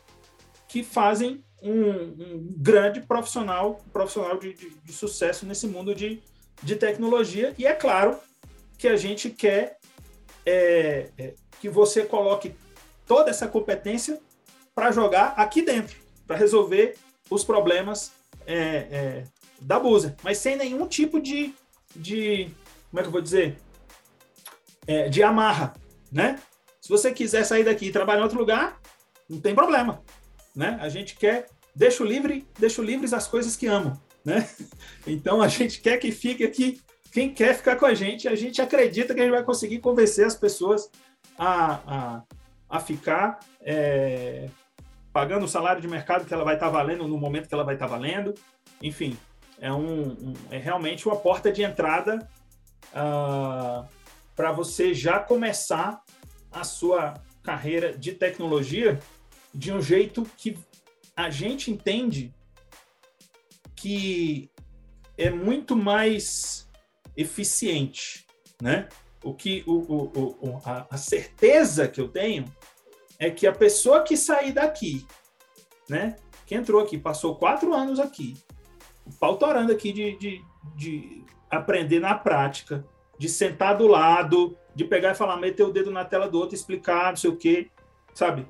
que 0.67 0.83
fazem 0.83 1.45
um, 1.63 1.91
um 1.91 2.55
grande 2.57 3.01
profissional, 3.01 3.81
profissional 3.93 4.39
de, 4.39 4.53
de, 4.55 4.71
de, 4.71 4.93
sucesso 4.93 5.47
nesse 5.47 5.67
mundo 5.67 5.95
de, 5.95 6.23
de 6.63 6.77
tecnologia. 6.77 7.55
E 7.59 7.67
é 7.67 7.73
claro 7.73 8.19
que 8.79 8.89
a 8.89 8.97
gente 8.97 9.31
quer 9.31 9.79
é, 10.45 11.11
é 11.19 11.35
que 11.61 11.69
você 11.69 12.05
coloque 12.05 12.55
toda 13.07 13.31
essa 13.31 13.49
competência 13.49 14.21
para 14.77 14.93
jogar 14.93 15.33
aqui 15.39 15.63
dentro, 15.63 15.97
para 16.27 16.37
resolver 16.37 16.97
os 17.31 17.43
problemas 17.43 18.13
é, 18.47 18.57
é, 18.57 19.25
da 19.59 19.81
Busa, 19.81 20.15
mas 20.23 20.37
sem 20.37 20.55
nenhum 20.55 20.87
tipo 20.87 21.19
de, 21.19 21.55
de 21.97 22.51
como 22.91 23.01
é 23.01 23.03
que 23.03 23.09
eu 23.09 23.13
vou 23.13 23.23
dizer, 23.23 23.57
é, 24.87 25.09
de 25.09 25.23
amarra, 25.23 25.75
né? 26.13 26.39
Se 26.79 26.91
você 26.91 27.11
quiser 27.11 27.45
sair 27.45 27.65
daqui 27.65 27.87
e 27.87 27.91
trabalhar 27.91 28.21
em 28.21 28.25
outro 28.25 28.39
lugar, 28.39 28.79
não 29.31 29.41
tem 29.41 29.55
problema, 29.55 30.03
né? 30.55 30.77
A 30.79 30.91
gente 30.91 31.17
quer 31.17 31.47
deixo 31.75 32.05
livre, 32.05 32.47
deixo 32.59 32.83
livres 32.83 33.15
as 33.15 33.27
coisas 33.27 33.57
que 33.57 33.67
amo, 33.67 33.99
né? 34.23 34.47
Então 35.07 35.41
a 35.41 35.49
gente 35.49 35.81
quer 35.81 35.97
que 35.97 36.13
fique 36.13 36.45
aqui 36.45 36.81
quem 37.13 37.33
quer 37.33 37.57
ficar 37.57 37.77
com 37.77 37.87
a 37.87 37.95
gente, 37.95 38.29
a 38.29 38.35
gente 38.35 38.61
acredita 38.61 39.15
que 39.15 39.21
a 39.21 39.25
gente 39.25 39.33
vai 39.33 39.43
conseguir 39.43 39.79
convencer 39.79 40.27
as 40.27 40.35
pessoas 40.35 40.91
a, 41.39 41.81
a, 41.87 42.23
a 42.69 42.81
ficar 42.81 43.39
é, 43.63 44.51
pagando 45.17 45.47
o 45.47 45.49
salário 45.49 45.81
de 45.81 45.89
mercado 45.89 46.27
que 46.27 46.35
ela 46.35 46.45
vai 46.45 46.57
estar 46.57 46.67
tá 46.67 46.73
valendo 46.73 47.09
no 47.09 47.17
momento 47.17 47.49
que 47.49 47.55
ela 47.55 47.65
vai 47.65 47.75
estar 47.75 47.89
tá 47.89 47.97
valendo. 47.97 48.35
Enfim, 48.83 49.17
é, 49.59 49.73
um, 49.73 50.11
um, 50.11 50.35
é 50.51 50.59
realmente 50.59 51.09
uma 51.09 51.17
porta 51.17 51.51
de 51.51 51.63
entrada 51.63 52.19
uh, 52.93 52.95
ah, 52.95 53.89
para 54.35 54.53
você 54.53 54.93
já 54.93 55.19
começar 55.19 56.03
a 56.53 56.65
sua 56.65 57.15
carreira 57.43 57.97
de 57.97 58.13
tecnologia 58.13 59.01
de 59.55 59.73
um 59.73 59.81
jeito 59.81 60.23
que 60.37 60.59
a 61.17 61.31
gente 61.31 61.71
entende 61.71 62.35
que 63.75 64.51
é 65.17 65.31
muito 65.31 65.75
mais 65.75 66.69
eficiente, 67.17 68.27
né? 68.61 68.87
O 69.25 69.33
que 69.33 69.65
o, 69.67 69.73
o, 69.73 70.39
o 70.43 70.63
a, 70.63 70.87
a 70.91 70.99
certeza 70.99 71.89
que 71.89 72.03
eu 72.03 72.09
tenho 72.09 72.45
é 73.19 73.31
que 73.31 73.47
a 73.47 73.53
pessoa 73.53 74.03
que 74.03 74.17
sair 74.17 74.53
daqui, 74.53 75.07
né? 75.89 76.17
Que 76.45 76.55
entrou 76.55 76.83
aqui, 76.83 76.99
passou 76.99 77.37
quatro 77.37 77.75
anos 77.75 77.99
aqui, 77.99 78.37
pautorando 79.19 79.73
aqui 79.73 79.93
de, 79.93 80.17
de, 80.17 80.45
de 80.77 81.25
aprender 81.51 82.01
na 82.01 82.15
prática, 82.15 82.85
de 83.19 83.29
sentar 83.29 83.77
do 83.77 83.87
lado, 83.87 84.57
de 84.75 84.85
pegar 84.85 85.13
e 85.13 85.15
falar, 85.15 85.37
meter 85.37 85.63
o 85.63 85.73
dedo 85.73 85.91
na 85.91 86.05
tela 86.05 86.29
do 86.29 86.39
outro, 86.39 86.55
explicar, 86.55 87.11
não 87.11 87.17
sei 87.17 87.31
o 87.31 87.37
quê, 87.37 87.71
sabe? 88.15 88.47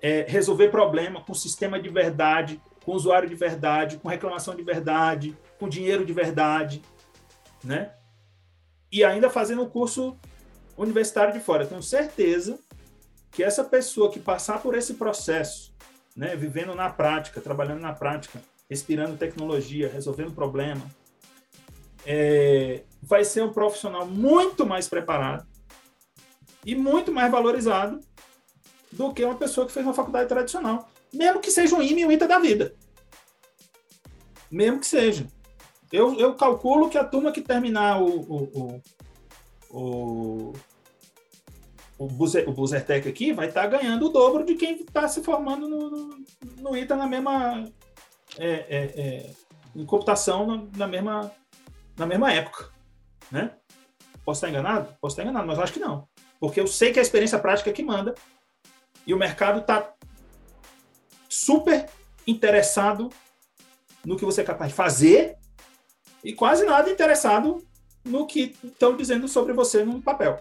É, 0.00 0.24
resolver 0.28 0.68
problema 0.68 1.22
com 1.22 1.34
sistema 1.34 1.80
de 1.80 1.88
verdade, 1.88 2.60
com 2.84 2.92
usuário 2.92 3.28
de 3.28 3.34
verdade, 3.34 3.98
com 3.98 4.08
reclamação 4.08 4.54
de 4.54 4.62
verdade, 4.62 5.36
com 5.58 5.68
dinheiro 5.68 6.04
de 6.04 6.12
verdade, 6.12 6.82
né? 7.62 7.92
E 8.90 9.04
ainda 9.04 9.28
fazendo 9.28 9.62
um 9.62 9.68
curso 9.68 10.18
universitário 10.76 11.32
de 11.32 11.40
fora. 11.40 11.66
tenho 11.66 11.82
certeza 11.82 12.58
que 13.30 13.42
essa 13.42 13.64
pessoa 13.64 14.10
que 14.10 14.20
passar 14.20 14.60
por 14.62 14.74
esse 14.74 14.94
processo, 14.94 15.74
né, 16.16 16.34
vivendo 16.34 16.74
na 16.74 16.90
prática, 16.90 17.40
trabalhando 17.40 17.80
na 17.80 17.92
prática, 17.92 18.42
respirando 18.68 19.16
tecnologia, 19.16 19.88
resolvendo 19.88 20.32
problema, 20.32 20.84
é, 22.04 22.82
vai 23.02 23.24
ser 23.24 23.42
um 23.42 23.52
profissional 23.52 24.06
muito 24.06 24.66
mais 24.66 24.88
preparado 24.88 25.46
e 26.64 26.74
muito 26.74 27.12
mais 27.12 27.30
valorizado 27.30 28.00
do 28.90 29.12
que 29.12 29.24
uma 29.24 29.36
pessoa 29.36 29.66
que 29.66 29.72
fez 29.72 29.84
uma 29.84 29.94
faculdade 29.94 30.28
tradicional, 30.28 30.88
mesmo 31.12 31.40
que 31.40 31.50
seja 31.50 31.76
um 31.76 31.82
IME 31.82 32.02
e 32.02 32.06
um 32.06 32.12
ITA 32.12 32.26
da 32.26 32.38
vida. 32.38 32.74
Mesmo 34.50 34.80
que 34.80 34.86
seja. 34.86 35.26
Eu, 35.92 36.18
eu 36.18 36.34
calculo 36.34 36.88
que 36.88 36.98
a 36.98 37.04
turma 37.04 37.32
que 37.32 37.40
terminar 37.40 38.02
o, 38.02 38.20
o, 38.20 38.82
o, 39.70 40.50
o 40.50 40.52
o, 41.98 42.06
Buzer, 42.06 42.48
o 42.48 42.52
Buzertec 42.52 43.08
aqui 43.08 43.32
vai 43.32 43.48
estar 43.48 43.62
tá 43.62 43.66
ganhando 43.66 44.06
o 44.06 44.08
dobro 44.08 44.44
de 44.44 44.54
quem 44.54 44.76
está 44.76 45.08
se 45.08 45.22
formando 45.22 45.68
no, 45.68 46.24
no, 46.58 46.76
ITA 46.76 46.94
na 46.94 47.06
mesma. 47.06 47.64
É, 48.38 48.50
é, 48.50 48.84
é, 48.96 49.30
em 49.74 49.84
computação 49.84 50.46
na, 50.46 50.62
na, 50.76 50.86
mesma, 50.86 51.32
na 51.96 52.06
mesma 52.06 52.32
época. 52.32 52.70
Né? 53.30 53.50
Posso 54.24 54.38
estar 54.38 54.48
enganado? 54.48 54.94
Posso 55.00 55.14
estar 55.14 55.22
enganado, 55.22 55.46
mas 55.46 55.58
acho 55.58 55.72
que 55.72 55.80
não. 55.80 56.08
Porque 56.38 56.60
eu 56.60 56.66
sei 56.66 56.92
que 56.92 56.98
a 56.98 57.02
experiência 57.02 57.38
prática 57.38 57.70
é 57.70 57.72
que 57.72 57.82
manda 57.82 58.14
e 59.06 59.12
o 59.12 59.18
mercado 59.18 59.60
está 59.60 59.92
super 61.28 61.86
interessado 62.26 63.08
no 64.04 64.16
que 64.16 64.24
você 64.24 64.42
é 64.42 64.44
capaz 64.44 64.70
de 64.70 64.76
fazer 64.76 65.36
e 66.22 66.32
quase 66.32 66.64
nada 66.64 66.90
interessado 66.90 67.64
no 68.04 68.26
que 68.26 68.56
estão 68.62 68.96
dizendo 68.96 69.26
sobre 69.26 69.52
você 69.52 69.84
no 69.84 70.00
papel. 70.00 70.40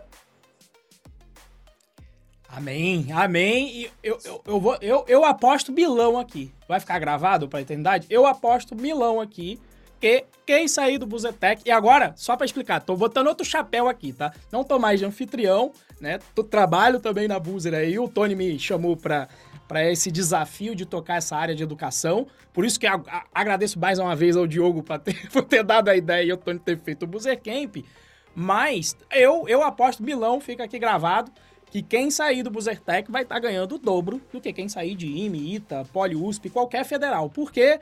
Amém, 2.50 3.08
amém. 3.12 3.68
E 3.70 3.92
eu, 4.02 4.18
eu, 4.24 4.42
eu, 4.46 4.60
vou, 4.60 4.78
eu, 4.82 5.06
eu 5.08 5.26
aposto 5.26 5.72
milão 5.72 6.18
aqui. 6.18 6.52
Vai 6.68 6.80
ficar 6.80 6.98
gravado 7.00 7.48
pra 7.48 7.62
eternidade? 7.62 8.08
Eu 8.10 8.26
aposto 8.26 8.76
milão 8.76 9.20
aqui 9.20 9.60
que 10.00 10.26
quem 10.46 10.68
sair 10.68 10.98
do 10.98 11.06
Buzetec... 11.06 11.62
E 11.66 11.72
agora, 11.72 12.14
só 12.16 12.36
pra 12.38 12.46
explicar, 12.46 12.80
tô 12.80 12.96
botando 12.96 13.28
outro 13.28 13.46
chapéu 13.46 13.88
aqui, 13.88 14.14
tá? 14.14 14.32
Não 14.52 14.64
tô 14.64 14.80
mais 14.80 15.00
de 15.00 15.06
anfitrião, 15.06 15.72
né? 16.00 16.20
Tô, 16.34 16.44
trabalho 16.44 17.00
também 17.00 17.28
na 17.28 17.40
Buzer 17.40 17.74
aí. 17.74 18.00
O 18.00 18.08
Tony 18.08 18.36
me 18.36 18.58
chamou 18.60 18.96
pra, 18.96 19.28
pra 19.68 19.90
esse 19.92 20.12
desafio 20.12 20.76
de 20.76 20.86
tocar 20.86 21.18
essa 21.18 21.36
área 21.36 21.56
de 21.56 21.64
educação. 21.64 22.28
Por 22.54 22.64
isso 22.64 22.80
que 22.80 22.88
a, 22.88 22.96
a, 22.96 23.26
agradeço 23.34 23.80
mais 23.80 24.00
uma 24.00 24.16
vez 24.16 24.38
ao 24.38 24.48
Diogo 24.48 24.84
ter, 25.00 25.30
por 25.32 25.44
ter 25.44 25.64
dado 25.64 25.90
a 25.90 25.96
ideia 25.96 26.24
e 26.24 26.34
o 26.34 26.38
Tony 26.38 26.60
ter 26.60 26.78
feito 26.80 27.04
o 27.04 27.08
Buzer 27.08 27.42
Camp. 27.42 27.78
Mas 28.34 28.96
eu, 29.12 29.46
eu 29.48 29.64
aposto 29.64 30.04
milão, 30.04 30.40
fica 30.40 30.64
aqui 30.64 30.78
gravado 30.78 31.32
que 31.72 31.82
quem 31.82 32.10
sair 32.10 32.44
do 32.44 32.50
Buzzertech 32.50 33.12
vai 33.12 33.24
estar 33.24 33.36
tá 33.36 33.42
ganhando 33.42 33.76
o 33.76 33.78
dobro 33.78 34.22
do 34.32 34.40
que 34.40 34.54
quem 34.54 34.70
sair 34.70 34.96
de 34.96 35.08
IME, 35.08 35.56
ITA, 35.56 35.86
Poli 35.92 36.16
USP, 36.16 36.50
qualquer 36.50 36.86
federal. 36.86 37.30
Por 37.30 37.52
quê? 37.52 37.80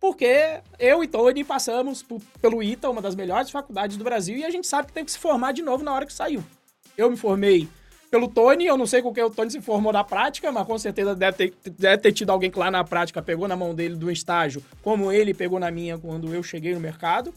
Porque 0.00 0.60
eu 0.78 1.02
e 1.02 1.08
Tony 1.08 1.42
passamos 1.44 2.02
por, 2.02 2.20
pelo 2.40 2.62
ITA, 2.62 2.88
uma 2.90 3.02
das 3.02 3.14
melhores 3.14 3.50
faculdades 3.50 3.96
do 3.96 4.04
Brasil, 4.04 4.36
e 4.36 4.44
a 4.44 4.50
gente 4.50 4.66
sabe 4.66 4.88
que 4.88 4.92
tem 4.92 5.04
que 5.04 5.10
se 5.10 5.18
formar 5.18 5.52
de 5.52 5.62
novo 5.62 5.82
na 5.82 5.92
hora 5.92 6.06
que 6.06 6.12
saiu. 6.12 6.42
Eu 6.96 7.10
me 7.10 7.16
formei 7.16 7.68
pelo 8.10 8.28
Tony, 8.28 8.66
eu 8.66 8.76
não 8.76 8.86
sei 8.86 9.02
com 9.02 9.12
que 9.12 9.22
o 9.22 9.28
Tony 9.28 9.50
se 9.50 9.60
formou 9.60 9.92
na 9.92 10.02
prática, 10.02 10.50
mas 10.50 10.66
com 10.66 10.78
certeza 10.78 11.14
deve 11.14 11.36
ter, 11.36 11.54
deve 11.72 11.98
ter 11.98 12.12
tido 12.12 12.30
alguém 12.30 12.50
que 12.50 12.58
lá 12.58 12.70
na 12.70 12.82
prática 12.82 13.20
pegou 13.20 13.46
na 13.46 13.56
mão 13.56 13.74
dele 13.74 13.96
do 13.96 14.10
estágio, 14.10 14.64
como 14.82 15.12
ele 15.12 15.34
pegou 15.34 15.60
na 15.60 15.70
minha 15.70 15.98
quando 15.98 16.32
eu 16.32 16.42
cheguei 16.42 16.72
no 16.74 16.80
mercado. 16.80 17.34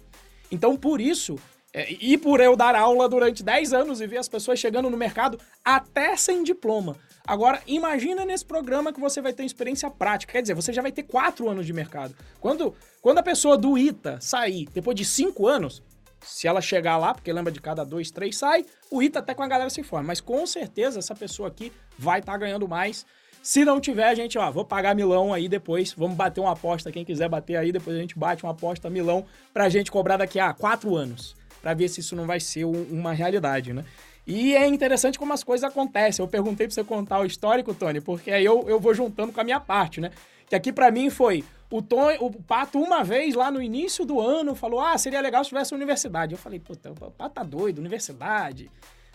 Então, 0.52 0.78
por 0.78 1.02
isso, 1.02 1.38
é, 1.74 1.94
e 2.02 2.18
por 2.18 2.42
eu 2.42 2.56
dar 2.56 2.76
aula 2.76 3.08
durante 3.08 3.44
10 3.44 3.72
anos 3.74 4.02
e 4.02 4.08
ver 4.08 4.18
as 4.18 4.28
pessoas 4.28 4.60
chegando 4.60 4.90
no 4.90 4.98
mercado 4.98 5.40
até 5.64 6.16
sem 6.18 6.44
diploma. 6.44 6.98
Agora, 7.26 7.62
imagina 7.66 8.26
nesse 8.26 8.44
programa 8.44 8.92
que 8.92 9.00
você 9.00 9.22
vai 9.22 9.32
ter 9.32 9.46
experiência 9.46 9.90
prática. 9.90 10.34
Quer 10.34 10.42
dizer, 10.42 10.54
você 10.54 10.74
já 10.74 10.82
vai 10.82 10.92
ter 10.92 11.04
4 11.04 11.48
anos 11.48 11.66
de 11.66 11.72
mercado. 11.72 12.14
Quando, 12.42 12.76
quando 13.02 13.20
a 13.20 13.24
pessoa 13.24 13.58
do 13.58 13.78
ITA 13.78 14.20
sair 14.20 14.68
depois 14.74 14.96
de 14.96 15.06
5 15.06 15.48
anos, 15.48 15.82
se 16.20 16.46
ela 16.46 16.62
chegar 16.62 16.98
lá, 16.98 17.14
porque 17.14 17.32
lembra 17.32 17.52
de 17.52 17.62
cada 17.62 17.86
2, 17.86 18.12
3 18.12 18.36
sai, 18.36 18.66
o 18.90 19.02
ITA 19.02 19.20
até 19.20 19.34
com 19.34 19.44
a 19.44 19.48
galera 19.48 19.70
se 19.70 19.82
forma. 19.82 20.08
Mas 20.08 20.20
com 20.20 20.46
certeza 20.46 21.00
essa 21.00 21.16
pessoa 21.16 21.48
aqui 21.48 21.72
vai 21.98 22.20
estar 22.20 22.34
tá 22.34 22.38
ganhando 22.38 22.68
mais. 22.68 23.06
Se 23.42 23.64
não 23.64 23.80
tiver, 23.80 24.08
a 24.08 24.14
gente, 24.14 24.38
ó, 24.38 24.52
vou 24.52 24.66
pagar 24.66 24.94
milão 24.94 25.34
aí 25.34 25.48
depois. 25.48 25.94
Vamos 25.94 26.18
bater 26.18 26.42
uma 26.42 26.52
aposta. 26.52 26.92
Quem 26.92 27.06
quiser 27.06 27.30
bater 27.30 27.56
aí, 27.56 27.72
depois 27.72 27.96
a 27.96 28.00
gente 28.00 28.20
bate 28.20 28.44
uma 28.44 28.52
aposta 28.52 28.90
milão 28.90 29.26
pra 29.54 29.70
gente 29.70 29.90
cobrar 29.90 30.18
daqui 30.18 30.40
a 30.40 30.54
4 30.54 30.96
anos 30.96 31.40
para 31.62 31.74
ver 31.74 31.88
se 31.90 32.00
isso 32.00 32.16
não 32.16 32.26
vai 32.26 32.40
ser 32.40 32.66
um, 32.66 32.84
uma 32.92 33.14
realidade, 33.14 33.74
né? 33.74 33.86
E 34.26 34.56
é 34.56 34.68
interessante 34.68 35.18
como 35.18 35.34
as 35.34 35.44
coisas 35.44 35.70
acontecem. 35.70 36.24
Eu 36.24 36.28
perguntei 36.28 36.68
para 36.68 36.74
você 36.74 36.84
contar 36.84 37.20
o 37.20 37.26
histórico, 37.26 37.74
Tony, 37.74 38.02
porque 38.02 38.32
aí 38.32 38.46
eu, 38.46 38.68
eu 38.68 38.80
vou 38.80 38.94
juntando 38.94 39.32
com 39.32 39.42
a 39.42 39.44
minha 39.44 39.60
parte, 39.60 40.00
né? 40.00 40.12
Que 40.48 40.56
aqui 40.56 40.72
para 40.72 40.92
mim 40.92 41.10
foi 41.10 41.44
o, 41.72 41.82
Tony, 41.82 42.18
o 42.20 42.30
Pato, 42.30 42.80
uma 42.80 43.04
vez 43.04 43.34
lá 43.34 43.50
no 43.50 43.62
início 43.62 44.06
do 44.06 44.20
ano, 44.20 44.54
falou: 44.54 44.80
Ah, 44.80 44.98
seria 44.98 45.22
legal 45.22 45.44
se 45.44 45.50
tivesse 45.50 45.74
universidade. 45.74 46.34
Eu 46.34 46.38
falei: 46.38 46.60
Puta, 46.60 46.92
o 46.92 47.12
Pato 47.12 47.36
tá 47.36 47.44
doido, 47.44 47.80
universidade. 47.80 48.70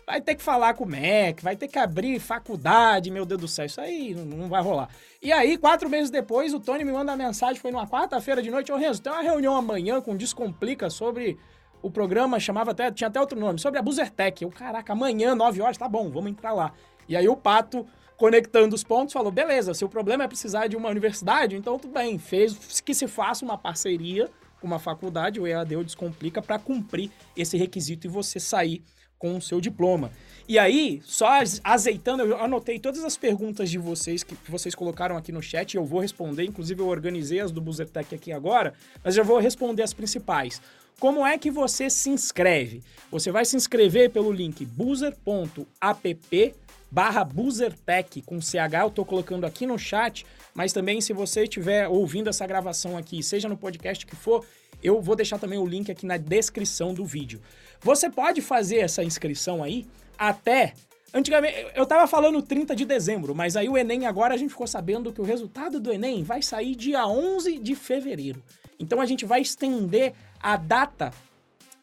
Vai 0.07 0.21
ter 0.21 0.37
que 0.37 0.43
falar 0.43 0.75
com 0.75 0.85
o 0.85 0.87
MEC, 0.87 1.43
vai 1.43 1.57
ter 1.57 1.67
que 1.67 1.79
abrir 1.79 2.21
faculdade, 2.21 3.11
meu 3.11 3.27
Deus 3.27 3.41
do 3.41 3.49
céu, 3.49 3.67
isso 3.67 3.81
aí 3.81 4.15
não, 4.15 4.25
não 4.25 4.49
vai 4.49 4.63
rolar. 4.63 4.89
E 5.21 5.33
aí, 5.33 5.59
quatro 5.59 5.91
meses 5.91 6.11
depois, 6.11 6.55
o 6.55 6.61
Tony 6.61 6.85
me 6.85 6.93
manda 6.93 7.11
uma 7.11 7.19
mensagem, 7.19 7.61
foi 7.61 7.73
numa 7.73 7.87
quarta-feira 7.87 8.41
de 8.41 8.51
noite: 8.51 8.73
Ô 8.73 8.77
Renzo, 8.77 9.03
tem 9.03 9.13
uma 9.13 9.23
reunião 9.23 9.55
amanhã 9.55 10.01
com 10.01 10.17
Descomplica 10.17 10.89
sobre 10.89 11.39
o 11.87 11.91
programa 11.91 12.41
chamava 12.41 12.73
até, 12.73 12.91
tinha 12.91 13.07
até 13.07 13.21
outro 13.21 13.39
nome, 13.39 13.61
sobre 13.61 13.79
a 13.79 13.83
Buzzertech. 13.83 14.43
Eu, 14.43 14.51
caraca, 14.51 14.93
amanhã, 14.93 15.37
9 15.37 15.61
horas, 15.63 15.79
tá 15.79 15.89
bom, 15.89 16.11
vamos 16.11 16.31
entrar 16.31 16.53
lá. 16.53 16.73
E 17.09 17.17
aí 17.17 17.29
o 17.29 17.37
Pato, 17.37 17.87
conectando 18.17 18.75
os 18.75 18.83
pontos, 18.83 19.13
falou: 19.13 19.31
beleza, 19.31 19.73
se 19.73 19.85
o 19.85 19.89
problema 19.89 20.25
é 20.25 20.29
precisar 20.29 20.67
de 20.67 20.77
uma 20.77 20.89
universidade, 20.89 21.55
então 21.55 21.79
tudo 21.79 21.95
bem, 21.95 22.19
fez 22.19 22.81
que 22.81 22.93
se 22.93 23.07
faça 23.07 23.45
uma 23.45 23.57
parceria 23.57 24.29
com 24.61 24.67
uma 24.67 24.81
faculdade, 24.81 25.39
o 25.39 25.47
EAD 25.47 25.77
o 25.77 25.85
Descomplica, 25.85 26.43
para 26.43 26.59
cumprir 26.59 27.11
esse 27.37 27.57
requisito 27.57 28.09
e 28.09 28.11
você 28.11 28.41
sair 28.41 28.83
com 29.19 29.37
o 29.37 29.41
seu 29.41 29.61
diploma. 29.61 30.11
E 30.49 30.59
aí, 30.59 31.01
só 31.05 31.41
azeitando, 31.65 32.23
eu 32.23 32.41
anotei 32.41 32.79
todas 32.79 33.05
as 33.05 33.17
perguntas 33.17 33.71
de 33.71 33.79
vocês 33.79 34.23
que 34.23 34.37
vocês 34.49 34.75
colocaram 34.75 35.17
aqui 35.17 35.33
no 35.33 35.43
chat, 35.43 35.77
eu 35.77 35.85
vou 35.85 36.01
responder, 36.01 36.45
inclusive 36.45 36.81
eu 36.81 36.89
organizei 36.89 37.41
as 37.41 37.51
do 37.51 37.61
Buzetec 37.61 38.15
aqui 38.15 38.33
agora, 38.33 38.75
mas 39.03 39.15
já 39.15 39.23
vou 39.23 39.39
responder 39.39 39.83
as 39.83 39.93
principais. 39.93 40.61
Como 40.99 41.27
é 41.27 41.37
que 41.37 41.51
você 41.51 41.91
se 41.91 42.09
inscreve? 42.09 42.83
Você 43.11 43.31
vai 43.31 43.45
se 43.45 43.55
inscrever 43.55 44.11
pelo 44.11 44.33
link 44.33 44.65
boozer.app 44.65 46.55
barra 46.91 47.23
BoozerTech 47.23 48.23
com 48.23 48.41
CH, 48.41 48.81
eu 48.81 48.89
estou 48.89 49.05
colocando 49.05 49.45
aqui 49.45 49.67
no 49.67 49.79
chat, 49.79 50.25
mas 50.55 50.73
também 50.73 51.03
se 51.03 51.13
você 51.13 51.43
estiver 51.43 51.87
ouvindo 51.87 52.31
essa 52.31 52.47
gravação 52.47 52.97
aqui, 52.97 53.23
seja 53.23 53.47
no 53.47 53.59
podcast 53.59 54.07
que 54.07 54.17
for, 54.17 54.47
eu 54.83 55.03
vou 55.03 55.15
deixar 55.15 55.39
também 55.39 55.59
o 55.59 55.67
link 55.67 55.91
aqui 55.91 56.07
na 56.07 56.17
descrição 56.17 56.95
do 56.95 57.05
vídeo. 57.05 57.43
Você 57.83 58.09
pode 58.09 58.41
fazer 58.41 58.79
essa 58.79 59.05
inscrição 59.05 59.63
aí 59.63 59.87
até 60.17 60.73
Antigamente, 61.15 61.67
eu 61.75 61.85
estava 61.85 62.07
falando 62.07 62.43
30 62.43 62.77
de 62.77 62.85
dezembro, 62.85 63.35
mas 63.35 63.57
aí 63.57 63.69
o 63.69 63.79
Enem 63.79 64.07
agora 64.07 64.35
a 64.35 64.37
gente 64.37 64.51
ficou 64.51 64.67
sabendo 64.67 65.13
que 65.13 65.21
o 65.21 65.25
resultado 65.25 65.81
do 65.81 65.91
Enem 65.91 66.23
vai 66.23 66.43
sair 66.43 66.75
dia 66.75 67.07
11 67.07 67.59
de 67.59 67.75
fevereiro. 67.75 68.43
Então 68.79 69.01
a 69.01 69.07
gente 69.07 69.25
vai 69.25 69.41
estender 69.41 70.13
a 70.47 70.57
data 70.57 71.13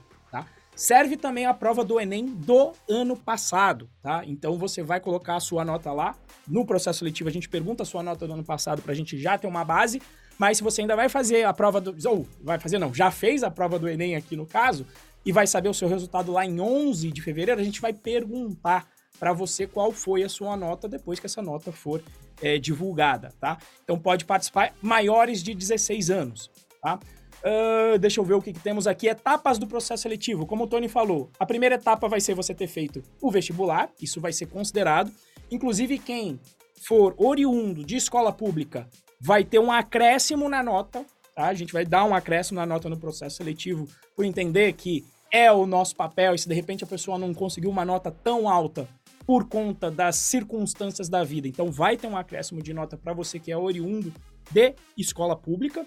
Serve 0.76 1.16
também 1.16 1.46
a 1.46 1.54
prova 1.54 1.86
do 1.86 2.00
Enem 2.00 2.26
do 2.26 2.74
ano 2.90 3.16
passado. 3.16 3.90
Tá? 4.02 4.24
Então 4.26 4.58
você 4.58 4.84
vai 4.84 5.00
colocar 5.00 5.36
a 5.36 5.40
sua 5.40 5.64
nota 5.64 5.92
lá. 5.92 6.16
No 6.48 6.66
processo 6.66 7.00
seletivo 7.00 7.30
a 7.30 7.32
gente 7.32 7.48
pergunta 7.48 7.84
a 7.84 7.86
sua 7.86 8.04
nota 8.04 8.28
do 8.28 8.34
ano 8.34 8.44
passado 8.44 8.82
para 8.82 8.92
a 8.92 8.96
gente 8.96 9.18
já 9.18 9.38
ter 9.38 9.48
uma 9.48 9.64
base. 9.64 10.02
Mas 10.38 10.58
se 10.58 10.64
você 10.64 10.82
ainda 10.82 10.96
vai 10.96 11.08
fazer 11.08 11.46
a 11.46 11.54
prova 11.54 11.80
do. 11.80 11.96
Ou 12.10 12.28
vai 12.42 12.60
fazer, 12.60 12.78
não, 12.78 12.94
já 12.94 13.10
fez 13.10 13.44
a 13.44 13.50
prova 13.50 13.80
do 13.80 13.88
Enem 13.88 14.16
aqui 14.16 14.36
no 14.36 14.46
caso, 14.46 14.86
e 15.26 15.32
vai 15.32 15.48
saber 15.48 15.70
o 15.70 15.74
seu 15.74 15.88
resultado 15.88 16.32
lá 16.32 16.46
em 16.46 16.60
11 16.60 17.12
de 17.12 17.22
fevereiro, 17.22 17.60
a 17.60 17.64
gente 17.64 17.82
vai 17.82 17.94
perguntar 17.94 18.88
para 19.18 19.34
você 19.34 19.66
qual 19.66 19.92
foi 19.92 20.24
a 20.24 20.30
sua 20.30 20.58
nota 20.58 20.88
depois 20.88 21.20
que 21.20 21.26
essa 21.26 21.42
nota 21.42 21.72
for 21.72 22.02
é, 22.42 22.58
divulgada, 22.58 23.34
tá? 23.40 23.58
Então 23.84 23.98
pode 23.98 24.26
participar 24.26 24.74
maiores 24.82 25.42
de 25.42 25.56
16 25.56 26.12
anos, 26.12 26.52
tá? 26.82 27.00
Uh, 27.46 28.00
deixa 28.00 28.20
eu 28.20 28.26
ver 28.26 28.34
o 28.34 28.42
que, 28.42 28.52
que, 28.52 28.60
temos 28.60 28.88
aqui. 28.88 29.08
Etapas 29.08 29.60
do 29.60 29.68
processo 29.68 30.02
seletivo. 30.02 30.48
Como 30.48 30.64
o 30.64 30.68
Tony 30.68 30.88
falou, 30.88 31.30
a 31.40 31.46
primeira 31.46 31.76
etapa 31.76 32.08
vai 32.08 32.20
ser 32.20 32.34
você 32.34 32.56
ter 32.56 32.66
feito 32.66 33.04
o 33.22 33.30
vestibular, 33.30 33.92
isso 34.02 34.20
vai 34.20 34.34
ser 34.34 34.48
considerado. 34.48 35.12
Inclusive, 35.52 36.00
quem 36.00 36.40
for 36.88 37.14
oriundo 37.20 37.86
de 37.86 37.96
escola 37.96 38.34
pública 38.34 38.90
vai 39.22 39.44
ter 39.44 39.60
um 39.60 39.72
acréscimo 39.72 40.50
na 40.50 40.64
nota, 40.64 41.06
tá? 41.36 41.46
A 41.46 41.54
gente 41.54 41.72
vai 41.72 41.86
dar 41.86 42.04
um 42.06 42.16
acréscimo 42.16 42.60
na 42.60 42.66
nota 42.66 42.90
no 42.90 42.98
processo 42.98 43.38
seletivo 43.38 43.88
por 44.16 44.26
entender 44.26 44.74
que 44.74 45.06
é 45.32 45.52
o 45.52 45.68
nosso 45.68 45.96
papel 45.96 46.34
e 46.34 46.40
se 46.40 46.48
de 46.48 46.56
repente 46.56 46.84
a 46.84 46.88
pessoa 46.88 47.18
não 47.18 47.34
conseguiu 47.34 47.70
uma 47.70 47.86
nota 47.86 48.10
tão 48.10 48.50
alta 48.50 48.88
por 49.26 49.48
conta 49.48 49.92
das 49.92 50.16
circunstâncias 50.16 51.10
da 51.10 51.24
vida. 51.24 51.48
Então 51.48 51.72
vai 51.72 51.96
ter 51.96 52.08
um 52.08 52.18
acréscimo 52.18 52.62
de 52.62 52.74
nota 52.74 52.98
para 52.98 53.14
você 53.14 53.40
que 53.40 53.52
é 53.52 53.58
oriundo 53.58 54.12
de 54.52 54.74
escola 54.98 55.36
pública, 55.36 55.86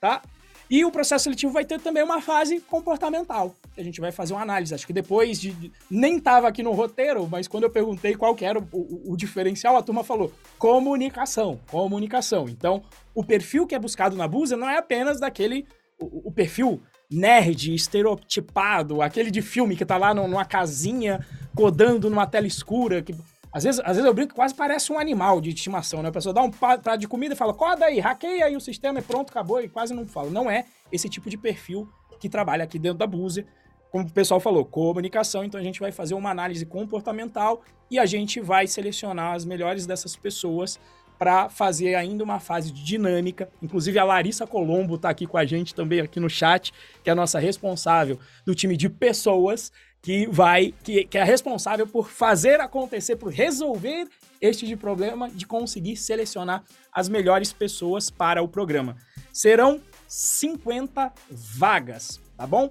tá? 0.00 0.22
E 0.68 0.84
o 0.84 0.90
processo 0.90 1.24
seletivo 1.24 1.52
vai 1.52 1.64
ter 1.64 1.80
também 1.80 2.02
uma 2.02 2.20
fase 2.20 2.60
comportamental. 2.60 3.54
A 3.76 3.82
gente 3.82 4.00
vai 4.00 4.10
fazer 4.10 4.34
uma 4.34 4.42
análise. 4.42 4.74
Acho 4.74 4.86
que 4.86 4.92
depois 4.92 5.40
de. 5.40 5.72
Nem 5.88 6.16
estava 6.16 6.48
aqui 6.48 6.62
no 6.62 6.72
roteiro, 6.72 7.28
mas 7.28 7.46
quando 7.46 7.64
eu 7.64 7.70
perguntei 7.70 8.14
qual 8.14 8.34
que 8.34 8.44
era 8.44 8.58
o, 8.58 8.66
o, 8.72 9.12
o, 9.12 9.16
diferencial, 9.16 9.76
a 9.76 9.82
turma 9.82 10.02
falou 10.02 10.32
comunicação. 10.58 11.60
Comunicação. 11.70 12.48
Então, 12.48 12.82
o 13.14 13.22
perfil 13.22 13.66
que 13.66 13.74
é 13.74 13.78
buscado 13.78 14.16
na 14.16 14.26
Busa 14.26 14.56
não 14.56 14.68
é 14.68 14.76
apenas 14.76 15.20
daquele. 15.20 15.66
O, 16.00 16.28
o 16.28 16.32
perfil 16.32 16.82
nerd, 17.10 17.72
estereotipado, 17.72 19.00
aquele 19.00 19.30
de 19.30 19.40
filme 19.40 19.76
que 19.76 19.84
tá 19.84 19.96
lá 19.96 20.12
numa 20.12 20.44
casinha 20.44 21.24
codando 21.54 22.10
numa 22.10 22.26
tela 22.26 22.46
escura, 22.46 23.00
que 23.00 23.14
às 23.56 23.64
vezes, 23.64 23.80
às 23.80 23.96
vezes 23.96 24.04
eu 24.04 24.12
brinco 24.12 24.28
que 24.28 24.34
quase 24.34 24.54
parece 24.54 24.92
um 24.92 24.98
animal 24.98 25.40
de 25.40 25.48
estimação, 25.48 26.02
né? 26.02 26.10
A 26.10 26.12
pessoa 26.12 26.34
dá 26.34 26.42
um 26.42 26.50
prato 26.50 26.98
de 26.98 27.08
comida 27.08 27.32
e 27.32 27.36
fala, 27.38 27.54
coda 27.54 27.86
aí, 27.86 27.98
hackeia 27.98 28.44
aí 28.44 28.54
o 28.54 28.60
sistema 28.60 28.98
e 28.98 29.02
pronto, 29.02 29.30
acabou, 29.30 29.62
e 29.62 29.66
quase 29.66 29.94
não 29.94 30.06
fala. 30.06 30.28
Não 30.28 30.50
é 30.50 30.66
esse 30.92 31.08
tipo 31.08 31.30
de 31.30 31.38
perfil 31.38 31.88
que 32.20 32.28
trabalha 32.28 32.64
aqui 32.64 32.78
dentro 32.78 32.98
da 32.98 33.06
Buzer. 33.06 33.46
Como 33.90 34.04
o 34.04 34.12
pessoal 34.12 34.40
falou, 34.40 34.62
comunicação, 34.62 35.42
então 35.42 35.58
a 35.58 35.62
gente 35.62 35.80
vai 35.80 35.90
fazer 35.90 36.12
uma 36.12 36.28
análise 36.28 36.66
comportamental 36.66 37.62
e 37.90 37.98
a 37.98 38.04
gente 38.04 38.42
vai 38.42 38.66
selecionar 38.66 39.34
as 39.34 39.46
melhores 39.46 39.86
dessas 39.86 40.14
pessoas 40.14 40.78
para 41.18 41.48
fazer 41.48 41.94
ainda 41.94 42.22
uma 42.22 42.38
fase 42.38 42.70
de 42.70 42.84
dinâmica. 42.84 43.48
Inclusive 43.62 43.98
a 43.98 44.04
Larissa 44.04 44.46
Colombo 44.46 44.96
está 44.96 45.08
aqui 45.08 45.26
com 45.26 45.38
a 45.38 45.46
gente 45.46 45.74
também 45.74 46.00
aqui 46.00 46.20
no 46.20 46.28
chat, 46.28 46.74
que 47.02 47.08
é 47.08 47.12
a 47.14 47.16
nossa 47.16 47.38
responsável 47.38 48.18
do 48.44 48.54
time 48.54 48.76
de 48.76 48.90
pessoas 48.90 49.72
que 50.06 50.24
vai, 50.28 50.72
que, 50.84 51.04
que 51.04 51.18
é 51.18 51.24
responsável 51.24 51.84
por 51.84 52.08
fazer 52.08 52.60
acontecer, 52.60 53.16
por 53.16 53.32
resolver 53.32 54.06
este 54.40 54.64
de 54.64 54.76
problema 54.76 55.28
de 55.28 55.44
conseguir 55.44 55.96
selecionar 55.96 56.62
as 56.92 57.08
melhores 57.08 57.52
pessoas 57.52 58.08
para 58.08 58.40
o 58.40 58.46
programa. 58.46 58.96
Serão 59.32 59.80
50 60.06 61.12
vagas, 61.28 62.20
tá 62.36 62.46
bom? 62.46 62.70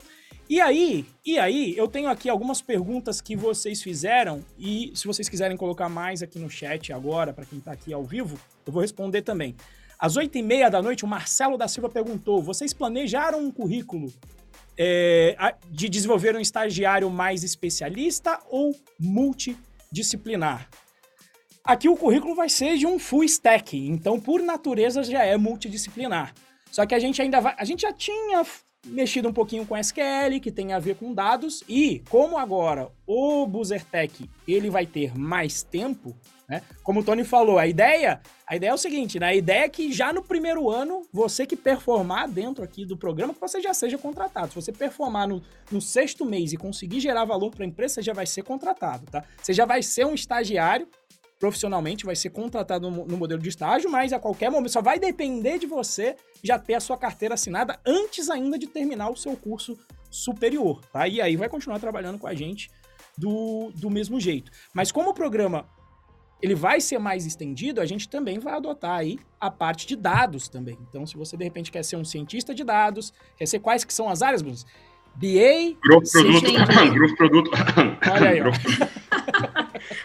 E 0.50 0.62
aí, 0.62 1.06
e 1.26 1.38
aí, 1.38 1.76
eu 1.76 1.90
tenho 1.90 2.08
aqui 2.08 2.30
algumas 2.30 2.62
perguntas 2.62 3.20
que 3.20 3.36
vocês 3.36 3.84
fizeram 3.84 4.42
e 4.58 4.94
se 4.96 5.06
vocês 5.06 5.28
quiserem 5.28 5.58
colocar 5.58 5.90
mais 5.90 6.24
aqui 6.24 6.40
no 6.40 6.50
chat 6.50 6.94
agora, 6.94 7.34
para 7.34 7.44
quem 7.44 7.60
está 7.60 7.74
aqui 7.74 7.92
ao 7.92 8.06
vivo, 8.06 8.40
eu 8.66 8.72
vou 8.72 8.82
responder 8.82 9.24
também. 9.24 9.58
Às 10.00 10.16
oito 10.16 10.38
e 10.38 10.42
meia 10.42 10.70
da 10.70 10.82
noite, 10.82 11.04
o 11.04 11.08
Marcelo 11.08 11.58
da 11.58 11.68
Silva 11.68 11.90
perguntou: 11.90 12.42
vocês 12.42 12.74
planejaram 12.74 13.40
um 13.40 13.52
currículo 13.52 14.14
é, 14.78 15.56
de 15.70 15.90
desenvolver 15.90 16.36
um 16.36 16.40
estagiário 16.40 17.10
mais 17.10 17.44
especialista 17.44 18.40
ou 18.50 18.76
multidisciplinar? 19.00 20.70
Aqui 21.64 21.90
o 21.90 21.98
currículo 21.98 22.36
vai 22.36 22.48
ser 22.48 22.78
de 22.78 22.86
um 22.86 23.00
full 23.00 23.24
stack, 23.24 23.76
então 23.76 24.20
por 24.20 24.42
natureza 24.42 25.04
já 25.04 25.24
é 25.24 25.36
multidisciplinar. 25.36 26.34
Só 26.72 26.86
que 26.86 26.94
a 26.94 27.00
gente 27.00 27.22
ainda 27.22 27.40
vai. 27.42 27.56
A 27.58 27.66
gente 27.66 27.82
já 27.82 27.92
tinha 27.92 28.46
mexido 28.86 29.30
um 29.30 29.34
pouquinho 29.34 29.66
com 29.66 29.76
SQL, 29.76 30.40
que 30.42 30.52
tem 30.52 30.74
a 30.74 30.80
ver 30.80 30.96
com 30.96 31.14
dados, 31.14 31.64
e 31.68 32.04
como 32.10 32.38
agora 32.38 32.92
o 33.08 33.48
BuzzerTech 33.48 34.30
ele 34.48 34.70
vai 34.70 34.86
ter 34.86 35.18
mais 35.18 35.64
tempo, 35.64 36.16
né? 36.48 36.62
Como 36.84 37.00
o 37.00 37.04
Tony 37.04 37.24
falou, 37.24 37.58
a 37.58 37.68
ideia, 37.68 38.22
a 38.48 38.56
ideia 38.56 38.72
é 38.72 38.74
o 38.74 38.78
seguinte, 38.78 39.20
né? 39.20 39.28
A 39.28 39.36
ideia 39.36 39.66
é 39.66 39.70
que 39.70 39.92
já 39.92 40.14
no 40.14 40.22
primeiro 40.22 40.70
ano, 40.70 41.02
você 41.12 41.46
que 41.46 41.56
performar 41.56 42.30
dentro 42.30 42.64
aqui 42.64 42.86
do 42.86 42.96
programa, 42.96 43.34
que 43.34 43.40
você 43.40 43.62
já 43.62 43.74
seja 43.74 43.98
contratado. 43.98 44.50
Se 44.50 44.56
você 44.56 44.72
performar 44.72 45.28
no, 45.28 45.42
no 45.72 45.82
sexto 45.82 46.26
mês 46.26 46.54
e 46.54 46.58
conseguir 46.58 47.00
gerar 47.00 47.26
valor 47.26 47.52
para 47.52 47.64
a 47.64 47.68
empresa, 47.68 47.96
você 47.96 48.02
já 48.02 48.14
vai 48.14 48.26
ser 48.26 48.44
contratado, 48.44 49.06
tá? 49.08 49.24
Você 49.42 49.54
já 49.54 49.66
vai 49.66 49.82
ser 49.82 50.06
um 50.06 50.14
estagiário 50.14 50.88
profissionalmente, 51.40 52.06
vai 52.06 52.16
ser 52.16 52.30
contratado 52.30 52.90
no, 52.90 53.06
no, 53.06 53.18
modelo 53.18 53.42
de 53.42 53.50
estágio, 53.50 53.90
mas 53.90 54.14
a 54.14 54.20
qualquer 54.20 54.50
momento 54.50 54.72
só 54.72 54.82
vai 54.82 54.98
depender 54.98 55.60
de 55.60 55.66
você 55.66 56.16
já 56.42 56.58
ter 56.58 56.76
a 56.76 56.80
sua 56.80 56.98
carteira 56.98 57.34
assinada 57.34 57.78
antes 57.86 58.30
ainda 58.30 58.58
de 58.58 58.68
terminar 58.68 59.10
o 59.10 59.18
seu 59.18 59.36
curso 59.36 59.78
superior, 60.10 60.82
tá? 60.94 61.08
E 61.08 61.20
aí 61.22 61.36
vai 61.36 61.50
continuar 61.50 61.80
trabalhando 61.80 62.18
com 62.18 62.28
a 62.28 62.34
gente 62.34 62.70
do, 63.18 63.72
do 63.76 63.90
mesmo 63.90 64.20
jeito. 64.20 64.52
Mas 64.74 64.92
como 64.92 65.10
o 65.10 65.14
programa 65.14 65.68
ele 66.42 66.56
vai 66.56 66.82
ser 66.82 67.00
mais 67.00 67.26
estendido, 67.26 67.82
a 67.82 67.86
gente 67.86 68.08
também 68.10 68.40
vai 68.40 68.54
adotar 68.54 68.98
aí 68.98 69.18
a 69.40 69.50
parte 69.50 69.88
de 69.88 69.96
dados 69.96 70.48
também. 70.48 70.78
Então, 70.90 71.06
se 71.06 71.16
você 71.18 71.36
de 71.38 71.44
repente 71.44 71.72
quer 71.72 71.84
ser 71.84 71.96
um 71.96 72.06
cientista 72.06 72.54
de 72.54 72.64
dados, 72.64 73.14
quer 73.38 73.46
ser 73.46 73.60
quais 73.60 73.84
que 73.84 73.94
são 73.94 74.10
as 74.10 74.22
áreas, 74.22 74.42
Bruno? 74.42 74.58
BA... 75.16 75.78
Grupo 75.82 76.12
Produto. 76.12 76.94
Grupo 76.94 77.16
Produto. 77.16 77.52
Olha 78.12 78.30
aí, 78.30 78.42
ó. 78.42 78.52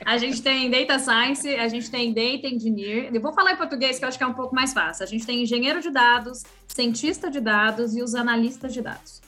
a 0.06 0.18
gente 0.18 0.40
tem 0.40 0.70
Data 0.70 0.98
Science, 1.00 1.48
a 1.48 1.66
gente 1.66 1.90
tem 1.90 2.12
Data 2.14 2.46
Engineer. 2.46 3.10
Eu 3.12 3.20
vou 3.20 3.32
falar 3.32 3.52
em 3.52 3.56
português 3.56 3.98
que 3.98 4.04
eu 4.04 4.08
acho 4.08 4.16
que 4.16 4.22
é 4.22 4.26
um 4.26 4.34
pouco 4.34 4.54
mais 4.54 4.72
fácil. 4.72 5.02
A 5.02 5.06
gente 5.06 5.26
tem 5.26 5.42
engenheiro 5.42 5.80
de 5.80 5.90
dados, 5.90 6.44
cientista 6.68 7.28
de 7.28 7.40
dados 7.40 7.96
e 7.96 8.02
os 8.02 8.14
analistas 8.14 8.72
de 8.72 8.82
dados. 8.82 9.20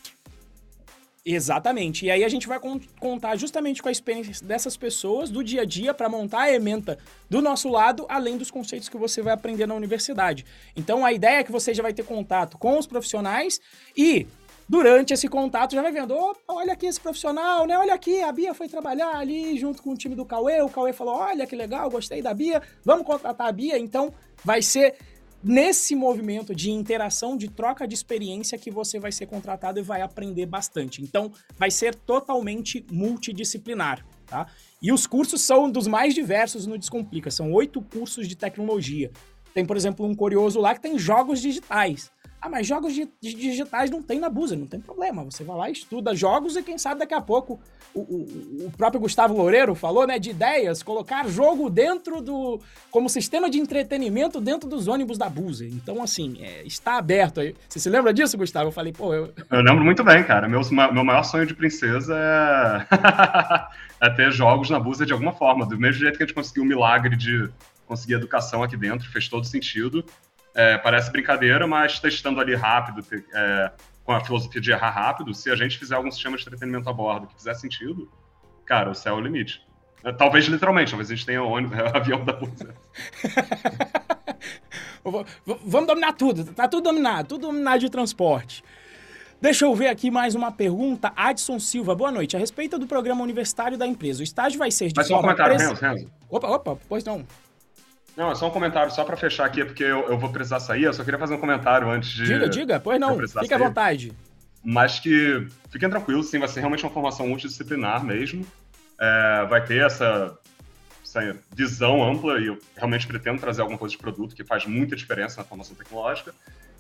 Exatamente. 1.25 2.05
E 2.05 2.11
aí 2.11 2.25
a 2.25 2.29
gente 2.29 2.49
vai 2.49 2.59
contar 2.99 3.37
justamente 3.37 3.81
com 3.81 3.89
a 3.89 3.93
experiência 3.93 4.45
dessas 4.45 4.77
pessoas 4.77 5.31
do 5.31 5.45
dia 5.45 5.63
a 5.63 5.65
dia 5.65 5.95
para 5.95 6.09
montar 6.09 6.43
a 6.43 6.53
ementa 6.53 6.99
do 7.31 7.41
nosso 7.41 7.69
lado, 7.69 8.05
além 8.09 8.37
dos 8.37 8.51
conceitos 8.51 8.89
que 8.89 8.97
você 8.97 9.23
vai 9.23 9.33
aprender 9.33 9.67
na 9.67 9.75
universidade. 9.75 10.45
Então 10.75 11.05
a 11.05 11.13
ideia 11.13 11.39
é 11.39 11.45
que 11.45 11.53
você 11.53 11.73
já 11.73 11.83
vai 11.83 11.93
ter 11.93 12.05
contato 12.05 12.59
com 12.59 12.77
os 12.77 12.89
profissionais 12.89 13.61
e 13.97 14.27
durante 14.69 15.13
esse 15.13 15.29
contato 15.29 15.77
já 15.77 15.83
vai 15.83 15.93
vendo, 15.93 16.13
opa, 16.13 16.41
olha 16.49 16.73
aqui 16.73 16.87
esse 16.87 17.01
profissional, 17.01 17.67
né? 17.67 17.79
Olha 17.79 17.95
aqui, 17.95 18.21
a 18.21 18.33
Bia 18.33 18.53
foi 18.53 18.69
trabalhar 18.69 19.17
ali 19.17 19.57
junto 19.57 19.81
com 19.81 19.91
o 19.91 19.97
time 19.97 20.17
do 20.17 20.25
Cauê, 20.25 20.61
o 20.61 20.69
Cauê 20.69 20.93
falou, 20.93 21.15
olha 21.15 21.47
que 21.47 21.55
legal, 21.55 21.89
gostei 21.89 22.21
da 22.21 22.35
Bia, 22.35 22.61
vamos 22.85 23.07
contratar 23.07 23.47
a 23.47 23.53
Bia. 23.53 23.79
Então 23.79 24.13
vai 24.45 24.61
ser 24.61 24.97
nesse 25.43 25.95
movimento 25.95 26.55
de 26.55 26.71
interação, 26.71 27.37
de 27.37 27.49
troca 27.49 27.87
de 27.87 27.95
experiência, 27.95 28.59
que 28.59 28.71
você 28.71 28.99
vai 28.99 29.13
ser 29.13 29.27
contratado 29.27 29.79
e 29.79 29.83
vai 29.83 30.03
aprender 30.03 30.47
bastante. 30.47 31.03
Então, 31.03 31.33
vai 31.59 31.71
ser 31.71 31.95
totalmente 31.95 32.85
multidisciplinar, 32.91 34.05
tá? 34.27 34.47
E 34.81 34.93
os 34.93 35.07
cursos 35.07 35.41
são 35.41 35.71
dos 35.71 35.87
mais 35.87 36.15
diversos 36.15 36.67
no 36.67 36.79
Descomplica. 36.79 37.31
São 37.31 37.53
oito 37.53 37.81
cursos 37.81 38.29
de 38.29 38.37
tecnologia. 38.37 39.11
Tem, 39.55 39.65
por 39.65 39.77
exemplo, 39.77 40.07
um 40.07 40.15
curioso 40.15 40.61
lá 40.61 40.75
que 40.75 40.81
tem 40.81 40.99
jogos 40.99 41.41
digitais. 41.41 42.11
Ah, 42.43 42.49
mas 42.49 42.67
jogos 42.67 42.93
digitais 43.21 43.89
não 43.89 44.03
tem 44.03 44.19
na 44.19 44.29
Busa, 44.29 44.57
não 44.57 44.67
tem 44.67 44.81
problema. 44.81 45.23
Você 45.23 45.45
vai 45.45 45.57
lá, 45.57 45.71
estuda 45.71 46.13
jogos 46.13 46.57
e 46.57 46.63
quem 46.65 46.77
sabe 46.77 46.99
daqui 46.99 47.15
a 47.15 47.21
pouco 47.21 47.61
o, 47.95 48.01
o, 48.01 48.67
o, 48.67 48.73
próprio 48.77 49.01
Gustavo 49.01 49.33
Loureiro 49.33 49.77
falou, 49.77 50.09
né, 50.09 50.19
de 50.19 50.31
ideias, 50.31 50.83
colocar 50.83 51.29
jogo 51.29 51.71
dentro 51.71 52.21
do. 52.21 52.61
como 52.91 53.09
sistema 53.09 53.49
de 53.49 53.61
entretenimento 53.61 54.41
dentro 54.41 54.69
dos 54.69 54.89
ônibus 54.89 55.17
da 55.17 55.29
Busa. 55.29 55.65
Então, 55.67 56.03
assim, 56.03 56.37
é, 56.41 56.67
está 56.67 56.99
aberto 56.99 57.39
aí. 57.39 57.55
Você 57.69 57.79
se 57.79 57.89
lembra 57.89 58.13
disso, 58.13 58.37
Gustavo? 58.37 58.69
Eu 58.69 58.73
falei, 58.73 58.93
pô. 58.93 59.15
Eu, 59.15 59.33
eu 59.49 59.61
lembro 59.61 59.85
muito 59.85 60.03
bem, 60.03 60.25
cara. 60.25 60.49
Meu, 60.49 60.63
meu 60.93 61.05
maior 61.05 61.23
sonho 61.23 61.47
de 61.47 61.55
princesa 61.55 62.17
é... 62.19 62.87
é 64.05 64.11
ter 64.11 64.33
jogos 64.33 64.69
na 64.69 64.81
Busa 64.81 65.07
de 65.07 65.13
alguma 65.13 65.33
forma. 65.33 65.65
Do 65.65 65.79
mesmo 65.79 66.01
jeito 66.01 66.17
que 66.17 66.25
a 66.25 66.27
gente 66.27 66.35
conseguiu 66.35 66.65
o 66.65 66.67
milagre 66.67 67.15
de 67.15 67.49
conseguir 67.87 68.15
educação 68.15 68.65
aqui 68.65 68.77
dentro, 68.77 69.09
fez 69.13 69.29
todo 69.29 69.47
sentido. 69.47 70.05
É, 70.55 70.77
parece 70.79 71.11
brincadeira, 71.11 71.67
mas 71.67 71.99
testando 71.99 72.41
ali 72.41 72.55
rápido, 72.55 73.05
é, 73.35 73.73
com 74.05 74.13
a 74.13 74.21
filosofia 74.21 74.61
de 74.61 74.71
errar 74.71 74.91
rápido, 74.91 75.33
se 75.33 75.51
a 75.51 75.57
gente 75.57 75.79
fizer 75.79 75.95
algum 75.95 76.11
sistema 76.11 76.37
de 76.37 76.43
entretenimento 76.43 76.89
a 76.89 76.93
bordo 76.93 77.27
que 77.27 77.35
fizer 77.35 77.55
sentido, 77.55 78.11
cara, 78.67 78.91
o 78.91 78.95
céu 78.95 79.15
é 79.15 79.19
o 79.19 79.21
limite. 79.21 79.63
É, 80.05 80.13
talvez 80.13 80.47
literalmente, 80.47 80.91
talvez 80.91 81.11
a 81.11 81.15
gente 81.15 81.25
tenha 81.25 81.43
ônibus, 81.43 81.79
avião 81.95 82.25
da 82.25 82.35
Polícia. 82.35 82.75
Vamos 85.65 85.87
dominar 85.87 86.13
tudo, 86.13 86.45
tá 86.53 86.69
tudo 86.69 86.85
dominado, 86.85 87.29
tudo 87.29 87.49
dominado 87.49 87.81
de 87.81 87.91
transporte. 87.91 88.63
Deixa 89.41 89.65
eu 89.65 89.75
ver 89.75 89.89
aqui 89.89 90.09
mais 90.09 90.37
uma 90.37 90.53
pergunta. 90.53 91.13
Adson 91.17 91.59
Silva, 91.59 91.97
boa 91.97 92.13
noite. 92.13 92.37
A 92.37 92.39
respeito 92.39 92.79
do 92.79 92.87
programa 92.87 93.25
universitário 93.25 93.77
da 93.77 93.85
empresa, 93.85 94.21
o 94.21 94.23
estágio 94.23 94.57
vai 94.57 94.71
ser 94.71 94.87
de 94.87 94.95
Mas 94.97 95.09
forma... 95.09 95.23
só 95.23 95.33
um 95.33 95.35
comentário, 95.37 95.57
pres... 95.57 95.69
Renzo, 95.69 95.81
Renzo. 95.81 96.13
Opa, 96.31 96.49
opa, 96.49 96.79
pois 96.89 97.03
não. 97.03 97.27
Não, 98.17 98.31
é 98.31 98.35
só 98.35 98.47
um 98.47 98.51
comentário, 98.51 98.93
só 98.93 99.05
para 99.05 99.17
fechar 99.17 99.47
aqui, 99.47 99.65
porque 99.65 99.83
eu, 99.83 100.09
eu, 100.09 100.19
vou 100.19 100.31
precisar 100.31 100.61
sair. 100.61 100.85
Eu 100.85 100.93
só 100.93 101.03
queria 101.03 101.19
fazer 101.19 101.35
um 101.35 101.39
comentário 101.39 101.89
antes 101.89 102.11
de. 102.11 102.25
Diga, 102.25 102.49
diga, 102.49 102.81
pois 102.81 103.01
não, 103.01 103.19
fique 103.19 103.55
à 103.55 103.59
vontade. 103.59 104.13
Mas 104.63 105.01
que 105.01 105.47
fiquem 105.71 105.89
tranquilos, 105.89 106.29
sim, 106.29 106.39
vai 106.39 106.49
ser 106.49 106.61
realmente 106.61 106.85
uma 106.85 106.93
formação 106.93 107.27
multidisciplinar 107.27 108.05
mesmo. 108.05 108.47
É, 109.01 109.47
vai 109.49 109.65
ter 109.65 109.85
essa, 109.85 110.39
essa 111.03 111.37
visão 111.51 112.05
ampla 112.05 112.39
e 112.39 112.47
eu 112.47 112.59
realmente 112.77 113.07
pretendo 113.07 113.41
trazer 113.41 113.63
alguma 113.63 113.79
coisa 113.79 113.93
de 113.93 113.99
produto 113.99 114.37
que 114.37 114.45
faz 114.45 114.67
muita 114.67 114.95
diferença 114.95 115.41
na 115.41 115.45
formação 115.45 115.75
tecnológica. 115.75 116.35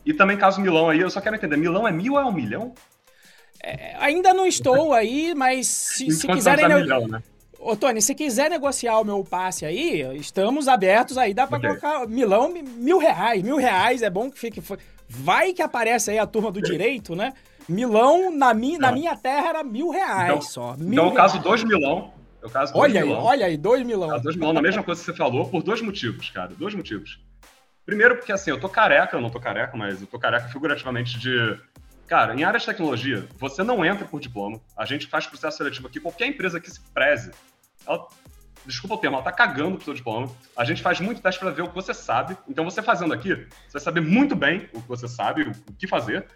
E 0.04 0.12
também, 0.12 0.36
caso 0.36 0.60
Milão 0.60 0.88
aí, 0.88 1.00
eu 1.00 1.10
só 1.10 1.20
quero 1.20 1.34
entender: 1.34 1.56
Milão 1.56 1.88
é 1.88 1.92
mil 1.92 2.12
ou 2.12 2.20
é 2.20 2.24
um 2.24 2.32
milhão? 2.32 2.74
É, 3.62 3.96
ainda 3.98 4.34
não 4.34 4.46
estou 4.46 4.92
aí, 4.92 5.34
mas 5.34 5.66
se, 5.66 6.10
se 6.10 6.26
quiserem. 6.26 6.64
É 6.64 6.74
milhão, 6.74 7.08
né? 7.08 7.22
Ô, 7.64 7.76
Tony, 7.76 8.02
se 8.02 8.12
quiser 8.12 8.50
negociar 8.50 8.98
o 8.98 9.04
meu 9.04 9.22
passe 9.22 9.64
aí, 9.64 10.00
estamos 10.16 10.66
abertos 10.66 11.16
aí, 11.16 11.32
dá 11.32 11.46
pra 11.46 11.58
okay. 11.58 11.70
colocar 11.70 12.08
Milão 12.08 12.52
mil 12.52 12.98
reais. 12.98 13.40
Mil 13.40 13.56
reais 13.56 14.02
é 14.02 14.10
bom 14.10 14.28
que 14.28 14.38
fique. 14.38 14.60
Vai 15.08 15.52
que 15.52 15.62
aparece 15.62 16.10
aí 16.10 16.18
a 16.18 16.26
turma 16.26 16.50
do 16.50 16.60
direito, 16.60 17.14
né? 17.14 17.32
Milão, 17.68 18.34
na, 18.34 18.52
mi, 18.52 18.76
na 18.78 18.90
minha 18.90 19.16
terra, 19.16 19.50
era 19.50 19.62
mil 19.62 19.90
reais 19.90 20.30
então, 20.30 20.42
só. 20.42 20.76
Mil 20.76 21.04
então, 21.04 21.14
caso 21.14 21.38
dois 21.38 21.62
milão. 21.62 22.12
Eu 22.42 22.50
caso 22.50 22.72
dois 22.72 22.82
olha 22.82 23.02
milão, 23.02 23.20
aí, 23.20 23.24
olha 23.24 23.46
aí, 23.46 23.56
dois 23.56 23.86
milão. 23.86 24.08
Caso 24.08 24.24
dois 24.24 24.34
milão, 24.34 24.52
na 24.52 24.60
mesma 24.60 24.82
coisa 24.82 25.00
que 25.00 25.06
você 25.06 25.16
falou, 25.16 25.48
por 25.48 25.62
dois 25.62 25.80
motivos, 25.80 26.30
cara. 26.30 26.50
Dois 26.58 26.74
motivos. 26.74 27.20
Primeiro, 27.86 28.16
porque 28.16 28.32
assim, 28.32 28.50
eu 28.50 28.58
tô 28.58 28.68
careca, 28.68 29.16
eu 29.16 29.20
não 29.20 29.30
tô 29.30 29.38
careca, 29.38 29.76
mas 29.76 30.00
eu 30.00 30.08
tô 30.08 30.18
careca 30.18 30.48
figurativamente 30.48 31.16
de. 31.16 31.56
Cara, 32.08 32.34
em 32.34 32.42
área 32.42 32.58
de 32.58 32.66
tecnologia, 32.66 33.24
você 33.38 33.62
não 33.62 33.84
entra 33.84 34.04
por 34.04 34.20
diploma. 34.20 34.60
A 34.76 34.84
gente 34.84 35.06
faz 35.06 35.28
processo 35.28 35.58
seletivo 35.58 35.86
aqui. 35.86 36.00
Qualquer 36.00 36.26
empresa 36.26 36.58
que 36.58 36.68
se 36.68 36.80
preze 36.92 37.30
ela, 37.86 38.06
desculpa 38.64 38.94
o 38.94 38.98
termo, 38.98 39.16
ela 39.16 39.24
tá 39.24 39.32
cagando 39.32 39.76
pro 39.76 39.84
seu 39.84 39.94
diploma. 39.94 40.30
A 40.56 40.64
gente 40.64 40.82
faz 40.82 41.00
muito 41.00 41.20
teste 41.20 41.40
para 41.40 41.50
ver 41.50 41.62
o 41.62 41.68
que 41.68 41.74
você 41.74 41.94
sabe. 41.94 42.36
Então, 42.48 42.64
você 42.64 42.82
fazendo 42.82 43.12
aqui, 43.12 43.34
você 43.34 43.72
vai 43.72 43.82
saber 43.82 44.00
muito 44.00 44.34
bem 44.34 44.68
o 44.72 44.82
que 44.82 44.88
você 44.88 45.08
sabe, 45.08 45.42
o 45.42 45.72
que 45.74 45.86
fazer. 45.86 46.26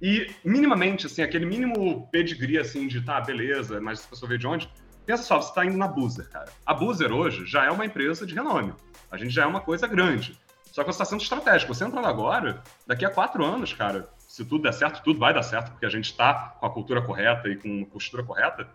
E 0.00 0.30
minimamente, 0.44 1.06
assim, 1.06 1.22
aquele 1.22 1.44
mínimo 1.44 2.08
pedigree, 2.10 2.58
assim, 2.58 2.86
de 2.86 3.00
tá, 3.00 3.20
beleza, 3.20 3.80
mas 3.80 4.00
essa 4.00 4.08
pessoa 4.08 4.28
veio 4.28 4.38
de 4.38 4.46
onde? 4.46 4.70
Pensa 5.04 5.22
só, 5.22 5.40
você 5.40 5.48
está 5.48 5.64
indo 5.64 5.76
na 5.76 5.88
Boozer, 5.88 6.28
cara. 6.28 6.50
A 6.64 6.74
Boozer 6.74 7.10
hoje 7.10 7.46
já 7.46 7.64
é 7.64 7.70
uma 7.70 7.84
empresa 7.84 8.26
de 8.26 8.34
renome. 8.34 8.74
A 9.10 9.16
gente 9.16 9.30
já 9.30 9.42
é 9.42 9.46
uma 9.46 9.60
coisa 9.60 9.86
grande. 9.86 10.38
Só 10.70 10.82
que 10.82 10.92
você 10.92 11.02
está 11.02 11.04
sendo 11.06 11.22
estratégico. 11.22 11.74
Você 11.74 11.84
entrando 11.84 12.06
agora, 12.06 12.62
daqui 12.86 13.04
a 13.04 13.10
quatro 13.10 13.44
anos, 13.44 13.72
cara, 13.72 14.08
se 14.18 14.44
tudo 14.44 14.62
der 14.62 14.72
certo, 14.72 15.02
tudo 15.02 15.18
vai 15.18 15.32
dar 15.32 15.42
certo, 15.42 15.70
porque 15.70 15.86
a 15.86 15.88
gente 15.88 16.10
está 16.10 16.54
com 16.60 16.66
a 16.66 16.70
cultura 16.70 17.02
correta 17.02 17.48
e 17.48 17.56
com 17.56 17.82
a 17.82 17.86
postura 17.92 18.22
correta, 18.22 18.68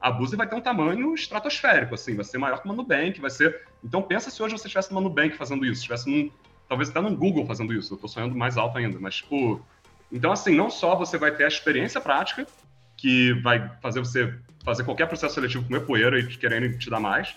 a 0.00 0.10
Boozer 0.10 0.36
vai 0.36 0.46
ter 0.46 0.54
um 0.54 0.60
tamanho 0.60 1.14
estratosférico, 1.14 1.94
assim, 1.94 2.14
vai 2.14 2.24
ser 2.24 2.38
maior 2.38 2.60
que 2.60 2.64
uma 2.64 2.74
Nubank, 2.74 3.20
vai 3.20 3.30
ser... 3.30 3.62
Então 3.82 4.02
pensa 4.02 4.30
se 4.30 4.42
hoje 4.42 4.56
você 4.56 4.66
estivesse 4.66 4.90
numa 4.90 5.00
Nubank 5.00 5.36
fazendo 5.36 5.64
isso, 5.64 5.74
estivesse 5.74 6.08
num... 6.08 6.30
talvez 6.68 6.90
até 6.90 7.00
num 7.00 7.14
Google 7.14 7.46
fazendo 7.46 7.72
isso, 7.72 7.92
eu 7.92 7.96
estou 7.96 8.08
sonhando 8.08 8.34
mais 8.34 8.56
alto 8.56 8.78
ainda, 8.78 8.98
mas, 9.00 9.16
tipo... 9.16 9.60
Então, 10.10 10.32
assim, 10.32 10.54
não 10.54 10.70
só 10.70 10.94
você 10.94 11.18
vai 11.18 11.32
ter 11.32 11.44
a 11.44 11.48
experiência 11.48 12.00
prática, 12.00 12.46
que 12.96 13.32
vai 13.42 13.70
fazer 13.80 14.00
você 14.00 14.34
fazer 14.64 14.84
qualquer 14.84 15.06
processo 15.06 15.34
seletivo 15.34 15.64
comer 15.64 15.80
poeira 15.80 16.18
e 16.18 16.26
querendo 16.26 16.76
te 16.78 16.90
dar 16.90 17.00
mais, 17.00 17.34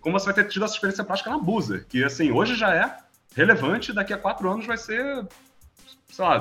como 0.00 0.18
você 0.18 0.26
vai 0.26 0.34
ter 0.34 0.44
tido 0.48 0.64
essa 0.64 0.74
experiência 0.74 1.04
prática 1.04 1.30
na 1.30 1.38
Boozer, 1.38 1.86
que, 1.88 2.04
assim, 2.04 2.30
hoje 2.30 2.54
já 2.54 2.74
é 2.74 2.96
relevante, 3.34 3.92
daqui 3.92 4.12
a 4.12 4.18
quatro 4.18 4.50
anos 4.50 4.66
vai 4.66 4.76
ser, 4.76 5.26
sei 6.08 6.24
lá, 6.24 6.38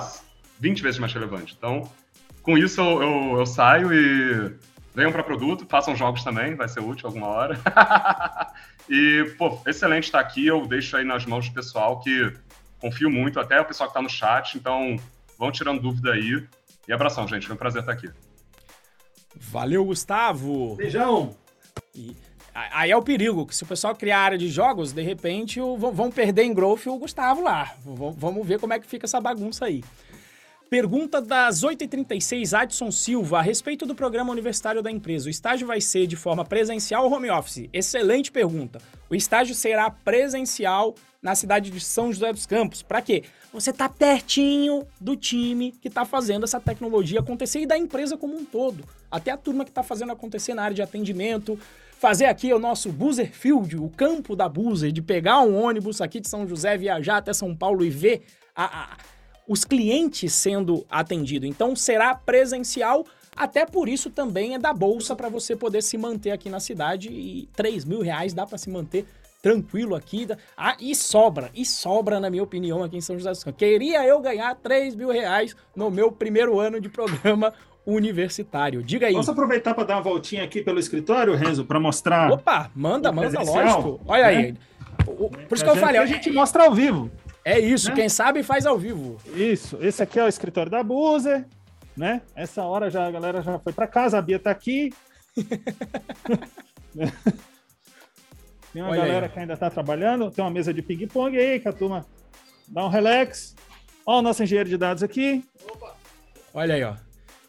20 0.59 0.83
vezes 0.83 0.99
mais 0.99 1.13
relevante. 1.13 1.55
Então, 1.57 1.89
com 2.41 2.57
isso 2.57 2.81
eu, 2.81 3.01
eu, 3.01 3.39
eu 3.39 3.45
saio 3.45 3.93
e 3.93 4.53
venham 4.93 5.11
para 5.11 5.23
produto, 5.23 5.65
façam 5.67 5.95
jogos 5.95 6.23
também, 6.23 6.55
vai 6.55 6.67
ser 6.67 6.79
útil 6.79 7.07
alguma 7.07 7.27
hora. 7.27 7.59
e, 8.89 9.33
pô, 9.37 9.59
excelente 9.67 10.05
estar 10.05 10.19
aqui, 10.19 10.45
eu 10.45 10.65
deixo 10.67 10.95
aí 10.95 11.03
nas 11.03 11.25
mãos 11.25 11.49
do 11.49 11.53
pessoal 11.53 11.99
que 11.99 12.33
confio 12.79 13.09
muito, 13.09 13.39
até 13.39 13.59
o 13.59 13.65
pessoal 13.65 13.89
que 13.89 13.91
está 13.91 14.01
no 14.01 14.09
chat, 14.09 14.57
então 14.57 14.97
vão 15.37 15.51
tirando 15.51 15.81
dúvida 15.81 16.11
aí. 16.11 16.45
E 16.87 16.93
abração, 16.93 17.27
gente, 17.27 17.47
foi 17.47 17.55
um 17.55 17.59
prazer 17.59 17.81
estar 17.81 17.93
aqui. 17.93 18.09
Valeu, 19.35 19.83
Gustavo! 19.85 20.75
Beijão! 20.75 21.35
E 21.95 22.15
aí 22.53 22.91
é 22.91 22.97
o 22.97 23.01
perigo, 23.01 23.47
que 23.47 23.55
se 23.55 23.63
o 23.63 23.65
pessoal 23.65 23.95
criar 23.95 24.19
área 24.19 24.37
de 24.37 24.47
jogos, 24.47 24.91
de 24.91 25.01
repente 25.01 25.59
vão 25.59 26.11
perder 26.11 26.43
em 26.43 26.53
growth 26.53 26.85
o 26.87 26.99
Gustavo 26.99 27.41
lá. 27.41 27.73
Vamos 27.83 28.45
ver 28.45 28.59
como 28.59 28.73
é 28.73 28.79
que 28.79 28.85
fica 28.85 29.05
essa 29.05 29.19
bagunça 29.19 29.65
aí. 29.65 29.83
Pergunta 30.69 31.21
das 31.21 31.63
8h36, 31.63 32.57
Adson 32.57 32.91
Silva, 32.91 33.39
a 33.39 33.41
respeito 33.41 33.85
do 33.85 33.93
programa 33.93 34.31
universitário 34.31 34.81
da 34.81 34.89
empresa. 34.89 35.27
O 35.27 35.29
estágio 35.29 35.67
vai 35.67 35.79
ser 35.79 36.07
de 36.07 36.15
forma 36.15 36.43
presencial 36.43 37.05
ou 37.05 37.13
home 37.13 37.29
office? 37.29 37.69
Excelente 37.71 38.31
pergunta. 38.31 38.79
O 39.09 39.15
estágio 39.15 39.53
será 39.53 39.91
presencial 39.91 40.95
na 41.21 41.35
cidade 41.35 41.69
de 41.69 41.79
São 41.79 42.11
José 42.11 42.33
dos 42.33 42.45
Campos. 42.45 42.81
Para 42.81 43.01
quê? 43.01 43.23
Você 43.53 43.71
tá 43.71 43.87
pertinho 43.87 44.85
do 44.99 45.15
time 45.15 45.71
que 45.71 45.87
está 45.87 46.03
fazendo 46.03 46.43
essa 46.43 46.59
tecnologia 46.59 47.19
acontecer 47.19 47.61
e 47.61 47.65
da 47.67 47.77
empresa 47.77 48.17
como 48.17 48.35
um 48.35 48.43
todo. 48.43 48.83
Até 49.11 49.31
a 49.31 49.37
turma 49.37 49.63
que 49.63 49.71
está 49.71 49.83
fazendo 49.83 50.11
acontecer 50.11 50.55
na 50.55 50.63
área 50.63 50.75
de 50.75 50.81
atendimento, 50.81 51.57
fazer 51.99 52.25
aqui 52.25 52.51
o 52.51 52.59
nosso 52.59 52.91
Boozer 52.91 53.31
Field, 53.31 53.77
o 53.77 53.89
campo 53.89 54.35
da 54.35 54.49
Boozer, 54.49 54.91
de 54.91 55.01
pegar 55.01 55.39
um 55.41 55.55
ônibus 55.55 56.01
aqui 56.01 56.19
de 56.19 56.27
São 56.27 56.47
José, 56.47 56.75
viajar 56.77 57.17
até 57.17 57.31
São 57.31 57.55
Paulo 57.55 57.85
e 57.85 57.89
ver 57.89 58.23
a, 58.55 58.65
a 58.65 58.97
os 59.47 59.63
clientes 59.65 60.33
sendo 60.33 60.85
atendidos. 60.89 61.49
Então 61.49 61.75
será 61.75 62.15
presencial, 62.15 63.05
até 63.35 63.65
por 63.65 63.89
isso 63.89 64.09
também 64.09 64.55
é 64.55 64.59
da 64.59 64.73
bolsa 64.73 65.15
para 65.15 65.29
você 65.29 65.55
poder 65.55 65.81
se 65.81 65.97
manter 65.97 66.31
aqui 66.31 66.49
na 66.49 66.59
cidade 66.59 67.09
e 67.09 67.49
3 67.55 67.85
mil 67.85 68.01
reais 68.01 68.33
dá 68.33 68.45
para 68.45 68.57
se 68.57 68.69
manter 68.69 69.05
tranquilo 69.41 69.93
aqui. 69.93 70.25
Ah, 70.55 70.77
e 70.79 70.95
sobra, 70.95 71.51
e 71.53 71.65
sobra, 71.65 72.19
na 72.19 72.29
minha 72.29 72.43
opinião, 72.43 72.81
aqui 72.81 72.95
em 72.95 73.01
São 73.01 73.17
José 73.17 73.29
dos 73.29 73.43
Campos. 73.43 73.59
Queria 73.59 74.05
eu 74.07 74.21
ganhar 74.21 74.55
3 74.55 74.95
mil 74.95 75.11
reais 75.11 75.55
no 75.75 75.91
meu 75.91 76.11
primeiro 76.11 76.59
ano 76.59 76.79
de 76.79 76.87
programa 76.87 77.53
universitário. 77.85 78.81
Diga 78.81 79.07
aí. 79.07 79.13
Posso 79.13 79.31
aproveitar 79.31 79.73
para 79.73 79.83
dar 79.83 79.95
uma 79.95 80.01
voltinha 80.01 80.43
aqui 80.43 80.61
pelo 80.61 80.79
escritório, 80.79 81.35
Renzo, 81.35 81.65
para 81.65 81.79
mostrar. 81.79 82.31
Opa, 82.31 82.71
manda, 82.73 83.11
manda, 83.11 83.41
lógico. 83.41 83.99
Olha 84.07 84.23
né? 84.23 84.37
aí. 84.37 84.55
Por 85.05 85.55
isso 85.55 85.63
que 85.63 85.69
eu 85.69 85.75
falei. 85.75 85.99
A 85.99 86.05
gente 86.05 86.31
mostra 86.31 86.63
ao 86.63 86.73
vivo. 86.73 87.11
É 87.45 87.59
isso, 87.59 87.89
né? 87.89 87.95
quem 87.95 88.09
sabe 88.09 88.41
faz 88.41 88.65
ao 88.65 88.77
vivo. 88.77 89.17
Isso, 89.35 89.77
esse 89.81 90.01
aqui 90.01 90.19
é 90.19 90.23
o 90.23 90.27
escritório 90.27 90.71
da 90.71 90.81
Buzer, 90.81 91.45
né? 91.95 92.21
Essa 92.35 92.63
hora 92.63 92.89
já 92.89 93.05
a 93.05 93.11
galera 93.11 93.41
já 93.41 93.59
foi 93.59 93.73
para 93.73 93.85
casa, 93.85 94.17
a 94.17 94.21
Bia 94.21 94.39
tá 94.39 94.49
aqui. 94.49 94.93
tem 98.71 98.81
uma 98.81 98.91
Olha 98.91 99.01
galera 99.01 99.25
aí. 99.25 99.31
que 99.31 99.39
ainda 99.39 99.57
tá 99.57 99.69
trabalhando, 99.69 100.31
tem 100.31 100.43
uma 100.43 100.51
mesa 100.51 100.73
de 100.73 100.81
ping-pong 100.81 101.37
aí, 101.37 101.59
que 101.59 101.67
a 101.67 101.73
turma 101.73 102.05
dá 102.67 102.85
um 102.85 102.89
relax. 102.89 103.55
Ó, 104.05 104.19
o 104.19 104.21
nosso 104.21 104.41
engenheiro 104.43 104.69
de 104.69 104.77
dados 104.77 105.03
aqui. 105.03 105.43
Opa. 105.69 105.95
Olha 106.53 106.75
aí, 106.75 106.83
ó. 106.83 106.95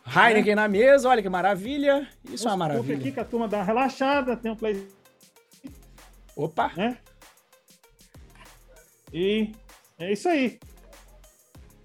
Heineken 0.06 0.52
é. 0.52 0.56
na 0.56 0.68
mesa, 0.68 1.08
olha 1.08 1.22
que 1.22 1.28
maravilha. 1.28 2.08
Isso 2.24 2.46
é 2.46 2.50
uma 2.50 2.56
maravilha. 2.56 2.96
aqui 2.96 3.12
que 3.12 3.20
a 3.20 3.24
turma 3.24 3.48
dá 3.48 3.58
uma 3.58 3.64
relaxada, 3.64 4.36
tem 4.36 4.50
um 4.50 4.56
play. 4.56 4.86
Opa! 6.36 6.72
Né? 6.76 6.98
E 9.12 9.52
é 9.98 10.12
isso 10.12 10.28
aí. 10.28 10.58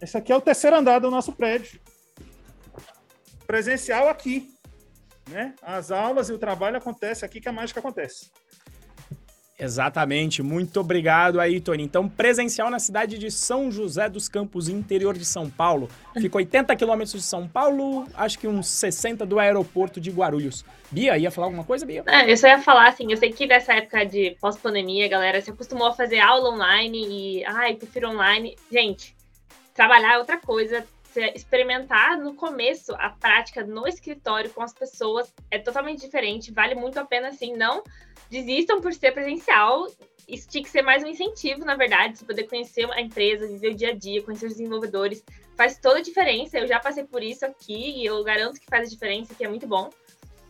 Esse 0.02 0.18
aqui 0.18 0.31
é 0.31 0.36
o 0.36 0.41
terceiro 0.41 0.77
andar 0.77 0.99
do 0.99 1.11
nosso 1.11 1.34
prédio. 1.34 1.80
Presencial 3.45 4.07
aqui. 4.07 4.53
Né? 5.30 5.53
As 5.61 5.91
aulas 5.91 6.30
e 6.30 6.34
o 6.34 6.40
trabalho 6.40 6.77
acontecem 6.77 7.26
aqui 7.26 7.41
que 7.41 7.49
a 7.49 7.53
mágica 7.53 7.80
acontece. 7.80 8.31
Exatamente, 9.60 10.41
muito 10.41 10.80
obrigado 10.80 11.38
aí, 11.38 11.60
Tony. 11.60 11.84
Então, 11.84 12.07
presencial 12.07 12.69
na 12.69 12.80
cidade 12.80 13.18
de 13.18 13.30
São 13.30 13.69
José 13.69 14.07
dos 14.07 14.30
Campos, 14.30 14.69
interior 14.69 15.18
de 15.18 15.26
São 15.26 15.49
Paulo. 15.49 15.90
Fica 16.18 16.38
80 16.38 16.73
quilômetros 16.77 17.11
de 17.11 17.22
São 17.22 17.45
Paulo, 17.45 18.07
acho 18.14 18.40
que 18.40 18.48
uns 18.48 18.69
60 18.69 19.26
do 19.26 19.38
aeroporto 19.38 19.99
de 19.99 20.11
Guarulhos. 20.11 20.64
Bia, 20.90 21.18
ia 21.18 21.30
falar 21.30 21.48
alguma 21.48 21.65
coisa, 21.65 21.86
Bia? 21.86 22.06
É, 22.07 22.31
eu 22.31 22.38
só 22.38 22.48
ia 22.48 22.61
falar 22.61 22.88
assim, 22.88 23.11
eu 23.11 23.18
sei 23.18 23.34
que 23.34 23.45
nessa 23.45 23.73
época 23.73 24.06
de 24.06 24.38
pós-pandemia, 24.40 25.10
galera 25.10 25.41
se 25.41 25.52
acostumou 25.52 25.88
a 25.88 25.94
fazer 25.94 26.19
aula 26.19 26.52
online 26.52 27.06
e, 27.10 27.45
ai, 27.45 27.76
prefiro 27.76 28.11
online. 28.11 28.56
Gente, 28.72 29.14
trabalhar 29.73 30.14
é 30.14 30.19
outra 30.19 30.38
coisa, 30.38 30.86
experimentar 31.28 32.18
no 32.18 32.36
começo 32.36 32.94
a 32.96 33.10
prática 33.10 33.64
no 33.64 33.88
escritório 33.88 34.50
com 34.50 34.62
as 34.62 34.74
pessoas 34.74 35.34
é 35.52 35.60
totalmente 35.60 36.02
diferente, 36.02 36.52
vale 36.52 36.76
muito 36.76 37.00
a 37.00 37.06
pena, 37.06 37.30
assim, 37.30 37.56
não 37.56 37.84
desistam 38.30 38.82
por 38.82 38.94
ser 38.94 39.12
presencial. 39.12 39.88
Isso 40.28 40.48
tinha 40.48 40.64
que 40.64 40.70
ser 40.70 40.84
mais 40.84 41.04
um 41.04 41.08
incentivo, 41.08 41.66
na 41.66 41.76
verdade, 41.76 42.20
se 42.20 42.26
poder 42.26 42.44
conhecer 42.44 42.90
a 42.91 43.02
empresa, 43.02 43.48
viver 43.48 43.72
o 43.72 43.76
dia 43.76 43.90
a 43.90 43.96
dia, 43.96 44.22
conhecer 44.22 44.46
os 44.46 44.54
desenvolvedores, 44.54 45.24
faz 45.58 45.80
toda 45.80 46.00
a 46.00 46.04
diferença. 46.04 46.60
Eu 46.60 46.68
já 46.68 46.80
passei 46.80 47.04
por 47.04 47.24
isso 47.24 47.46
aqui 47.46 47.98
e 47.98 48.06
eu 48.06 48.24
garanto 48.24 48.60
que 48.60 48.68
faz 48.68 48.88
a 48.88 48.91
diferença, 48.91 49.34
que 49.34 49.44
é 49.44 49.48
muito 49.48 49.66
bom. 49.66 49.90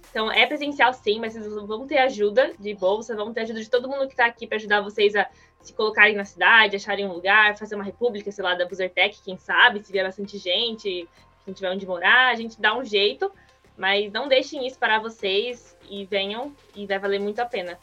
Então, 0.10 0.32
é 0.32 0.46
presencial 0.46 0.92
sim, 0.92 1.20
mas 1.20 1.34
vocês 1.34 1.54
vão 1.54 1.86
ter 1.86 2.00
ajuda 2.00 2.52
de 2.60 2.74
bolsa, 2.74 3.16
vão 3.16 3.32
ter 3.32 3.42
ajuda 3.42 3.62
de 3.62 3.70
todo 3.70 3.88
mundo 3.88 4.08
que 4.08 4.14
está 4.14 4.26
aqui 4.26 4.48
para 4.48 4.58
ajudar 4.58 4.82
vocês 4.82 5.16
a 5.16 5.30
se 5.62 5.74
colocarem 5.74 6.16
na 6.16 6.26
cidade, 6.26 6.76
acharem 6.76 7.06
um 7.06 7.14
lugar, 7.14 7.58
fazer 7.58 7.76
uma 7.76 7.84
república, 7.84 8.32
sei 8.32 8.44
lá, 8.44 8.56
da 8.56 8.66
Buzzertech, 8.66 9.22
quem 9.24 9.38
sabe, 9.38 9.84
se 9.84 9.92
vier 9.92 10.06
bastante 10.06 10.38
gente, 10.38 11.08
quem 11.44 11.54
tiver 11.54 11.72
onde 11.72 11.86
morar, 11.86 12.32
a 12.32 12.36
gente 12.36 12.60
dá 12.60 12.78
um 12.78 12.84
jeito, 12.84 13.32
mas 13.78 14.12
não 14.12 14.28
deixem 14.28 14.66
isso 14.66 14.80
para 14.80 15.00
vocês 15.00 15.78
e 15.90 16.06
venham 16.06 16.56
e 16.76 16.86
vai 16.86 17.00
valer 17.00 17.20
muito 17.20 17.40
a 17.40 17.46
pena. 17.46 17.78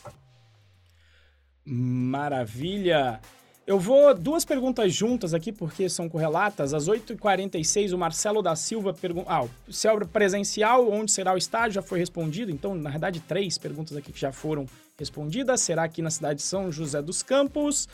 Maravilha! 1.65 3.21
Eu 3.67 3.81
vou 3.81 4.15
duas 4.15 4.45
perguntas 4.45 4.95
juntas 4.95 5.35
aqui, 5.35 5.51
porque 5.51 5.89
são 5.89 6.09
correlatas. 6.09 6.73
Às 6.73 6.89
8h46, 6.89 7.93
o 7.93 7.99
Marcelo 7.99 8.41
da 8.41 8.55
Silva 8.55 8.95
pergunta. 8.95 9.29
Ah, 9.29 9.45
se 9.69 9.89
é 9.89 10.05
presencial, 10.05 10.89
onde 10.89 11.11
será 11.11 11.35
o 11.35 11.37
estádio? 11.37 11.73
Já 11.73 11.83
foi 11.83 11.99
respondido. 11.99 12.53
Então, 12.53 12.77
na 12.77 12.91
verdade, 12.91 13.19
três 13.19 13.59
perguntas 13.59 13.97
aqui 13.97 14.13
que 14.13 14.21
já 14.21 14.31
foram 14.31 14.67
respondidas. 14.97 15.63
Será 15.63 15.83
aqui 15.83 16.01
na 16.01 16.11
cidade 16.11 16.39
de 16.39 16.45
São 16.45 16.71
José 16.71 17.03
dos 17.03 17.25
Campos. 17.25 17.89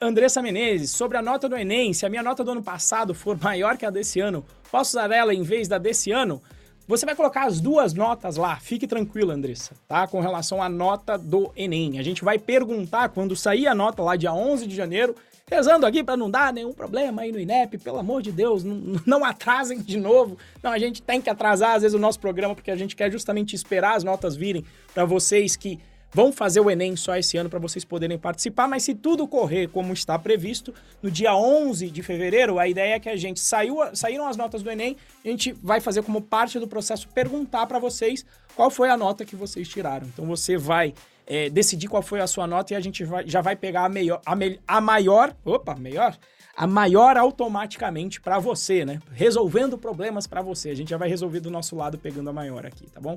Andressa 0.00 0.40
Menezes, 0.40 0.92
sobre 0.92 1.18
a 1.18 1.22
nota 1.22 1.48
do 1.48 1.56
Enem, 1.56 1.92
se 1.92 2.06
a 2.06 2.08
minha 2.08 2.22
nota 2.22 2.44
do 2.44 2.52
ano 2.52 2.62
passado 2.62 3.12
for 3.12 3.36
maior 3.42 3.76
que 3.76 3.84
a 3.84 3.90
desse 3.90 4.20
ano, 4.20 4.46
posso 4.70 4.96
usar 4.96 5.10
ela 5.10 5.34
em 5.34 5.42
vez 5.42 5.68
da 5.68 5.76
desse 5.76 6.10
ano? 6.12 6.40
Você 6.88 7.04
vai 7.04 7.14
colocar 7.14 7.44
as 7.44 7.60
duas 7.60 7.92
notas 7.92 8.38
lá, 8.38 8.56
fique 8.56 8.86
tranquila, 8.86 9.34
Andressa, 9.34 9.74
tá? 9.86 10.06
Com 10.06 10.20
relação 10.20 10.62
à 10.62 10.70
nota 10.70 11.18
do 11.18 11.52
Enem. 11.54 11.98
A 11.98 12.02
gente 12.02 12.24
vai 12.24 12.38
perguntar 12.38 13.10
quando 13.10 13.36
sair 13.36 13.66
a 13.66 13.74
nota 13.74 14.02
lá 14.02 14.16
dia 14.16 14.32
11 14.32 14.66
de 14.66 14.74
janeiro, 14.74 15.14
rezando 15.50 15.84
aqui 15.84 16.02
para 16.02 16.16
não 16.16 16.30
dar 16.30 16.50
nenhum 16.50 16.72
problema 16.72 17.20
aí 17.20 17.30
no 17.30 17.38
INEP, 17.38 17.76
pelo 17.76 17.98
amor 17.98 18.22
de 18.22 18.32
Deus, 18.32 18.64
não, 18.64 18.98
não 19.04 19.22
atrasem 19.22 19.82
de 19.82 19.98
novo. 19.98 20.38
Não, 20.62 20.72
a 20.72 20.78
gente 20.78 21.02
tem 21.02 21.20
que 21.20 21.28
atrasar 21.28 21.76
às 21.76 21.82
vezes 21.82 21.94
o 21.94 22.00
nosso 22.00 22.18
programa 22.18 22.54
porque 22.54 22.70
a 22.70 22.76
gente 22.76 22.96
quer 22.96 23.12
justamente 23.12 23.54
esperar 23.54 23.94
as 23.94 24.02
notas 24.02 24.34
virem 24.34 24.64
para 24.94 25.04
vocês 25.04 25.56
que 25.56 25.78
vão 26.12 26.32
fazer 26.32 26.60
o 26.60 26.70
Enem 26.70 26.96
só 26.96 27.16
esse 27.16 27.36
ano 27.36 27.50
para 27.50 27.58
vocês 27.58 27.84
poderem 27.84 28.18
participar, 28.18 28.66
mas 28.66 28.82
se 28.82 28.94
tudo 28.94 29.26
correr 29.26 29.68
como 29.68 29.92
está 29.92 30.18
previsto, 30.18 30.74
no 31.02 31.10
dia 31.10 31.34
11 31.34 31.90
de 31.90 32.02
fevereiro, 32.02 32.58
a 32.58 32.66
ideia 32.66 32.94
é 32.94 33.00
que 33.00 33.08
a 33.08 33.16
gente 33.16 33.40
saiu, 33.40 33.78
saíram 33.94 34.26
as 34.26 34.36
notas 34.36 34.62
do 34.62 34.70
Enem, 34.70 34.96
a 35.24 35.28
gente 35.28 35.52
vai 35.52 35.80
fazer 35.80 36.02
como 36.02 36.20
parte 36.20 36.58
do 36.58 36.66
processo 36.66 37.08
perguntar 37.08 37.66
para 37.66 37.78
vocês 37.78 38.24
qual 38.54 38.70
foi 38.70 38.88
a 38.88 38.96
nota 38.96 39.24
que 39.24 39.36
vocês 39.36 39.68
tiraram. 39.68 40.06
Então 40.06 40.26
você 40.26 40.56
vai 40.56 40.94
é, 41.26 41.50
decidir 41.50 41.88
qual 41.88 42.02
foi 42.02 42.20
a 42.20 42.26
sua 42.26 42.46
nota 42.46 42.72
e 42.72 42.76
a 42.76 42.80
gente 42.80 43.04
vai, 43.04 43.26
já 43.28 43.42
vai 43.42 43.54
pegar 43.54 43.84
a, 43.84 43.88
melhor, 43.88 44.20
a, 44.24 44.34
me, 44.34 44.58
a 44.66 44.80
maior, 44.80 45.36
opa, 45.44 45.74
melhor, 45.74 46.16
a 46.56 46.66
maior 46.66 47.16
automaticamente 47.16 48.20
para 48.20 48.38
você, 48.38 48.84
né? 48.84 48.98
Resolvendo 49.12 49.78
problemas 49.78 50.26
para 50.26 50.42
você. 50.42 50.70
A 50.70 50.74
gente 50.74 50.88
já 50.90 50.96
vai 50.96 51.08
resolver 51.08 51.38
do 51.38 51.50
nosso 51.50 51.76
lado 51.76 51.98
pegando 51.98 52.30
a 52.30 52.32
maior 52.32 52.66
aqui, 52.66 52.90
tá 52.90 53.00
bom? 53.00 53.16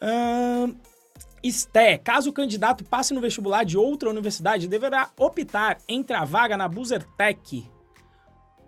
Ahn, 0.00 0.74
Esté, 1.44 1.98
caso 1.98 2.30
o 2.30 2.32
candidato 2.32 2.82
passe 2.84 3.12
no 3.12 3.20
vestibular 3.20 3.64
de 3.64 3.76
outra 3.76 4.08
universidade, 4.08 4.66
deverá 4.66 5.10
optar 5.14 5.76
entre 5.86 6.16
a 6.16 6.24
vaga 6.24 6.56
na 6.56 6.66
Buzzertech 6.66 7.70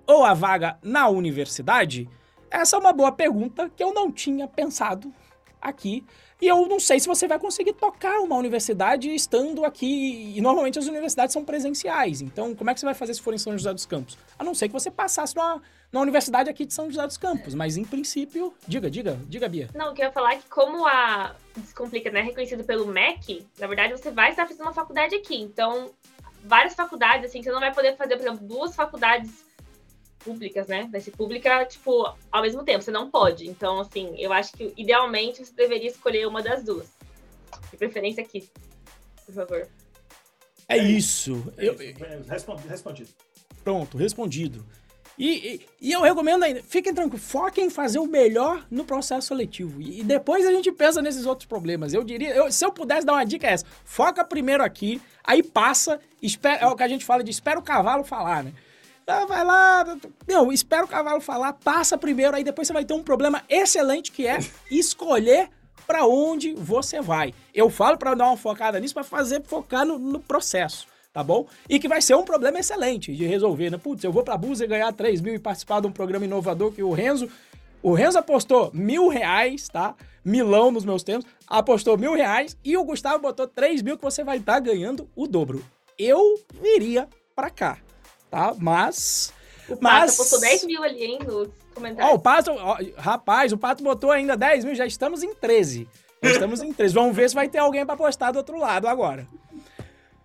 ou 0.07 0.23
a 0.27 0.35
vaga 0.35 0.79
na 0.83 1.09
universidade? 1.09 2.07
Essa 2.51 2.77
é 2.77 2.79
uma 2.79 2.93
boa 2.93 3.11
pergunta 3.11 3.71
que 3.75 3.83
eu 3.83 3.95
não 3.95 4.13
tinha 4.13 4.47
pensado 4.47 5.11
aqui. 5.59 6.05
E 6.41 6.47
eu 6.47 6.67
não 6.67 6.79
sei 6.79 7.01
se 7.01 7.07
você 7.07 7.27
vai 7.27 7.39
conseguir 7.39 7.73
tocar 7.73 8.21
uma 8.21 8.37
universidade 8.37 9.15
estando 9.15 9.65
aqui. 9.65 10.35
E 10.37 10.41
normalmente 10.41 10.79
as 10.79 10.87
universidades 10.87 11.33
são 11.33 11.43
presenciais. 11.45 12.21
Então, 12.21 12.55
como 12.55 12.69
é 12.69 12.75
que 12.75 12.81
você 12.81 12.87
vai 12.87 12.95
fazer 12.95 13.15
se 13.15 13.23
for 13.23 13.33
em 13.33 13.39
São 13.39 13.57
José 13.57 13.73
dos 13.73 13.87
Campos? 13.87 14.19
A 14.39 14.45
não 14.45 14.55
ser 14.55 14.69
que 14.69 14.75
você 14.75 14.91
passasse 14.91 15.35
numa, 15.35 15.63
numa 15.91 16.03
universidade 16.03 16.51
aqui 16.51 16.67
de 16.67 16.75
São 16.75 16.91
José 16.91 17.07
dos 17.07 17.17
Campos. 17.17 17.55
Mas, 17.55 17.79
em 17.79 17.85
princípio. 17.85 18.53
Diga, 18.69 18.91
diga, 18.91 19.19
diga, 19.27 19.49
Bia. 19.49 19.71
Não, 19.75 19.87
eu 19.87 19.95
queria 19.95 20.13
falar 20.13 20.35
é 20.35 20.37
que 20.37 20.49
como 20.51 20.87
a 20.87 21.35
Descomplica 21.57 22.11
não 22.11 22.21
é 22.21 22.23
reconhecido 22.23 22.65
pelo 22.65 22.87
MEC, 22.87 23.47
na 23.59 23.67
verdade 23.67 23.93
você 23.93 24.11
vai 24.11 24.31
estar 24.31 24.47
fazendo 24.47 24.63
uma 24.63 24.75
faculdade 24.75 25.15
aqui. 25.15 25.41
Então, 25.41 25.91
várias 26.45 26.75
faculdades, 26.75 27.31
assim, 27.31 27.43
você 27.43 27.51
não 27.51 27.61
vai 27.61 27.73
poder 27.73 27.97
fazer, 27.97 28.17
por 28.17 28.27
exemplo, 28.27 28.47
duas 28.47 28.77
faculdades 28.77 29.46
públicas, 30.27 30.67
né? 30.67 30.89
Vai 30.91 31.01
ser 31.01 31.13
pública, 31.13 31.65
tipo, 31.65 32.13
ao 32.33 32.43
mesmo 32.43 32.65
tempo, 32.65 32.83
você 32.83 32.91
não 32.91 33.11
pode. 33.11 33.47
Então, 33.49 33.81
assim, 33.81 34.15
eu 34.19 34.33
acho 34.33 34.53
que 34.53 34.73
idealmente 34.77 35.45
você 35.45 35.53
deveria 35.55 35.89
escolher 35.89 36.27
uma 36.27 36.43
das 36.43 36.63
duas. 36.65 36.89
De 37.71 37.77
preferência 37.77 38.23
aqui, 38.23 38.49
por 39.25 39.35
favor. 39.35 39.69
É 40.69 40.77
isso. 40.77 41.43
É 41.57 41.69
Eu- 41.69 41.75
isso. 41.75 42.05
Respondi- 42.29 42.69
Respondido. 42.69 43.11
Pronto, 43.63 43.97
respondido. 43.97 44.67
E, 45.19 45.55
e, 45.55 45.67
e 45.89 45.93
eu 45.93 46.03
recomendo 46.03 46.43
ainda, 46.43 46.63
fiquem 46.63 46.93
tranquilos, 46.93 47.25
foquem 47.27 47.67
em 47.67 47.71
fazer 47.71 47.99
o 47.99 48.07
melhor 48.07 48.67
no 48.71 48.85
processo 48.85 49.29
seletivo. 49.29 49.81
E, 49.81 50.01
e 50.01 50.05
depois 50.05 50.47
a 50.47 50.51
gente 50.53 50.71
pensa 50.71 51.01
nesses 51.01 51.25
outros 51.25 51.47
problemas. 51.49 51.95
Eu 51.95 52.05
diria, 52.05 52.35
eu- 52.35 52.53
se 52.53 52.63
eu 52.65 52.71
pudesse 52.71 53.07
dar 53.07 53.15
uma 53.15 53.25
dica 53.25 53.47
é 53.47 53.53
essa, 53.53 53.65
foca 53.85 54.23
primeiro 54.25 54.63
aqui, 54.63 55.01
aí 55.25 55.43
passa, 55.43 55.99
espera, 56.21 56.65
é 56.65 56.67
o 56.67 56.77
que 56.77 56.83
a 56.83 56.89
gente 56.89 57.05
fala 57.05 57.25
de 57.25 57.31
espera 57.31 57.59
o 57.59 57.63
cavalo 57.63 58.05
falar, 58.05 58.45
né? 58.45 58.53
Ah, 59.09 59.25
vai 59.25 59.45
lá, 59.45 59.85
não, 60.27 60.51
espera 60.53 60.85
o 60.85 60.89
cavalo 60.89 61.21
falar, 61.21 61.53
passa 61.53 61.97
primeiro, 61.97 62.35
aí 62.35 62.43
depois 62.43 62.67
você 62.67 62.73
vai 62.73 62.85
ter 62.85 62.93
um 62.93 63.05
problema 63.05 63.41
excelente 63.49 64.11
que 64.11 64.27
é 64.27 64.39
escolher 64.69 65.49
para 65.87 66.05
onde 66.05 66.55
você 66.55 67.01
vai. 67.01 67.33
Eu 67.55 67.71
falo 67.71 67.97
para 67.97 68.17
dar 68.17 68.27
uma 68.27 68.37
focada 68.37 68.81
nisso, 68.81 68.95
para 68.95 69.05
fazer 69.05 69.45
focar 69.45 69.87
no, 69.87 69.97
no 69.97 70.19
processo, 70.19 70.89
tá 71.13 71.23
bom? 71.23 71.47
E 71.69 71.79
que 71.79 71.87
vai 71.87 72.03
ser 72.03 72.17
um 72.17 72.25
problema 72.25 72.59
excelente 72.59 73.15
de 73.15 73.25
resolver, 73.25 73.71
né? 73.71 73.79
Putz, 73.79 74.03
eu 74.03 74.11
vou 74.11 74.25
para 74.25 74.37
Búzios 74.37 74.69
ganhar 74.69 74.93
3 74.93 75.21
mil 75.21 75.35
e 75.35 75.39
participar 75.39 75.81
de 75.81 75.87
um 75.87 75.93
programa 75.93 76.25
inovador 76.25 76.73
que 76.73 76.83
o 76.83 76.91
Renzo. 76.93 77.31
O 77.81 77.95
Renzo 77.95 78.19
apostou 78.19 78.73
mil 78.75 79.07
reais, 79.07 79.69
tá? 79.69 79.95
Milão 80.25 80.73
nos 80.73 80.85
meus 80.85 81.05
tempos, 81.05 81.31
apostou 81.47 81.97
mil 81.97 82.15
reais 82.15 82.57
e 82.65 82.77
o 82.77 82.83
Gustavo 82.83 83.21
botou 83.21 83.47
3 83.47 83.83
mil 83.83 83.97
que 83.97 84.03
você 84.03 84.25
vai 84.25 84.39
estar 84.39 84.59
ganhando 84.59 85.09
o 85.15 85.29
dobro. 85.29 85.65
Eu 85.97 86.41
viria 86.61 87.09
para 87.37 87.49
cá, 87.49 87.79
tá? 88.37 88.55
Mas. 88.59 89.33
O 89.69 89.77
Mas- 89.81 90.11
Pato 90.13 90.17
postou 90.19 90.41
10 90.41 90.65
mil 90.65 90.83
ali, 90.85 91.03
hein, 91.05 91.19
nos 91.27 91.49
Ó, 91.49 91.51
comentários. 91.75 92.15
o 92.15 92.19
Pato, 92.19 92.51
ó, 92.53 92.77
rapaz, 92.97 93.53
o 93.53 93.59
Pato 93.59 93.83
botou 93.83 94.11
ainda 94.13 94.37
10 94.37 94.65
mil, 94.65 94.75
já 94.75 94.87
estamos 94.87 95.23
em 95.23 95.35
13. 95.35 95.89
Já 96.23 96.31
estamos 96.33 96.61
em 96.63 96.73
13. 96.73 96.95
Vamos 96.95 97.17
ver 97.17 97.29
se 97.29 97.35
vai 97.35 97.49
ter 97.49 97.59
alguém 97.59 97.85
para 97.85 97.97
postar 97.97 98.31
do 98.31 98.37
outro 98.39 98.59
lado 98.59 98.87
agora. 98.87 99.27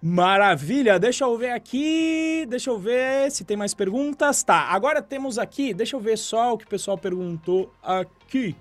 Maravilha, 0.03 0.97
deixa 0.99 1.25
eu 1.25 1.38
ver 1.38 1.51
aqui, 1.51 2.45
deixa 2.49 2.69
eu 2.71 2.79
ver 2.79 3.29
se 3.31 3.43
tem 3.43 3.55
mais 3.55 3.73
perguntas. 3.73 4.41
Tá, 4.41 4.61
agora 4.69 4.99
temos 5.01 5.38
aqui, 5.38 5.73
deixa 5.73 5.95
eu 5.95 5.99
ver 5.99 6.17
só 6.17 6.53
o 6.53 6.57
que 6.57 6.65
o 6.65 6.67
pessoal 6.67 6.97
perguntou 6.97 7.71
aqui. 7.83 8.55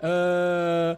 Ah, 0.00 0.96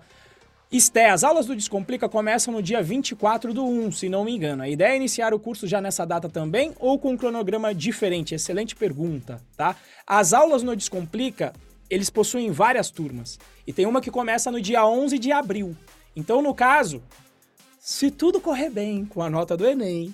Esté, 0.77 1.09
as 1.09 1.23
aulas 1.23 1.47
do 1.47 1.55
Descomplica 1.55 2.09
começam 2.09 2.53
no 2.53 2.61
dia 2.61 2.83
24 2.83 3.55
do 3.55 3.65
1, 3.65 3.93
se 3.93 4.09
não 4.09 4.25
me 4.25 4.35
engano. 4.35 4.65
A 4.65 4.69
ideia 4.69 4.95
é 4.95 4.97
iniciar 4.97 5.33
o 5.33 5.39
curso 5.39 5.69
já 5.69 5.81
nessa 5.81 6.05
data 6.05 6.29
também 6.29 6.73
ou 6.81 6.99
com 6.99 7.13
um 7.13 7.17
cronograma 7.17 7.73
diferente? 7.73 8.35
Excelente 8.35 8.75
pergunta, 8.75 9.41
tá? 9.57 9.77
As 10.05 10.33
aulas 10.33 10.65
no 10.65 10.75
Descomplica, 10.75 11.53
eles 11.89 12.11
possuem 12.11 12.51
várias 12.51 12.91
turmas. 12.91 13.39
E 13.65 13.73
tem 13.73 13.87
uma 13.87 14.01
que 14.01 14.11
começa 14.11 14.51
no 14.51 14.61
dia 14.61 14.85
11 14.85 15.17
de 15.17 15.31
abril. 15.31 15.77
Então, 16.17 16.43
no 16.43 16.53
caso, 16.53 17.01
se 17.79 18.11
tudo 18.11 18.41
correr 18.41 18.69
bem 18.69 19.05
com 19.05 19.23
a 19.23 19.31
nota 19.31 19.57
do 19.57 19.65
Enem, 19.65 20.13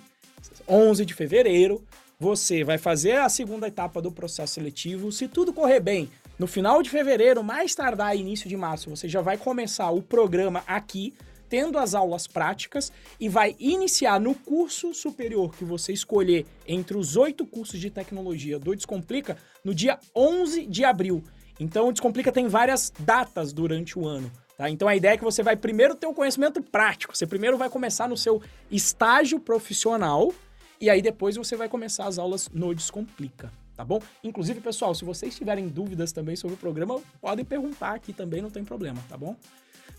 11 0.69 1.07
de 1.07 1.15
fevereiro, 1.15 1.83
você 2.19 2.63
vai 2.63 2.77
fazer 2.77 3.17
a 3.17 3.31
segunda 3.31 3.67
etapa 3.67 4.03
do 4.03 4.13
processo 4.13 4.53
seletivo. 4.53 5.11
Se 5.11 5.27
tudo 5.27 5.55
correr 5.55 5.81
bem, 5.81 6.11
no 6.41 6.47
final 6.47 6.83
de 6.83 6.89
fevereiro, 6.89 7.45
mais 7.45 7.75
tardar 7.75 8.17
início 8.17 8.49
de 8.49 8.57
março, 8.57 8.89
você 8.89 9.07
já 9.07 9.21
vai 9.21 9.37
começar 9.37 9.91
o 9.91 10.01
programa 10.01 10.65
aqui, 10.67 11.13
tendo 11.51 11.77
as 11.77 11.95
aulas 11.95 12.27
práticas 12.27 12.91
e 13.21 13.29
vai 13.29 13.55
iniciar 13.61 14.19
no 14.19 14.35
curso 14.35 14.95
superior 14.95 15.55
que 15.55 15.67
você 15.67 15.93
escolher 15.93 16.47
entre 16.67 16.97
os 16.97 17.15
oito 17.15 17.45
cursos 17.45 17.79
de 17.79 17.91
tecnologia 17.91 18.59
do 18.59 18.75
Descomplica 18.75 19.37
no 19.63 19.75
dia 19.75 19.99
11 20.17 20.65
de 20.65 20.83
abril. 20.83 21.23
Então, 21.59 21.89
o 21.89 21.93
Descomplica 21.93 22.33
tem 22.33 22.49
várias 22.49 22.91
datas 22.99 23.53
durante 23.53 23.99
o 23.99 24.09
ano. 24.09 24.33
Tá? 24.57 24.71
Então 24.71 24.89
a 24.89 24.97
ideia 24.97 25.13
é 25.13 25.19
que 25.19 25.25
você 25.25 25.43
vai 25.43 25.57
primeiro 25.57 25.95
ter 25.95 26.07
o 26.07 26.15
conhecimento 26.15 26.63
prático. 26.63 27.15
Você 27.15 27.27
primeiro 27.27 27.59
vai 27.59 27.69
começar 27.69 28.09
no 28.09 28.17
seu 28.17 28.41
estágio 28.71 29.39
profissional 29.39 30.33
e 30.81 30.89
aí 30.89 31.03
depois 31.03 31.37
você 31.37 31.55
vai 31.55 31.69
começar 31.69 32.07
as 32.07 32.19
aulas 32.19 32.49
no 32.49 32.75
Descomplica, 32.75 33.53
tá 33.81 33.85
bom? 33.85 33.99
Inclusive, 34.23 34.61
pessoal, 34.61 34.95
se 34.95 35.07
vocês 35.07 35.35
tiverem 35.35 35.67
dúvidas 35.67 36.13
também 36.13 36.37
sobre 36.37 36.55
o 36.55 36.59
programa, 36.59 37.01
podem 37.19 37.45
perguntar 37.45 37.95
aqui 37.95 38.13
também, 38.13 38.43
não 38.43 38.51
tem 38.51 38.63
problema, 38.63 39.03
tá 39.09 39.17
bom? 39.17 39.35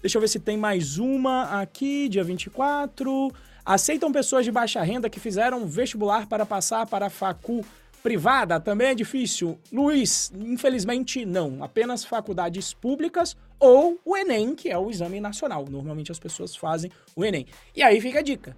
Deixa 0.02 0.18
eu 0.18 0.22
ver 0.22 0.28
se 0.28 0.40
tem 0.40 0.56
mais 0.56 1.00
uma 1.00 1.60
aqui, 1.60 2.08
dia 2.08 2.24
24. 2.24 3.32
Aceitam 3.66 4.12
pessoas 4.12 4.46
de 4.46 4.52
baixa 4.52 4.82
renda 4.84 5.10
que 5.10 5.20
fizeram 5.20 5.66
vestibular 5.66 6.28
para 6.28 6.46
passar 6.46 6.86
para 6.86 7.08
a 7.08 7.10
facu 7.10 7.66
privada? 8.04 8.60
Também 8.60 8.90
é 8.90 8.96
difícil. 8.96 9.58
Luiz, 9.72 10.32
infelizmente 10.36 11.26
não. 11.26 11.64
Apenas 11.64 12.06
faculdades 12.06 12.76
públicas 12.76 13.36
ou 13.60 14.00
o 14.06 14.16
Enem, 14.16 14.54
que 14.54 14.70
é 14.70 14.78
o 14.78 14.92
exame 14.92 15.20
nacional. 15.20 15.66
Normalmente 15.68 16.12
as 16.12 16.20
pessoas 16.20 16.56
fazem 16.56 16.92
o 17.16 17.26
Enem. 17.26 17.48
E 17.76 17.82
aí 17.82 18.00
fica 18.00 18.20
a 18.20 18.24
dica. 18.24 18.56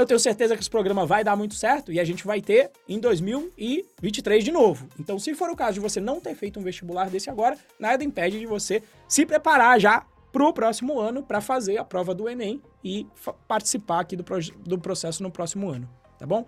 Eu 0.00 0.06
tenho 0.06 0.18
certeza 0.18 0.56
que 0.56 0.62
esse 0.62 0.70
programa 0.70 1.04
vai 1.04 1.22
dar 1.22 1.36
muito 1.36 1.54
certo 1.54 1.92
e 1.92 2.00
a 2.00 2.04
gente 2.04 2.24
vai 2.24 2.40
ter 2.40 2.70
em 2.88 2.98
2023 2.98 4.42
de 4.42 4.50
novo. 4.50 4.88
Então, 4.98 5.18
se 5.18 5.34
for 5.34 5.50
o 5.50 5.54
caso 5.54 5.74
de 5.74 5.80
você 5.80 6.00
não 6.00 6.18
ter 6.22 6.34
feito 6.34 6.58
um 6.58 6.62
vestibular 6.62 7.10
desse 7.10 7.28
agora, 7.28 7.54
nada 7.78 8.02
impede 8.02 8.40
de 8.40 8.46
você 8.46 8.82
se 9.06 9.26
preparar 9.26 9.78
já 9.78 10.06
pro 10.32 10.54
próximo 10.54 10.98
ano 10.98 11.22
para 11.22 11.42
fazer 11.42 11.76
a 11.76 11.84
prova 11.84 12.14
do 12.14 12.30
Enem 12.30 12.62
e 12.82 13.06
participar 13.46 14.00
aqui 14.00 14.16
do, 14.16 14.24
do 14.64 14.78
processo 14.78 15.22
no 15.22 15.30
próximo 15.30 15.68
ano, 15.68 15.86
tá 16.18 16.24
bom? 16.24 16.46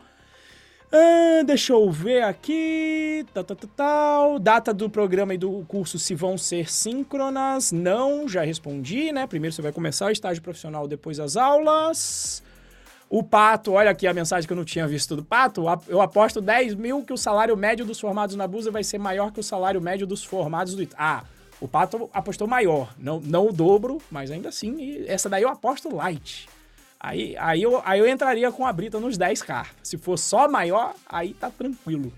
Ah, 0.91 1.43
deixa 1.45 1.75
eu 1.75 1.91
ver 1.91 2.23
aqui. 2.23 3.27
Tal, 3.35 3.45
tal, 3.45 3.57
tal, 3.59 3.71
tal. 3.77 4.39
Data 4.39 4.73
do 4.73 4.89
programa 4.89 5.35
e 5.35 5.39
do 5.39 5.63
curso 5.69 5.99
se 5.99 6.15
vão 6.15 6.39
ser 6.39 6.73
síncronas. 6.73 7.71
Não, 7.71 8.27
já 8.27 8.43
respondi, 8.43 9.13
né? 9.13 9.27
Primeiro 9.27 9.55
você 9.55 9.61
vai 9.61 9.73
começar 9.73 10.07
o 10.07 10.11
estágio 10.11 10.43
profissional, 10.43 10.89
depois 10.89 11.21
as 11.21 11.37
aulas. 11.37 12.43
O 13.13 13.23
Pato, 13.23 13.73
olha 13.73 13.91
aqui 13.91 14.07
a 14.07 14.15
mensagem 14.15 14.47
que 14.47 14.53
eu 14.55 14.57
não 14.57 14.65
tinha 14.65 14.89
visto 14.89 15.15
do 15.15 15.23
Pato. 15.23 15.65
Eu 15.87 16.01
aposto 16.01 16.41
10 16.41 16.75
mil 16.77 17.03
que 17.05 17.13
o 17.13 17.17
salário 17.19 17.55
médio 17.55 17.85
dos 17.85 18.01
formados 18.01 18.35
na 18.35 18.47
Busa 18.47 18.71
vai 18.71 18.83
ser 18.83 18.97
maior 18.97 19.31
que 19.31 19.39
o 19.39 19.43
salário 19.43 19.83
médio 19.83 20.07
dos 20.07 20.25
formados 20.25 20.75
do 20.75 20.83
Ita. 20.83 20.97
Ah, 20.99 21.25
o 21.61 21.69
Pato 21.69 22.09
apostou 22.11 22.49
maior. 22.49 22.95
Não, 22.97 23.21
não 23.21 23.49
o 23.49 23.53
dobro, 23.53 24.01
mas 24.11 24.31
ainda 24.31 24.49
assim, 24.49 25.05
essa 25.07 25.29
daí 25.29 25.43
eu 25.43 25.51
aposto 25.51 25.95
light. 25.95 26.49
Aí, 26.99 27.37
aí, 27.37 27.63
eu, 27.63 27.83
aí 27.85 28.01
eu 28.01 28.09
entraria 28.09 28.51
com 28.51 28.67
a 28.67 28.73
Brita 28.73 28.99
nos 28.99 29.19
10k. 29.19 29.67
Se 29.83 29.99
for 29.99 30.19
só 30.19 30.49
maior, 30.49 30.95
aí 31.07 31.35
tá 31.35 31.51
tranquilo. 31.51 32.11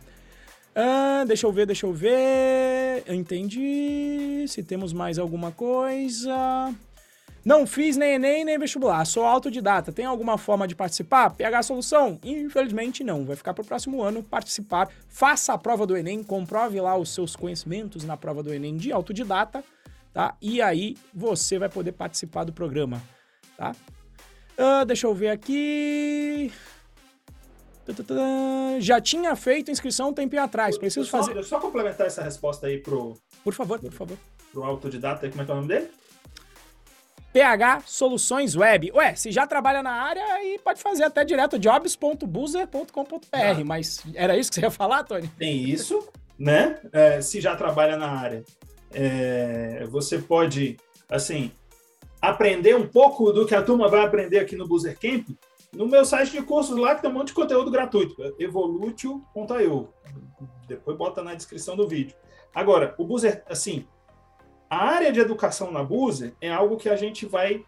Ah, 0.77 1.25
deixa 1.27 1.45
eu 1.45 1.51
ver, 1.51 1.67
deixa 1.67 1.87
eu 1.87 1.93
ver. 1.93 3.03
Eu 3.05 3.17
entendi. 3.17 4.45
Se 4.47 4.63
temos 4.63 4.93
mais 4.93 5.19
alguma 5.19 5.51
coisa. 5.51 6.73
Não 7.45 7.67
fiz 7.67 7.97
nem 7.97 8.15
Enem 8.15 8.43
nem 8.45 8.59
vestibular, 8.59 9.05
sou 9.05 9.23
autodidata. 9.25 9.93
Tem 9.93 10.07
alguma 10.07 10.39
forma 10.39 10.67
de 10.67 10.75
participar? 10.75 11.31
PH 11.31 11.63
Solução? 11.65 12.19
Infelizmente 12.25 13.05
não. 13.05 13.25
Vai 13.27 13.37
ficar 13.37 13.53
para 13.53 13.63
o 13.63 13.67
próximo 13.67 14.03
ano 14.03 14.23
participar. 14.23 14.89
Faça 15.09 15.53
a 15.53 15.59
prova 15.59 15.87
do 15.87 15.95
Enem, 15.97 16.23
comprove 16.23 16.81
lá 16.81 16.97
os 16.97 17.13
seus 17.13 17.37
conhecimentos 17.37 18.03
na 18.05 18.17
prova 18.17 18.43
do 18.43 18.53
Enem 18.53 18.77
de 18.79 18.91
autodidata, 18.93 19.63
tá? 20.13 20.35
E 20.41 20.63
aí 20.63 20.97
você 21.13 21.59
vai 21.59 21.69
poder 21.69 21.93
participar 21.93 22.45
do 22.45 22.53
programa, 22.53 23.03
tá? 23.59 23.77
Ah, 24.57 24.85
deixa 24.85 25.07
eu 25.07 25.15
ver 25.15 25.29
aqui. 25.29 26.51
Já 28.81 28.99
tinha 29.03 29.37
feito 29.37 29.71
inscrição 29.71 30.09
um 30.09 30.13
tempinho 30.15 30.43
atrás. 30.43 30.79
Preciso 30.79 31.05
Só- 31.11 31.19
fazer. 31.19 31.35
Deixa 31.35 31.47
eu 31.47 31.51
só 31.51 31.61
complementar 31.61 32.07
essa 32.07 32.23
resposta 32.23 32.67
aí 32.69 32.79
pro, 32.79 33.15
Por 33.43 33.53
favor, 33.53 33.79
por 33.79 33.93
favor. 33.93 34.17
pro 34.51 34.63
autodidata. 34.65 35.29
Como 35.29 35.43
é 35.43 35.45
que 35.45 35.51
é 35.51 35.55
o 35.55 35.57
nome 35.57 35.69
dele? 35.69 35.91
PH 37.35 37.83
Soluções 37.85 38.55
Web. 38.55 38.93
Ué, 38.95 39.17
se 39.17 39.33
já 39.33 39.45
trabalha 39.45 39.83
na 39.83 39.91
área, 39.91 40.25
aí 40.35 40.57
pode 40.63 40.81
fazer 40.81 41.03
até 41.03 41.25
direto 41.25 41.59
jobs.buzer.com.br. 41.59 43.65
Mas 43.67 44.05
era 44.15 44.39
isso 44.39 44.51
que 44.51 44.55
você 44.55 44.61
ia 44.61 44.71
falar, 44.71 45.03
Tony? 45.03 45.27
Tem 45.37 45.69
isso, 45.69 46.09
né? 46.39 46.79
É, 46.93 47.21
se 47.21 47.41
já 47.41 47.57
trabalha 47.57 47.97
na 47.97 48.09
área. 48.09 48.45
É, 48.93 49.85
você 49.91 50.19
pode, 50.19 50.77
assim, 51.09 51.51
aprender 52.23 52.77
um 52.77 52.87
pouco 52.87 53.33
do 53.33 53.45
que 53.45 53.57
a 53.57 53.63
turma 53.63 53.89
vai 53.89 54.05
aprender 54.05 54.39
aqui 54.39 54.55
no 54.55 54.69
Boozer 54.69 54.97
Camp 54.97 55.27
no 55.73 55.89
meu 55.89 56.05
site 56.05 56.31
de 56.31 56.41
cursos 56.41 56.79
lá, 56.79 56.95
que 56.95 57.03
tem 57.03 57.11
um 57.11 57.15
monte 57.15 57.29
de 57.29 57.35
conteúdo 57.35 57.69
gratuito, 57.69 58.15
evolutio.io. 58.39 59.89
Depois 60.69 60.97
bota 60.97 61.21
na 61.21 61.35
descrição 61.35 61.75
do 61.75 61.89
vídeo. 61.89 62.15
Agora, 62.55 62.95
o 62.97 63.05
Boozer, 63.05 63.43
assim, 63.49 63.85
a 64.75 64.77
área 64.77 65.13
de 65.13 65.21
educação 65.21 65.71
na 65.71 65.85
Boozer 65.85 66.33
é 66.41 66.51
algo 66.53 66.77
que 66.77 66.89
a 66.89 66.97
gente 66.97 67.25
vai. 67.25 67.65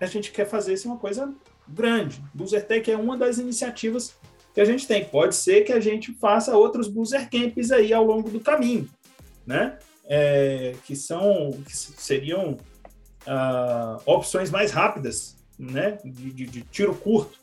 A 0.00 0.06
gente 0.06 0.32
quer 0.32 0.44
fazer 0.44 0.74
isso 0.74 0.88
uma 0.88 0.98
coisa 0.98 1.32
grande. 1.68 2.20
Boozer 2.34 2.66
Tech 2.66 2.90
é 2.90 2.96
uma 2.96 3.16
das 3.16 3.38
iniciativas 3.38 4.16
que 4.52 4.60
a 4.60 4.64
gente 4.64 4.88
tem. 4.88 5.04
Pode 5.04 5.36
ser 5.36 5.62
que 5.62 5.72
a 5.72 5.78
gente 5.78 6.12
faça 6.14 6.56
outros 6.56 6.88
Boozer 6.88 7.30
Camps 7.30 7.70
aí 7.70 7.92
ao 7.92 8.04
longo 8.04 8.28
do 8.28 8.40
caminho, 8.40 8.88
né? 9.46 9.78
É, 10.04 10.74
que 10.84 10.96
são 10.96 11.52
que 11.64 11.76
seriam 11.76 12.58
uh, 13.24 14.02
opções 14.04 14.50
mais 14.50 14.72
rápidas 14.72 15.36
né, 15.56 15.96
de, 16.04 16.32
de, 16.32 16.46
de 16.46 16.62
tiro 16.62 16.92
curto, 16.92 17.38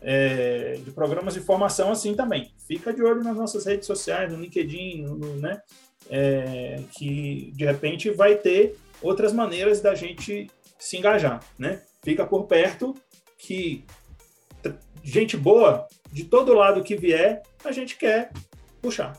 é, 0.00 0.78
de 0.84 0.92
programas 0.92 1.34
de 1.34 1.40
formação 1.40 1.90
assim 1.90 2.14
também. 2.14 2.52
Fica 2.68 2.94
de 2.94 3.02
olho 3.02 3.24
nas 3.24 3.36
nossas 3.36 3.66
redes 3.66 3.86
sociais, 3.86 4.32
no 4.32 4.40
LinkedIn, 4.40 5.02
no, 5.02 5.16
no, 5.16 5.36
né, 5.36 5.60
é, 6.10 6.80
que 6.92 7.52
de 7.54 7.64
repente 7.64 8.10
vai 8.10 8.36
ter 8.36 8.76
outras 9.02 9.32
maneiras 9.32 9.80
da 9.80 9.94
gente 9.94 10.50
se 10.78 10.96
engajar, 10.96 11.42
né? 11.58 11.82
Fica 12.02 12.26
por 12.26 12.44
perto 12.44 12.94
que 13.38 13.84
gente 15.02 15.36
boa 15.36 15.86
de 16.10 16.24
todo 16.24 16.54
lado 16.54 16.82
que 16.82 16.96
vier 16.96 17.42
a 17.64 17.72
gente 17.72 17.96
quer 17.96 18.32
puxar. 18.80 19.16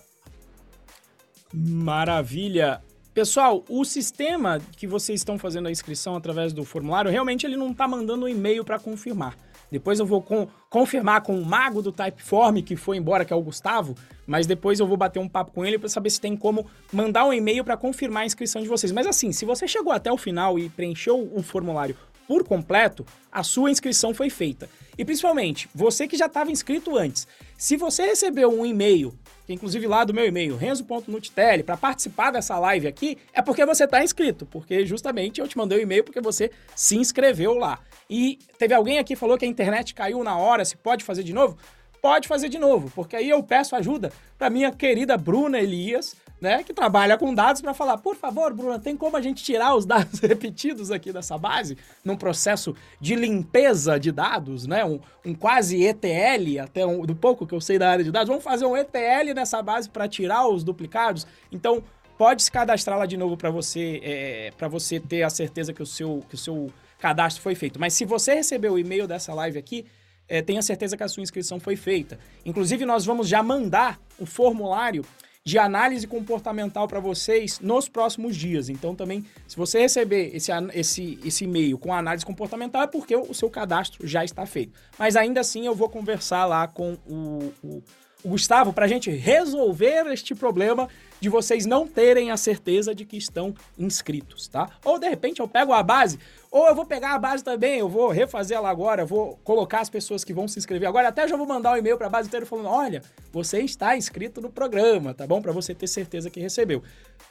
Maravilha. 1.53 2.81
Pessoal, 3.13 3.63
o 3.69 3.85
sistema 3.85 4.59
que 4.75 4.85
vocês 4.85 5.21
estão 5.21 5.37
fazendo 5.37 5.67
a 5.67 5.71
inscrição 5.71 6.15
através 6.15 6.51
do 6.51 6.65
formulário, 6.65 7.09
realmente 7.09 7.45
ele 7.45 7.55
não 7.55 7.71
está 7.71 7.87
mandando 7.87 8.25
um 8.25 8.27
e-mail 8.27 8.65
para 8.65 8.77
confirmar. 8.77 9.37
Depois 9.71 9.99
eu 9.99 10.05
vou 10.05 10.21
com, 10.21 10.47
confirmar 10.69 11.21
com 11.21 11.37
o 11.39 11.45
mago 11.45 11.81
do 11.81 11.91
Typeform, 11.91 12.57
que 12.61 12.75
foi 12.75 12.97
embora, 12.97 13.25
que 13.25 13.33
é 13.33 13.35
o 13.35 13.41
Gustavo, 13.41 13.95
mas 14.25 14.47
depois 14.47 14.79
eu 14.79 14.87
vou 14.87 14.97
bater 14.97 15.19
um 15.19 15.27
papo 15.27 15.51
com 15.51 15.65
ele 15.65 15.77
para 15.77 15.89
saber 15.89 16.09
se 16.09 16.21
tem 16.21 16.35
como 16.35 16.65
mandar 16.91 17.25
um 17.25 17.33
e-mail 17.33 17.63
para 17.63 17.77
confirmar 17.77 18.23
a 18.23 18.25
inscrição 18.25 18.61
de 18.61 18.67
vocês. 18.67 18.91
Mas 18.91 19.07
assim, 19.07 19.31
se 19.31 19.45
você 19.45 19.67
chegou 19.67 19.91
até 19.91 20.11
o 20.11 20.17
final 20.17 20.57
e 20.57 20.69
preencheu 20.69 21.29
o 21.33 21.41
formulário 21.41 21.95
por 22.27 22.43
completo, 22.43 23.05
a 23.31 23.43
sua 23.43 23.69
inscrição 23.69 24.13
foi 24.13 24.29
feita. 24.29 24.69
E 24.97 25.05
principalmente, 25.05 25.69
você 25.73 26.07
que 26.07 26.17
já 26.17 26.25
estava 26.25 26.51
inscrito 26.51 26.97
antes, 26.97 27.27
se 27.57 27.77
você 27.77 28.03
recebeu 28.05 28.49
um 28.49 28.65
e-mail 28.65 29.13
inclusive 29.53 29.87
lá 29.87 30.03
do 30.03 30.13
meu 30.13 30.25
e-mail, 30.25 30.55
renzo.nutitelli, 30.55 31.63
para 31.63 31.77
participar 31.77 32.31
dessa 32.31 32.59
live 32.59 32.87
aqui, 32.87 33.17
é 33.33 33.41
porque 33.41 33.65
você 33.65 33.85
está 33.85 34.03
inscrito, 34.03 34.45
porque 34.45 34.85
justamente 34.85 35.41
eu 35.41 35.47
te 35.47 35.57
mandei 35.57 35.77
o 35.77 35.81
um 35.81 35.83
e-mail 35.83 36.03
porque 36.03 36.21
você 36.21 36.51
se 36.75 36.95
inscreveu 36.95 37.55
lá. 37.55 37.79
E 38.09 38.37
teve 38.59 38.73
alguém 38.73 38.99
aqui 38.99 39.15
que 39.15 39.15
falou 39.15 39.37
que 39.37 39.45
a 39.45 39.47
internet 39.47 39.93
caiu 39.93 40.23
na 40.23 40.37
hora, 40.37 40.65
se 40.65 40.75
pode 40.75 41.03
fazer 41.03 41.23
de 41.23 41.33
novo? 41.33 41.57
Pode 42.01 42.27
fazer 42.27 42.49
de 42.49 42.59
novo, 42.59 42.91
porque 42.93 43.15
aí 43.15 43.29
eu 43.29 43.41
peço 43.41 43.75
ajuda 43.75 44.11
para 44.37 44.49
minha 44.49 44.71
querida 44.71 45.17
Bruna 45.17 45.59
Elias, 45.59 46.15
né, 46.39 46.63
que 46.63 46.73
trabalha 46.73 47.17
com 47.17 47.33
dados, 47.33 47.61
para 47.61 47.73
falar, 47.73 47.97
por 47.97 48.15
favor, 48.15 48.53
Bruna, 48.53 48.79
tem 48.79 48.95
como 48.95 49.17
a 49.17 49.21
gente 49.21 49.43
tirar 49.43 49.75
os 49.75 49.85
dados 49.87 50.19
repetidos 50.19 50.91
aqui 50.91 51.11
dessa 51.11 51.37
base, 51.37 51.77
num 52.03 52.15
processo 52.15 52.75
de 52.99 53.15
limpeza 53.15 53.99
de 53.99 54.11
dados, 54.11 54.67
né, 54.67 54.83
um, 54.85 54.99
um 55.25 55.33
quase 55.33 55.83
ETL, 55.83 56.61
até 56.61 56.85
um, 56.85 57.05
do 57.05 57.15
pouco 57.15 57.47
que 57.47 57.53
eu 57.53 57.61
sei 57.61 57.79
da 57.79 57.89
área 57.89 58.03
de 58.03 58.11
dados, 58.11 58.27
vamos 58.27 58.43
fazer 58.43 58.65
um 58.65 58.75
ETL 58.75 59.33
nessa 59.35 59.61
base 59.61 59.89
para 59.89 60.07
tirar 60.07 60.47
os 60.47 60.63
duplicados. 60.63 61.25
Então, 61.51 61.83
pode 62.17 62.43
se 62.43 62.51
cadastrar 62.51 62.97
lá 62.97 63.05
de 63.05 63.17
novo 63.17 63.37
para 63.37 63.49
você, 63.49 63.99
é, 64.03 64.51
para 64.57 64.67
você 64.67 64.99
ter 64.99 65.23
a 65.23 65.29
certeza 65.29 65.73
que 65.73 65.81
o 65.81 65.85
seu, 65.85 66.23
que 66.29 66.35
o 66.35 66.37
seu 66.37 66.71
cadastro 66.99 67.41
foi 67.41 67.55
feito. 67.55 67.79
Mas 67.79 67.93
se 67.93 68.05
você 68.05 68.33
recebeu 68.33 68.73
o 68.73 68.79
e-mail 68.79 69.07
dessa 69.07 69.33
live 69.33 69.57
aqui, 69.57 69.85
é, 70.27 70.41
tenha 70.41 70.61
certeza 70.61 70.97
que 70.97 71.03
a 71.03 71.07
sua 71.07 71.21
inscrição 71.21 71.59
foi 71.59 71.75
feita. 71.75 72.17
Inclusive, 72.45 72.85
nós 72.85 73.05
vamos 73.05 73.27
já 73.27 73.43
mandar 73.43 73.99
o 74.17 74.25
formulário 74.25 75.05
de 75.45 75.59
análise 75.59 76.07
comportamental 76.07 76.87
para 76.87 76.99
vocês 76.99 77.59
nos 77.59 77.87
próximos 77.87 78.35
dias. 78.35 78.67
Então, 78.67 78.95
também, 78.95 79.23
se 79.47 79.55
você 79.55 79.79
receber 79.79 80.35
esse, 80.35 80.51
esse, 80.73 81.19
esse 81.23 81.43
e-mail 81.43 81.77
com 81.77 81.93
análise 81.93 82.25
comportamental, 82.25 82.81
é 82.81 82.87
porque 82.87 83.15
o 83.15 83.33
seu 83.33 83.47
cadastro 83.47 84.07
já 84.07 84.25
está 84.25 84.43
feito. 84.47 84.73
Mas 84.97 85.15
ainda 85.15 85.41
assim, 85.41 85.67
eu 85.67 85.75
vou 85.75 85.87
conversar 85.87 86.45
lá 86.45 86.67
com 86.67 86.97
o, 87.07 87.53
o, 87.63 87.83
Gustavo 88.25 88.73
para 88.73 88.85
a 88.85 88.87
gente 88.87 89.09
resolver 89.09 90.07
este 90.07 90.33
problema 90.33 90.89
de 91.19 91.29
vocês 91.29 91.65
não 91.65 91.87
terem 91.87 92.31
a 92.31 92.37
certeza 92.37 92.93
de 92.93 93.05
que 93.05 93.17
estão 93.17 93.53
inscritos, 93.77 94.47
tá? 94.47 94.69
Ou 94.83 94.99
de 94.99 95.07
repente 95.07 95.39
eu 95.39 95.47
pego 95.47 95.73
a 95.73 95.81
base, 95.81 96.19
ou 96.51 96.67
eu 96.67 96.75
vou 96.75 96.85
pegar 96.85 97.13
a 97.13 97.19
base 97.19 97.43
também, 97.43 97.79
eu 97.79 97.89
vou 97.89 98.09
refazer 98.09 98.57
ela 98.57 98.69
agora, 98.69 99.05
vou 99.05 99.39
colocar 99.43 99.79
as 99.79 99.89
pessoas 99.89 100.23
que 100.23 100.33
vão 100.33 100.47
se 100.47 100.59
inscrever 100.59 100.87
agora, 100.87 101.07
até 101.07 101.27
já 101.27 101.37
vou 101.37 101.47
mandar 101.47 101.73
um 101.73 101.77
e-mail 101.77 101.97
para 101.97 102.07
a 102.07 102.09
base 102.09 102.27
inteira 102.27 102.45
falando: 102.45 102.67
"Olha, 102.67 103.01
você 103.31 103.59
está 103.61 103.95
inscrito 103.95 104.41
no 104.41 104.49
programa, 104.49 105.13
tá 105.13 105.25
bom? 105.25 105.41
Para 105.41 105.51
você 105.51 105.73
ter 105.73 105.87
certeza 105.87 106.29
que 106.29 106.39
recebeu". 106.39 106.83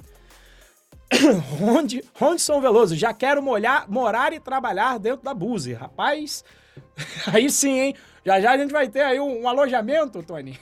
onde, 1.60 2.04
onde 2.20 2.40
São 2.40 2.60
Veloso, 2.60 2.94
já 2.94 3.12
quero 3.12 3.42
molhar, 3.42 3.90
morar 3.90 4.32
e 4.32 4.38
trabalhar 4.38 4.98
dentro 4.98 5.24
da 5.24 5.34
Buzi. 5.34 5.72
Rapaz, 5.72 6.44
aí 7.32 7.50
sim, 7.50 7.78
hein? 7.78 7.94
Já 8.24 8.40
já 8.40 8.52
a 8.52 8.58
gente 8.58 8.72
vai 8.72 8.88
ter 8.88 9.00
aí 9.00 9.18
um, 9.18 9.42
um 9.42 9.48
alojamento, 9.48 10.22
Tony. 10.22 10.58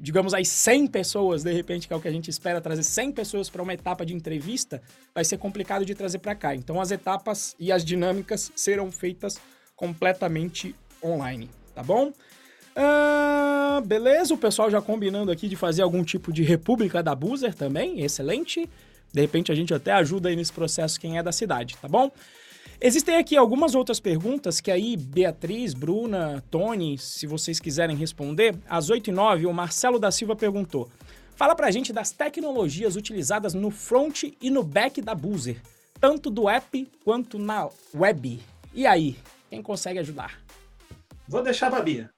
digamos 0.00 0.34
aí, 0.34 0.44
100 0.44 0.86
pessoas, 0.88 1.42
de 1.42 1.52
repente, 1.52 1.86
que 1.86 1.92
é 1.92 1.96
o 1.96 2.00
que 2.00 2.08
a 2.08 2.12
gente 2.12 2.28
espera, 2.30 2.60
trazer 2.60 2.82
100 2.82 3.12
pessoas 3.12 3.50
para 3.50 3.62
uma 3.62 3.74
etapa 3.74 4.04
de 4.04 4.14
entrevista, 4.14 4.82
vai 5.14 5.24
ser 5.24 5.38
complicado 5.38 5.84
de 5.84 5.94
trazer 5.94 6.18
para 6.18 6.34
cá. 6.34 6.54
Então 6.54 6.80
as 6.80 6.90
etapas 6.90 7.54
e 7.58 7.70
as 7.70 7.84
dinâmicas 7.84 8.50
serão 8.54 8.90
feitas 8.90 9.38
completamente 9.74 10.74
online, 11.02 11.50
tá 11.74 11.82
bom? 11.82 12.12
Ah, 12.74 13.82
beleza, 13.84 14.34
o 14.34 14.38
pessoal 14.38 14.70
já 14.70 14.82
combinando 14.82 15.30
aqui 15.30 15.48
de 15.48 15.56
fazer 15.56 15.82
algum 15.82 16.04
tipo 16.04 16.32
de 16.32 16.42
república 16.42 17.02
da 17.02 17.14
Boozer 17.14 17.54
também, 17.54 18.00
excelente. 18.00 18.68
De 19.12 19.20
repente 19.20 19.50
a 19.50 19.54
gente 19.54 19.72
até 19.72 19.92
ajuda 19.92 20.28
aí 20.28 20.36
nesse 20.36 20.52
processo 20.52 21.00
quem 21.00 21.16
é 21.16 21.22
da 21.22 21.32
cidade, 21.32 21.76
tá 21.80 21.88
bom? 21.88 22.10
Existem 22.80 23.16
aqui 23.16 23.36
algumas 23.36 23.74
outras 23.74 23.98
perguntas 23.98 24.60
que 24.60 24.70
aí 24.70 24.96
Beatriz, 24.96 25.72
Bruna, 25.72 26.44
Tony, 26.50 26.98
se 26.98 27.26
vocês 27.26 27.58
quiserem 27.58 27.96
responder. 27.96 28.54
Às 28.68 28.90
8 28.90 29.08
e 29.08 29.12
9, 29.12 29.46
o 29.46 29.52
Marcelo 29.52 29.98
da 29.98 30.10
Silva 30.10 30.36
perguntou. 30.36 30.88
Fala 31.34 31.54
pra 31.54 31.70
gente 31.70 31.92
das 31.92 32.10
tecnologias 32.10 32.96
utilizadas 32.96 33.54
no 33.54 33.70
front 33.70 34.24
e 34.40 34.50
no 34.50 34.62
back 34.62 35.00
da 35.00 35.14
Boozer, 35.14 35.60
tanto 36.00 36.30
do 36.30 36.48
app 36.48 36.90
quanto 37.04 37.38
na 37.38 37.68
web. 37.94 38.40
E 38.74 38.86
aí, 38.86 39.16
quem 39.48 39.62
consegue 39.62 39.98
ajudar? 39.98 40.38
Vou 41.26 41.42
deixar 41.42 41.72
a 41.74 41.80
Bia. 41.80 42.10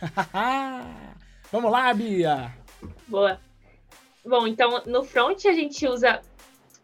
Vamos 1.52 1.70
lá, 1.70 1.92
Bia! 1.92 2.54
Boa. 3.06 3.38
Bom, 4.24 4.46
então 4.46 4.82
no 4.86 5.04
front 5.04 5.44
a 5.46 5.52
gente 5.52 5.86
usa 5.86 6.20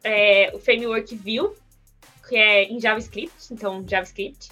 é, 0.03 0.51
o 0.55 0.59
framework 0.59 1.15
Vue, 1.17 1.55
que 2.29 2.37
é 2.37 2.65
em 2.65 2.81
JavaScript, 2.81 3.53
então 3.53 3.85
JavaScript. 3.87 4.49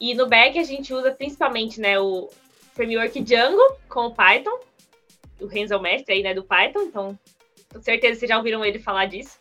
E 0.00 0.14
no 0.14 0.28
back 0.28 0.58
a 0.58 0.64
gente 0.64 0.92
usa 0.92 1.12
principalmente 1.12 1.80
né, 1.80 1.98
o 1.98 2.28
framework 2.74 3.20
Django 3.20 3.76
com 3.88 4.06
o 4.06 4.14
Python. 4.14 4.58
O 5.40 5.46
Renzo 5.46 5.74
é 5.74 5.76
o 5.76 5.82
mestre 5.82 6.14
aí, 6.14 6.22
né, 6.22 6.34
do 6.34 6.44
Python, 6.44 6.82
então 6.82 7.18
com 7.72 7.80
certeza 7.80 8.18
vocês 8.18 8.28
já 8.28 8.36
ouviram 8.36 8.64
ele 8.64 8.78
falar 8.78 9.06
disso. 9.06 9.38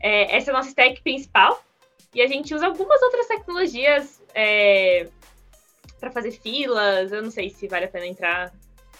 É, 0.00 0.36
essa 0.36 0.50
é 0.50 0.54
a 0.54 0.56
nossa 0.56 0.68
stack 0.68 1.02
principal. 1.02 1.62
E 2.14 2.20
a 2.22 2.26
gente 2.26 2.54
usa 2.54 2.66
algumas 2.66 3.00
outras 3.02 3.26
tecnologias 3.26 4.20
é, 4.34 5.08
para 6.00 6.10
fazer 6.10 6.32
filas. 6.32 7.12
Eu 7.12 7.22
não 7.22 7.30
sei 7.30 7.50
se 7.50 7.68
vale 7.68 7.84
a 7.84 7.88
pena 7.88 8.06
entrar. 8.06 8.52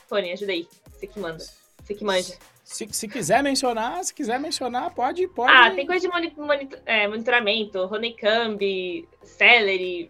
Tony, 0.08 0.32
ajuda 0.32 0.52
aí. 0.52 0.68
Você 0.92 1.06
que 1.06 1.18
manda. 1.18 1.44
Você 1.82 1.94
que 1.94 2.04
manja. 2.04 2.34
Se, 2.70 2.86
se 2.88 3.08
quiser 3.08 3.42
mencionar, 3.42 4.04
se 4.04 4.14
quiser 4.14 4.38
mencionar, 4.38 4.94
pode. 4.94 5.26
pode... 5.26 5.52
Ah, 5.52 5.72
tem 5.74 5.84
coisa 5.84 6.06
de 6.06 6.38
monitor, 6.38 6.80
é, 6.86 7.08
monitoramento, 7.08 7.80
Honeycomb, 7.80 9.08
Celery, 9.24 10.08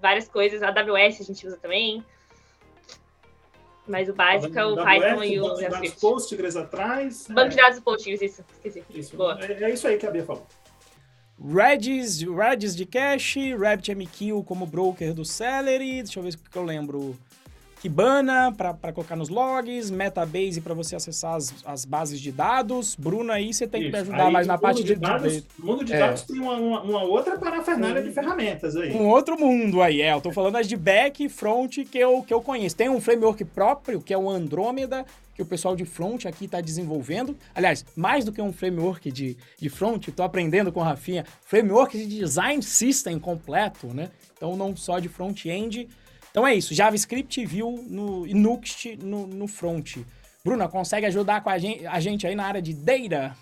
várias 0.00 0.26
coisas. 0.26 0.62
A 0.62 0.68
AWS 0.68 1.20
a 1.20 1.24
gente 1.24 1.46
usa 1.46 1.58
também. 1.58 2.02
Mas 3.86 4.08
o 4.08 4.14
básico 4.14 4.58
é 4.58 4.64
o 4.64 4.74
Python 4.74 5.22
e 5.22 5.38
o 5.38 5.42
Banco 5.42 5.56
de 5.56 5.68
dados 5.68 5.94
Postgres 5.96 6.56
atrás. 6.56 7.26
Banco 7.28 7.50
de 7.50 7.60
é. 7.60 7.62
dados 7.62 7.80
Postgres, 7.80 8.22
isso. 8.22 8.42
Esqueci. 8.54 8.84
Isso. 8.88 9.14
Boa. 9.14 9.38
É, 9.42 9.64
é 9.64 9.70
isso 9.70 9.86
aí 9.86 9.98
que 9.98 10.06
a 10.06 10.10
Bia 10.10 10.24
falou. 10.24 10.46
Redis, 11.38 12.22
Redis 12.22 12.74
de 12.74 12.86
cache, 12.86 13.54
RabbitMQ 13.54 14.44
como 14.46 14.64
broker 14.64 15.12
do 15.12 15.26
Celery, 15.26 16.02
deixa 16.02 16.18
eu 16.18 16.22
ver 16.22 16.32
o 16.32 16.50
que 16.50 16.56
eu 16.56 16.64
lembro. 16.64 17.14
Kibana 17.80 18.52
para 18.52 18.92
colocar 18.92 19.16
nos 19.16 19.28
logs, 19.28 19.90
Metabase 19.90 20.60
para 20.60 20.74
você 20.74 20.96
acessar 20.96 21.34
as, 21.34 21.54
as, 21.64 21.84
bases 21.84 22.20
de 22.20 22.32
dados. 22.32 22.94
Bruna, 22.96 23.34
aí 23.34 23.52
você 23.52 23.66
tem 23.66 23.82
que 23.82 23.90
me 23.90 23.98
ajudar 23.98 24.26
aí, 24.26 24.32
mais 24.32 24.46
na 24.46 24.58
parte 24.58 24.82
de, 24.82 24.94
de 24.94 25.00
dados. 25.00 25.44
O 25.58 25.66
mundo 25.66 25.84
de 25.84 25.92
é. 25.92 25.98
dados 25.98 26.22
tem 26.22 26.40
uma, 26.40 26.54
uma, 26.54 26.82
uma 26.82 27.02
outra 27.04 27.38
parafernália 27.38 28.02
um, 28.02 28.04
de 28.04 28.10
ferramentas 28.10 28.76
aí. 28.76 28.92
Um 28.94 29.08
outro 29.08 29.38
mundo 29.38 29.80
aí, 29.80 30.02
é. 30.02 30.12
Eu 30.12 30.20
tô 30.20 30.32
falando 30.32 30.56
as 30.56 30.66
de 30.66 30.76
back 30.76 31.24
e 31.24 31.28
front 31.28 31.78
que 31.84 31.98
eu, 31.98 32.22
que 32.22 32.34
eu 32.34 32.40
conheço. 32.40 32.76
Tem 32.76 32.88
um 32.88 33.00
framework 33.00 33.44
próprio, 33.44 34.00
que 34.00 34.12
é 34.12 34.18
o 34.18 34.28
Andromeda, 34.28 35.06
que 35.34 35.42
o 35.42 35.46
pessoal 35.46 35.76
de 35.76 35.84
front 35.84 36.26
aqui 36.26 36.46
está 36.46 36.60
desenvolvendo. 36.60 37.36
Aliás, 37.54 37.86
mais 37.94 38.24
do 38.24 38.32
que 38.32 38.42
um 38.42 38.52
framework 38.52 39.12
de, 39.12 39.36
de 39.56 39.68
front, 39.68 40.08
estou 40.08 40.24
aprendendo 40.24 40.72
com 40.72 40.80
o 40.80 40.82
Rafinha, 40.82 41.24
framework 41.44 41.96
de 41.96 42.18
design 42.18 42.60
system 42.60 43.20
completo, 43.20 43.86
né? 43.86 44.10
Então, 44.36 44.56
não 44.56 44.74
só 44.76 44.98
de 44.98 45.08
front-end. 45.08 45.88
Então 46.38 46.46
é 46.46 46.54
isso, 46.54 46.72
JavaScript 46.72 47.44
Vue 47.44 47.82
no, 47.88 48.24
e 48.24 48.32
Nuxt 48.32 48.96
no, 49.02 49.26
no 49.26 49.48
front. 49.48 49.96
Bruna, 50.44 50.68
consegue 50.68 51.04
ajudar 51.06 51.40
com 51.40 51.50
a 51.50 51.58
gente, 51.58 51.84
a 51.84 51.98
gente 51.98 52.28
aí 52.28 52.36
na 52.36 52.46
área 52.46 52.62
de 52.62 52.72
data? 52.72 53.36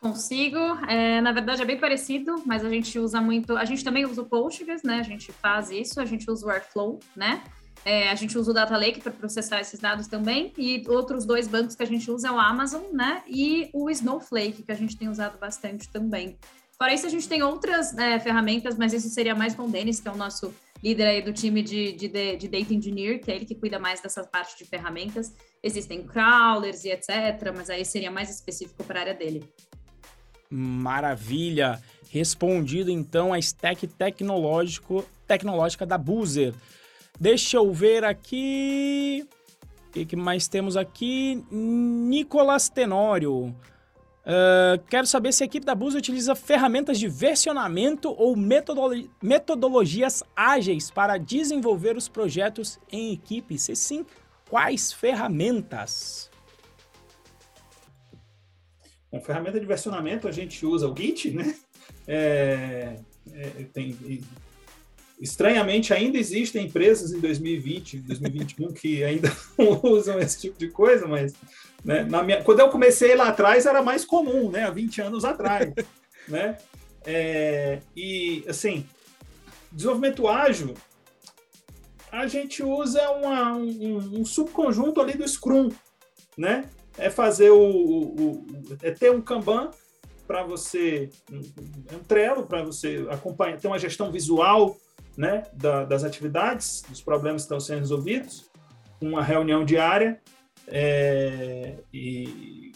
Consigo. 0.00 0.56
É, 0.88 1.20
na 1.20 1.32
verdade 1.32 1.60
é 1.60 1.66
bem 1.66 1.76
parecido, 1.76 2.42
mas 2.46 2.64
a 2.64 2.70
gente 2.70 2.98
usa 2.98 3.20
muito. 3.20 3.58
A 3.58 3.66
gente 3.66 3.84
também 3.84 4.06
usa 4.06 4.22
o 4.22 4.24
Postgres, 4.24 4.82
né? 4.82 5.00
A 5.00 5.02
gente 5.02 5.30
faz 5.32 5.70
isso, 5.70 6.00
a 6.00 6.06
gente 6.06 6.30
usa 6.30 6.46
o 6.46 6.50
Airflow, 6.50 6.98
né? 7.14 7.42
É, 7.84 8.08
a 8.08 8.14
gente 8.14 8.38
usa 8.38 8.52
o 8.52 8.54
Data 8.54 8.74
Lake 8.74 9.02
para 9.02 9.12
processar 9.12 9.60
esses 9.60 9.78
dados 9.78 10.06
também, 10.06 10.50
e 10.56 10.82
outros 10.88 11.26
dois 11.26 11.46
bancos 11.46 11.76
que 11.76 11.82
a 11.82 11.86
gente 11.86 12.10
usa 12.10 12.28
é 12.28 12.30
o 12.30 12.38
Amazon, 12.38 12.84
né? 12.90 13.22
E 13.28 13.68
o 13.74 13.90
Snowflake, 13.90 14.62
que 14.62 14.72
a 14.72 14.76
gente 14.76 14.96
tem 14.96 15.10
usado 15.10 15.38
bastante 15.38 15.90
também. 15.90 16.38
Fora 16.78 16.94
isso, 16.94 17.04
a 17.04 17.10
gente 17.10 17.28
tem 17.28 17.42
outras 17.42 17.92
né, 17.92 18.18
ferramentas, 18.18 18.78
mas 18.78 18.94
isso 18.94 19.10
seria 19.10 19.34
mais 19.34 19.54
com 19.54 19.64
o 19.64 19.68
Denis, 19.68 20.00
que 20.00 20.08
é 20.08 20.10
o 20.10 20.16
nosso 20.16 20.54
líder 20.82 21.06
aí 21.06 21.22
do 21.22 21.32
time 21.32 21.62
de, 21.62 21.92
de, 21.92 22.08
de 22.08 22.48
Data 22.48 22.74
Engineer, 22.74 23.20
que 23.20 23.30
é 23.30 23.36
ele 23.36 23.44
que 23.44 23.54
cuida 23.54 23.78
mais 23.78 24.00
dessa 24.00 24.24
parte 24.24 24.58
de 24.58 24.64
ferramentas. 24.64 25.32
Existem 25.62 26.04
crawlers 26.04 26.84
e 26.84 26.90
etc., 26.90 27.52
mas 27.56 27.70
aí 27.70 27.84
seria 27.84 28.10
mais 28.10 28.28
específico 28.28 28.82
para 28.84 28.98
a 28.98 29.02
área 29.02 29.14
dele. 29.14 29.44
Maravilha! 30.50 31.80
Respondido 32.10 32.90
então 32.90 33.32
a 33.32 33.38
stack 33.38 33.86
tecnológico, 33.86 35.02
tecnológica 35.26 35.86
da 35.86 35.96
Boozer. 35.96 36.52
Deixa 37.18 37.56
eu 37.56 37.72
ver 37.72 38.04
aqui. 38.04 39.26
O 39.88 39.92
que, 39.92 40.04
que 40.04 40.16
mais 40.16 40.48
temos 40.48 40.76
aqui? 40.76 41.42
Nicolas 41.50 42.68
Tenório. 42.68 43.54
Uh, 44.24 44.78
quero 44.88 45.04
saber 45.04 45.32
se 45.32 45.42
a 45.42 45.46
equipe 45.46 45.66
da 45.66 45.74
Bus 45.74 45.96
utiliza 45.96 46.36
ferramentas 46.36 46.98
de 46.98 47.08
versionamento 47.08 48.08
ou 48.10 48.36
metodolo 48.36 49.10
metodologias 49.20 50.22
ágeis 50.36 50.92
para 50.92 51.18
desenvolver 51.18 51.96
os 51.96 52.08
projetos 52.08 52.78
em 52.90 53.12
equipe. 53.12 53.58
Se 53.58 53.74
sim, 53.74 54.06
quais 54.48 54.92
ferramentas? 54.92 56.30
Bom, 59.10 59.20
ferramenta 59.20 59.58
de 59.58 59.66
versionamento 59.66 60.28
a 60.28 60.32
gente 60.32 60.64
usa 60.64 60.88
o 60.88 60.96
Git, 60.96 61.32
né? 61.32 61.54
É, 62.06 62.96
é, 63.32 63.48
tem, 63.72 63.96
Estranhamente, 65.22 65.94
ainda 65.94 66.18
existem 66.18 66.66
empresas 66.66 67.12
em 67.12 67.20
2020, 67.20 67.98
2021 67.98 68.72
que 68.72 69.04
ainda 69.04 69.30
usam 69.84 70.18
esse 70.18 70.40
tipo 70.40 70.58
de 70.58 70.68
coisa, 70.68 71.06
mas 71.06 71.32
né, 71.84 72.02
minha, 72.24 72.42
quando 72.42 72.58
eu 72.58 72.68
comecei 72.68 73.14
lá 73.14 73.28
atrás 73.28 73.64
era 73.64 73.80
mais 73.80 74.04
comum, 74.04 74.50
né, 74.50 74.64
há 74.64 74.70
20 74.70 75.00
anos 75.00 75.24
atrás. 75.24 75.72
né? 76.26 76.58
É, 77.06 77.78
e, 77.96 78.44
assim, 78.48 78.84
desenvolvimento 79.70 80.26
ágil, 80.26 80.74
a 82.10 82.26
gente 82.26 82.64
usa 82.64 83.08
uma, 83.12 83.52
um, 83.52 84.20
um, 84.20 84.24
subconjunto 84.24 85.00
ali 85.00 85.16
do 85.16 85.26
Scrum, 85.26 85.68
né? 86.36 86.64
É 86.98 87.08
fazer 87.08 87.50
o, 87.50 87.60
o, 87.60 88.14
o 88.18 88.46
é 88.82 88.90
ter 88.90 89.12
um 89.12 89.22
Kanban 89.22 89.70
para 90.26 90.42
você, 90.42 91.10
um, 91.30 91.38
um 91.96 91.98
Trello 92.00 92.44
para 92.44 92.62
você 92.64 93.06
acompanhar, 93.08 93.58
ter 93.58 93.68
uma 93.68 93.78
gestão 93.78 94.10
visual 94.10 94.76
né, 95.16 95.44
da, 95.52 95.84
das 95.84 96.04
atividades, 96.04 96.82
dos 96.88 97.02
problemas 97.02 97.42
que 97.42 97.46
estão 97.46 97.60
sendo 97.60 97.80
resolvidos, 97.80 98.50
uma 99.00 99.22
reunião 99.22 99.64
diária 99.64 100.20
é, 100.68 101.74
e 101.92 102.72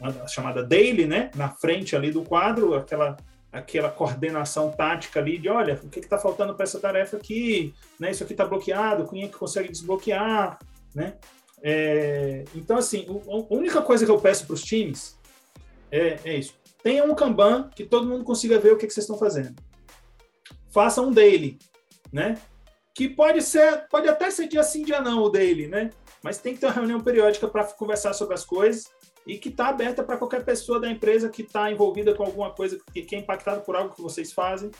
uma 0.00 0.26
chamada 0.26 0.62
daily, 0.62 1.06
né, 1.06 1.30
na 1.34 1.48
frente 1.48 1.94
ali 1.94 2.10
do 2.10 2.22
quadro, 2.22 2.74
aquela 2.74 3.16
aquela 3.52 3.90
coordenação 3.90 4.70
tática 4.70 5.20
ali 5.20 5.36
de, 5.36 5.46
olha, 5.46 5.78
o 5.84 5.90
que 5.90 6.00
está 6.00 6.16
faltando 6.16 6.54
para 6.54 6.64
essa 6.64 6.80
tarefa 6.80 7.18
aqui, 7.18 7.74
né, 8.00 8.10
isso 8.10 8.24
aqui 8.24 8.32
está 8.32 8.46
bloqueado, 8.46 9.06
quem 9.06 9.24
é 9.24 9.28
que 9.28 9.36
consegue 9.36 9.68
desbloquear, 9.68 10.58
né, 10.94 11.14
É, 11.62 12.44
então, 12.56 12.76
assim, 12.76 13.06
a 13.06 13.54
única 13.54 13.80
coisa 13.82 14.04
que 14.04 14.10
eu 14.10 14.18
peço 14.18 14.46
para 14.46 14.54
os 14.54 14.62
times 14.62 15.16
é, 15.92 16.18
é, 16.24 16.36
isso. 16.36 16.54
Tenha 16.82 17.04
um 17.04 17.14
Kanban 17.14 17.70
que 17.76 17.84
todo 17.84 18.08
mundo 18.08 18.24
consiga 18.24 18.58
ver 18.58 18.72
o 18.72 18.76
que, 18.76 18.86
que 18.86 18.92
vocês 18.92 19.04
estão 19.04 19.16
fazendo. 19.16 19.54
Faça 20.72 21.00
um 21.02 21.12
daily, 21.12 21.58
né? 22.12 22.38
Que 22.94 23.08
pode 23.08 23.42
ser, 23.42 23.86
pode 23.88 24.08
até 24.08 24.30
ser 24.30 24.48
dia 24.48 24.62
sim, 24.62 24.82
dia 24.82 25.00
não, 25.00 25.22
o 25.22 25.28
daily, 25.28 25.66
né? 25.66 25.90
Mas 26.22 26.38
tem 26.38 26.54
que 26.54 26.60
ter 26.60 26.66
uma 26.66 26.74
reunião 26.74 27.00
periódica 27.00 27.48
para 27.48 27.64
conversar 27.64 28.12
sobre 28.12 28.34
as 28.34 28.44
coisas 28.44 28.84
e 29.26 29.38
que 29.38 29.48
está 29.48 29.68
aberta 29.68 30.02
para 30.02 30.16
qualquer 30.16 30.44
pessoa 30.44 30.80
da 30.80 30.90
empresa 30.90 31.28
que 31.28 31.42
está 31.42 31.70
envolvida 31.70 32.14
com 32.14 32.24
alguma 32.24 32.50
coisa, 32.50 32.78
que, 32.92 33.02
que 33.02 33.14
é 33.14 33.18
impactada 33.18 33.60
por 33.60 33.76
algo 33.76 33.94
que 33.94 34.02
vocês 34.02 34.32
fazem, 34.32 34.70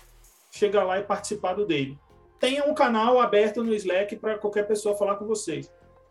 chegar 0.51 0.85
lá 0.85 0.99
e 0.99 1.03
participar 1.03 1.55
do 1.55 1.67
daily. 1.67 1.99
Tenha 2.39 2.65
um 2.65 2.75
canal 2.75 3.21
aberto 3.21 3.63
no 3.63 3.73
Slack 3.75 4.17
para 4.17 4.37
qualquer 4.37 4.67
pessoa 4.67 4.97
falar 4.97 5.17
com 5.17 5.27
vocês. 5.27 5.71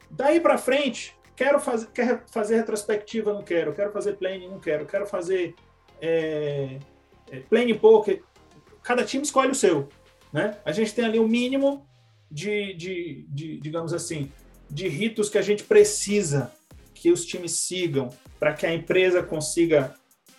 Daí 0.09 0.39
para 0.39 0.57
frente, 0.57 1.15
quero 1.35 1.59
fazer, 1.59 1.87
quero 1.87 2.21
fazer 2.31 2.55
retrospectiva, 2.55 3.33
não 3.33 3.43
quero. 3.43 3.73
Quero 3.73 3.91
fazer 3.91 4.13
planning, 4.13 4.47
não 4.47 4.59
quero. 4.59 4.85
Quero 4.85 5.05
fazer 5.05 5.55
é, 5.99 6.79
é, 7.29 7.39
planning 7.49 7.77
poker. 7.77 8.23
Cada 8.83 9.03
time 9.03 9.23
escolhe 9.23 9.51
o 9.51 9.55
seu. 9.55 9.89
Né? 10.31 10.57
A 10.65 10.71
gente 10.71 10.93
tem 10.93 11.05
ali 11.05 11.19
o 11.19 11.23
um 11.23 11.27
mínimo 11.27 11.87
de, 12.29 12.73
de, 12.73 13.25
de, 13.29 13.59
digamos 13.59 13.93
assim, 13.93 14.31
de 14.69 14.87
ritos 14.87 15.29
que 15.29 15.37
a 15.37 15.41
gente 15.41 15.63
precisa 15.63 16.51
que 16.93 17.11
os 17.11 17.25
times 17.25 17.51
sigam 17.51 18.09
para 18.39 18.53
que 18.53 18.65
a 18.65 18.73
empresa 18.73 19.21
consiga 19.23 19.93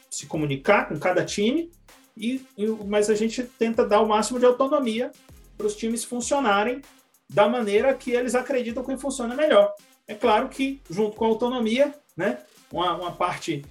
se 0.08 0.26
comunicar 0.26 0.88
com 0.88 0.98
cada 0.98 1.24
time, 1.24 1.70
e, 2.16 2.44
e, 2.56 2.66
mas 2.86 3.08
a 3.08 3.14
gente 3.14 3.42
tenta 3.42 3.86
dar 3.86 4.00
o 4.00 4.06
máximo 4.06 4.38
de 4.38 4.44
autonomia 4.44 5.10
para 5.56 5.66
os 5.66 5.74
times 5.74 6.04
funcionarem 6.04 6.82
da 7.28 7.48
maneira 7.48 7.94
que 7.94 8.10
eles 8.10 8.34
acreditam 8.34 8.84
que 8.84 8.96
funciona 8.96 9.34
melhor. 9.34 9.72
É 10.06 10.14
claro 10.14 10.48
que, 10.48 10.82
junto 10.90 11.16
com 11.16 11.24
a 11.24 11.28
autonomia, 11.28 11.94
né, 12.16 12.38
uma, 12.70 12.94
uma 12.94 13.12
parte 13.12 13.64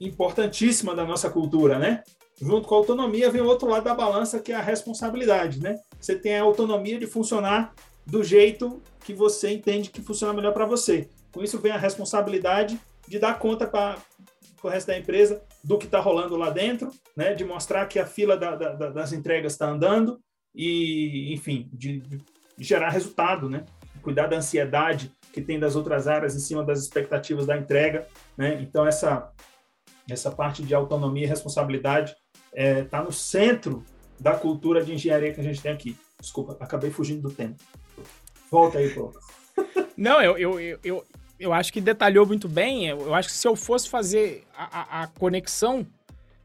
importantíssima 0.00 0.94
da 0.94 1.04
nossa 1.04 1.30
cultura, 1.30 1.78
né? 1.78 2.02
Junto 2.40 2.68
com 2.68 2.74
a 2.74 2.78
autonomia 2.78 3.30
vem 3.30 3.40
o 3.40 3.46
outro 3.46 3.68
lado 3.68 3.84
da 3.84 3.94
balança, 3.94 4.38
que 4.38 4.52
é 4.52 4.54
a 4.54 4.62
responsabilidade, 4.62 5.60
né? 5.60 5.76
Você 6.00 6.16
tem 6.16 6.36
a 6.36 6.42
autonomia 6.42 6.98
de 6.98 7.06
funcionar 7.06 7.74
do 8.06 8.22
jeito 8.22 8.80
que 9.04 9.12
você 9.12 9.50
entende 9.50 9.90
que 9.90 10.00
funciona 10.00 10.32
melhor 10.32 10.54
para 10.54 10.64
você. 10.64 11.08
Com 11.32 11.42
isso 11.42 11.58
vem 11.58 11.72
a 11.72 11.76
responsabilidade 11.76 12.78
de 13.08 13.18
dar 13.18 13.38
conta 13.38 13.66
para 13.66 13.98
o 14.62 14.68
resto 14.68 14.86
da 14.88 14.98
empresa 14.98 15.42
do 15.64 15.76
que 15.78 15.86
está 15.86 15.98
rolando 15.98 16.36
lá 16.36 16.50
dentro, 16.50 16.90
né? 17.16 17.34
De 17.34 17.44
mostrar 17.44 17.86
que 17.86 17.98
a 17.98 18.06
fila 18.06 18.36
da, 18.36 18.54
da, 18.54 18.90
das 18.90 19.12
entregas 19.12 19.52
está 19.52 19.68
andando 19.68 20.20
e, 20.54 21.32
enfim, 21.34 21.68
de, 21.72 22.00
de, 22.00 22.20
gerar 22.58 22.90
resultado, 22.90 23.50
né? 23.50 23.64
Cuidar 24.00 24.28
da 24.28 24.36
ansiedade 24.36 25.12
que 25.32 25.42
tem 25.42 25.58
das 25.58 25.74
outras 25.74 26.06
áreas 26.06 26.36
em 26.36 26.40
cima 26.40 26.64
das 26.64 26.80
expectativas 26.80 27.46
da 27.46 27.56
entrega, 27.56 28.06
né? 28.36 28.60
Então 28.62 28.86
essa 28.86 29.32
essa 30.10 30.30
parte 30.30 30.62
de 30.62 30.74
autonomia 30.74 31.24
e 31.24 31.28
responsabilidade 31.28 32.16
está 32.52 32.62
é, 32.62 32.84
tá 32.84 33.02
no 33.02 33.12
centro 33.12 33.84
da 34.18 34.34
cultura 34.34 34.84
de 34.84 34.92
engenharia 34.92 35.32
que 35.32 35.40
a 35.40 35.44
gente 35.44 35.60
tem 35.60 35.72
aqui. 35.72 35.96
Desculpa, 36.20 36.56
acabei 36.60 36.90
fugindo 36.90 37.22
do 37.22 37.30
tempo. 37.30 37.56
Volta 38.50 38.78
aí, 38.78 38.90
pô. 38.90 39.12
Não, 39.96 40.20
eu, 40.22 40.38
eu, 40.38 40.78
eu, 40.82 41.04
eu, 41.38 41.52
acho 41.52 41.72
que 41.72 41.80
detalhou 41.80 42.26
muito 42.26 42.48
bem. 42.48 42.88
Eu 42.88 43.14
acho 43.14 43.28
que 43.28 43.34
se 43.34 43.46
eu 43.46 43.54
fosse 43.54 43.88
fazer 43.88 44.44
a, 44.56 44.80
a, 44.80 45.02
a 45.02 45.06
conexão, 45.06 45.86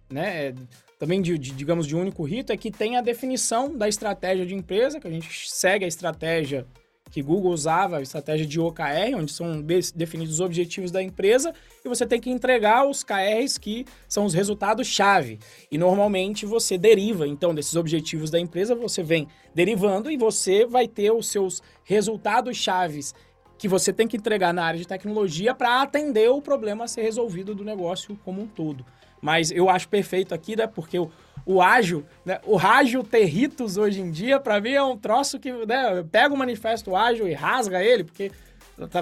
né, 0.10 0.54
também 1.00 1.22
de, 1.22 1.38
de, 1.38 1.52
digamos, 1.52 1.88
de 1.88 1.96
único 1.96 2.24
rito, 2.24 2.52
é 2.52 2.58
que 2.58 2.72
tem 2.72 2.98
a 2.98 3.02
definição 3.02 3.76
da 3.76 3.88
estratégia 3.88 4.46
de 4.46 4.54
empresa, 4.54 5.00
que 5.00 5.08
a 5.08 5.12
gente 5.12 5.50
segue 5.50 5.86
a 5.86 5.88
estratégia 5.88 6.66
que 7.14 7.22
Google 7.22 7.52
usava, 7.52 7.98
a 7.98 8.02
estratégia 8.02 8.44
de 8.44 8.60
OKR, 8.60 9.16
onde 9.16 9.32
são 9.32 9.62
definidos 9.94 10.34
os 10.34 10.40
objetivos 10.40 10.90
da 10.90 11.00
empresa, 11.00 11.54
e 11.86 11.88
você 11.88 12.08
tem 12.08 12.20
que 12.20 12.32
entregar 12.32 12.88
os 12.88 13.04
KRs 13.04 13.60
que 13.60 13.86
são 14.10 14.26
os 14.26 14.34
resultados-chave. 14.34 15.38
E 15.70 15.78
normalmente 15.78 16.44
você 16.44 16.76
deriva, 16.76 17.28
então, 17.28 17.54
desses 17.54 17.76
objetivos 17.76 18.32
da 18.32 18.40
empresa, 18.40 18.74
você 18.74 19.04
vem 19.04 19.28
derivando 19.54 20.10
e 20.10 20.18
você 20.18 20.66
vai 20.66 20.88
ter 20.88 21.12
os 21.12 21.28
seus 21.28 21.62
resultados-chaves 21.84 23.14
que 23.60 23.68
você 23.68 23.94
tem 23.94 24.08
que 24.08 24.18
entregar 24.18 24.52
na 24.52 24.66
área 24.66 24.80
de 24.80 24.88
tecnologia 24.88 25.54
para 25.54 25.84
atender 25.84 26.32
o 26.32 26.42
problema 26.42 26.86
a 26.86 26.88
ser 26.88 27.04
resolvido 27.04 27.54
do 27.54 27.64
negócio 27.64 28.20
como 28.26 28.42
um 28.42 28.48
todo. 28.48 28.84
Mas 29.22 29.52
eu 29.52 29.70
acho 29.70 29.88
perfeito 29.88 30.34
aqui, 30.34 30.56
né? 30.56 30.66
Porque 30.66 30.98
o, 30.98 31.12
o 31.46 31.62
ágil, 31.62 32.06
né? 32.26 32.40
O 32.46 32.58
ágil 32.58 33.04
territos 33.04 33.78
hoje 33.78 34.02
em 34.02 34.12
dia, 34.12 34.40
para 34.40 34.60
mim, 34.62 34.72
é 34.72 34.84
um 34.84 34.98
troço 34.98 35.40
que, 35.40 35.52
né? 35.52 36.04
Pega 36.12 36.34
o 36.34 36.38
manifesto 36.38 36.96
ágil 36.96 37.28
e 37.28 37.34
rasga 37.34 37.84
ele, 37.84 38.04
porque 38.04 38.32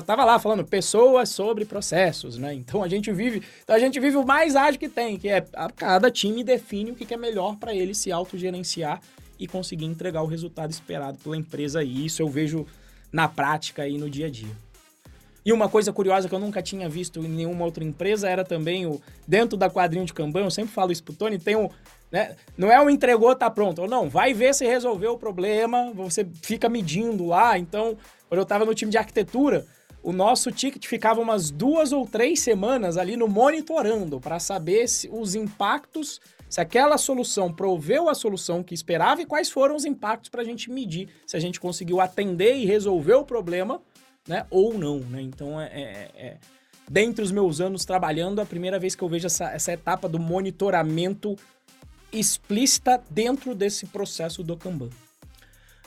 tava 0.06 0.26
lá 0.26 0.38
falando 0.38 0.66
pessoas 0.66 1.30
sobre 1.30 1.66
processos, 1.66 2.38
né? 2.38 2.54
Então 2.54 2.84
a 2.84 2.88
gente 2.88 3.12
vive, 3.12 3.42
então 3.64 3.76
a 3.76 3.80
gente 3.80 4.00
vive 4.00 4.18
o 4.18 4.26
mais 4.26 4.56
ágil 4.56 4.80
que 4.80 4.90
tem, 4.90 5.18
que 5.18 5.30
é 5.30 5.46
cada 5.76 6.12
time 6.12 6.44
define 6.44 6.92
o 6.92 6.96
que 6.96 7.14
é 7.14 7.18
melhor 7.18 7.56
para 7.58 7.74
ele 7.74 7.94
se 7.94 8.12
autogerenciar 8.12 9.00
e 9.40 9.48
conseguir 9.48 9.86
entregar 9.86 10.22
o 10.22 10.28
resultado 10.28 10.72
esperado 10.72 11.18
pela 11.20 11.38
empresa. 11.38 11.84
E 11.84 12.06
isso 12.06 12.22
eu 12.22 12.28
vejo 12.28 12.66
na 13.12 13.28
prática 13.28 13.88
e 13.88 13.98
no 13.98 14.10
dia 14.10 14.28
a 14.28 14.30
dia. 14.30 14.56
E 15.44 15.52
uma 15.52 15.68
coisa 15.68 15.92
curiosa 15.92 16.30
que 16.30 16.36
eu 16.36 16.40
nunca 16.40 16.62
tinha 16.62 16.88
visto 16.88 17.20
em 17.20 17.28
nenhuma 17.28 17.66
outra 17.66 17.84
empresa 17.84 18.30
era 18.30 18.44
também 18.44 18.86
o 18.86 19.02
dentro 19.28 19.58
da 19.58 19.70
quadrinho 19.70 20.06
de 20.06 20.14
Kanban, 20.14 20.42
eu 20.42 20.52
sempre 20.52 20.72
falo 20.72 20.92
isso 20.92 21.04
pro 21.04 21.16
Tony, 21.16 21.40
tem 21.40 21.56
um, 21.56 21.68
né, 22.12 22.36
não 22.58 22.72
é 22.72 22.82
o 22.82 22.90
entregou, 22.90 23.36
tá 23.36 23.50
pronto, 23.50 23.84
ou 23.84 23.88
não, 23.88 24.10
vai 24.10 24.34
ver 24.34 24.54
se 24.54 24.66
resolveu 24.66 25.14
o 25.14 25.18
problema, 25.18 25.92
você 25.94 26.28
fica 26.42 26.68
medindo 26.68 27.26
lá, 27.26 27.58
então, 27.58 27.98
quando 28.28 28.40
eu 28.40 28.44
estava 28.44 28.66
no 28.66 28.76
time 28.76 28.92
de 28.92 28.98
arquitetura, 28.98 29.66
o 30.04 30.12
nosso 30.12 30.52
ticket 30.52 30.86
ficava 30.88 31.22
umas 31.22 31.52
duas 31.52 31.92
ou 31.92 32.08
três 32.08 32.40
semanas 32.40 32.98
ali 32.98 33.16
no 33.16 33.28
monitorando 33.28 34.20
para 34.20 34.40
saber 34.40 34.88
se 34.88 35.08
os 35.12 35.36
impactos, 35.36 36.20
se 36.50 36.60
aquela 36.60 36.98
solução 36.98 37.54
proveu 37.54 38.10
a 38.10 38.16
solução 38.16 38.64
que 38.64 38.74
esperava 38.74 39.22
e 39.22 39.26
quais 39.26 39.50
foram 39.50 39.76
os 39.76 39.86
impactos 39.86 40.30
para 40.30 40.42
a 40.42 40.46
gente 40.46 40.72
medir 40.72 41.08
se 41.26 41.38
a 41.38 41.40
gente 41.40 41.60
conseguiu 41.60 42.02
atender 42.02 42.56
e 42.56 42.66
resolver 42.66 43.14
o 43.14 43.24
problema 43.24 43.80
né? 44.28 44.46
Ou 44.50 44.78
não, 44.78 45.00
né? 45.00 45.22
Então, 45.22 45.60
é, 45.60 45.66
é, 45.66 46.12
é, 46.16 46.38
dentre 46.90 47.24
os 47.24 47.32
meus 47.32 47.60
anos 47.60 47.86
trabalhando, 47.86 48.40
a 48.40 48.46
primeira 48.46 48.80
vez 48.80 48.96
que 48.96 49.04
eu 49.04 49.10
vejo 49.10 49.28
essa, 49.28 49.52
essa 49.52 49.74
etapa 49.74 50.08
do 50.08 50.20
monitoramento 50.20 51.36
explícita 52.12 53.02
dentro 53.10 53.56
desse 53.56 53.86
processo 53.86 54.44
do 54.44 54.58
Kanban. 54.58 54.90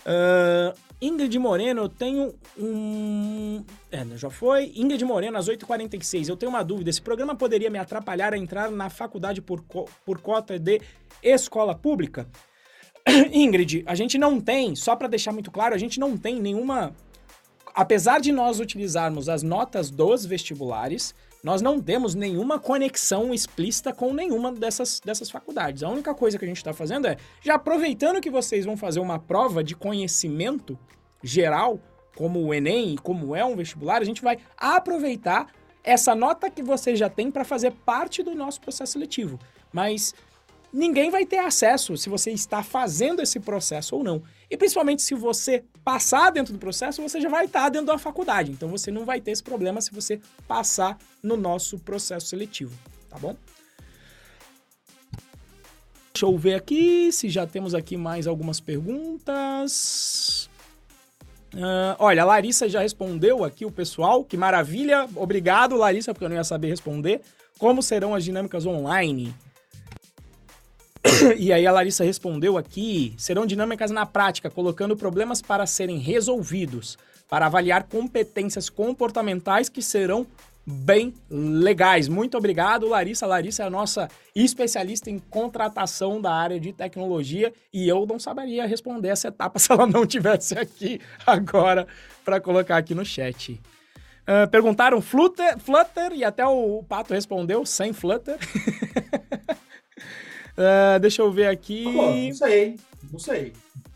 Uh, 0.06 0.76
Ingrid 1.00 1.38
Moreno, 1.38 1.82
eu 1.82 1.88
tenho 1.88 2.34
um. 2.58 3.64
É, 3.90 4.04
né, 4.04 4.16
já 4.16 4.30
foi. 4.30 4.72
Ingrid 4.74 5.04
Moreno, 5.04 5.36
às 5.36 5.48
8h46. 5.48 6.28
Eu 6.28 6.36
tenho 6.36 6.50
uma 6.50 6.62
dúvida. 6.62 6.90
Esse 6.90 7.02
programa 7.02 7.34
poderia 7.34 7.70
me 7.70 7.78
atrapalhar 7.78 8.32
a 8.32 8.38
entrar 8.38 8.70
na 8.70 8.88
faculdade 8.90 9.42
por, 9.42 9.62
co 9.62 9.86
por 10.04 10.20
cota 10.20 10.58
de 10.58 10.80
escola 11.22 11.74
pública? 11.74 12.26
Ingrid, 13.32 13.82
a 13.86 13.94
gente 13.94 14.16
não 14.18 14.40
tem, 14.40 14.74
só 14.74 14.96
para 14.96 15.08
deixar 15.08 15.32
muito 15.32 15.50
claro, 15.50 15.74
a 15.74 15.78
gente 15.78 16.00
não 16.00 16.16
tem 16.16 16.40
nenhuma 16.40 16.94
apesar 17.74 18.20
de 18.20 18.30
nós 18.30 18.60
utilizarmos 18.60 19.28
as 19.28 19.42
notas 19.42 19.90
dos 19.90 20.24
vestibulares, 20.24 21.14
nós 21.44 21.60
não 21.60 21.78
temos 21.78 22.14
nenhuma 22.14 22.58
conexão 22.58 23.34
explícita 23.34 23.92
com 23.92 24.14
nenhuma 24.14 24.50
dessas, 24.50 24.98
dessas 24.98 25.30
faculdades. 25.30 25.82
A 25.82 25.90
única 25.90 26.14
coisa 26.14 26.38
que 26.38 26.44
a 26.46 26.48
gente 26.48 26.56
está 26.56 26.72
fazendo 26.72 27.06
é, 27.06 27.18
já 27.42 27.56
aproveitando 27.56 28.18
que 28.18 28.30
vocês 28.30 28.64
vão 28.64 28.78
fazer 28.78 28.98
uma 28.98 29.18
prova 29.18 29.62
de 29.62 29.76
conhecimento 29.76 30.78
geral, 31.22 31.78
como 32.16 32.42
o 32.42 32.54
Enem, 32.54 32.96
como 32.96 33.36
é 33.36 33.44
um 33.44 33.54
vestibular, 33.54 34.00
a 34.00 34.06
gente 34.06 34.22
vai 34.22 34.38
aproveitar 34.56 35.52
essa 35.84 36.14
nota 36.14 36.48
que 36.48 36.62
você 36.62 36.96
já 36.96 37.10
tem 37.10 37.30
para 37.30 37.44
fazer 37.44 37.72
parte 37.72 38.22
do 38.22 38.34
nosso 38.34 38.62
processo 38.62 38.94
seletivo. 38.94 39.38
Mas 39.70 40.14
ninguém 40.72 41.10
vai 41.10 41.26
ter 41.26 41.40
acesso 41.40 41.94
se 41.98 42.08
você 42.08 42.30
está 42.30 42.62
fazendo 42.62 43.20
esse 43.20 43.38
processo 43.38 43.96
ou 43.96 44.02
não. 44.02 44.22
E 44.54 44.56
principalmente 44.56 45.02
se 45.02 45.16
você 45.16 45.64
passar 45.82 46.30
dentro 46.30 46.52
do 46.52 46.60
processo, 46.60 47.02
você 47.02 47.20
já 47.20 47.28
vai 47.28 47.46
estar 47.46 47.68
dentro 47.70 47.88
da 47.88 47.98
faculdade. 47.98 48.52
Então 48.52 48.68
você 48.68 48.88
não 48.88 49.04
vai 49.04 49.20
ter 49.20 49.32
esse 49.32 49.42
problema 49.42 49.80
se 49.80 49.90
você 49.90 50.20
passar 50.46 50.96
no 51.20 51.36
nosso 51.36 51.76
processo 51.80 52.28
seletivo, 52.28 52.72
tá 53.10 53.18
bom? 53.18 53.34
Deixa 56.12 56.24
eu 56.24 56.38
ver 56.38 56.54
aqui 56.54 57.10
se 57.10 57.28
já 57.28 57.48
temos 57.48 57.74
aqui 57.74 57.96
mais 57.96 58.28
algumas 58.28 58.60
perguntas. 58.60 60.48
Uh, 61.52 61.98
olha, 61.98 62.22
a 62.22 62.24
Larissa 62.24 62.68
já 62.68 62.80
respondeu 62.80 63.42
aqui 63.42 63.66
o 63.66 63.72
pessoal. 63.72 64.22
Que 64.22 64.36
maravilha. 64.36 65.08
Obrigado, 65.16 65.74
Larissa, 65.74 66.14
porque 66.14 66.26
eu 66.26 66.28
não 66.28 66.36
ia 66.36 66.44
saber 66.44 66.68
responder. 66.68 67.22
Como 67.58 67.82
serão 67.82 68.14
as 68.14 68.22
dinâmicas 68.22 68.64
online? 68.66 69.34
e 71.38 71.52
aí 71.52 71.66
a 71.66 71.72
Larissa 71.72 72.04
respondeu 72.04 72.56
aqui: 72.56 73.14
serão 73.16 73.46
dinâmicas 73.46 73.90
na 73.90 74.06
prática, 74.06 74.50
colocando 74.50 74.96
problemas 74.96 75.42
para 75.42 75.66
serem 75.66 75.98
resolvidos, 75.98 76.98
para 77.28 77.46
avaliar 77.46 77.84
competências 77.84 78.68
comportamentais 78.68 79.68
que 79.68 79.82
serão 79.82 80.26
bem 80.66 81.12
legais. 81.30 82.08
Muito 82.08 82.38
obrigado, 82.38 82.88
Larissa. 82.88 83.26
Larissa 83.26 83.64
é 83.64 83.66
a 83.66 83.70
nossa 83.70 84.08
especialista 84.34 85.10
em 85.10 85.18
contratação 85.18 86.20
da 86.20 86.32
área 86.32 86.58
de 86.58 86.72
tecnologia 86.72 87.52
e 87.72 87.86
eu 87.86 88.06
não 88.06 88.18
saberia 88.18 88.66
responder 88.66 89.08
essa 89.08 89.28
etapa 89.28 89.58
se 89.60 89.70
ela 89.70 89.86
não 89.86 90.06
tivesse 90.06 90.58
aqui 90.58 91.00
agora 91.26 91.86
para 92.24 92.40
colocar 92.40 92.78
aqui 92.78 92.94
no 92.94 93.04
chat. 93.04 93.60
Uh, 94.22 94.48
perguntaram 94.50 95.02
Flutter, 95.02 95.58
Flutter 95.58 96.12
e 96.14 96.24
até 96.24 96.46
o 96.46 96.82
Pato 96.88 97.12
respondeu 97.12 97.66
sem 97.66 97.92
Flutter. 97.92 98.38
uh, 100.58 100.98
deixa 101.00 101.22
eu 101.22 101.30
ver 101.30 101.46
aqui. 101.48 101.84
Pô, 101.84 102.10
não 102.10 102.32
sei, 102.34 102.76
não 103.12 103.18
sei. 103.18 103.52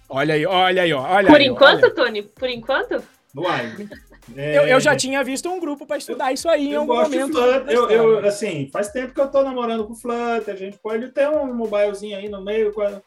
Olha 0.09 0.35
aí, 0.35 0.47
olha 0.47 0.83
aí. 0.83 0.93
Olha 0.93 1.27
Por 1.29 1.37
aí, 1.41 1.47
enquanto, 1.47 1.85
olha. 1.85 1.95
Tony, 1.95 2.23
por 2.23 2.49
enquanto? 2.49 3.03
Uai. 3.37 3.77
É, 4.37 4.59
Eu, 4.59 4.67
eu 4.67 4.79
já 4.79 4.95
tinha 4.95 5.25
visto 5.25 5.49
um 5.49 5.59
grupo 5.59 5.87
para 5.87 5.97
estudar 5.97 6.31
isso 6.35 6.51
aí 6.51 6.67
em 6.69 6.73
eu 6.73 6.81
algum 6.83 6.93
gosto 6.97 7.13
de 7.13 7.19
momento. 7.19 7.33
Flutter. 7.39 7.71
Eu, 7.75 7.91
eu, 7.91 8.19
assim, 8.29 8.69
faz 8.71 8.89
tempo 8.91 9.15
que 9.15 9.21
eu 9.23 9.31
tô 9.31 9.43
namorando 9.43 9.87
com 9.87 9.95
Flutter. 9.95 10.53
A 10.53 10.57
gente 10.59 10.77
pode 10.77 11.09
ter 11.13 11.27
um 11.31 11.55
mobilezinho 11.55 12.15
aí 12.15 12.29
no 12.29 12.45
meio. 12.45 12.71
qua- 12.75 13.01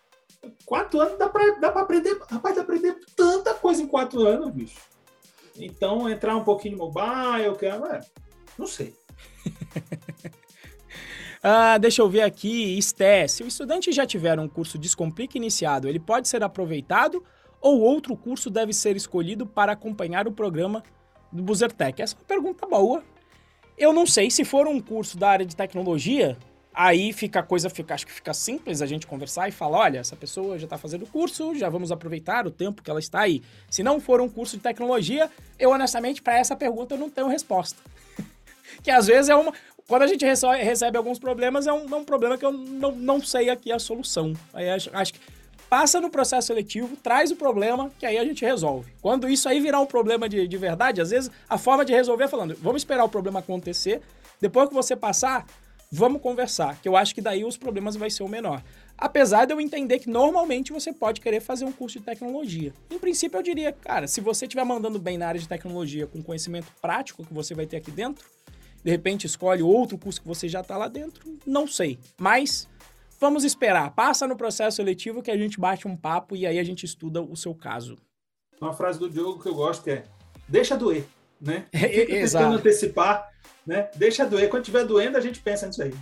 Quatro 0.65 0.99
anos 0.99 1.19
dá 1.19 1.29
pra, 1.29 1.51
dá 1.59 1.71
pra 1.71 1.83
aprender. 1.83 2.17
Rapaz, 2.27 2.55
dá 2.55 2.63
pra 2.63 2.73
aprender 2.75 2.95
tanta 3.15 3.53
coisa 3.53 3.83
em 3.83 3.87
quatro 3.87 4.25
anos, 4.25 4.49
bicho. 4.51 4.79
Então, 5.59 6.09
entrar 6.09 6.35
um 6.35 6.43
pouquinho 6.43 6.75
no 6.75 6.85
mobile, 6.91 7.45
eu 7.45 7.53
quero. 7.55 7.85
É, 7.85 7.99
não 8.57 8.65
sei. 8.65 8.95
Ah, 11.43 11.79
deixa 11.79 12.03
eu 12.03 12.09
ver 12.09 12.21
aqui, 12.21 12.77
Esté. 12.77 13.27
Se 13.27 13.41
o 13.41 13.47
estudante 13.47 13.91
já 13.91 14.05
tiver 14.05 14.39
um 14.39 14.47
curso 14.47 14.77
Descomplica 14.77 15.37
iniciado, 15.37 15.87
ele 15.87 15.99
pode 15.99 16.27
ser 16.27 16.43
aproveitado 16.43 17.23
ou 17.59 17.79
outro 17.79 18.15
curso 18.15 18.47
deve 18.47 18.73
ser 18.73 18.95
escolhido 18.95 19.47
para 19.47 19.71
acompanhar 19.71 20.27
o 20.27 20.31
programa 20.31 20.83
do 21.31 21.41
Buzzertech? 21.41 21.99
Essa 21.99 22.15
é 22.15 22.17
uma 22.17 22.25
pergunta 22.25 22.67
boa. 22.67 23.03
Eu 23.75 23.91
não 23.91 24.05
sei, 24.05 24.29
se 24.29 24.45
for 24.45 24.67
um 24.67 24.79
curso 24.79 25.17
da 25.17 25.29
área 25.29 25.45
de 25.45 25.55
tecnologia, 25.55 26.37
aí 26.71 27.11
fica 27.11 27.39
a 27.39 27.43
coisa, 27.43 27.71
fica, 27.71 27.95
acho 27.95 28.05
que 28.05 28.13
fica 28.13 28.35
simples 28.35 28.79
a 28.79 28.85
gente 28.85 29.07
conversar 29.07 29.49
e 29.49 29.51
falar, 29.51 29.79
olha, 29.79 29.97
essa 29.99 30.15
pessoa 30.15 30.59
já 30.59 30.65
está 30.65 30.77
fazendo 30.77 31.05
o 31.05 31.07
curso, 31.07 31.55
já 31.55 31.69
vamos 31.69 31.91
aproveitar 31.91 32.45
o 32.45 32.51
tempo 32.51 32.83
que 32.83 32.89
ela 32.91 32.99
está 32.99 33.21
aí. 33.21 33.41
Se 33.67 33.81
não 33.81 33.99
for 33.99 34.21
um 34.21 34.29
curso 34.29 34.57
de 34.57 34.63
tecnologia, 34.63 35.27
eu 35.57 35.71
honestamente, 35.71 36.21
para 36.21 36.37
essa 36.37 36.55
pergunta, 36.55 36.93
eu 36.93 36.99
não 36.99 37.09
tenho 37.09 37.27
resposta. 37.27 37.81
que 38.81 38.91
às 38.91 39.07
vezes 39.07 39.29
é 39.29 39.35
uma, 39.35 39.53
quando 39.91 40.03
a 40.03 40.07
gente 40.07 40.25
recebe 40.25 40.97
alguns 40.97 41.19
problemas, 41.19 41.67
é 41.67 41.73
um, 41.73 41.85
é 41.93 41.95
um 41.97 42.05
problema 42.05 42.37
que 42.37 42.45
eu 42.45 42.53
não, 42.53 42.93
não 42.93 43.21
sei 43.21 43.49
aqui 43.49 43.73
a 43.73 43.77
solução. 43.77 44.31
Aí 44.53 44.69
acho, 44.69 44.89
acho 44.93 45.13
que 45.15 45.19
passa 45.69 45.99
no 45.99 46.09
processo 46.09 46.47
seletivo, 46.47 46.95
traz 46.95 47.29
o 47.29 47.35
problema, 47.35 47.91
que 47.99 48.05
aí 48.05 48.17
a 48.17 48.23
gente 48.23 48.45
resolve. 48.45 48.89
Quando 49.01 49.27
isso 49.27 49.49
aí 49.49 49.59
virar 49.59 49.81
um 49.81 49.85
problema 49.85 50.29
de, 50.29 50.47
de 50.47 50.57
verdade, 50.57 51.01
às 51.01 51.09
vezes 51.09 51.29
a 51.49 51.57
forma 51.57 51.83
de 51.83 51.91
resolver 51.91 52.23
é 52.23 52.27
falando, 52.29 52.55
vamos 52.61 52.83
esperar 52.83 53.03
o 53.03 53.09
problema 53.09 53.39
acontecer, 53.39 54.01
depois 54.39 54.69
que 54.69 54.73
você 54.73 54.95
passar, 54.95 55.45
vamos 55.91 56.21
conversar, 56.21 56.79
que 56.81 56.87
eu 56.87 56.95
acho 56.95 57.13
que 57.13 57.19
daí 57.19 57.43
os 57.43 57.57
problemas 57.57 57.97
vai 57.97 58.09
ser 58.09 58.23
o 58.23 58.29
menor. 58.29 58.63
Apesar 58.97 59.43
de 59.43 59.53
eu 59.53 59.59
entender 59.59 59.99
que 59.99 60.09
normalmente 60.09 60.71
você 60.71 60.93
pode 60.93 61.19
querer 61.19 61.41
fazer 61.41 61.65
um 61.65 61.71
curso 61.73 61.99
de 61.99 62.05
tecnologia. 62.05 62.71
Em 62.89 62.97
princípio, 62.97 63.37
eu 63.37 63.43
diria, 63.43 63.73
cara, 63.73 64.07
se 64.07 64.21
você 64.21 64.45
estiver 64.45 64.63
mandando 64.63 64.97
bem 64.97 65.17
na 65.17 65.27
área 65.27 65.41
de 65.41 65.49
tecnologia 65.49 66.07
com 66.07 66.23
conhecimento 66.23 66.67
prático 66.81 67.25
que 67.25 67.33
você 67.33 67.53
vai 67.53 67.65
ter 67.65 67.75
aqui 67.75 67.91
dentro, 67.91 68.23
de 68.83 68.91
repente 68.91 69.25
escolhe 69.25 69.61
outro 69.61 69.97
curso 69.97 70.21
que 70.21 70.27
você 70.27 70.47
já 70.49 70.61
está 70.61 70.77
lá 70.77 70.87
dentro, 70.87 71.37
não 71.45 71.67
sei. 71.67 71.99
Mas 72.19 72.67
vamos 73.19 73.43
esperar. 73.43 73.91
Passa 73.91 74.27
no 74.27 74.35
processo 74.35 74.77
seletivo 74.77 75.21
que 75.21 75.31
a 75.31 75.37
gente 75.37 75.59
bate 75.59 75.87
um 75.87 75.95
papo 75.95 76.35
e 76.35 76.45
aí 76.45 76.57
a 76.57 76.63
gente 76.63 76.85
estuda 76.85 77.21
o 77.21 77.35
seu 77.35 77.53
caso. 77.53 77.97
Uma 78.59 78.73
frase 78.73 78.99
do 78.99 79.09
Diogo 79.09 79.41
que 79.41 79.49
eu 79.49 79.55
gosto 79.55 79.83
que 79.83 79.91
é: 79.91 80.03
deixa 80.47 80.77
doer, 80.77 81.05
né? 81.39 81.65
Fica 81.73 82.05
tentando 82.05 82.55
antecipar, 82.55 83.31
né? 83.65 83.89
Deixa 83.95 84.25
doer. 84.25 84.49
Quando 84.49 84.65
tiver 84.65 84.85
doendo, 84.85 85.17
a 85.17 85.21
gente 85.21 85.39
pensa 85.41 85.67
nisso 85.67 85.81
aí. 85.83 85.93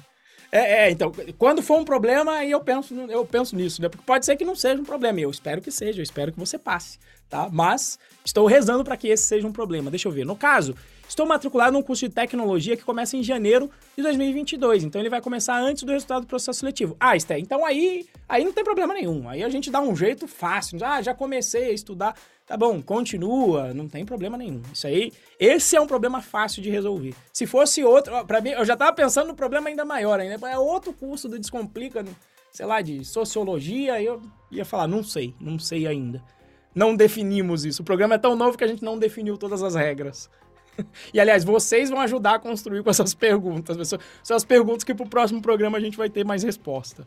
É, 0.52 0.86
é, 0.86 0.92
então, 0.92 1.12
quando 1.38 1.62
for 1.62 1.80
um 1.80 1.86
problema, 1.86 2.34
aí 2.34 2.50
eu 2.50 2.60
penso, 2.60 2.94
eu 2.94 3.24
penso 3.24 3.56
nisso, 3.56 3.82
né? 3.82 3.90
Porque 3.90 4.04
pode 4.04 4.26
ser 4.26 4.36
que 4.36 4.44
não 4.44 4.56
seja 4.56 4.82
um 4.82 4.86
problema. 4.86 5.20
Eu 5.20 5.30
espero 5.30 5.62
que 5.62 5.72
seja, 5.72 6.00
eu 6.00 6.04
espero 6.04 6.32
que 6.32 6.40
você 6.40 6.58
passe, 6.58 6.98
tá? 7.30 7.48
Mas 7.52 8.00
estou 8.26 8.48
rezando 8.48 8.84
para 8.84 8.98
que 8.98 9.08
esse 9.08 9.24
seja 9.24 9.48
um 9.48 9.52
problema. 9.52 9.92
Deixa 9.92 10.08
eu 10.08 10.12
ver. 10.12 10.26
No 10.26 10.36
caso, 10.36 10.76
estou 11.08 11.26
matriculado 11.28 11.74
num 11.74 11.84
curso 11.84 12.08
de 12.08 12.14
tecnologia 12.14 12.76
que 12.76 12.84
começa 12.84 13.16
em 13.16 13.22
janeiro 13.22 13.70
de 13.96 14.02
2022. 14.02 14.84
Então 14.84 15.00
ele 15.00 15.10
vai 15.10 15.22
começar 15.22 15.56
antes 15.60 15.84
do 15.84 15.92
resultado 15.92 16.22
do 16.22 16.28
processo 16.28 16.60
seletivo. 16.60 16.98
Ah, 17.00 17.16
Esté, 17.16 17.38
então 17.38 17.64
aí, 17.64 18.08
aí 18.28 18.44
não 18.44 18.52
tem 18.52 18.64
problema 18.64 18.94
nenhum. 18.96 19.30
Aí 19.30 19.44
a 19.44 19.50
gente 19.50 19.70
dá 19.70 19.80
um 19.80 19.96
jeito 19.96 20.28
fácil. 20.28 20.80
Ah, 20.84 21.00
já 21.00 21.14
comecei 21.14 21.66
a 21.66 21.72
estudar. 21.72 22.16
Tá 22.50 22.58
bom, 22.58 22.82
continua, 22.82 23.76
não 23.76 23.88
tem 23.88 24.04
problema 24.04 24.36
nenhum. 24.36 24.62
Isso 24.74 24.88
aí, 24.88 25.14
esse 25.40 25.76
é 25.76 25.80
um 25.82 25.86
problema 25.86 26.20
fácil 26.20 26.64
de 26.64 26.70
resolver. 26.72 27.14
Se 27.32 27.46
fosse 27.46 27.84
outro, 27.84 28.12
ó, 28.16 28.24
pra 28.24 28.42
mim, 28.42 28.50
eu 28.50 28.66
já 28.66 28.76
tava 28.76 28.92
pensando 28.92 29.28
no 29.28 29.36
problema 29.36 29.70
ainda 29.70 29.86
maior 29.86 30.20
ainda. 30.20 30.50
É 30.50 30.58
outro 30.58 30.92
curso 30.92 31.30
do 31.30 31.38
Descomplica, 31.38 32.04
sei 32.52 32.66
lá, 32.66 32.82
de 32.82 33.06
sociologia, 33.06 34.02
eu 34.02 34.20
ia 34.52 34.66
falar, 34.66 34.88
não 34.88 35.04
sei, 35.04 35.36
não 35.40 35.60
sei 35.60 35.86
ainda. 35.86 36.24
Não 36.74 36.96
definimos 36.96 37.66
isso. 37.66 37.84
O 37.84 37.86
programa 37.86 38.16
é 38.16 38.18
tão 38.18 38.36
novo 38.36 38.58
que 38.58 38.64
a 38.64 38.68
gente 38.68 38.84
não 38.84 38.98
definiu 38.98 39.38
todas 39.38 39.62
as 39.64 39.76
regras. 39.76 40.28
E, 41.14 41.20
aliás, 41.20 41.44
vocês 41.44 41.90
vão 41.90 42.00
ajudar 42.00 42.36
a 42.36 42.40
construir 42.40 42.82
com 42.84 42.90
essas 42.90 43.14
perguntas. 43.14 43.86
São- 43.90 44.00
São 44.24 44.38
as 44.38 44.46
perguntas 44.46 44.84
que 44.86 44.96
pro 44.96 45.06
próximo 45.10 45.42
programa 45.42 45.78
a 45.78 45.82
gente 45.82 45.98
vai 45.98 46.10
ter 46.10 46.24
mais 46.26 46.42
resposta. 46.42 47.06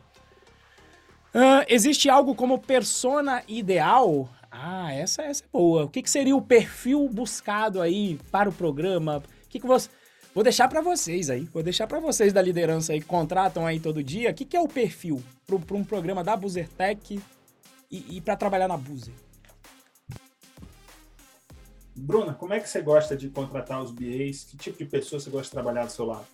Ah, 1.33 1.65
existe 1.67 2.07
algo 2.09 2.35
como 2.35 2.59
persona 2.59 3.41
ideal? 3.47 4.29
Ah, 4.55 4.93
essa, 4.93 5.23
essa 5.23 5.43
é 5.43 5.47
boa. 5.51 5.85
O 5.85 5.89
que, 5.89 6.03
que 6.03 6.09
seria 6.09 6.35
o 6.35 6.41
perfil 6.41 7.09
buscado 7.09 7.81
aí 7.81 8.19
para 8.31 8.47
o 8.47 8.53
programa? 8.53 9.17
O 9.17 9.49
que, 9.49 9.59
que 9.59 9.65
você... 9.65 9.89
Vou 10.31 10.43
deixar 10.43 10.67
para 10.67 10.79
vocês 10.79 11.31
aí. 11.31 11.45
Vou 11.45 11.63
deixar 11.63 11.87
para 11.87 11.99
vocês 11.99 12.31
da 12.31 12.39
liderança 12.39 12.93
aí 12.93 13.01
que 13.01 13.07
contratam 13.07 13.65
aí 13.65 13.79
todo 13.79 14.03
dia. 14.03 14.29
O 14.29 14.33
que, 14.33 14.45
que 14.45 14.55
é 14.55 14.61
o 14.61 14.67
perfil 14.67 15.23
para 15.47 15.75
um 15.75 15.83
programa 15.83 16.23
da 16.23 16.35
BuzzerTech 16.35 17.19
e, 17.89 18.17
e 18.17 18.21
para 18.21 18.35
trabalhar 18.35 18.67
na 18.67 18.77
Buzzer? 18.77 19.13
Bruna, 21.95 22.35
como 22.35 22.53
é 22.53 22.59
que 22.59 22.69
você 22.69 22.81
gosta 22.81 23.17
de 23.17 23.29
contratar 23.29 23.81
os 23.81 23.91
BAs? 23.91 24.43
Que 24.43 24.57
tipo 24.57 24.77
de 24.77 24.85
pessoa 24.85 25.19
você 25.19 25.31
gosta 25.31 25.45
de 25.45 25.51
trabalhar 25.51 25.85
do 25.85 25.91
seu 25.91 26.05
lado? 26.05 26.27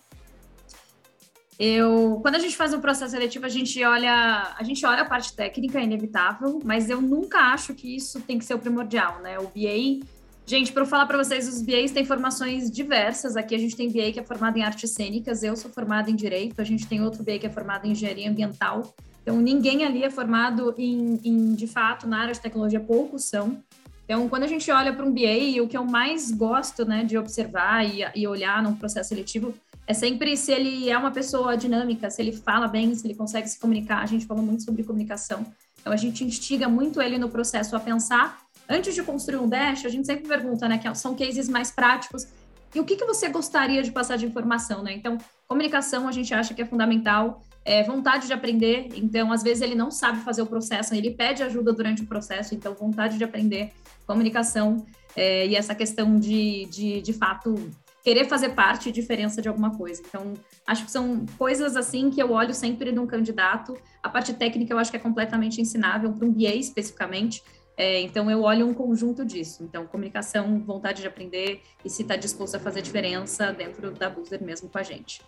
Eu, 1.62 2.20
quando 2.22 2.36
a 2.36 2.38
gente 2.38 2.56
faz 2.56 2.72
um 2.72 2.80
processo 2.80 3.10
seletivo, 3.10 3.44
a 3.44 3.48
gente 3.50 3.84
olha, 3.84 4.54
a 4.58 4.62
gente 4.64 4.86
olha 4.86 5.02
a 5.02 5.04
parte 5.04 5.34
técnica, 5.34 5.78
é 5.78 5.84
inevitável, 5.84 6.58
mas 6.64 6.88
eu 6.88 7.02
nunca 7.02 7.38
acho 7.52 7.74
que 7.74 7.94
isso 7.94 8.18
tem 8.22 8.38
que 8.38 8.46
ser 8.46 8.54
o 8.54 8.58
primordial, 8.58 9.20
né? 9.20 9.38
O 9.38 9.42
BA, 9.42 10.02
gente, 10.46 10.72
para 10.72 10.84
eu 10.84 10.86
falar 10.86 11.04
para 11.04 11.22
vocês, 11.22 11.46
os 11.46 11.60
BAs 11.60 11.90
têm 11.90 12.02
formações 12.02 12.70
diversas. 12.70 13.36
Aqui 13.36 13.54
a 13.54 13.58
gente 13.58 13.76
tem 13.76 13.92
BA 13.92 14.10
que 14.10 14.18
é 14.18 14.22
formado 14.22 14.56
em 14.56 14.62
artes 14.62 14.90
cênicas, 14.92 15.42
eu 15.42 15.54
sou 15.54 15.70
formada 15.70 16.10
em 16.10 16.16
direito, 16.16 16.62
a 16.62 16.64
gente 16.64 16.86
tem 16.86 17.02
outro 17.02 17.22
BA 17.22 17.38
que 17.38 17.46
é 17.46 17.50
formado 17.50 17.86
em 17.86 17.90
engenharia 17.90 18.30
ambiental. 18.30 18.94
Então, 19.22 19.38
ninguém 19.38 19.84
ali 19.84 20.02
é 20.02 20.08
formado 20.08 20.74
em, 20.78 21.20
em 21.22 21.54
de 21.54 21.66
fato, 21.66 22.08
na 22.08 22.22
área 22.22 22.32
de 22.32 22.40
tecnologia, 22.40 22.80
poucos 22.80 23.24
são. 23.24 23.62
Então, 24.06 24.30
quando 24.30 24.44
a 24.44 24.48
gente 24.48 24.70
olha 24.70 24.94
para 24.94 25.04
um 25.04 25.12
BA, 25.12 25.62
o 25.62 25.68
que 25.68 25.76
eu 25.76 25.84
mais 25.84 26.30
gosto, 26.30 26.86
né, 26.86 27.04
de 27.04 27.18
observar 27.18 27.84
e, 27.84 28.02
e 28.14 28.26
olhar 28.26 28.62
num 28.62 28.74
processo 28.74 29.10
seletivo 29.10 29.52
é 29.90 29.92
sempre 29.92 30.36
se 30.36 30.52
ele 30.52 30.88
é 30.88 30.96
uma 30.96 31.10
pessoa 31.10 31.56
dinâmica, 31.56 32.08
se 32.08 32.22
ele 32.22 32.30
fala 32.30 32.68
bem, 32.68 32.94
se 32.94 33.04
ele 33.04 33.14
consegue 33.16 33.48
se 33.48 33.58
comunicar. 33.58 34.00
A 34.00 34.06
gente 34.06 34.24
falou 34.24 34.40
muito 34.40 34.62
sobre 34.62 34.84
comunicação. 34.84 35.44
Então, 35.80 35.92
a 35.92 35.96
gente 35.96 36.22
instiga 36.22 36.68
muito 36.68 37.02
ele 37.02 37.18
no 37.18 37.28
processo 37.28 37.74
a 37.74 37.80
pensar. 37.80 38.38
Antes 38.68 38.94
de 38.94 39.02
construir 39.02 39.38
um 39.38 39.48
dash, 39.48 39.84
a 39.84 39.88
gente 39.88 40.06
sempre 40.06 40.28
pergunta, 40.28 40.68
né, 40.68 40.78
que 40.78 40.94
são 40.94 41.16
cases 41.16 41.48
mais 41.48 41.72
práticos. 41.72 42.28
E 42.72 42.78
o 42.78 42.84
que, 42.84 42.94
que 42.94 43.04
você 43.04 43.28
gostaria 43.28 43.82
de 43.82 43.90
passar 43.90 44.16
de 44.16 44.24
informação, 44.24 44.80
né? 44.80 44.92
Então, 44.92 45.18
comunicação 45.48 46.06
a 46.06 46.12
gente 46.12 46.32
acha 46.32 46.54
que 46.54 46.62
é 46.62 46.64
fundamental. 46.64 47.42
É, 47.64 47.82
vontade 47.82 48.28
de 48.28 48.32
aprender, 48.32 48.88
então 48.94 49.30
às 49.30 49.42
vezes 49.42 49.60
ele 49.60 49.74
não 49.74 49.90
sabe 49.90 50.20
fazer 50.20 50.40
o 50.40 50.46
processo, 50.46 50.94
ele 50.94 51.10
pede 51.10 51.42
ajuda 51.42 51.74
durante 51.74 52.00
o 52.00 52.06
processo, 52.06 52.54
então 52.54 52.74
vontade 52.74 53.18
de 53.18 53.22
aprender, 53.22 53.72
comunicação 54.06 54.86
é, 55.14 55.46
e 55.46 55.54
essa 55.54 55.74
questão 55.74 56.18
de, 56.18 56.64
de, 56.70 57.02
de 57.02 57.12
fato, 57.12 57.70
querer 58.02 58.26
fazer 58.26 58.50
parte 58.50 58.88
e 58.88 58.92
diferença 58.92 59.42
de 59.42 59.48
alguma 59.48 59.76
coisa. 59.76 60.02
Então, 60.06 60.34
acho 60.66 60.84
que 60.84 60.90
são 60.90 61.26
coisas 61.38 61.76
assim 61.76 62.10
que 62.10 62.22
eu 62.22 62.32
olho 62.32 62.54
sempre 62.54 62.92
num 62.92 63.06
candidato. 63.06 63.76
A 64.02 64.08
parte 64.08 64.32
técnica 64.34 64.72
eu 64.72 64.78
acho 64.78 64.90
que 64.90 64.96
é 64.96 65.00
completamente 65.00 65.60
ensinável 65.60 66.12
para 66.12 66.26
um 66.26 66.32
BA 66.32 66.54
especificamente. 66.54 67.42
É, 67.76 68.00
então, 68.00 68.30
eu 68.30 68.42
olho 68.42 68.66
um 68.66 68.74
conjunto 68.74 69.24
disso. 69.24 69.62
Então, 69.62 69.86
comunicação, 69.86 70.60
vontade 70.60 71.00
de 71.02 71.08
aprender 71.08 71.62
e 71.84 71.90
se 71.90 72.02
está 72.02 72.16
disposto 72.16 72.56
a 72.56 72.60
fazer 72.60 72.82
diferença 72.82 73.52
dentro 73.52 73.90
da 73.90 74.10
Booster 74.10 74.42
mesmo 74.42 74.68
com 74.68 74.78
a 74.78 74.82
gente. 74.82 75.22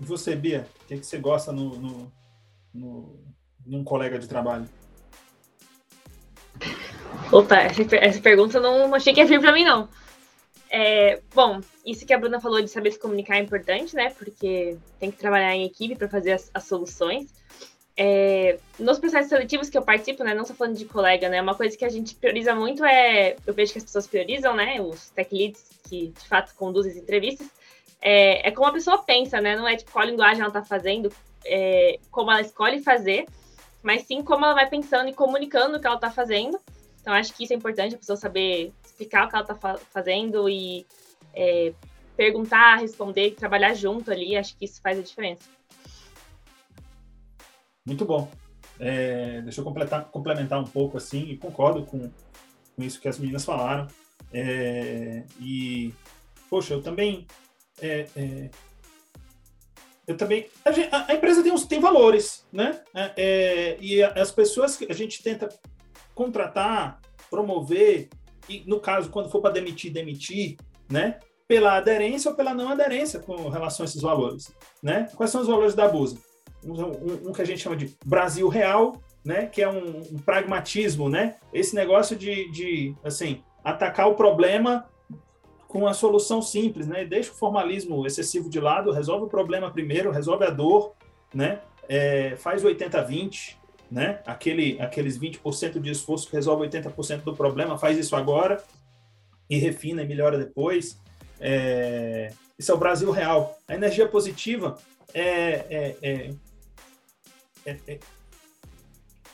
E 0.00 0.04
você, 0.04 0.34
Bia, 0.34 0.66
o 0.82 0.86
que, 0.86 0.98
que 0.98 1.06
você 1.06 1.18
gosta 1.18 1.52
no, 1.52 1.76
no, 1.76 2.12
no, 2.74 3.20
num 3.64 3.84
colega 3.84 4.18
de 4.18 4.28
trabalho? 4.28 4.68
Opa, 7.30 7.56
essa, 7.56 7.82
essa 7.96 8.20
pergunta 8.20 8.58
eu 8.58 8.62
não 8.62 8.94
achei 8.94 9.12
que 9.12 9.20
ia 9.20 9.26
vir 9.26 9.40
pra 9.40 9.52
mim, 9.52 9.64
não. 9.64 9.88
É, 10.74 11.20
bom, 11.34 11.60
isso 11.84 12.06
que 12.06 12.14
a 12.14 12.18
Bruna 12.18 12.40
falou 12.40 12.62
de 12.62 12.68
saber 12.68 12.92
se 12.92 12.98
comunicar 12.98 13.36
é 13.36 13.40
importante, 13.40 13.94
né? 13.94 14.08
Porque 14.10 14.78
tem 14.98 15.10
que 15.10 15.18
trabalhar 15.18 15.54
em 15.54 15.66
equipe 15.66 15.94
para 15.94 16.08
fazer 16.08 16.32
as, 16.32 16.50
as 16.54 16.64
soluções. 16.64 17.30
é, 17.96 18.58
nos 18.78 18.98
processos 18.98 19.28
seletivos 19.28 19.68
que 19.68 19.76
eu 19.76 19.82
participo, 19.82 20.24
né, 20.24 20.34
não 20.34 20.44
só 20.44 20.54
falando 20.54 20.76
de 20.76 20.86
colega, 20.86 21.28
né, 21.28 21.42
uma 21.42 21.54
coisa 21.54 21.76
que 21.76 21.84
a 21.84 21.90
gente 21.90 22.14
prioriza 22.14 22.54
muito 22.54 22.84
é, 22.84 23.36
eu 23.46 23.52
vejo 23.52 23.72
que 23.72 23.78
as 23.78 23.84
pessoas 23.84 24.06
priorizam, 24.06 24.54
né, 24.56 24.80
os 24.80 25.10
tech 25.10 25.34
leads 25.34 25.62
que 25.88 26.08
de 26.08 26.28
fato 26.28 26.54
conduzem 26.54 26.92
as 26.92 26.98
entrevistas, 26.98 27.46
é, 28.00 28.48
é 28.48 28.50
como 28.50 28.66
a 28.66 28.72
pessoa 28.72 29.02
pensa, 29.02 29.40
né, 29.40 29.56
não 29.56 29.68
é 29.68 29.76
tipo 29.76 29.92
qual 29.92 30.06
linguagem 30.06 30.40
ela 30.40 30.48
está 30.48 30.64
fazendo, 30.64 31.12
é, 31.44 31.98
como 32.10 32.30
ela 32.30 32.40
escolhe 32.40 32.82
fazer, 32.82 33.26
mas 33.82 34.02
sim 34.02 34.22
como 34.22 34.44
ela 34.44 34.54
vai 34.54 34.68
pensando 34.68 35.10
e 35.10 35.12
comunicando 35.12 35.76
o 35.76 35.80
que 35.80 35.86
ela 35.86 35.96
está 35.96 36.10
fazendo. 36.10 36.58
Então, 37.02 37.12
acho 37.12 37.34
que 37.34 37.42
isso 37.42 37.52
é 37.52 37.56
importante, 37.56 37.96
a 37.96 37.98
pessoa 37.98 38.16
saber 38.16 38.72
explicar 38.84 39.26
o 39.26 39.28
que 39.28 39.34
ela 39.34 39.42
está 39.42 39.56
fa 39.56 39.76
fazendo 39.76 40.48
e 40.48 40.86
é, 41.34 41.74
perguntar, 42.16 42.76
responder, 42.76 43.32
trabalhar 43.32 43.74
junto 43.74 44.10
ali, 44.12 44.36
acho 44.36 44.56
que 44.56 44.64
isso 44.64 44.80
faz 44.80 44.98
a 44.98 45.02
diferença. 45.02 45.50
Muito 47.84 48.04
bom. 48.04 48.30
É, 48.78 49.40
deixa 49.42 49.60
eu 49.60 49.64
completar, 49.64 50.04
complementar 50.10 50.60
um 50.60 50.66
pouco 50.66 50.96
assim, 50.96 51.24
e 51.24 51.36
concordo 51.36 51.84
com, 51.84 52.08
com 52.08 52.82
isso 52.82 53.00
que 53.00 53.08
as 53.08 53.18
meninas 53.18 53.44
falaram. 53.44 53.88
É, 54.32 55.24
e, 55.40 55.92
poxa, 56.48 56.74
eu 56.74 56.82
também. 56.82 57.26
É, 57.80 58.06
é 58.14 58.50
eu 60.06 60.16
também. 60.16 60.48
A, 60.90 61.12
a, 61.12 61.14
empresa 61.14 61.42
tem, 61.42 61.52
uns, 61.52 61.64
tem 61.64 61.80
valores, 61.80 62.46
né? 62.52 62.80
É, 62.94 63.12
é, 63.16 63.78
e 63.80 64.02
as 64.02 64.30
pessoas 64.30 64.76
que 64.76 64.86
a 64.90 64.94
gente 64.94 65.22
tenta 65.22 65.48
contratar, 66.14 67.00
promover, 67.30 68.08
e 68.48 68.62
no 68.66 68.80
caso, 68.80 69.10
quando 69.10 69.30
for 69.30 69.40
para 69.40 69.52
demitir, 69.52 69.92
demitir, 69.92 70.56
né? 70.90 71.18
Pela 71.46 71.76
aderência 71.76 72.30
ou 72.30 72.36
pela 72.36 72.54
não 72.54 72.68
aderência 72.68 73.20
com 73.20 73.48
relação 73.48 73.84
a 73.84 73.86
esses 73.86 74.00
valores, 74.00 74.54
né? 74.82 75.08
Quais 75.16 75.30
são 75.30 75.40
os 75.40 75.46
valores 75.46 75.74
da 75.74 75.88
Busa? 75.88 76.18
Um, 76.64 76.72
um, 76.72 77.28
um 77.28 77.32
que 77.32 77.42
a 77.42 77.44
gente 77.44 77.60
chama 77.60 77.76
de 77.76 77.96
Brasil 78.04 78.48
Real, 78.48 79.00
né? 79.24 79.46
Que 79.46 79.62
é 79.62 79.68
um, 79.68 80.00
um 80.12 80.18
pragmatismo, 80.18 81.08
né? 81.08 81.36
Esse 81.52 81.74
negócio 81.74 82.16
de, 82.16 82.50
de, 82.50 82.94
assim, 83.04 83.42
atacar 83.64 84.08
o 84.08 84.14
problema 84.14 84.88
com 85.68 85.86
a 85.86 85.94
solução 85.94 86.42
simples, 86.42 86.86
né? 86.86 87.04
Deixa 87.04 87.32
o 87.32 87.34
formalismo 87.34 88.06
excessivo 88.06 88.50
de 88.50 88.60
lado, 88.60 88.92
resolve 88.92 89.24
o 89.24 89.28
problema 89.28 89.70
primeiro, 89.70 90.10
resolve 90.10 90.44
a 90.44 90.50
dor, 90.50 90.92
né? 91.34 91.60
É, 91.88 92.36
faz 92.36 92.62
80-20, 92.62 93.56
né? 93.92 94.20
Aquele, 94.26 94.80
aqueles 94.80 95.18
20% 95.18 95.78
de 95.78 95.90
esforço 95.90 96.28
que 96.28 96.34
resolve 96.34 96.66
80% 96.66 97.22
do 97.22 97.36
problema, 97.36 97.76
faz 97.76 97.98
isso 97.98 98.16
agora 98.16 98.62
e 99.48 99.58
refina 99.58 100.02
e 100.02 100.08
melhora 100.08 100.38
depois. 100.38 100.98
É, 101.38 102.32
isso 102.58 102.72
é 102.72 102.74
o 102.74 102.78
Brasil 102.78 103.10
real. 103.10 103.58
A 103.68 103.74
energia 103.74 104.08
positiva 104.08 104.78
é, 105.12 105.22
é, 105.22 105.96
é, 106.02 106.34
é, 107.66 107.76
é, 107.86 108.00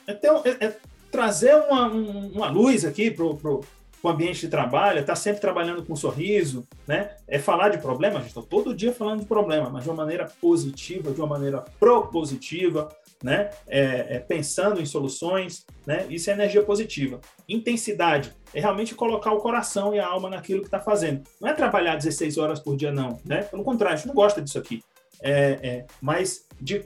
é 0.08 0.66
é 0.66 0.76
trazer 1.10 1.54
uma, 1.54 1.86
uma 1.86 2.50
luz 2.50 2.84
aqui 2.84 3.10
para 3.10 3.24
o 3.24 3.64
o 4.02 4.08
ambiente 4.08 4.40
de 4.40 4.48
trabalho, 4.48 5.00
está 5.00 5.14
sempre 5.14 5.40
trabalhando 5.40 5.84
com 5.84 5.92
um 5.92 5.96
sorriso, 5.96 6.66
né? 6.86 7.16
É 7.26 7.38
falar 7.38 7.70
de 7.70 7.78
problema, 7.78 8.16
a 8.16 8.20
gente 8.20 8.28
está 8.28 8.42
todo 8.42 8.74
dia 8.74 8.92
falando 8.92 9.20
de 9.20 9.26
problema, 9.26 9.68
mas 9.70 9.84
de 9.84 9.90
uma 9.90 9.96
maneira 9.96 10.30
positiva, 10.40 11.10
de 11.10 11.20
uma 11.20 11.26
maneira 11.26 11.64
propositiva, 11.80 12.88
né? 13.22 13.50
É, 13.66 14.16
é, 14.16 14.18
pensando 14.20 14.80
em 14.80 14.86
soluções, 14.86 15.66
né? 15.86 16.06
Isso 16.08 16.30
é 16.30 16.32
energia 16.32 16.62
positiva. 16.62 17.20
Intensidade 17.48 18.32
é 18.54 18.60
realmente 18.60 18.94
colocar 18.94 19.32
o 19.32 19.38
coração 19.38 19.94
e 19.94 19.98
a 19.98 20.06
alma 20.06 20.30
naquilo 20.30 20.60
que 20.60 20.68
está 20.68 20.80
fazendo. 20.80 21.24
Não 21.40 21.48
é 21.48 21.54
trabalhar 21.54 21.96
16 21.96 22.38
horas 22.38 22.60
por 22.60 22.76
dia, 22.76 22.92
não, 22.92 23.18
né? 23.24 23.42
Pelo 23.42 23.64
contrário, 23.64 23.94
a 23.94 23.96
gente 23.96 24.08
não 24.08 24.14
gosta 24.14 24.40
disso 24.40 24.58
aqui. 24.58 24.82
É, 25.20 25.58
é 25.62 25.86
mas 26.00 26.46
de, 26.60 26.84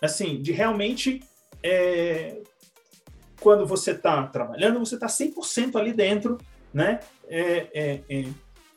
assim, 0.00 0.42
de 0.42 0.52
realmente 0.52 1.20
é, 1.62 2.42
quando 3.40 3.66
você 3.66 3.92
está 3.92 4.26
trabalhando, 4.26 4.78
você 4.78 4.94
está 4.94 5.06
100% 5.06 5.76
ali 5.76 5.92
dentro, 5.92 6.38
né? 6.72 7.00
É, 7.28 7.68
é, 7.72 8.00
é, 8.08 8.24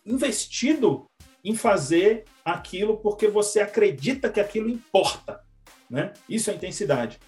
investido 0.05 1.05
em 1.43 1.55
fazer 1.55 2.26
aquilo 2.43 2.97
porque 2.97 3.27
você 3.27 3.59
acredita 3.59 4.30
que 4.30 4.39
aquilo 4.39 4.69
importa, 4.69 5.41
né? 5.90 6.14
Isso 6.28 6.49
é 6.49 6.53
intensidade. 6.53 7.20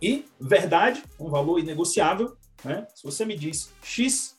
E 0.00 0.24
verdade, 0.40 1.02
um 1.18 1.28
valor 1.28 1.58
inegociável, 1.58 2.36
né? 2.64 2.86
Se 2.94 3.04
você 3.04 3.24
me 3.24 3.36
diz 3.36 3.72
X, 3.82 4.38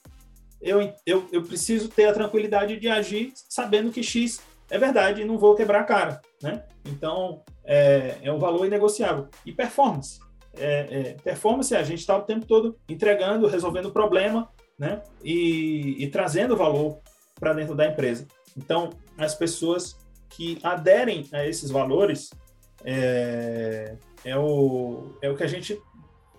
eu, 0.62 0.94
eu, 1.06 1.28
eu 1.32 1.44
preciso 1.44 1.90
ter 1.90 2.06
a 2.06 2.14
tranquilidade 2.14 2.80
de 2.80 2.90
agir 2.90 3.34
sabendo 3.50 3.92
que 3.92 4.04
X 4.04 4.42
é 4.70 4.78
verdade 4.78 5.22
e 5.22 5.26
não 5.26 5.38
vou 5.38 5.56
quebrar 5.56 5.82
a 5.82 5.86
cara, 5.86 6.22
né? 6.42 6.66
Então, 6.86 7.44
é, 7.64 8.18
é 8.22 8.32
um 8.32 8.40
valor 8.40 8.66
inegociável. 8.66 9.30
E 9.46 9.52
performance 9.52 10.20
é, 10.56 10.88
é, 10.92 11.16
performance, 11.24 11.76
a 11.76 11.84
gente 11.84 12.00
está 12.00 12.16
o 12.18 12.22
tempo 12.22 12.46
todo 12.46 12.78
entregando, 12.88 13.48
resolvendo 13.48 13.88
o 13.88 13.92
problema, 13.92 14.50
né? 14.78 15.02
E, 15.24 15.96
e 16.04 16.08
trazendo 16.10 16.56
valor 16.56 17.00
para 17.40 17.54
dentro 17.54 17.76
da 17.76 17.88
empresa. 17.88 18.28
Então, 18.56 18.92
as 19.18 19.34
pessoas 19.34 19.98
que 20.30 20.60
aderem 20.64 21.28
a 21.32 21.46
esses 21.46 21.70
valores 21.70 22.30
é, 22.84 23.96
é, 24.26 24.38
o, 24.38 25.16
é 25.22 25.30
o 25.30 25.36
que 25.36 25.44
a 25.44 25.48
gente 25.48 25.82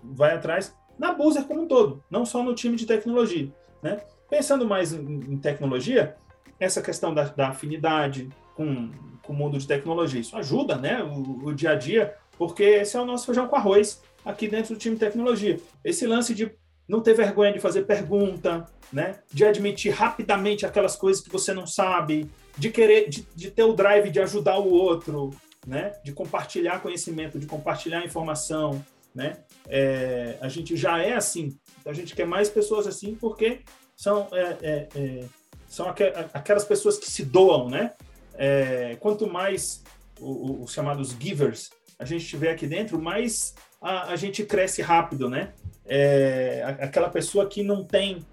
vai 0.03 0.33
atrás 0.33 0.75
na 0.97 1.13
Buzer 1.13 1.45
como 1.45 1.63
um 1.63 1.67
todo, 1.67 2.03
não 2.09 2.25
só 2.25 2.41
no 2.43 2.55
time 2.55 2.75
de 2.75 2.85
tecnologia. 2.85 3.51
Né? 3.81 3.99
Pensando 4.29 4.65
mais 4.65 4.93
em, 4.93 5.19
em 5.33 5.37
tecnologia, 5.37 6.15
essa 6.59 6.81
questão 6.81 7.13
da, 7.13 7.23
da 7.23 7.49
afinidade 7.49 8.29
com, 8.55 8.91
com, 9.21 9.33
o 9.33 9.35
mundo 9.35 9.57
de 9.57 9.67
tecnologia, 9.67 10.21
isso 10.21 10.37
ajuda 10.37 10.77
né? 10.77 11.03
o, 11.03 11.47
o 11.47 11.53
dia 11.53 11.71
a 11.71 11.75
dia 11.75 12.15
porque 12.37 12.63
esse 12.63 12.97
é 12.97 13.01
o 13.01 13.05
nosso 13.05 13.25
feijão 13.25 13.47
com 13.47 13.55
arroz 13.55 14.01
aqui 14.23 14.47
dentro 14.47 14.73
do 14.73 14.79
time 14.79 14.95
de 14.95 14.99
tecnologia. 14.99 15.59
Esse 15.83 16.05
lance 16.05 16.33
de 16.33 16.51
não 16.87 17.01
ter 17.01 17.13
vergonha 17.13 17.51
de 17.51 17.59
fazer 17.59 17.83
pergunta, 17.83 18.65
né? 18.91 19.19
de 19.31 19.45
admitir 19.45 19.91
rapidamente 19.91 20.65
aquelas 20.65 20.95
coisas 20.95 21.23
que 21.23 21.31
você 21.31 21.53
não 21.53 21.65
sabe, 21.65 22.29
de 22.57 22.69
querer, 22.69 23.09
de, 23.09 23.27
de 23.35 23.51
ter 23.51 23.63
o 23.63 23.73
drive 23.73 24.09
de 24.09 24.19
ajudar 24.19 24.57
o 24.57 24.71
outro, 24.71 25.31
né? 25.65 25.93
de 26.03 26.11
compartilhar 26.11 26.79
conhecimento, 26.81 27.39
de 27.39 27.45
compartilhar 27.45 28.03
informação. 28.05 28.83
Né? 29.13 29.37
É, 29.67 30.37
a 30.41 30.49
gente 30.49 30.75
já 30.75 31.01
é 31.01 31.13
assim, 31.13 31.57
a 31.85 31.93
gente 31.93 32.13
quer 32.13 32.27
mais 32.27 32.49
pessoas 32.49 32.85
assim 32.85 33.15
porque 33.15 33.61
são, 33.95 34.27
é, 34.31 34.57
é, 34.61 34.87
é 34.95 35.25
são 35.67 35.87
aquelas 36.33 36.65
pessoas 36.65 36.97
que 36.97 37.09
se 37.09 37.25
doam, 37.25 37.69
né? 37.69 37.93
É, 38.37 38.95
quanto 38.99 39.27
mais 39.27 39.83
os 40.19 40.71
chamados 40.71 41.15
givers 41.19 41.69
a 41.97 42.05
gente 42.05 42.23
estiver 42.23 42.51
aqui 42.51 42.67
dentro, 42.67 43.01
mais 43.01 43.55
a, 43.81 44.11
a 44.11 44.15
gente 44.15 44.45
cresce 44.45 44.81
rápido, 44.81 45.29
né? 45.29 45.53
É, 45.85 46.63
aquela 46.79 47.09
pessoa 47.09 47.47
que 47.47 47.63
não 47.63 47.83
tem, 47.83 48.25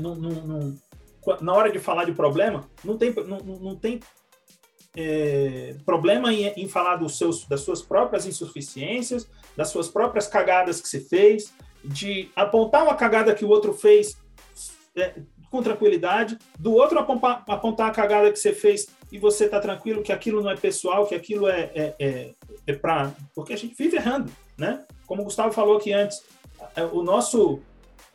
não, 0.00 0.14
não, 0.14 0.30
não, 0.30 0.78
na 1.40 1.52
hora 1.52 1.70
de 1.70 1.78
falar 1.78 2.04
de 2.04 2.12
problema, 2.12 2.68
não 2.84 2.96
tem, 2.96 3.12
não, 3.12 3.38
não 3.38 3.76
tem 3.76 4.00
é, 4.96 5.76
problema 5.84 6.32
em, 6.32 6.46
em, 6.56 6.68
falar 6.68 6.96
dos 6.96 7.16
seus, 7.16 7.46
das 7.46 7.60
suas 7.60 7.82
próprias 7.82 8.26
insuficiências, 8.26 9.28
das 9.56 9.68
suas 9.68 9.88
próprias 9.88 10.26
cagadas 10.26 10.80
que 10.80 10.88
você 10.88 11.00
fez, 11.00 11.52
de 11.84 12.30
apontar 12.34 12.82
uma 12.82 12.94
cagada 12.94 13.34
que 13.34 13.44
o 13.44 13.48
outro 13.48 13.72
fez 13.72 14.16
é, 14.96 15.14
com 15.50 15.62
tranquilidade, 15.62 16.38
do 16.58 16.72
outro 16.72 16.98
apontar, 16.98 17.44
apontar 17.48 17.88
a 17.88 17.92
cagada 17.92 18.30
que 18.30 18.38
você 18.38 18.52
fez 18.52 18.88
e 19.10 19.18
você 19.18 19.48
tá 19.48 19.58
tranquilo 19.58 20.02
que 20.02 20.12
aquilo 20.12 20.42
não 20.42 20.50
é 20.50 20.56
pessoal, 20.56 21.06
que 21.06 21.14
aquilo 21.14 21.48
é, 21.48 21.70
é, 21.74 21.94
é, 21.98 22.30
é 22.66 22.72
para. 22.72 23.12
Porque 23.34 23.52
a 23.52 23.56
gente 23.56 23.74
vive 23.74 23.96
errando, 23.96 24.30
né? 24.56 24.84
Como 25.06 25.22
o 25.22 25.24
Gustavo 25.24 25.52
falou 25.52 25.76
aqui 25.76 25.92
antes, 25.92 26.22
é, 26.76 26.84
o 26.84 27.02
nosso. 27.02 27.60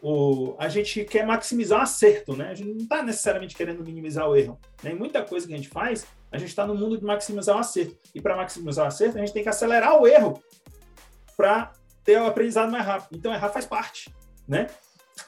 O, 0.01 0.55
a 0.59 0.69
gente 0.69 1.03
quer 1.03 1.25
maximizar 1.25 1.79
o 1.79 1.83
acerto, 1.83 2.35
né? 2.35 2.49
A 2.49 2.53
gente 2.53 2.69
não 2.69 2.83
está 2.83 3.01
necessariamente 3.01 3.55
querendo 3.55 3.83
minimizar 3.83 4.29
o 4.29 4.35
erro. 4.35 4.59
Né? 4.83 4.91
Em 4.91 4.95
muita 4.95 5.23
coisa 5.23 5.47
que 5.47 5.53
a 5.53 5.57
gente 5.57 5.69
faz, 5.69 6.05
a 6.35 6.39
gente 6.39 6.49
está 6.49 6.67
no 6.67 6.75
mundo 6.75 6.97
de 6.97 7.05
maximizar 7.05 7.55
o 7.55 7.59
acerto. 7.59 7.97
E 8.13 8.21
para 8.21 8.35
maximizar 8.35 8.85
o 8.85 8.87
acerto, 8.89 9.17
a 9.17 9.19
gente 9.21 9.31
tem 9.31 9.41
que 9.41 9.49
acelerar 9.49 9.99
o 9.99 10.05
erro 10.05 10.43
para 11.37 11.71
ter 12.03 12.19
o 12.19 12.25
aprendizado 12.25 12.71
mais 12.71 12.85
rápido. 12.85 13.17
Então, 13.17 13.33
errar 13.33 13.49
faz 13.49 13.65
parte, 13.65 14.13
né? 14.45 14.67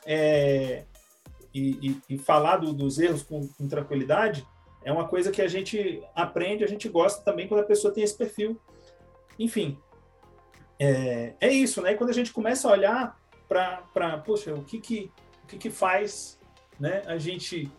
É, 0.05 0.83
e, 1.53 1.89
e, 1.89 2.15
e, 2.15 2.17
falar 2.17 2.57
do, 2.57 2.73
dos 2.73 2.99
erros 2.99 3.23
com, 3.23 3.47
com 3.47 3.67
tranquilidade 3.67 4.45
é 4.83 4.91
uma 4.91 5.07
coisa 5.07 5.31
que 5.31 5.41
a 5.41 5.47
gente 5.47 6.03
aprende, 6.13 6.63
a 6.63 6.67
gente 6.67 6.89
gosta 6.89 7.23
também 7.23 7.47
quando 7.47 7.61
a 7.61 7.65
pessoa 7.65 7.93
tem 7.93 8.03
esse 8.03 8.17
perfil. 8.17 8.59
Enfim, 9.39 9.77
é, 10.77 11.33
é 11.39 11.51
isso, 11.51 11.81
né? 11.81 11.93
E 11.93 11.95
quando 11.95 12.09
a 12.09 12.13
gente 12.13 12.33
começa 12.33 12.67
a 12.67 12.71
olhar 12.71 13.17
para, 13.47 14.17
poxa, 14.25 14.53
o 14.53 14.63
que 14.63 14.79
que, 14.79 15.11
o 15.43 15.47
que 15.47 15.57
que 15.57 15.69
faz, 15.69 16.37
né? 16.77 17.01
A 17.05 17.17
gente 17.17 17.71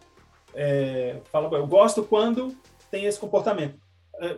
é, 0.54 1.20
fala, 1.30 1.54
eu 1.56 1.66
gosto 1.66 2.02
quando 2.02 2.56
tem 2.90 3.04
esse 3.04 3.18
comportamento. 3.18 3.78
É, 4.20 4.36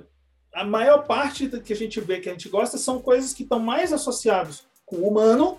a 0.52 0.64
maior 0.64 1.06
parte 1.06 1.48
que 1.48 1.72
a 1.72 1.76
gente 1.76 2.00
vê 2.00 2.20
que 2.20 2.28
a 2.28 2.32
gente 2.32 2.48
gosta 2.48 2.76
são 2.76 3.00
coisas 3.00 3.32
que 3.32 3.42
estão 3.42 3.58
mais 3.58 3.92
associadas 3.92 4.66
com 4.84 4.96
o 4.96 5.08
humano 5.08 5.58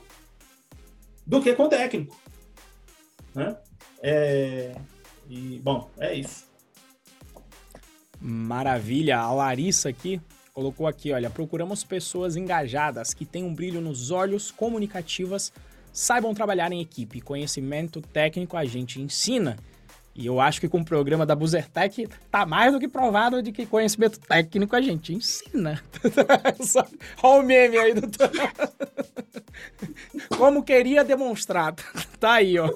do 1.26 1.42
que 1.42 1.54
com 1.54 1.64
o 1.64 1.70
técnico, 1.70 2.20
né? 3.34 3.58
É, 4.02 4.76
e, 5.30 5.60
bom, 5.64 5.90
é 5.98 6.14
isso. 6.14 6.46
Maravilha. 8.20 9.20
A 9.20 9.34
Larissa 9.34 9.90
aqui 9.90 10.20
colocou 10.54 10.86
aqui, 10.86 11.12
olha, 11.14 11.30
procuramos 11.30 11.84
pessoas 11.84 12.36
engajadas 12.36 13.14
que 13.14 13.26
tenham 13.26 13.48
um 13.48 13.56
brilho 13.56 13.80
nos 13.80 14.12
olhos, 14.12 14.52
comunicativas, 14.52 15.54
saibam 15.94 16.34
trabalhar 16.34 16.72
em 16.72 16.82
equipe. 16.82 17.22
Conhecimento 17.22 18.02
técnico 18.02 18.58
a 18.58 18.66
gente 18.66 19.02
ensina. 19.02 19.58
E 20.14 20.26
eu 20.26 20.42
acho 20.42 20.60
que 20.60 20.68
com 20.68 20.80
o 20.82 20.86
programa 20.86 21.26
da 21.26 21.34
Buzzertech 21.34 22.08
tá 22.30 22.46
mais 22.46 22.74
do 22.74 22.80
que 22.80 22.88
provado 22.88 23.42
de 23.42 23.52
que 23.52 23.66
conhecimento 23.66 24.20
técnico 24.20 24.76
a 24.76 24.82
gente 24.82 25.14
ensina. 25.14 25.82
Olha 27.24 27.42
o 27.42 27.46
meme 27.46 27.78
aí 27.78 27.94
do 27.94 28.02
Como 30.38 30.64
queria 30.64 31.04
demonstrar. 31.04 31.74
Tá 32.20 32.34
aí, 32.34 32.60
ó. 32.60 32.70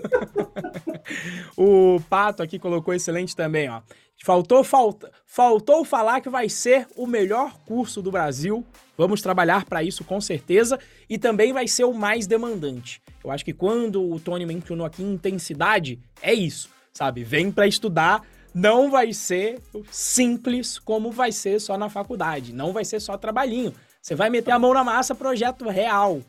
O 1.57 1.99
Pato 2.09 2.41
aqui 2.41 2.57
colocou 2.57 2.93
excelente 2.93 3.35
também, 3.35 3.69
ó. 3.69 3.81
Faltou, 4.23 4.63
falta, 4.63 5.11
faltou 5.25 5.83
falar 5.85 6.21
que 6.21 6.29
vai 6.29 6.49
ser 6.49 6.87
o 6.95 7.05
melhor 7.05 7.59
curso 7.65 8.01
do 8.01 8.09
Brasil. 8.09 8.65
Vamos 8.97 9.21
trabalhar 9.21 9.65
para 9.65 9.83
isso 9.83 10.03
com 10.05 10.21
certeza. 10.21 10.79
E 11.09 11.17
também 11.17 11.51
vai 11.51 11.67
ser 11.67 11.83
o 11.83 11.93
mais 11.93 12.25
demandante. 12.25 13.01
Eu 13.23 13.29
acho 13.29 13.43
que 13.43 13.53
quando 13.53 14.01
o 14.01 14.19
Tony 14.19 14.45
mencionou 14.45 14.85
aqui 14.85 15.03
intensidade, 15.03 15.99
é 16.21 16.33
isso 16.33 16.74
sabe? 16.95 17.23
Vem 17.23 17.51
para 17.51 17.67
estudar, 17.67 18.25
não 18.53 18.89
vai 18.89 19.13
ser 19.13 19.61
simples 19.91 20.79
como 20.79 21.11
vai 21.11 21.31
ser 21.31 21.59
só 21.59 21.77
na 21.77 21.89
faculdade, 21.89 22.53
não 22.53 22.71
vai 22.71 22.85
ser 22.85 22.99
só 23.01 23.17
trabalhinho. 23.17 23.73
Você 24.01 24.15
vai 24.15 24.29
meter 24.29 24.51
a 24.51 24.59
mão 24.59 24.73
na 24.73 24.83
massa, 24.83 25.13
projeto 25.13 25.67
real, 25.67 26.21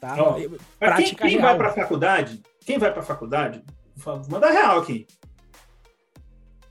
tá? 0.00 0.16
Ó, 0.18 0.40
Prática 0.78 1.22
quem, 1.22 1.30
quem 1.32 1.38
real. 1.38 1.42
vai 1.42 1.56
para 1.58 1.72
faculdade, 1.74 2.42
quem 2.64 2.78
vai 2.78 2.92
para 2.92 3.02
faculdade, 3.02 3.62
manda 4.28 4.50
real 4.50 4.78
aqui. 4.80 5.06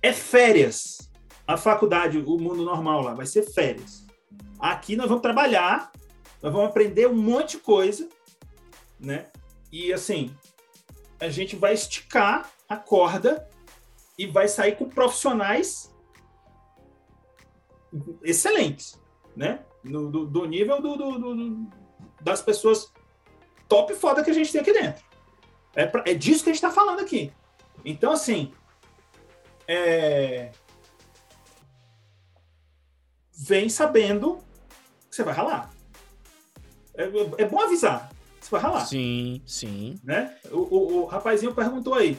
É 0.02 0.12
férias. 0.12 1.10
A 1.46 1.58
faculdade, 1.58 2.18
o 2.18 2.38
mundo 2.38 2.64
normal 2.64 3.02
lá, 3.02 3.14
vai 3.14 3.26
ser 3.26 3.44
férias. 3.44 4.06
Aqui 4.58 4.96
nós 4.96 5.08
vamos 5.08 5.22
trabalhar, 5.22 5.92
nós 6.42 6.52
vamos 6.52 6.70
aprender 6.70 7.08
um 7.08 7.16
monte 7.16 7.52
de 7.52 7.58
coisa, 7.58 8.08
né? 8.98 9.28
E 9.72 9.92
assim, 9.92 10.34
a 11.20 11.28
gente 11.30 11.56
vai 11.56 11.74
esticar 11.74 12.50
a 12.68 12.78
corda 12.78 13.48
e 14.18 14.28
vai 14.28 14.48
sair 14.48 14.76
com 14.76 14.90
profissionais 14.90 15.94
excelentes, 18.24 19.00
né? 19.36 19.64
No, 19.84 20.10
do, 20.10 20.26
do, 20.26 20.46
nível 20.46 20.82
do, 20.82 20.96
do, 20.96 21.68
das 22.22 22.42
pessoas 22.42 22.92
top 23.68 23.94
foda 23.96 24.24
que 24.24 24.32
a 24.32 24.34
gente 24.34 24.52
tem 24.52 24.62
aqui 24.62 24.74
dentro. 24.74 25.04
É, 25.76 25.86
pra, 25.86 26.04
é 26.08 26.14
disso 26.14 26.44
que 26.44 26.50
a 26.50 26.54
gente 26.54 26.64
está 26.64 26.72
falando 26.72 27.00
aqui. 27.00 27.34
Então, 27.84 28.14
assim, 28.14 28.54
é... 29.68 30.52
vem 33.36 33.68
sabendo 33.68 34.38
que 35.10 35.16
você 35.16 35.24
vai 35.24 35.34
ralar. 35.34 35.72
É, 36.96 37.04
é 37.40 37.46
bom 37.46 37.60
avisar. 37.60 38.10
Você 38.40 38.50
vai 38.50 38.62
ralar. 38.62 38.86
Sim, 38.86 39.42
sim. 39.46 40.00
Né? 40.04 40.38
O, 40.52 40.58
o, 40.58 41.02
o 41.02 41.06
rapazinho 41.06 41.54
perguntou 41.54 41.96
aí 41.96 42.18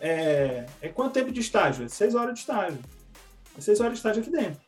é, 0.00 0.66
é 0.80 0.88
quanto 0.88 1.14
tempo 1.14 1.30
de 1.30 1.40
estágio? 1.40 1.84
É 1.84 1.88
seis 1.88 2.14
horas 2.14 2.34
de 2.34 2.40
estágio. 2.40 2.78
É 3.56 3.60
seis 3.60 3.80
horas 3.80 3.92
de 3.92 3.98
estágio 3.98 4.22
aqui 4.22 4.30
dentro. 4.30 4.60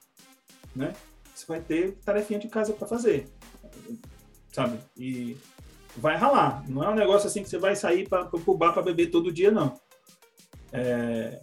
Né? 0.75 0.93
Você 1.35 1.47
vai 1.47 1.61
ter 1.61 1.93
tarefinha 2.05 2.39
de 2.39 2.49
casa 2.49 2.73
para 2.73 2.87
fazer. 2.87 3.29
Sabe? 4.53 4.79
E 4.97 5.37
vai 5.97 6.17
ralar. 6.17 6.65
Não 6.69 6.83
é 6.83 6.89
um 6.89 6.95
negócio 6.95 7.27
assim 7.27 7.43
que 7.43 7.49
você 7.49 7.59
vai 7.59 7.75
sair 7.77 8.09
para 8.09 8.29
o 8.33 8.57
bar 8.57 8.73
para 8.73 8.83
beber 8.83 9.11
todo 9.11 9.33
dia, 9.33 9.51
não. 9.51 9.79
É, 10.73 11.41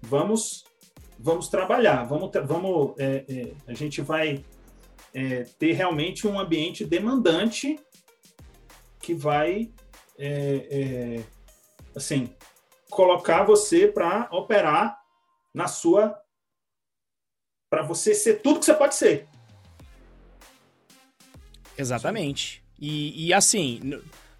vamos 0.00 0.64
vamos 1.18 1.48
trabalhar, 1.48 2.02
vamos, 2.02 2.30
vamos 2.44 2.94
é, 2.98 3.24
é, 3.28 3.52
a 3.68 3.74
gente 3.74 4.00
vai 4.00 4.44
é, 5.14 5.44
ter 5.58 5.72
realmente 5.72 6.26
um 6.26 6.38
ambiente 6.38 6.84
demandante 6.84 7.78
que 9.00 9.14
vai 9.14 9.70
é, 10.18 10.66
é, 10.70 11.24
assim 11.94 12.28
colocar 12.92 13.42
você 13.42 13.88
para 13.88 14.28
operar 14.30 14.98
na 15.52 15.66
sua. 15.66 16.18
para 17.70 17.82
você 17.82 18.14
ser 18.14 18.42
tudo 18.42 18.60
que 18.60 18.66
você 18.66 18.74
pode 18.74 18.94
ser. 18.94 19.26
Exatamente. 21.76 22.62
E, 22.78 23.28
e 23.28 23.32
assim, 23.32 23.80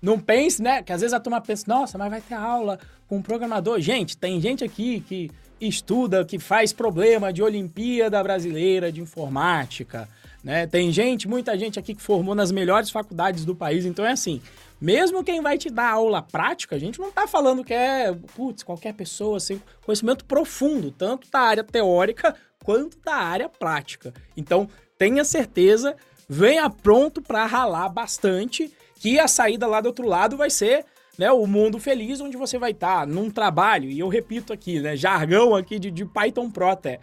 não 0.02 0.18
pense, 0.18 0.60
né? 0.60 0.82
Que 0.82 0.92
às 0.92 1.00
vezes 1.00 1.14
a 1.14 1.20
turma 1.20 1.40
pensa, 1.40 1.64
nossa, 1.66 1.96
mas 1.96 2.10
vai 2.10 2.20
ter 2.20 2.34
aula 2.34 2.78
com 3.08 3.16
um 3.16 3.22
programador. 3.22 3.80
Gente, 3.80 4.16
tem 4.16 4.40
gente 4.40 4.62
aqui 4.62 5.00
que 5.00 5.30
estuda, 5.58 6.24
que 6.24 6.38
faz 6.38 6.72
problema 6.72 7.32
de 7.32 7.42
Olimpíada 7.42 8.22
Brasileira 8.22 8.92
de 8.92 9.00
Informática, 9.00 10.08
né? 10.44 10.66
Tem 10.66 10.92
gente, 10.92 11.28
muita 11.28 11.56
gente 11.56 11.78
aqui 11.78 11.94
que 11.94 12.02
formou 12.02 12.34
nas 12.34 12.50
melhores 12.50 12.90
faculdades 12.90 13.44
do 13.44 13.54
país, 13.54 13.86
então 13.86 14.04
é 14.04 14.10
assim, 14.10 14.42
mesmo 14.82 15.22
quem 15.22 15.40
vai 15.40 15.56
te 15.56 15.70
dar 15.70 15.92
aula 15.92 16.20
prática, 16.20 16.74
a 16.74 16.78
gente 16.78 16.98
não 16.98 17.09
está 17.09 17.24
falando 17.24 17.62
que 17.62 17.72
é, 17.72 18.12
putz, 18.34 18.64
qualquer 18.64 18.92
pessoa, 18.92 19.36
assim, 19.36 19.62
conhecimento 19.86 20.24
profundo, 20.24 20.90
tanto 20.90 21.30
da 21.30 21.38
área 21.38 21.62
teórica 21.62 22.34
quanto 22.64 22.98
da 22.98 23.14
área 23.14 23.48
prática. 23.48 24.12
Então, 24.36 24.68
tenha 24.98 25.22
certeza, 25.22 25.94
venha 26.28 26.68
pronto 26.68 27.22
para 27.22 27.46
ralar 27.46 27.88
bastante, 27.90 28.74
que 28.96 29.20
a 29.20 29.28
saída 29.28 29.68
lá 29.68 29.80
do 29.80 29.86
outro 29.86 30.04
lado 30.04 30.36
vai 30.36 30.50
ser 30.50 30.84
né, 31.16 31.30
o 31.30 31.46
mundo 31.46 31.78
feliz, 31.78 32.20
onde 32.20 32.36
você 32.36 32.59
vai 32.59 32.72
estar 32.72 33.02
tá 33.02 33.06
num 33.06 33.30
trabalho, 33.30 33.88
e 33.88 34.00
eu 34.00 34.09
repito 34.09 34.52
aqui, 34.52 34.80
né, 34.80 34.96
jargão 34.96 35.54
aqui 35.54 35.78
de, 35.78 35.92
de 35.92 36.04
Python 36.04 36.50
Pro 36.50 36.70
até, 36.70 36.98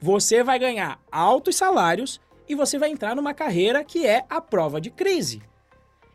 você 0.00 0.42
vai 0.42 0.58
ganhar 0.58 0.98
altos 1.12 1.56
salários 1.56 2.18
e 2.48 2.54
você 2.54 2.78
vai 2.78 2.88
entrar 2.88 3.14
numa 3.14 3.34
carreira 3.34 3.84
que 3.84 4.06
é 4.06 4.24
a 4.30 4.40
prova 4.40 4.80
de 4.80 4.90
crise. 4.90 5.42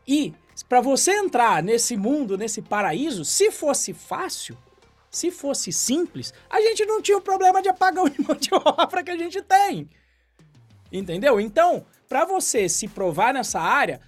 E 0.08 0.34
para 0.64 0.82
você 0.82 1.12
entrar 1.12 1.62
nesse 1.62 1.98
mundo, 1.98 2.38
nesse 2.38 2.62
paraíso, 2.62 3.26
se 3.26 3.52
fosse 3.52 3.94
fácil, 3.94 4.58
se 5.10 5.32
fosse 5.32 5.72
simples, 5.72 6.34
a 6.50 6.62
gente 6.62 6.86
não 6.86 7.02
tinha 7.02 7.18
o 7.18 7.22
problema 7.22 7.62
de 7.62 7.70
apagão 7.70 8.08
de 8.08 8.22
mão 8.24 8.36
de 8.36 8.50
obra 8.54 9.04
que 9.04 9.12
a 9.12 9.18
gente 9.18 9.42
tem. 9.42 9.90
Entendeu? 10.92 11.40
Então, 11.40 11.86
para 12.08 12.26
você 12.26 12.70
se 12.70 12.88
provar 12.88 13.34
nessa 13.34 13.60
área, 13.60 14.00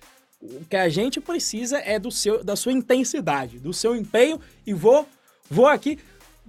o 0.41 0.63
que 0.65 0.75
a 0.75 0.87
gente 0.87 1.19
precisa 1.19 1.79
é 1.79 1.97
do 1.97 2.11
seu, 2.11 2.43
da 2.43 2.55
sua 2.55 2.71
intensidade, 2.71 3.59
do 3.59 3.73
seu 3.73 3.95
empenho 3.95 4.39
e 4.65 4.73
vou, 4.73 5.07
vou 5.49 5.67
aqui 5.67 5.99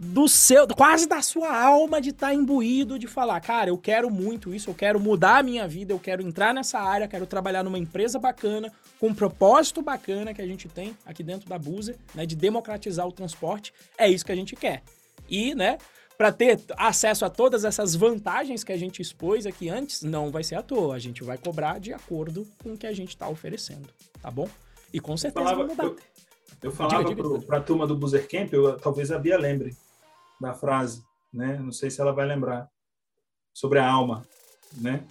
do 0.00 0.28
seu, 0.28 0.64
quase 0.68 1.08
da 1.08 1.20
sua 1.20 1.60
alma 1.60 2.00
de 2.00 2.10
estar 2.10 2.28
tá 2.28 2.34
imbuído 2.34 2.96
de 2.96 3.08
falar, 3.08 3.40
cara, 3.40 3.70
eu 3.70 3.76
quero 3.76 4.08
muito 4.08 4.54
isso, 4.54 4.70
eu 4.70 4.74
quero 4.74 5.00
mudar 5.00 5.38
a 5.38 5.42
minha 5.42 5.66
vida, 5.66 5.92
eu 5.92 5.98
quero 5.98 6.22
entrar 6.22 6.54
nessa 6.54 6.78
área, 6.78 7.08
quero 7.08 7.26
trabalhar 7.26 7.64
numa 7.64 7.80
empresa 7.80 8.16
bacana, 8.16 8.72
com 9.00 9.08
um 9.08 9.14
propósito 9.14 9.82
bacana 9.82 10.32
que 10.32 10.40
a 10.40 10.46
gente 10.46 10.68
tem 10.68 10.96
aqui 11.04 11.24
dentro 11.24 11.48
da 11.48 11.58
Buzer, 11.58 11.96
né, 12.14 12.24
de 12.24 12.36
democratizar 12.36 13.08
o 13.08 13.12
transporte. 13.12 13.74
É 13.98 14.08
isso 14.08 14.24
que 14.24 14.30
a 14.30 14.36
gente 14.36 14.54
quer. 14.54 14.84
E, 15.28 15.52
né, 15.52 15.78
para 16.16 16.30
ter 16.30 16.60
acesso 16.76 17.24
a 17.24 17.30
todas 17.30 17.64
essas 17.64 17.96
vantagens 17.96 18.62
que 18.62 18.72
a 18.72 18.76
gente 18.76 19.02
expôs 19.02 19.46
aqui 19.46 19.68
antes, 19.68 20.02
não 20.02 20.30
vai 20.30 20.44
ser 20.44 20.54
à 20.54 20.62
toa. 20.62 20.94
A 20.94 20.98
gente 21.00 21.24
vai 21.24 21.38
cobrar 21.38 21.80
de 21.80 21.92
acordo 21.92 22.46
com 22.62 22.74
o 22.74 22.78
que 22.78 22.86
a 22.86 22.92
gente 22.92 23.10
está 23.10 23.28
oferecendo, 23.28 23.88
tá 24.22 24.30
bom? 24.30 24.48
E 24.92 25.00
com 25.00 25.16
certeza 25.16 25.50
eu 25.50 25.68
falava, 25.68 25.82
eu, 25.82 25.96
eu, 26.62 26.72
falava 26.72 27.40
para 27.40 27.58
a 27.58 27.60
turma 27.60 27.84
do 27.84 27.96
Buzer 27.96 28.28
Camp, 28.28 28.52
eu, 28.52 28.76
talvez 28.78 29.10
a 29.10 29.18
Bia 29.18 29.36
lembre, 29.36 29.76
da 30.40 30.54
frase, 30.54 31.02
né? 31.32 31.58
Não 31.58 31.72
sei 31.72 31.90
se 31.90 32.00
ela 32.00 32.12
vai 32.12 32.26
lembrar 32.26 32.68
sobre 33.52 33.78
a 33.78 33.90
alma, 33.90 34.26
né? 34.76 35.04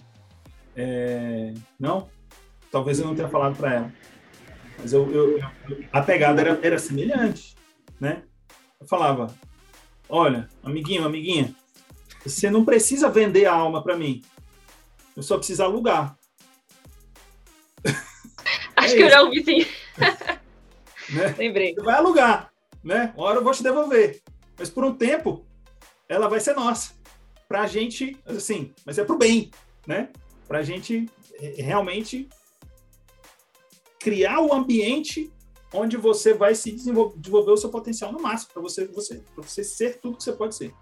É... 0.74 1.52
Não? 1.78 2.08
Talvez 2.70 2.98
eu 2.98 3.06
não 3.06 3.14
tenha 3.14 3.28
falado 3.28 3.56
para 3.56 3.74
ela, 3.74 3.92
mas 4.78 4.92
eu, 4.92 5.10
eu, 5.10 5.38
a 5.92 6.02
pegada 6.02 6.40
era, 6.40 6.60
era 6.62 6.78
semelhante, 6.78 7.56
né? 8.00 8.22
Eu 8.80 8.86
falava, 8.86 9.34
olha, 10.08 10.48
amiguinho, 10.62 11.04
amiguinha, 11.04 11.54
você 12.24 12.50
não 12.50 12.64
precisa 12.64 13.10
vender 13.10 13.46
a 13.46 13.54
alma 13.54 13.82
para 13.82 13.96
mim, 13.96 14.22
eu 15.16 15.22
só 15.22 15.36
preciso 15.36 15.62
alugar. 15.62 16.16
Acho 18.76 18.94
é 18.94 18.96
que 18.96 19.02
eu 19.02 19.10
já 19.10 19.22
ouvi 19.22 19.42
sim. 19.42 19.66
né? 21.10 21.34
Lembrei. 21.36 21.74
Você 21.74 21.82
vai 21.82 21.96
alugar, 21.96 22.52
né? 22.84 23.12
Uma 23.16 23.26
hora 23.26 23.38
eu 23.38 23.44
vou 23.44 23.52
te 23.52 23.62
devolver. 23.62 24.22
Mas 24.58 24.68
por 24.68 24.84
um 24.84 24.94
tempo, 24.94 25.46
ela 26.08 26.28
vai 26.28 26.40
ser 26.40 26.54
nossa. 26.54 26.92
Para 27.46 27.62
a 27.62 27.66
gente, 27.66 28.18
assim, 28.26 28.72
mas 28.84 28.98
é 28.98 29.04
para 29.04 29.14
o 29.14 29.18
bem, 29.18 29.50
né? 29.86 30.10
Para 30.46 30.58
a 30.58 30.62
gente 30.62 31.08
é, 31.34 31.62
realmente 31.62 32.28
criar 33.98 34.40
o 34.40 34.52
ambiente 34.52 35.32
onde 35.72 35.96
você 35.96 36.32
vai 36.32 36.54
se 36.54 36.72
desenvolver, 36.72 37.18
desenvolver 37.18 37.52
o 37.52 37.56
seu 37.56 37.70
potencial 37.70 38.12
no 38.12 38.20
máximo, 38.20 38.52
para 38.52 38.62
você, 38.62 38.86
você, 38.86 39.22
você 39.36 39.62
ser 39.62 40.00
tudo 40.00 40.16
que 40.16 40.24
você 40.24 40.32
pode 40.32 40.54
ser. 40.54 40.74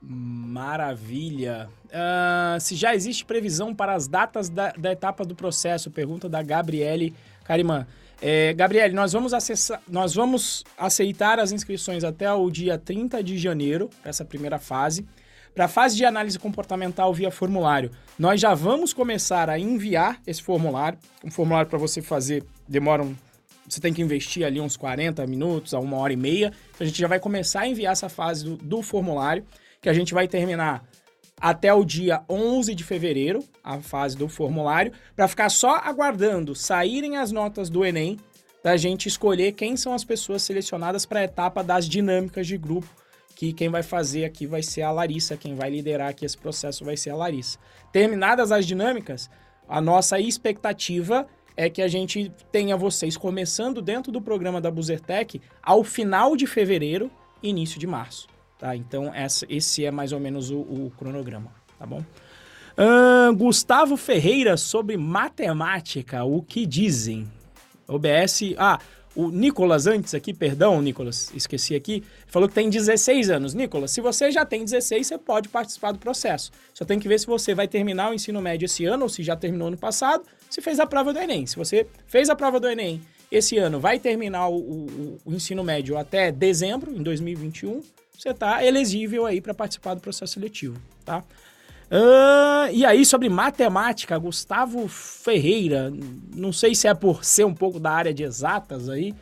Maravilha. 0.00 1.70
Uh, 1.86 2.60
se 2.60 2.74
já 2.74 2.94
existe 2.94 3.24
previsão 3.24 3.74
para 3.74 3.94
as 3.94 4.08
datas 4.08 4.48
da, 4.48 4.72
da 4.72 4.90
etapa 4.90 5.24
do 5.24 5.34
processo? 5.34 5.90
Pergunta 5.90 6.28
da 6.28 6.42
Gabriele 6.42 7.14
Carimã. 7.44 7.86
É, 8.24 8.54
nós 8.92 9.12
vamos, 9.12 9.32
nós 9.88 10.14
vamos 10.14 10.62
aceitar 10.78 11.40
as 11.40 11.50
inscrições 11.50 12.04
até 12.04 12.32
o 12.32 12.48
dia 12.48 12.78
30 12.78 13.20
de 13.20 13.36
janeiro, 13.36 13.90
essa 14.04 14.24
primeira 14.24 14.60
fase. 14.60 15.04
Para 15.52 15.64
a 15.64 15.68
fase 15.68 15.96
de 15.96 16.04
análise 16.04 16.38
comportamental 16.38 17.12
via 17.12 17.32
formulário, 17.32 17.90
nós 18.16 18.40
já 18.40 18.54
vamos 18.54 18.92
começar 18.92 19.50
a 19.50 19.58
enviar 19.58 20.20
esse 20.24 20.40
formulário. 20.40 20.98
Um 21.24 21.32
formulário 21.32 21.68
para 21.68 21.78
você 21.78 22.00
fazer 22.00 22.44
demora 22.66 23.02
um, 23.02 23.14
você 23.68 23.80
tem 23.80 23.92
que 23.92 24.00
investir 24.00 24.46
ali 24.46 24.60
uns 24.60 24.76
40 24.76 25.26
minutos 25.26 25.74
a 25.74 25.80
uma 25.80 25.96
hora 25.96 26.12
e 26.12 26.16
meia. 26.16 26.52
A 26.78 26.84
gente 26.84 26.98
já 26.98 27.08
vai 27.08 27.18
começar 27.18 27.62
a 27.62 27.66
enviar 27.66 27.92
essa 27.92 28.08
fase 28.08 28.44
do, 28.44 28.56
do 28.56 28.82
formulário, 28.82 29.44
que 29.80 29.88
a 29.88 29.92
gente 29.92 30.14
vai 30.14 30.28
terminar 30.28 30.84
até 31.42 31.74
o 31.74 31.84
dia 31.84 32.22
11 32.28 32.72
de 32.72 32.84
fevereiro, 32.84 33.42
a 33.64 33.80
fase 33.80 34.16
do 34.16 34.28
formulário, 34.28 34.92
para 35.16 35.26
ficar 35.26 35.48
só 35.48 35.74
aguardando 35.74 36.54
saírem 36.54 37.16
as 37.16 37.32
notas 37.32 37.68
do 37.68 37.84
Enem, 37.84 38.16
da 38.62 38.76
gente 38.76 39.08
escolher 39.08 39.50
quem 39.50 39.76
são 39.76 39.92
as 39.92 40.04
pessoas 40.04 40.42
selecionadas 40.42 41.04
para 41.04 41.18
a 41.18 41.24
etapa 41.24 41.64
das 41.64 41.88
dinâmicas 41.88 42.46
de 42.46 42.56
grupo, 42.56 42.86
que 43.34 43.52
quem 43.52 43.68
vai 43.68 43.82
fazer 43.82 44.24
aqui 44.24 44.46
vai 44.46 44.62
ser 44.62 44.82
a 44.82 44.92
Larissa, 44.92 45.36
quem 45.36 45.56
vai 45.56 45.68
liderar 45.68 46.10
aqui 46.10 46.24
esse 46.24 46.38
processo 46.38 46.84
vai 46.84 46.96
ser 46.96 47.10
a 47.10 47.16
Larissa. 47.16 47.58
Terminadas 47.90 48.52
as 48.52 48.64
dinâmicas, 48.64 49.28
a 49.68 49.80
nossa 49.80 50.20
expectativa 50.20 51.26
é 51.56 51.68
que 51.68 51.82
a 51.82 51.88
gente 51.88 52.32
tenha 52.52 52.76
vocês 52.76 53.16
começando 53.16 53.82
dentro 53.82 54.12
do 54.12 54.22
programa 54.22 54.60
da 54.60 54.70
Buzertec 54.70 55.40
ao 55.60 55.82
final 55.82 56.36
de 56.36 56.46
fevereiro, 56.46 57.10
início 57.42 57.80
de 57.80 57.86
março. 57.88 58.31
Tá? 58.62 58.76
Então, 58.76 59.12
essa, 59.12 59.44
esse 59.48 59.84
é 59.84 59.90
mais 59.90 60.12
ou 60.12 60.20
menos 60.20 60.52
o, 60.52 60.60
o 60.60 60.92
cronograma, 60.96 61.52
tá 61.76 61.84
bom? 61.84 62.00
Uh, 62.78 63.34
Gustavo 63.34 63.96
Ferreira 63.96 64.56
sobre 64.56 64.96
matemática, 64.96 66.22
o 66.22 66.40
que 66.40 66.64
dizem? 66.64 67.28
OBS. 67.88 68.54
Ah, 68.56 68.78
o 69.16 69.30
Nicolas 69.30 69.88
antes 69.88 70.14
aqui, 70.14 70.32
perdão, 70.32 70.80
Nicolas, 70.80 71.32
esqueci 71.34 71.74
aqui, 71.74 72.04
falou 72.28 72.48
que 72.48 72.54
tem 72.54 72.70
16 72.70 73.30
anos. 73.30 73.52
Nicolas, 73.52 73.90
se 73.90 74.00
você 74.00 74.30
já 74.30 74.46
tem 74.46 74.64
16, 74.64 75.08
você 75.08 75.18
pode 75.18 75.48
participar 75.48 75.90
do 75.90 75.98
processo. 75.98 76.52
Só 76.72 76.84
tem 76.84 77.00
que 77.00 77.08
ver 77.08 77.18
se 77.18 77.26
você 77.26 77.56
vai 77.56 77.66
terminar 77.66 78.12
o 78.12 78.14
ensino 78.14 78.40
médio 78.40 78.66
esse 78.66 78.84
ano 78.84 79.02
ou 79.02 79.08
se 79.08 79.24
já 79.24 79.34
terminou 79.34 79.66
ano 79.66 79.76
passado, 79.76 80.22
se 80.48 80.60
fez 80.60 80.78
a 80.78 80.86
prova 80.86 81.12
do 81.12 81.18
Enem. 81.18 81.46
Se 81.48 81.56
você 81.56 81.84
fez 82.06 82.30
a 82.30 82.36
prova 82.36 82.60
do 82.60 82.68
Enem 82.68 83.02
esse 83.28 83.58
ano, 83.58 83.80
vai 83.80 83.98
terminar 83.98 84.46
o, 84.46 84.56
o, 84.56 85.18
o 85.24 85.34
ensino 85.34 85.64
médio 85.64 85.98
até 85.98 86.30
dezembro, 86.30 86.92
em 86.92 87.02
2021, 87.02 87.82
você 88.22 88.30
está 88.30 88.64
elegível 88.64 89.26
aí 89.26 89.40
para 89.40 89.52
participar 89.52 89.94
do 89.94 90.00
processo 90.00 90.34
seletivo, 90.34 90.80
tá? 91.04 91.24
Uh, 91.90 92.70
e 92.72 92.86
aí, 92.86 93.04
sobre 93.04 93.28
matemática, 93.28 94.16
Gustavo 94.16 94.86
Ferreira, 94.86 95.92
não 96.34 96.52
sei 96.52 96.74
se 96.74 96.86
é 96.86 96.94
por 96.94 97.24
ser 97.24 97.44
um 97.44 97.52
pouco 97.52 97.80
da 97.80 97.90
área 97.90 98.14
de 98.14 98.22
exatas 98.22 98.88
aí, 98.88 99.12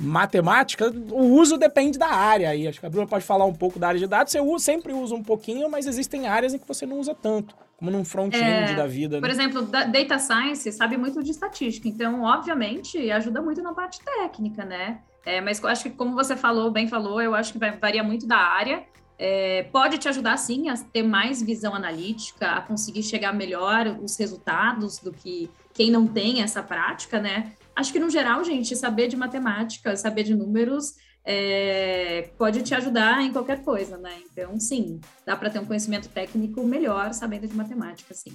matemática, 0.00 0.90
o 1.10 1.24
uso 1.34 1.58
depende 1.58 1.98
da 1.98 2.08
área 2.08 2.48
aí. 2.48 2.66
Acho 2.66 2.80
que 2.80 2.86
a 2.86 2.90
Bruna 2.90 3.06
pode 3.06 3.24
falar 3.24 3.44
um 3.44 3.52
pouco 3.52 3.78
da 3.78 3.88
área 3.88 4.00
de 4.00 4.06
dados. 4.06 4.32
Você 4.32 4.40
usa, 4.40 4.64
sempre 4.64 4.92
usa 4.92 5.14
um 5.14 5.22
pouquinho, 5.22 5.68
mas 5.68 5.86
existem 5.86 6.26
áreas 6.26 6.54
em 6.54 6.58
que 6.58 6.66
você 6.66 6.86
não 6.86 6.98
usa 6.98 7.14
tanto, 7.14 7.54
como 7.76 7.90
num 7.90 8.04
front-end 8.04 8.72
é, 8.72 8.74
da 8.74 8.86
vida. 8.86 9.20
Por 9.20 9.28
né? 9.28 9.34
exemplo, 9.34 9.62
Data 9.62 10.18
Science 10.18 10.72
sabe 10.72 10.96
muito 10.96 11.22
de 11.22 11.32
estatística, 11.32 11.86
então, 11.86 12.22
obviamente, 12.22 13.10
ajuda 13.10 13.42
muito 13.42 13.62
na 13.62 13.74
parte 13.74 14.00
técnica, 14.02 14.64
né? 14.64 15.00
É, 15.28 15.42
mas 15.42 15.62
eu 15.62 15.68
acho 15.68 15.82
que, 15.82 15.90
como 15.90 16.14
você 16.14 16.34
falou, 16.34 16.70
bem 16.70 16.88
falou, 16.88 17.20
eu 17.20 17.34
acho 17.34 17.52
que 17.52 17.58
vai, 17.58 17.76
varia 17.76 18.02
muito 18.02 18.26
da 18.26 18.38
área. 18.38 18.86
É, 19.18 19.64
pode 19.64 19.98
te 19.98 20.08
ajudar, 20.08 20.38
sim, 20.38 20.70
a 20.70 20.74
ter 20.74 21.02
mais 21.02 21.42
visão 21.42 21.74
analítica, 21.74 22.52
a 22.52 22.62
conseguir 22.62 23.02
chegar 23.02 23.34
melhor 23.34 23.98
os 24.02 24.16
resultados 24.16 24.98
do 25.00 25.12
que 25.12 25.50
quem 25.74 25.90
não 25.90 26.06
tem 26.06 26.40
essa 26.40 26.62
prática, 26.62 27.20
né? 27.20 27.52
Acho 27.76 27.92
que, 27.92 27.98
no 27.98 28.08
geral, 28.08 28.42
gente, 28.42 28.74
saber 28.74 29.06
de 29.06 29.18
matemática, 29.18 29.94
saber 29.98 30.22
de 30.22 30.34
números, 30.34 30.94
é, 31.22 32.30
pode 32.38 32.62
te 32.62 32.74
ajudar 32.74 33.20
em 33.20 33.30
qualquer 33.30 33.62
coisa, 33.62 33.98
né? 33.98 34.22
Então, 34.32 34.58
sim, 34.58 34.98
dá 35.26 35.36
para 35.36 35.50
ter 35.50 35.58
um 35.58 35.66
conhecimento 35.66 36.08
técnico 36.08 36.64
melhor 36.64 37.12
sabendo 37.12 37.46
de 37.46 37.54
matemática, 37.54 38.14
sim. 38.14 38.32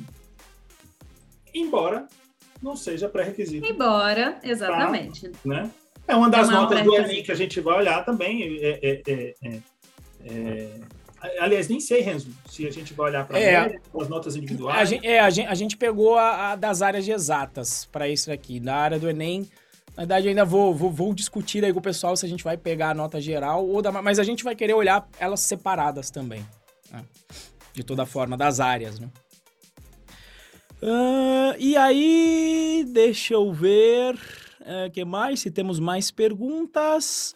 Embora 1.56 2.07
não 2.61 2.76
seja 2.76 3.10
pré-requisito. 3.10 3.65
Embora, 3.65 4.38
exatamente. 4.44 5.30
Pra, 5.41 5.64
né? 5.64 5.72
É 6.08 6.16
uma 6.16 6.30
das 6.30 6.50
é 6.50 6.52
notas 6.52 6.84
do 6.84 6.96
Enem 6.96 7.24
que 7.24 7.32
a 7.32 7.36
gente 7.36 7.60
vai 7.62 7.78
olhar 7.78 8.04
também. 8.04 8.60
É, 8.62 8.80
é, 8.82 9.02
é, 9.08 9.34
é 9.44 9.60
é... 10.26 10.70
Aliás, 11.40 11.70
nem 11.70 11.80
sei, 11.80 12.02
Renzo, 12.02 12.30
se 12.50 12.68
a 12.68 12.72
gente 12.72 12.94
vai 12.94 13.10
olhar 13.10 13.26
para 13.26 13.40
é, 13.40 13.80
as 13.98 14.10
notas 14.10 14.36
individuais. 14.36 14.78
A 14.78 14.86
gente, 14.86 15.08
é, 15.08 15.20
a 15.22 15.30
gente, 15.30 15.48
a 15.48 15.56
gente 15.56 15.78
pegou 15.78 16.18
a, 16.18 16.52
a 16.52 16.56
das 16.56 16.82
áreas 16.82 17.06
de 17.06 17.12
exatas 17.12 17.86
para 17.86 18.10
isso 18.10 18.30
aqui. 18.30 18.60
Da 18.60 18.76
área 18.76 19.00
do 19.00 19.10
Enem, 19.10 19.50
na 19.96 20.04
verdade, 20.04 20.28
ainda 20.28 20.44
vou, 20.44 20.76
vou, 20.76 20.92
vou, 20.92 21.14
discutir 21.14 21.64
aí 21.64 21.72
com 21.72 21.80
o 21.80 21.84
pessoal 21.84 22.18
se 22.18 22.26
a 22.26 22.30
gente 22.30 22.44
vai 22.44 22.58
pegar 22.58 22.90
a 22.90 22.94
nota 22.94 23.22
geral 23.22 23.66
ou 23.66 23.82
da, 23.82 23.90
mas 23.90 24.20
a 24.20 24.24
gente 24.24 24.44
vai 24.44 24.54
querer 24.54 24.74
olhar 24.74 25.08
elas 25.18 25.40
separadas 25.40 26.12
também. 26.12 26.46
Né? 26.92 27.06
De 27.74 27.84
toda 27.84 28.06
forma, 28.06 28.36
das 28.36 28.60
áreas, 28.60 29.00
né? 29.00 29.08
Uh, 30.82 31.56
e 31.58 31.78
aí, 31.78 32.86
deixa 32.90 33.34
eu 33.34 33.54
ver 33.54 34.20
o 34.65 34.88
uh, 34.88 34.91
que 34.91 35.03
mais, 35.06 35.41
se 35.41 35.52
temos 35.52 35.80
mais 35.80 36.11
perguntas. 36.11 37.35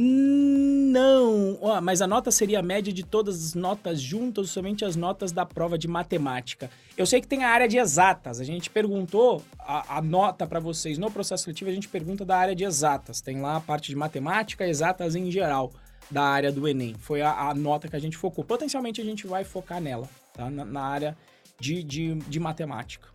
Não, 0.00 1.58
mas 1.82 2.00
a 2.00 2.06
nota 2.06 2.30
seria 2.30 2.60
a 2.60 2.62
média 2.62 2.92
de 2.92 3.04
todas 3.04 3.42
as 3.42 3.54
notas 3.54 4.00
juntas, 4.00 4.50
somente 4.50 4.84
as 4.84 4.94
notas 4.94 5.32
da 5.32 5.44
prova 5.44 5.76
de 5.76 5.88
matemática. 5.88 6.70
Eu 6.96 7.04
sei 7.04 7.20
que 7.20 7.26
tem 7.26 7.42
a 7.42 7.48
área 7.48 7.66
de 7.66 7.78
exatas. 7.78 8.38
A 8.38 8.44
gente 8.44 8.70
perguntou 8.70 9.42
a, 9.58 9.96
a 9.96 10.02
nota 10.02 10.46
para 10.46 10.60
vocês 10.60 10.98
no 10.98 11.10
processo 11.10 11.44
seletivo, 11.44 11.70
a 11.70 11.74
gente 11.74 11.88
pergunta 11.88 12.24
da 12.24 12.36
área 12.36 12.54
de 12.54 12.64
exatas. 12.64 13.20
Tem 13.20 13.40
lá 13.40 13.56
a 13.56 13.60
parte 13.60 13.88
de 13.88 13.96
matemática, 13.96 14.66
exatas 14.68 15.16
em 15.16 15.30
geral, 15.32 15.72
da 16.08 16.22
área 16.22 16.52
do 16.52 16.68
Enem. 16.68 16.94
Foi 16.94 17.20
a, 17.20 17.48
a 17.48 17.54
nota 17.54 17.88
que 17.88 17.96
a 17.96 18.00
gente 18.00 18.16
focou. 18.16 18.44
Potencialmente 18.44 19.00
a 19.00 19.04
gente 19.04 19.26
vai 19.26 19.42
focar 19.42 19.80
nela, 19.80 20.08
tá? 20.32 20.48
Na, 20.48 20.64
na 20.64 20.82
área 20.82 21.16
de, 21.58 21.82
de, 21.82 22.14
de 22.14 22.38
matemática, 22.38 23.08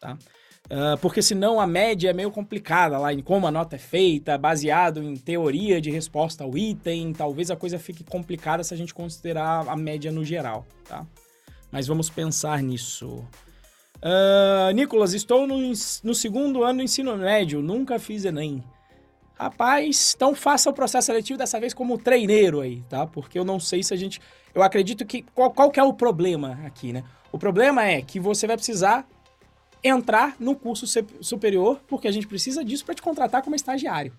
tá? 0.00 0.18
Uh, 0.66 0.98
porque 1.00 1.22
senão 1.22 1.60
a 1.60 1.66
média 1.66 2.10
é 2.10 2.12
meio 2.12 2.30
complicada 2.30 2.98
lá 2.98 3.12
em 3.12 3.22
como 3.22 3.46
a 3.46 3.52
nota 3.52 3.76
é 3.76 3.78
feita, 3.78 4.36
baseado 4.36 5.00
em 5.00 5.14
teoria 5.14 5.80
de 5.80 5.92
resposta 5.92 6.42
ao 6.42 6.58
item, 6.58 7.12
talvez 7.12 7.52
a 7.52 7.56
coisa 7.56 7.78
fique 7.78 8.02
complicada 8.02 8.64
se 8.64 8.74
a 8.74 8.76
gente 8.76 8.92
considerar 8.92 9.68
a 9.68 9.76
média 9.76 10.10
no 10.10 10.24
geral, 10.24 10.66
tá? 10.84 11.06
Mas 11.70 11.86
vamos 11.86 12.10
pensar 12.10 12.60
nisso. 12.62 13.24
Uh, 13.96 14.72
Nicolas, 14.74 15.14
estou 15.14 15.46
no, 15.46 15.56
no 15.58 16.14
segundo 16.14 16.64
ano 16.64 16.78
do 16.78 16.84
ensino 16.84 17.16
médio, 17.16 17.62
nunca 17.62 17.98
fiz 17.98 18.24
Enem. 18.24 18.62
Rapaz, 19.38 20.14
então 20.16 20.34
faça 20.34 20.70
o 20.70 20.72
processo 20.72 21.06
seletivo 21.06 21.38
dessa 21.38 21.60
vez 21.60 21.74
como 21.74 21.98
treineiro 21.98 22.60
aí, 22.60 22.82
tá? 22.88 23.06
Porque 23.06 23.38
eu 23.38 23.44
não 23.44 23.60
sei 23.60 23.82
se 23.82 23.92
a 23.92 23.96
gente. 23.96 24.18
Eu 24.54 24.62
acredito 24.62 25.04
que. 25.04 25.22
Qual, 25.34 25.50
qual 25.50 25.70
que 25.70 25.78
é 25.78 25.82
o 25.82 25.92
problema 25.92 26.58
aqui, 26.64 26.92
né? 26.92 27.04
O 27.30 27.38
problema 27.38 27.84
é 27.84 28.00
que 28.00 28.18
você 28.18 28.46
vai 28.46 28.56
precisar 28.56 29.06
entrar 29.82 30.36
no 30.38 30.54
curso 30.54 30.86
superior, 31.20 31.80
porque 31.86 32.08
a 32.08 32.12
gente 32.12 32.26
precisa 32.26 32.64
disso 32.64 32.84
para 32.84 32.94
te 32.94 33.02
contratar 33.02 33.42
como 33.42 33.56
estagiário. 33.56 34.12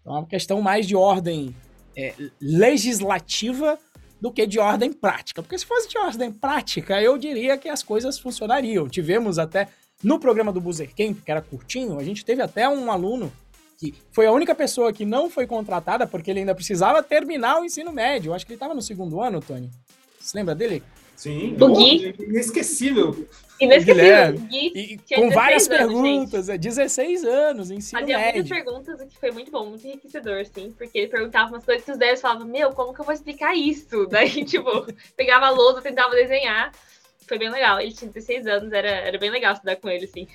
Então 0.00 0.16
é 0.16 0.18
uma 0.20 0.26
questão 0.26 0.60
mais 0.60 0.86
de 0.86 0.96
ordem 0.96 1.54
é, 1.96 2.14
legislativa 2.40 3.78
do 4.20 4.32
que 4.32 4.46
de 4.46 4.58
ordem 4.58 4.92
prática. 4.92 5.42
Porque 5.42 5.58
se 5.58 5.66
fosse 5.66 5.88
de 5.88 5.98
ordem 5.98 6.32
prática, 6.32 7.00
eu 7.02 7.18
diria 7.18 7.58
que 7.58 7.68
as 7.68 7.82
coisas 7.82 8.18
funcionariam. 8.18 8.88
Tivemos 8.88 9.38
até 9.38 9.68
no 10.02 10.18
programa 10.18 10.52
do 10.52 10.60
Boozer 10.60 10.94
Camp, 10.94 11.18
que 11.24 11.30
era 11.30 11.40
curtinho, 11.40 11.98
a 11.98 12.04
gente 12.04 12.24
teve 12.24 12.42
até 12.42 12.68
um 12.68 12.90
aluno 12.90 13.32
que 13.78 13.94
foi 14.12 14.26
a 14.26 14.32
única 14.32 14.54
pessoa 14.54 14.92
que 14.92 15.04
não 15.04 15.28
foi 15.28 15.46
contratada 15.46 16.06
porque 16.06 16.30
ele 16.30 16.40
ainda 16.40 16.54
precisava 16.54 17.02
terminar 17.02 17.60
o 17.60 17.64
ensino 17.64 17.92
médio. 17.92 18.32
Acho 18.32 18.46
que 18.46 18.52
ele 18.52 18.56
estava 18.56 18.74
no 18.74 18.82
segundo 18.82 19.20
ano, 19.20 19.40
Tony. 19.40 19.68
Você 20.20 20.38
lembra 20.38 20.54
dele? 20.54 20.82
Sim, 21.22 21.54
do 21.54 21.72
Gui. 21.72 22.16
inesquecível. 22.18 23.28
Inesquecível. 23.60 24.32
Gui 24.48 24.72
e, 24.74 25.14
com 25.14 25.30
várias 25.30 25.68
perguntas, 25.68 26.48
é 26.48 26.58
16 26.58 27.24
anos, 27.24 27.70
ensino 27.70 28.00
Fazia 28.00 28.18
médio. 28.18 28.42
muitas 28.42 28.48
perguntas, 28.48 29.00
o 29.00 29.06
que 29.06 29.20
foi 29.20 29.30
muito 29.30 29.52
bom, 29.52 29.66
muito 29.66 29.86
enriquecedor, 29.86 30.44
sim, 30.46 30.74
porque 30.76 30.98
ele 30.98 31.06
perguntava 31.06 31.52
umas 31.52 31.64
coisas 31.64 31.84
que 31.84 31.92
os 31.92 31.96
devs 31.96 32.20
falavam, 32.20 32.44
meu, 32.48 32.72
como 32.72 32.92
que 32.92 33.00
eu 33.00 33.04
vou 33.04 33.14
explicar 33.14 33.54
isso? 33.54 34.04
Daí, 34.10 34.44
tipo, 34.44 34.68
pegava 35.16 35.46
a 35.46 35.50
lousa, 35.50 35.80
tentava 35.80 36.12
desenhar. 36.12 36.72
Foi 37.24 37.38
bem 37.38 37.50
legal. 37.50 37.80
Ele 37.80 37.92
tinha 37.92 38.10
16 38.10 38.44
anos, 38.48 38.72
era, 38.72 38.90
era 38.90 39.16
bem 39.16 39.30
legal 39.30 39.52
estudar 39.52 39.76
com 39.76 39.88
ele, 39.88 40.08
sim. 40.08 40.26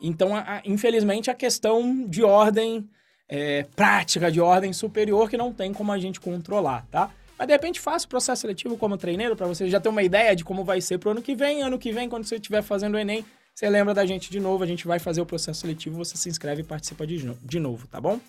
Então, 0.00 0.36
a, 0.36 0.58
a, 0.58 0.62
infelizmente, 0.64 1.32
a 1.32 1.34
questão 1.34 2.06
de 2.06 2.22
ordem 2.22 2.88
é, 3.28 3.64
prática, 3.74 4.30
de 4.30 4.40
ordem 4.40 4.72
superior, 4.72 5.28
que 5.28 5.36
não 5.36 5.52
tem 5.52 5.72
como 5.72 5.90
a 5.90 5.98
gente 5.98 6.20
controlar, 6.20 6.86
tá? 6.92 7.10
Mas 7.38 7.46
de 7.46 7.52
repente 7.52 7.80
faça 7.80 8.06
o 8.06 8.08
processo 8.08 8.42
seletivo 8.42 8.76
como 8.76 8.96
treineiro 8.96 9.34
para 9.34 9.46
você 9.46 9.68
já 9.68 9.80
ter 9.80 9.88
uma 9.88 10.02
ideia 10.02 10.34
de 10.36 10.44
como 10.44 10.64
vai 10.64 10.80
ser 10.80 10.98
pro 10.98 11.10
ano 11.10 11.22
que 11.22 11.34
vem. 11.34 11.62
Ano 11.62 11.78
que 11.78 11.92
vem, 11.92 12.08
quando 12.08 12.24
você 12.24 12.36
estiver 12.36 12.62
fazendo 12.62 12.94
o 12.94 12.98
Enem, 12.98 13.24
você 13.54 13.68
lembra 13.68 13.92
da 13.92 14.06
gente 14.06 14.30
de 14.30 14.40
novo. 14.40 14.62
A 14.62 14.66
gente 14.66 14.86
vai 14.86 14.98
fazer 14.98 15.20
o 15.20 15.26
processo 15.26 15.60
seletivo, 15.60 15.96
você 15.96 16.16
se 16.16 16.28
inscreve 16.28 16.62
e 16.62 16.64
participa 16.64 17.06
de, 17.06 17.18
de 17.42 17.60
novo, 17.60 17.86
tá 17.88 18.00
bom? 18.00 18.20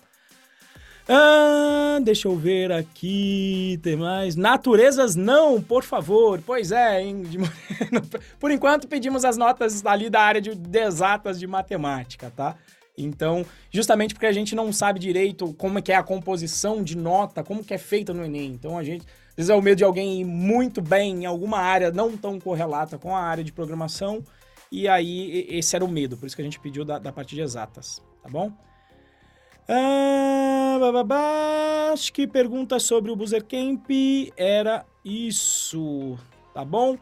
Ah, 1.08 2.00
deixa 2.02 2.26
eu 2.26 2.36
ver 2.36 2.72
aqui, 2.72 3.78
tem 3.80 3.94
mais. 3.94 4.34
Naturezas 4.34 5.14
não, 5.14 5.62
por 5.62 5.84
favor. 5.84 6.42
Pois 6.44 6.72
é, 6.72 7.00
hein? 7.00 7.22
por 8.40 8.50
enquanto 8.50 8.88
pedimos 8.88 9.24
as 9.24 9.36
notas 9.36 9.86
ali 9.86 10.10
da 10.10 10.20
área 10.20 10.40
de 10.40 10.50
exatas 10.78 11.38
de 11.38 11.46
matemática, 11.46 12.32
tá? 12.34 12.56
Então, 12.96 13.44
justamente 13.70 14.14
porque 14.14 14.26
a 14.26 14.32
gente 14.32 14.54
não 14.54 14.72
sabe 14.72 14.98
direito 14.98 15.52
como 15.54 15.78
é 15.78 15.82
que 15.82 15.92
é 15.92 15.96
a 15.96 16.02
composição 16.02 16.82
de 16.82 16.96
nota, 16.96 17.44
como 17.44 17.64
que 17.64 17.74
é 17.74 17.78
feita 17.78 18.14
no 18.14 18.24
Enem. 18.24 18.52
Então, 18.52 18.78
a 18.78 18.84
gente 18.84 19.06
vezes 19.36 19.50
é 19.50 19.54
o 19.54 19.60
medo 19.60 19.76
de 19.76 19.84
alguém 19.84 20.20
ir 20.20 20.24
muito 20.24 20.80
bem 20.80 21.22
em 21.22 21.26
alguma 21.26 21.58
área 21.58 21.90
não 21.90 22.16
tão 22.16 22.40
correlata 22.40 22.96
com 22.98 23.14
a 23.14 23.20
área 23.20 23.44
de 23.44 23.52
programação. 23.52 24.24
E 24.72 24.88
aí, 24.88 25.46
esse 25.50 25.76
era 25.76 25.84
o 25.84 25.88
medo, 25.88 26.16
por 26.16 26.26
isso 26.26 26.34
que 26.34 26.42
a 26.42 26.44
gente 26.44 26.58
pediu 26.58 26.84
da, 26.84 26.98
da 26.98 27.12
parte 27.12 27.34
de 27.34 27.42
exatas, 27.42 28.02
tá 28.22 28.28
bom? 28.28 28.50
Ah, 29.68 30.76
bababá, 30.80 31.90
acho 31.92 32.12
que 32.12 32.26
pergunta 32.26 32.78
sobre 32.78 33.10
o 33.10 33.16
Boozer 33.16 33.44
Camp 33.44 33.88
era 34.36 34.84
isso, 35.04 36.18
tá 36.54 36.64
bom? 36.64 36.96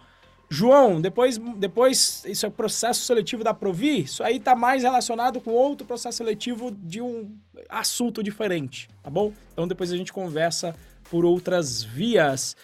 João, 0.49 1.01
depois, 1.01 1.39
depois 1.39 2.23
isso 2.27 2.47
é 2.47 2.51
processo 2.51 3.05
seletivo 3.05 3.43
da 3.43 3.55
Provi, 3.55 4.03
isso 4.03 4.23
aí 4.23 4.39
tá 4.39 4.55
mais 4.55 4.83
relacionado 4.83 5.41
com 5.41 5.51
outro 5.51 5.87
processo 5.87 6.19
seletivo 6.19 6.71
de 6.71 7.01
um 7.01 7.37
assunto 7.69 8.23
diferente, 8.23 8.89
tá 9.03 9.11
bom? 9.11 9.33
Então 9.53 9.67
depois 9.67 9.93
a 9.93 9.97
gente 9.97 10.13
conversa 10.13 10.75
por 11.11 11.25
outras 11.25 11.83
vias. 11.83 12.57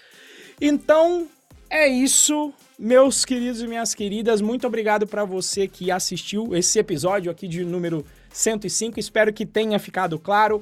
Então, 0.60 1.28
é 1.68 1.88
isso, 1.88 2.52
meus 2.78 3.24
queridos 3.24 3.62
e 3.62 3.66
minhas 3.66 3.94
queridas. 3.94 4.40
Muito 4.40 4.66
obrigado 4.66 5.06
para 5.06 5.24
você 5.24 5.66
que 5.68 5.90
assistiu 5.90 6.54
esse 6.54 6.78
episódio 6.78 7.30
aqui 7.30 7.46
de 7.46 7.64
número 7.64 8.04
105. 8.32 8.98
Espero 8.98 9.32
que 9.32 9.46
tenha 9.46 9.78
ficado 9.78 10.18
claro 10.18 10.56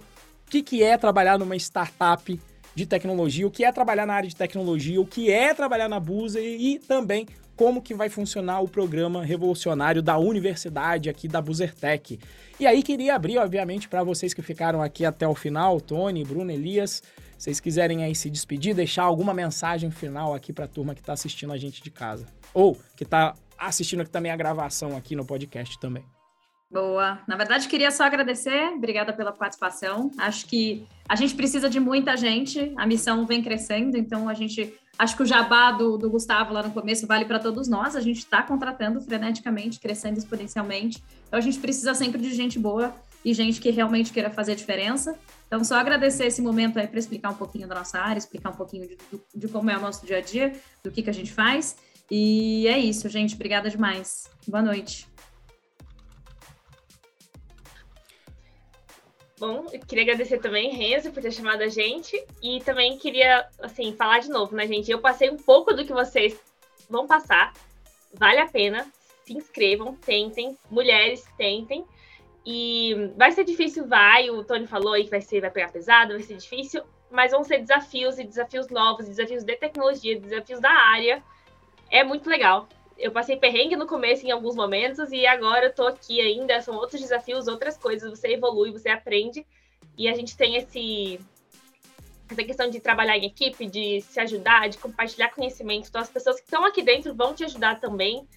o 0.47 0.51
que, 0.51 0.62
que 0.62 0.82
é 0.82 0.97
trabalhar 0.97 1.39
numa 1.39 1.57
startup 1.57 2.40
de 2.74 2.86
tecnologia, 2.86 3.47
o 3.47 3.51
que 3.51 3.65
é 3.65 3.73
trabalhar 3.73 4.07
na 4.07 4.15
área 4.15 4.28
de 4.28 4.36
tecnologia, 4.36 5.01
o 5.01 5.07
que 5.07 5.31
é 5.31 5.53
trabalhar 5.53 5.89
na 5.89 5.99
Busa 5.99 6.40
e, 6.40 6.74
e 6.74 6.78
também 6.78 7.27
como 7.57 7.82
que 7.82 7.93
vai 7.93 8.09
funcionar 8.09 8.61
o 8.61 8.69
programa 8.69 9.24
revolucionário 9.24 10.01
da 10.01 10.16
universidade 10.16 11.11
aqui 11.11 11.27
da 11.27 11.43
Busertec. 11.43 12.20
E 12.61 12.66
aí 12.66 12.85
queria 12.85 13.16
abrir, 13.16 13.36
obviamente, 13.39 13.89
para 13.89 14.05
vocês 14.05 14.32
que 14.32 14.40
ficaram 14.43 14.81
aqui 14.81 15.05
até 15.05 15.27
o 15.27 15.35
final, 15.35 15.81
Tony, 15.81 16.23
Bruno, 16.23 16.53
Elias, 16.53 17.03
vocês 17.36 17.59
quiserem 17.59 18.05
aí 18.05 18.15
se 18.15 18.31
despedir, 18.31 18.74
deixar 18.74 19.03
alguma 19.05 19.35
mensagem 19.35 19.90
final 19.90 20.35
aqui 20.35 20.53
para 20.53 20.66
a 20.66 20.69
turma 20.69 20.95
que 20.95 21.01
está 21.01 21.12
assistindo 21.12 21.53
a 21.53 21.57
gente 21.57 21.82
de 21.82 21.90
casa. 21.90 22.27
Ou 22.55 22.77
que 22.97 23.03
está 23.03 23.35
assistindo 23.59 24.03
aqui 24.03 24.11
também 24.11 24.31
a 24.31 24.36
gravação 24.36 24.97
aqui 24.97 25.16
no 25.16 25.24
podcast 25.24 25.78
também. 25.81 26.05
Boa. 26.70 27.19
Na 27.27 27.35
verdade, 27.35 27.66
queria 27.66 27.90
só 27.90 28.05
agradecer. 28.05 28.74
Obrigada 28.74 29.12
pela 29.12 29.32
participação. 29.32 30.11
Acho 30.19 30.47
que 30.47 30.86
a 31.09 31.16
gente 31.16 31.35
precisa 31.35 31.70
de 31.70 31.81
muita 31.81 32.15
gente. 32.16 32.73
A 32.77 32.86
missão 32.86 33.24
vem 33.24 33.43
crescendo, 33.43 33.97
então 33.97 34.28
a 34.28 34.35
gente. 34.35 34.74
Acho 34.99 35.16
que 35.16 35.23
o 35.23 35.27
jabá 35.27 35.73
do, 35.73 35.97
do 35.97 36.11
Gustavo 36.11 36.53
lá 36.53 36.62
no 36.62 36.73
começo 36.73 37.07
vale 37.07 37.24
para 37.24 37.39
todos 37.39 37.69
nós. 37.69 37.97
A 37.97 38.01
gente 38.01 38.19
está 38.19 38.43
contratando 38.43 39.01
freneticamente, 39.01 39.81
crescendo 39.81 40.19
exponencialmente. 40.19 41.03
Então 41.27 41.39
a 41.39 41.43
gente 41.43 41.59
precisa 41.59 41.95
sempre 41.95 42.20
de 42.20 42.35
gente 42.35 42.59
boa 42.59 42.95
e 43.24 43.32
gente 43.32 43.61
que 43.61 43.70
realmente 43.70 44.12
queira 44.12 44.28
fazer 44.28 44.55
diferença. 44.55 45.19
Então, 45.47 45.65
só 45.65 45.77
agradecer 45.77 46.27
esse 46.27 46.43
momento 46.43 46.78
aí 46.78 46.86
para 46.86 46.99
explicar 46.99 47.31
um 47.31 47.35
pouquinho 47.35 47.66
da 47.66 47.74
nossa 47.74 47.99
área, 47.99 48.19
explicar 48.19 48.51
um 48.51 48.57
pouquinho 48.57 48.86
de, 48.86 48.99
de, 49.35 49.49
como 49.49 49.70
é 49.70 49.77
o 49.77 49.81
nosso 49.81 50.05
dia 50.05 50.19
a 50.19 50.20
dia, 50.20 50.53
do 50.85 50.90
que, 50.90 51.03
que 51.03 51.11
a 51.11 51.15
gente 51.15 51.32
faz. 51.32 51.77
E 52.11 52.66
é 52.69 52.78
isso, 52.78 53.09
gente. 53.09 53.35
Obrigada 53.35 53.70
demais. 53.70 54.31
Boa 54.47 54.62
noite. 54.62 55.07
Bom, 59.39 59.66
eu 59.73 59.78
queria 59.81 60.02
agradecer 60.02 60.39
também, 60.39 60.70
Renzo, 60.70 61.12
por 61.12 61.23
ter 61.23 61.31
chamado 61.31 61.62
a 61.62 61.69
gente. 61.69 62.20
E 62.43 62.60
também 62.60 62.98
queria, 62.98 63.47
assim, 63.60 63.94
falar 63.94 64.19
de 64.19 64.28
novo, 64.28 64.55
né, 64.55 64.66
gente? 64.66 64.90
Eu 64.90 65.01
passei 65.01 65.31
um 65.31 65.36
pouco 65.36 65.73
do 65.73 65.85
que 65.85 65.93
vocês 65.93 66.40
vão 66.90 67.06
passar. 67.06 67.52
Vale 68.12 68.40
a 68.40 68.48
pena. 68.48 68.86
Se 69.24 69.32
inscrevam, 69.32 69.94
tentem. 69.94 70.56
Mulheres, 70.69 71.24
tentem. 71.36 71.85
E 72.44 73.12
vai 73.16 73.31
ser 73.31 73.44
difícil, 73.44 73.86
vai. 73.86 74.28
O 74.28 74.43
Tony 74.43 74.66
falou 74.66 74.94
aí 74.94 75.05
que 75.05 75.10
vai 75.10 75.20
ser, 75.20 75.40
vai 75.40 75.51
pegar 75.51 75.70
pesado, 75.70 76.15
vai 76.15 76.23
ser 76.23 76.36
difícil. 76.36 76.82
Mas 77.09 77.31
vão 77.31 77.44
ser 77.44 77.59
desafios 77.59 78.19
e 78.19 78.24
desafios 78.24 78.69
novos, 78.69 79.06
desafios 79.06 79.44
de 79.44 79.56
tecnologia, 79.56 80.19
desafios 80.19 80.60
da 80.60 80.70
área. 80.70 81.23
É 81.90 82.02
muito 82.02 82.28
legal 82.28 82.69
eu 82.98 83.12
passei 83.12 83.36
perrengue 83.36 83.76
no 83.76 83.86
começo 83.86 84.26
em 84.26 84.30
alguns 84.30 84.56
momentos 84.56 85.12
e 85.12 85.24
agora 85.24 85.66
eu 85.66 85.74
tô 85.74 85.86
aqui 85.86 86.20
ainda, 86.20 86.60
são 86.60 86.74
outros 86.74 87.00
desafios, 87.00 87.46
outras 87.46 87.78
coisas, 87.78 88.10
você 88.10 88.28
evolui, 88.28 88.72
você 88.72 88.88
aprende 88.88 89.46
e 89.96 90.08
a 90.08 90.14
gente 90.14 90.36
tem 90.36 90.56
esse 90.56 91.20
essa 92.30 92.44
questão 92.44 92.68
de 92.68 92.78
trabalhar 92.78 93.16
em 93.16 93.24
equipe, 93.24 93.64
de 93.66 94.02
se 94.02 94.20
ajudar, 94.20 94.68
de 94.68 94.76
compartilhar 94.76 95.30
conhecimento. 95.30 95.88
Então 95.88 96.00
as 96.00 96.10
pessoas 96.10 96.36
que 96.36 96.44
estão 96.44 96.64
aqui 96.64 96.82
dentro 96.82 97.14
vão 97.14 97.32
te 97.32 97.42
ajudar 97.44 97.80
também. 97.80 98.28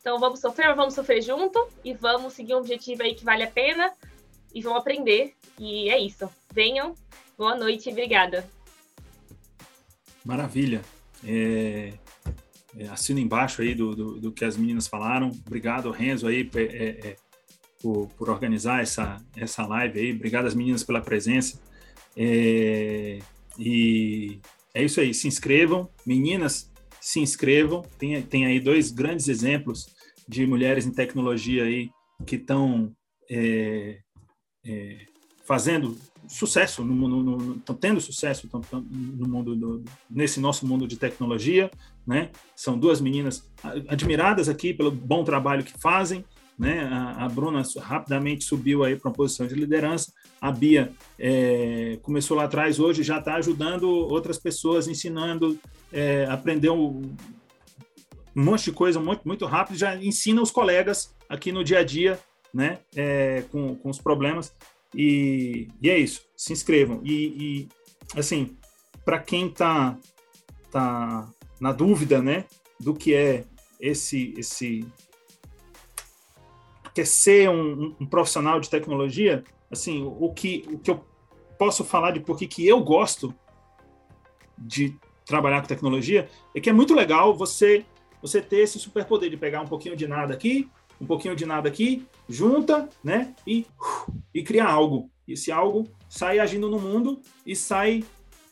Então 0.00 0.18
vamos 0.20 0.38
sofrer, 0.38 0.68
mas 0.68 0.76
vamos 0.76 0.94
sofrer 0.94 1.20
junto 1.20 1.66
e 1.84 1.92
vamos 1.92 2.34
seguir 2.34 2.54
um 2.54 2.58
objetivo 2.58 3.02
aí 3.02 3.14
que 3.14 3.24
vale 3.24 3.42
a 3.42 3.50
pena 3.50 3.92
e 4.54 4.62
vão 4.62 4.76
aprender. 4.76 5.34
E 5.58 5.90
é 5.90 5.98
isso. 5.98 6.30
Venham. 6.52 6.94
Boa 7.36 7.56
noite 7.56 7.90
obrigada. 7.90 8.48
Maravilha. 10.24 10.80
É, 11.26 11.92
assino 12.90 13.18
embaixo 13.18 13.62
aí 13.62 13.74
do, 13.74 13.94
do, 13.94 14.20
do, 14.20 14.32
que 14.32 14.44
as 14.44 14.56
meninas 14.56 14.86
falaram. 14.86 15.30
Obrigado, 15.46 15.90
Renzo, 15.90 16.26
aí, 16.26 16.48
é, 16.54 16.62
é, 16.62 17.16
por, 17.82 18.08
por, 18.08 18.30
organizar 18.30 18.82
essa, 18.82 19.16
essa 19.36 19.66
live 19.66 19.98
aí. 19.98 20.12
Obrigado 20.12 20.46
às 20.46 20.54
meninas 20.54 20.84
pela 20.84 21.00
presença. 21.00 21.60
É, 22.16 23.18
e 23.58 24.38
é 24.74 24.84
isso 24.84 25.00
aí, 25.00 25.12
se 25.12 25.26
inscrevam. 25.26 25.88
Meninas, 26.06 26.70
se 27.00 27.20
inscrevam. 27.20 27.82
Tem, 27.98 28.20
tem 28.22 28.46
aí 28.46 28.60
dois 28.60 28.90
grandes 28.90 29.28
exemplos 29.28 29.94
de 30.28 30.46
mulheres 30.46 30.86
em 30.86 30.92
tecnologia 30.92 31.64
aí 31.64 31.90
que 32.24 32.36
estão 32.36 32.94
é, 33.28 33.98
é, 36.30 36.32
fazendo 36.32 36.34
sucesso, 36.34 36.86
estão 37.56 37.74
tendo 37.74 38.00
sucesso 38.00 38.48
tão, 38.48 38.60
tão, 38.60 38.80
no 38.80 39.28
mundo 39.28 39.56
do, 39.56 39.84
nesse 40.08 40.40
nosso 40.40 40.66
mundo 40.66 40.86
de 40.86 40.96
tecnologia, 40.96 41.70
né? 42.06 42.30
São 42.54 42.78
duas 42.78 43.00
meninas 43.00 43.50
admiradas 43.88 44.48
aqui 44.48 44.72
pelo 44.72 44.90
bom 44.90 45.24
trabalho 45.24 45.64
que 45.64 45.78
fazem, 45.78 46.24
né? 46.58 46.84
A, 46.84 47.24
a 47.24 47.28
Bruna 47.28 47.62
rapidamente 47.78 48.44
subiu 48.44 48.84
aí 48.84 48.96
para 48.96 49.08
uma 49.08 49.14
posição 49.14 49.46
de 49.46 49.54
liderança. 49.54 50.12
A 50.40 50.50
Bia 50.50 50.92
é, 51.18 51.98
começou 52.02 52.36
lá 52.36 52.44
atrás, 52.44 52.78
hoje 52.78 53.02
já 53.02 53.18
está 53.18 53.34
ajudando 53.36 53.88
outras 53.88 54.38
pessoas, 54.38 54.88
ensinando, 54.88 55.58
é, 55.92 56.26
aprendeu 56.26 56.74
um 56.74 57.16
monte 58.34 58.66
de 58.66 58.72
coisa 58.72 59.00
muito, 59.00 59.26
muito 59.26 59.44
rápido, 59.46 59.76
já 59.76 59.96
ensina 59.96 60.40
os 60.40 60.50
colegas 60.50 61.14
aqui 61.28 61.52
no 61.52 61.64
dia 61.64 61.80
a 61.80 61.84
dia, 61.84 62.18
né? 62.54 62.78
É, 62.94 63.44
com, 63.50 63.74
com 63.76 63.90
os 63.90 63.98
problemas. 63.98 64.54
E, 64.94 65.68
e 65.80 65.88
é 65.90 65.98
isso, 65.98 66.26
se 66.36 66.52
inscrevam. 66.52 67.00
E, 67.04 67.14
e 67.14 67.68
assim, 68.18 68.56
para 69.04 69.18
quem 69.18 69.46
está 69.48 69.96
tá 70.70 71.28
na 71.60 71.72
dúvida, 71.72 72.20
né, 72.22 72.44
do 72.78 72.94
que 72.94 73.14
é 73.14 73.44
esse 73.78 74.34
esse 74.36 74.86
quer 76.94 77.06
ser 77.06 77.48
um, 77.48 77.94
um, 78.00 78.06
profissional 78.06 78.58
de 78.58 78.68
tecnologia, 78.68 79.44
assim, 79.70 80.02
o 80.02 80.32
que 80.32 80.64
o 80.68 80.78
que 80.78 80.90
eu 80.90 81.04
posso 81.58 81.84
falar 81.84 82.10
de 82.12 82.20
por 82.20 82.36
que 82.36 82.66
eu 82.66 82.80
gosto 82.80 83.34
de 84.58 84.96
trabalhar 85.24 85.60
com 85.60 85.68
tecnologia 85.68 86.28
é 86.54 86.60
que 86.60 86.68
é 86.68 86.72
muito 86.72 86.94
legal 86.94 87.34
você 87.34 87.84
você 88.20 88.42
ter 88.42 88.58
esse 88.58 88.78
superpoder 88.78 89.30
de 89.30 89.36
pegar 89.36 89.62
um 89.62 89.66
pouquinho 89.66 89.96
de 89.96 90.06
nada 90.06 90.34
aqui, 90.34 90.68
um 91.00 91.06
pouquinho 91.06 91.34
de 91.34 91.46
nada 91.46 91.68
aqui, 91.68 92.06
junta, 92.28 92.88
né? 93.02 93.34
E, 93.46 93.66
e 94.34 94.42
cria 94.42 94.64
algo. 94.64 95.10
Esse 95.26 95.50
algo 95.50 95.88
sai 96.08 96.38
agindo 96.38 96.68
no 96.68 96.78
mundo 96.78 97.20
e 97.46 97.56
sai 97.56 98.04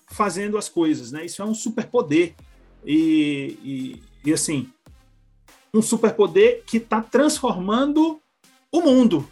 fazendo 0.07 0.57
as 0.57 0.69
coisas, 0.69 1.13
né? 1.13 1.25
Isso 1.27 1.43
é 1.43 1.45
um 1.45 1.55
superpoder. 1.55 2.35
E, 2.85 3.59
e, 3.63 4.03
e 4.25 4.33
assim, 4.33 4.71
um 5.75 5.83
superpoder 5.83 6.63
que 6.65 6.79
está 6.79 7.03
transformando 7.03 8.21
o 8.73 8.81
mundo, 8.81 9.29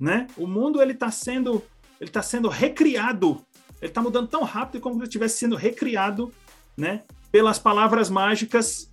né? 0.00 0.26
O 0.36 0.46
mundo 0.46 0.82
ele 0.82 0.92
está 0.92 1.10
sendo 1.10 1.62
ele 2.00 2.10
está 2.10 2.22
sendo 2.22 2.48
recriado. 2.48 3.44
Ele 3.80 3.90
está 3.90 4.02
mudando 4.02 4.28
tão 4.28 4.42
rápido 4.42 4.80
como 4.80 4.96
se 4.96 5.04
estivesse 5.04 5.38
sendo 5.38 5.56
recriado, 5.56 6.32
né? 6.76 7.02
Pelas 7.30 7.58
palavras 7.58 8.10
mágicas 8.10 8.90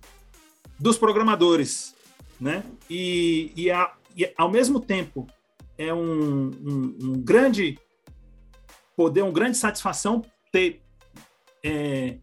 dos 0.78 0.96
programadores 0.96 1.94
né? 2.42 2.64
E, 2.90 3.52
e, 3.54 3.70
a, 3.70 3.92
e 4.16 4.32
ao 4.36 4.50
mesmo 4.50 4.80
tempo 4.80 5.28
é 5.78 5.94
um, 5.94 6.50
um, 6.50 6.98
um, 7.00 7.12
grande 7.22 7.78
poder, 8.96 9.22
uma 9.22 9.30
grande 9.30 9.56
satisfação 9.56 10.22
ter 10.50 10.82
é, 11.62 12.16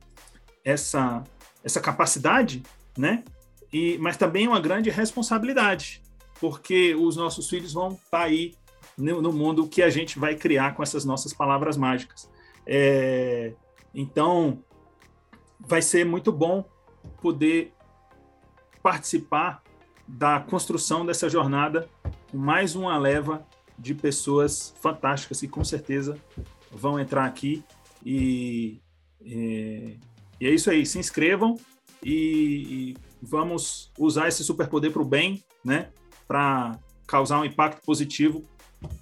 essa 0.63 1.23
essa 1.63 1.79
capacidade, 1.79 2.61
né? 2.97 3.23
E, 3.71 3.97
mas 3.99 4.17
também 4.17 4.45
uma 4.45 4.59
grande 4.59 4.89
responsabilidade, 4.89 6.01
porque 6.39 6.93
os 6.95 7.15
nossos 7.15 7.49
filhos 7.49 7.71
vão 7.71 7.93
estar 7.93 8.09
tá 8.09 8.23
aí 8.23 8.55
no, 8.97 9.21
no, 9.21 9.31
mundo 9.31 9.67
que 9.67 9.81
a 9.81 9.89
gente 9.89 10.19
vai 10.19 10.35
criar 10.35 10.75
com 10.75 10.83
essas 10.83 11.05
nossas 11.05 11.33
palavras 11.33 11.77
mágicas. 11.77 12.29
É, 12.65 13.53
então, 13.93 14.63
vai 15.59 15.81
ser 15.81 16.05
muito 16.05 16.31
bom 16.31 16.65
poder 17.21 17.73
participar 18.81 19.63
da 20.09 20.39
construção 20.39 21.05
dessa 21.05 21.29
jornada 21.29 21.87
com 22.31 22.37
mais 22.37 22.75
uma 22.75 22.97
leva 22.97 23.45
de 23.77 23.93
pessoas 23.93 24.73
fantásticas 24.81 25.39
que 25.39 25.47
com 25.47 25.63
certeza 25.63 26.17
vão 26.71 26.99
entrar 26.99 27.25
aqui 27.25 27.63
e, 28.05 28.79
E 29.21 29.97
é 30.41 30.49
isso 30.49 30.69
aí, 30.69 30.85
se 30.85 30.97
inscrevam 30.97 31.57
e, 32.03 32.93
e 32.93 32.97
vamos 33.21 33.91
usar 33.97 34.27
esse 34.27 34.43
superpoder 34.43 34.91
para 34.91 35.01
o 35.01 35.05
bem, 35.05 35.43
né? 35.63 35.89
Para 36.27 36.79
causar 37.05 37.39
um 37.39 37.45
impacto 37.45 37.83
positivo 37.85 38.43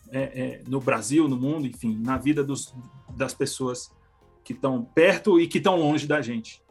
é, 0.10 0.20
é, 0.20 0.62
no 0.68 0.80
Brasil, 0.80 1.28
no 1.28 1.38
mundo, 1.38 1.68
enfim, 1.68 1.98
na 2.02 2.18
vida 2.18 2.44
dos, 2.44 2.74
das 3.16 3.34
pessoas 3.34 3.92
que 4.44 4.54
estão 4.54 4.84
perto 4.84 5.40
e 5.40 5.48
que 5.48 5.58
estão 5.58 5.76
longe 5.76 6.08
da 6.08 6.22
gente. 6.22 6.62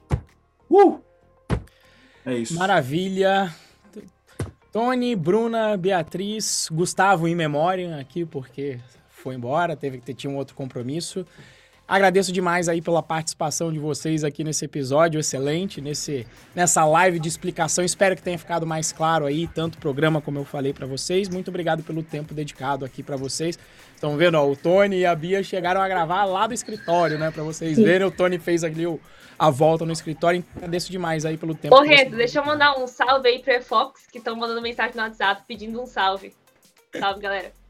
Uh! 0.69 1.01
É 2.25 2.35
isso. 2.35 2.59
Maravilha. 2.59 3.55
Tony, 4.77 5.17
Bruna, 5.17 5.75
Beatriz, 5.75 6.69
Gustavo 6.71 7.27
em 7.27 7.35
memória 7.35 7.99
aqui, 7.99 8.27
porque 8.27 8.79
foi 9.09 9.35
embora, 9.35 9.75
teve 9.75 9.97
que 9.97 10.05
ter 10.05 10.29
um 10.29 10.37
outro 10.37 10.55
compromisso. 10.55 11.27
Agradeço 11.89 12.33
demais 12.33 12.69
aí 12.69 12.83
pela 12.83 13.01
participação 13.01 13.73
de 13.73 13.79
vocês 13.79 14.25
aqui 14.25 14.43
nesse 14.43 14.65
episódio 14.65 15.21
excelente, 15.21 15.81
nesse, 15.81 16.27
nessa 16.53 16.85
live 16.85 17.21
de 17.21 17.29
explicação. 17.29 17.85
Espero 17.85 18.17
que 18.17 18.23
tenha 18.23 18.37
ficado 18.37 18.67
mais 18.67 18.91
claro 18.91 19.25
aí, 19.25 19.47
tanto 19.47 19.77
o 19.77 19.79
programa 19.79 20.21
como 20.21 20.39
eu 20.39 20.45
falei 20.45 20.73
para 20.73 20.85
vocês. 20.85 21.29
Muito 21.29 21.49
obrigado 21.49 21.85
pelo 21.85 22.03
tempo 22.03 22.35
dedicado 22.35 22.85
aqui 22.85 23.05
para 23.05 23.17
vocês. 23.17 23.57
Estão 23.95 24.17
vendo, 24.17 24.35
ó, 24.35 24.51
o 24.51 24.57
Tony 24.57 24.99
e 24.99 25.07
a 25.07 25.15
Bia 25.15 25.45
chegaram 25.45 25.81
a 25.81 25.87
gravar 25.87 26.25
lá 26.25 26.49
do 26.49 26.55
escritório, 26.55 27.19
né, 27.19 27.31
para 27.31 27.45
vocês 27.45 27.79
verem. 27.79 28.07
O 28.07 28.11
Tony 28.11 28.39
fez 28.39 28.65
ali 28.65 28.85
o, 28.85 29.01
a 29.39 29.49
volta 29.49 29.87
no 29.87 29.93
escritório. 29.93 30.45
Agradeço 30.57 30.91
demais 30.91 31.25
aí 31.25 31.37
pelo 31.37 31.55
tempo. 31.55 31.77
Correto, 31.77 32.17
deixa 32.17 32.41
eu 32.41 32.45
mandar 32.45 32.77
um 32.77 32.89
salve 32.89 33.29
aí 33.29 33.39
pro 33.39 33.63
Fox, 33.63 34.07
que 34.11 34.19
estão 34.19 34.35
mandando 34.35 34.61
mensagem 34.61 34.97
no 34.97 35.03
WhatsApp 35.03 35.43
pedindo 35.47 35.81
um 35.81 35.87
salve. 35.87 36.35
Salve, 36.99 37.21
galera. 37.21 37.66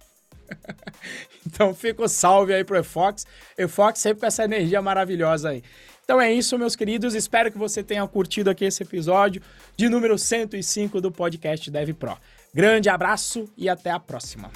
então 1.46 1.74
fica 1.74 2.02
o 2.02 2.08
salve 2.08 2.54
aí 2.54 2.64
pro 2.64 2.78
Efox. 2.78 3.26
Efox 3.56 3.98
sempre 3.98 4.20
com 4.20 4.26
essa 4.26 4.44
energia 4.44 4.80
maravilhosa 4.80 5.50
aí. 5.50 5.62
Então 6.04 6.20
é 6.20 6.32
isso, 6.32 6.56
meus 6.56 6.76
queridos. 6.76 7.14
Espero 7.14 7.50
que 7.50 7.58
você 7.58 7.82
tenha 7.82 8.06
curtido 8.06 8.48
aqui 8.48 8.64
esse 8.64 8.82
episódio 8.82 9.42
de 9.76 9.88
número 9.88 10.16
105 10.16 11.00
do 11.00 11.10
podcast 11.10 11.68
Dev 11.70 11.90
Pro. 11.94 12.16
Grande 12.54 12.88
abraço 12.88 13.50
e 13.56 13.68
até 13.68 13.90
a 13.90 13.98
próxima. 13.98 14.50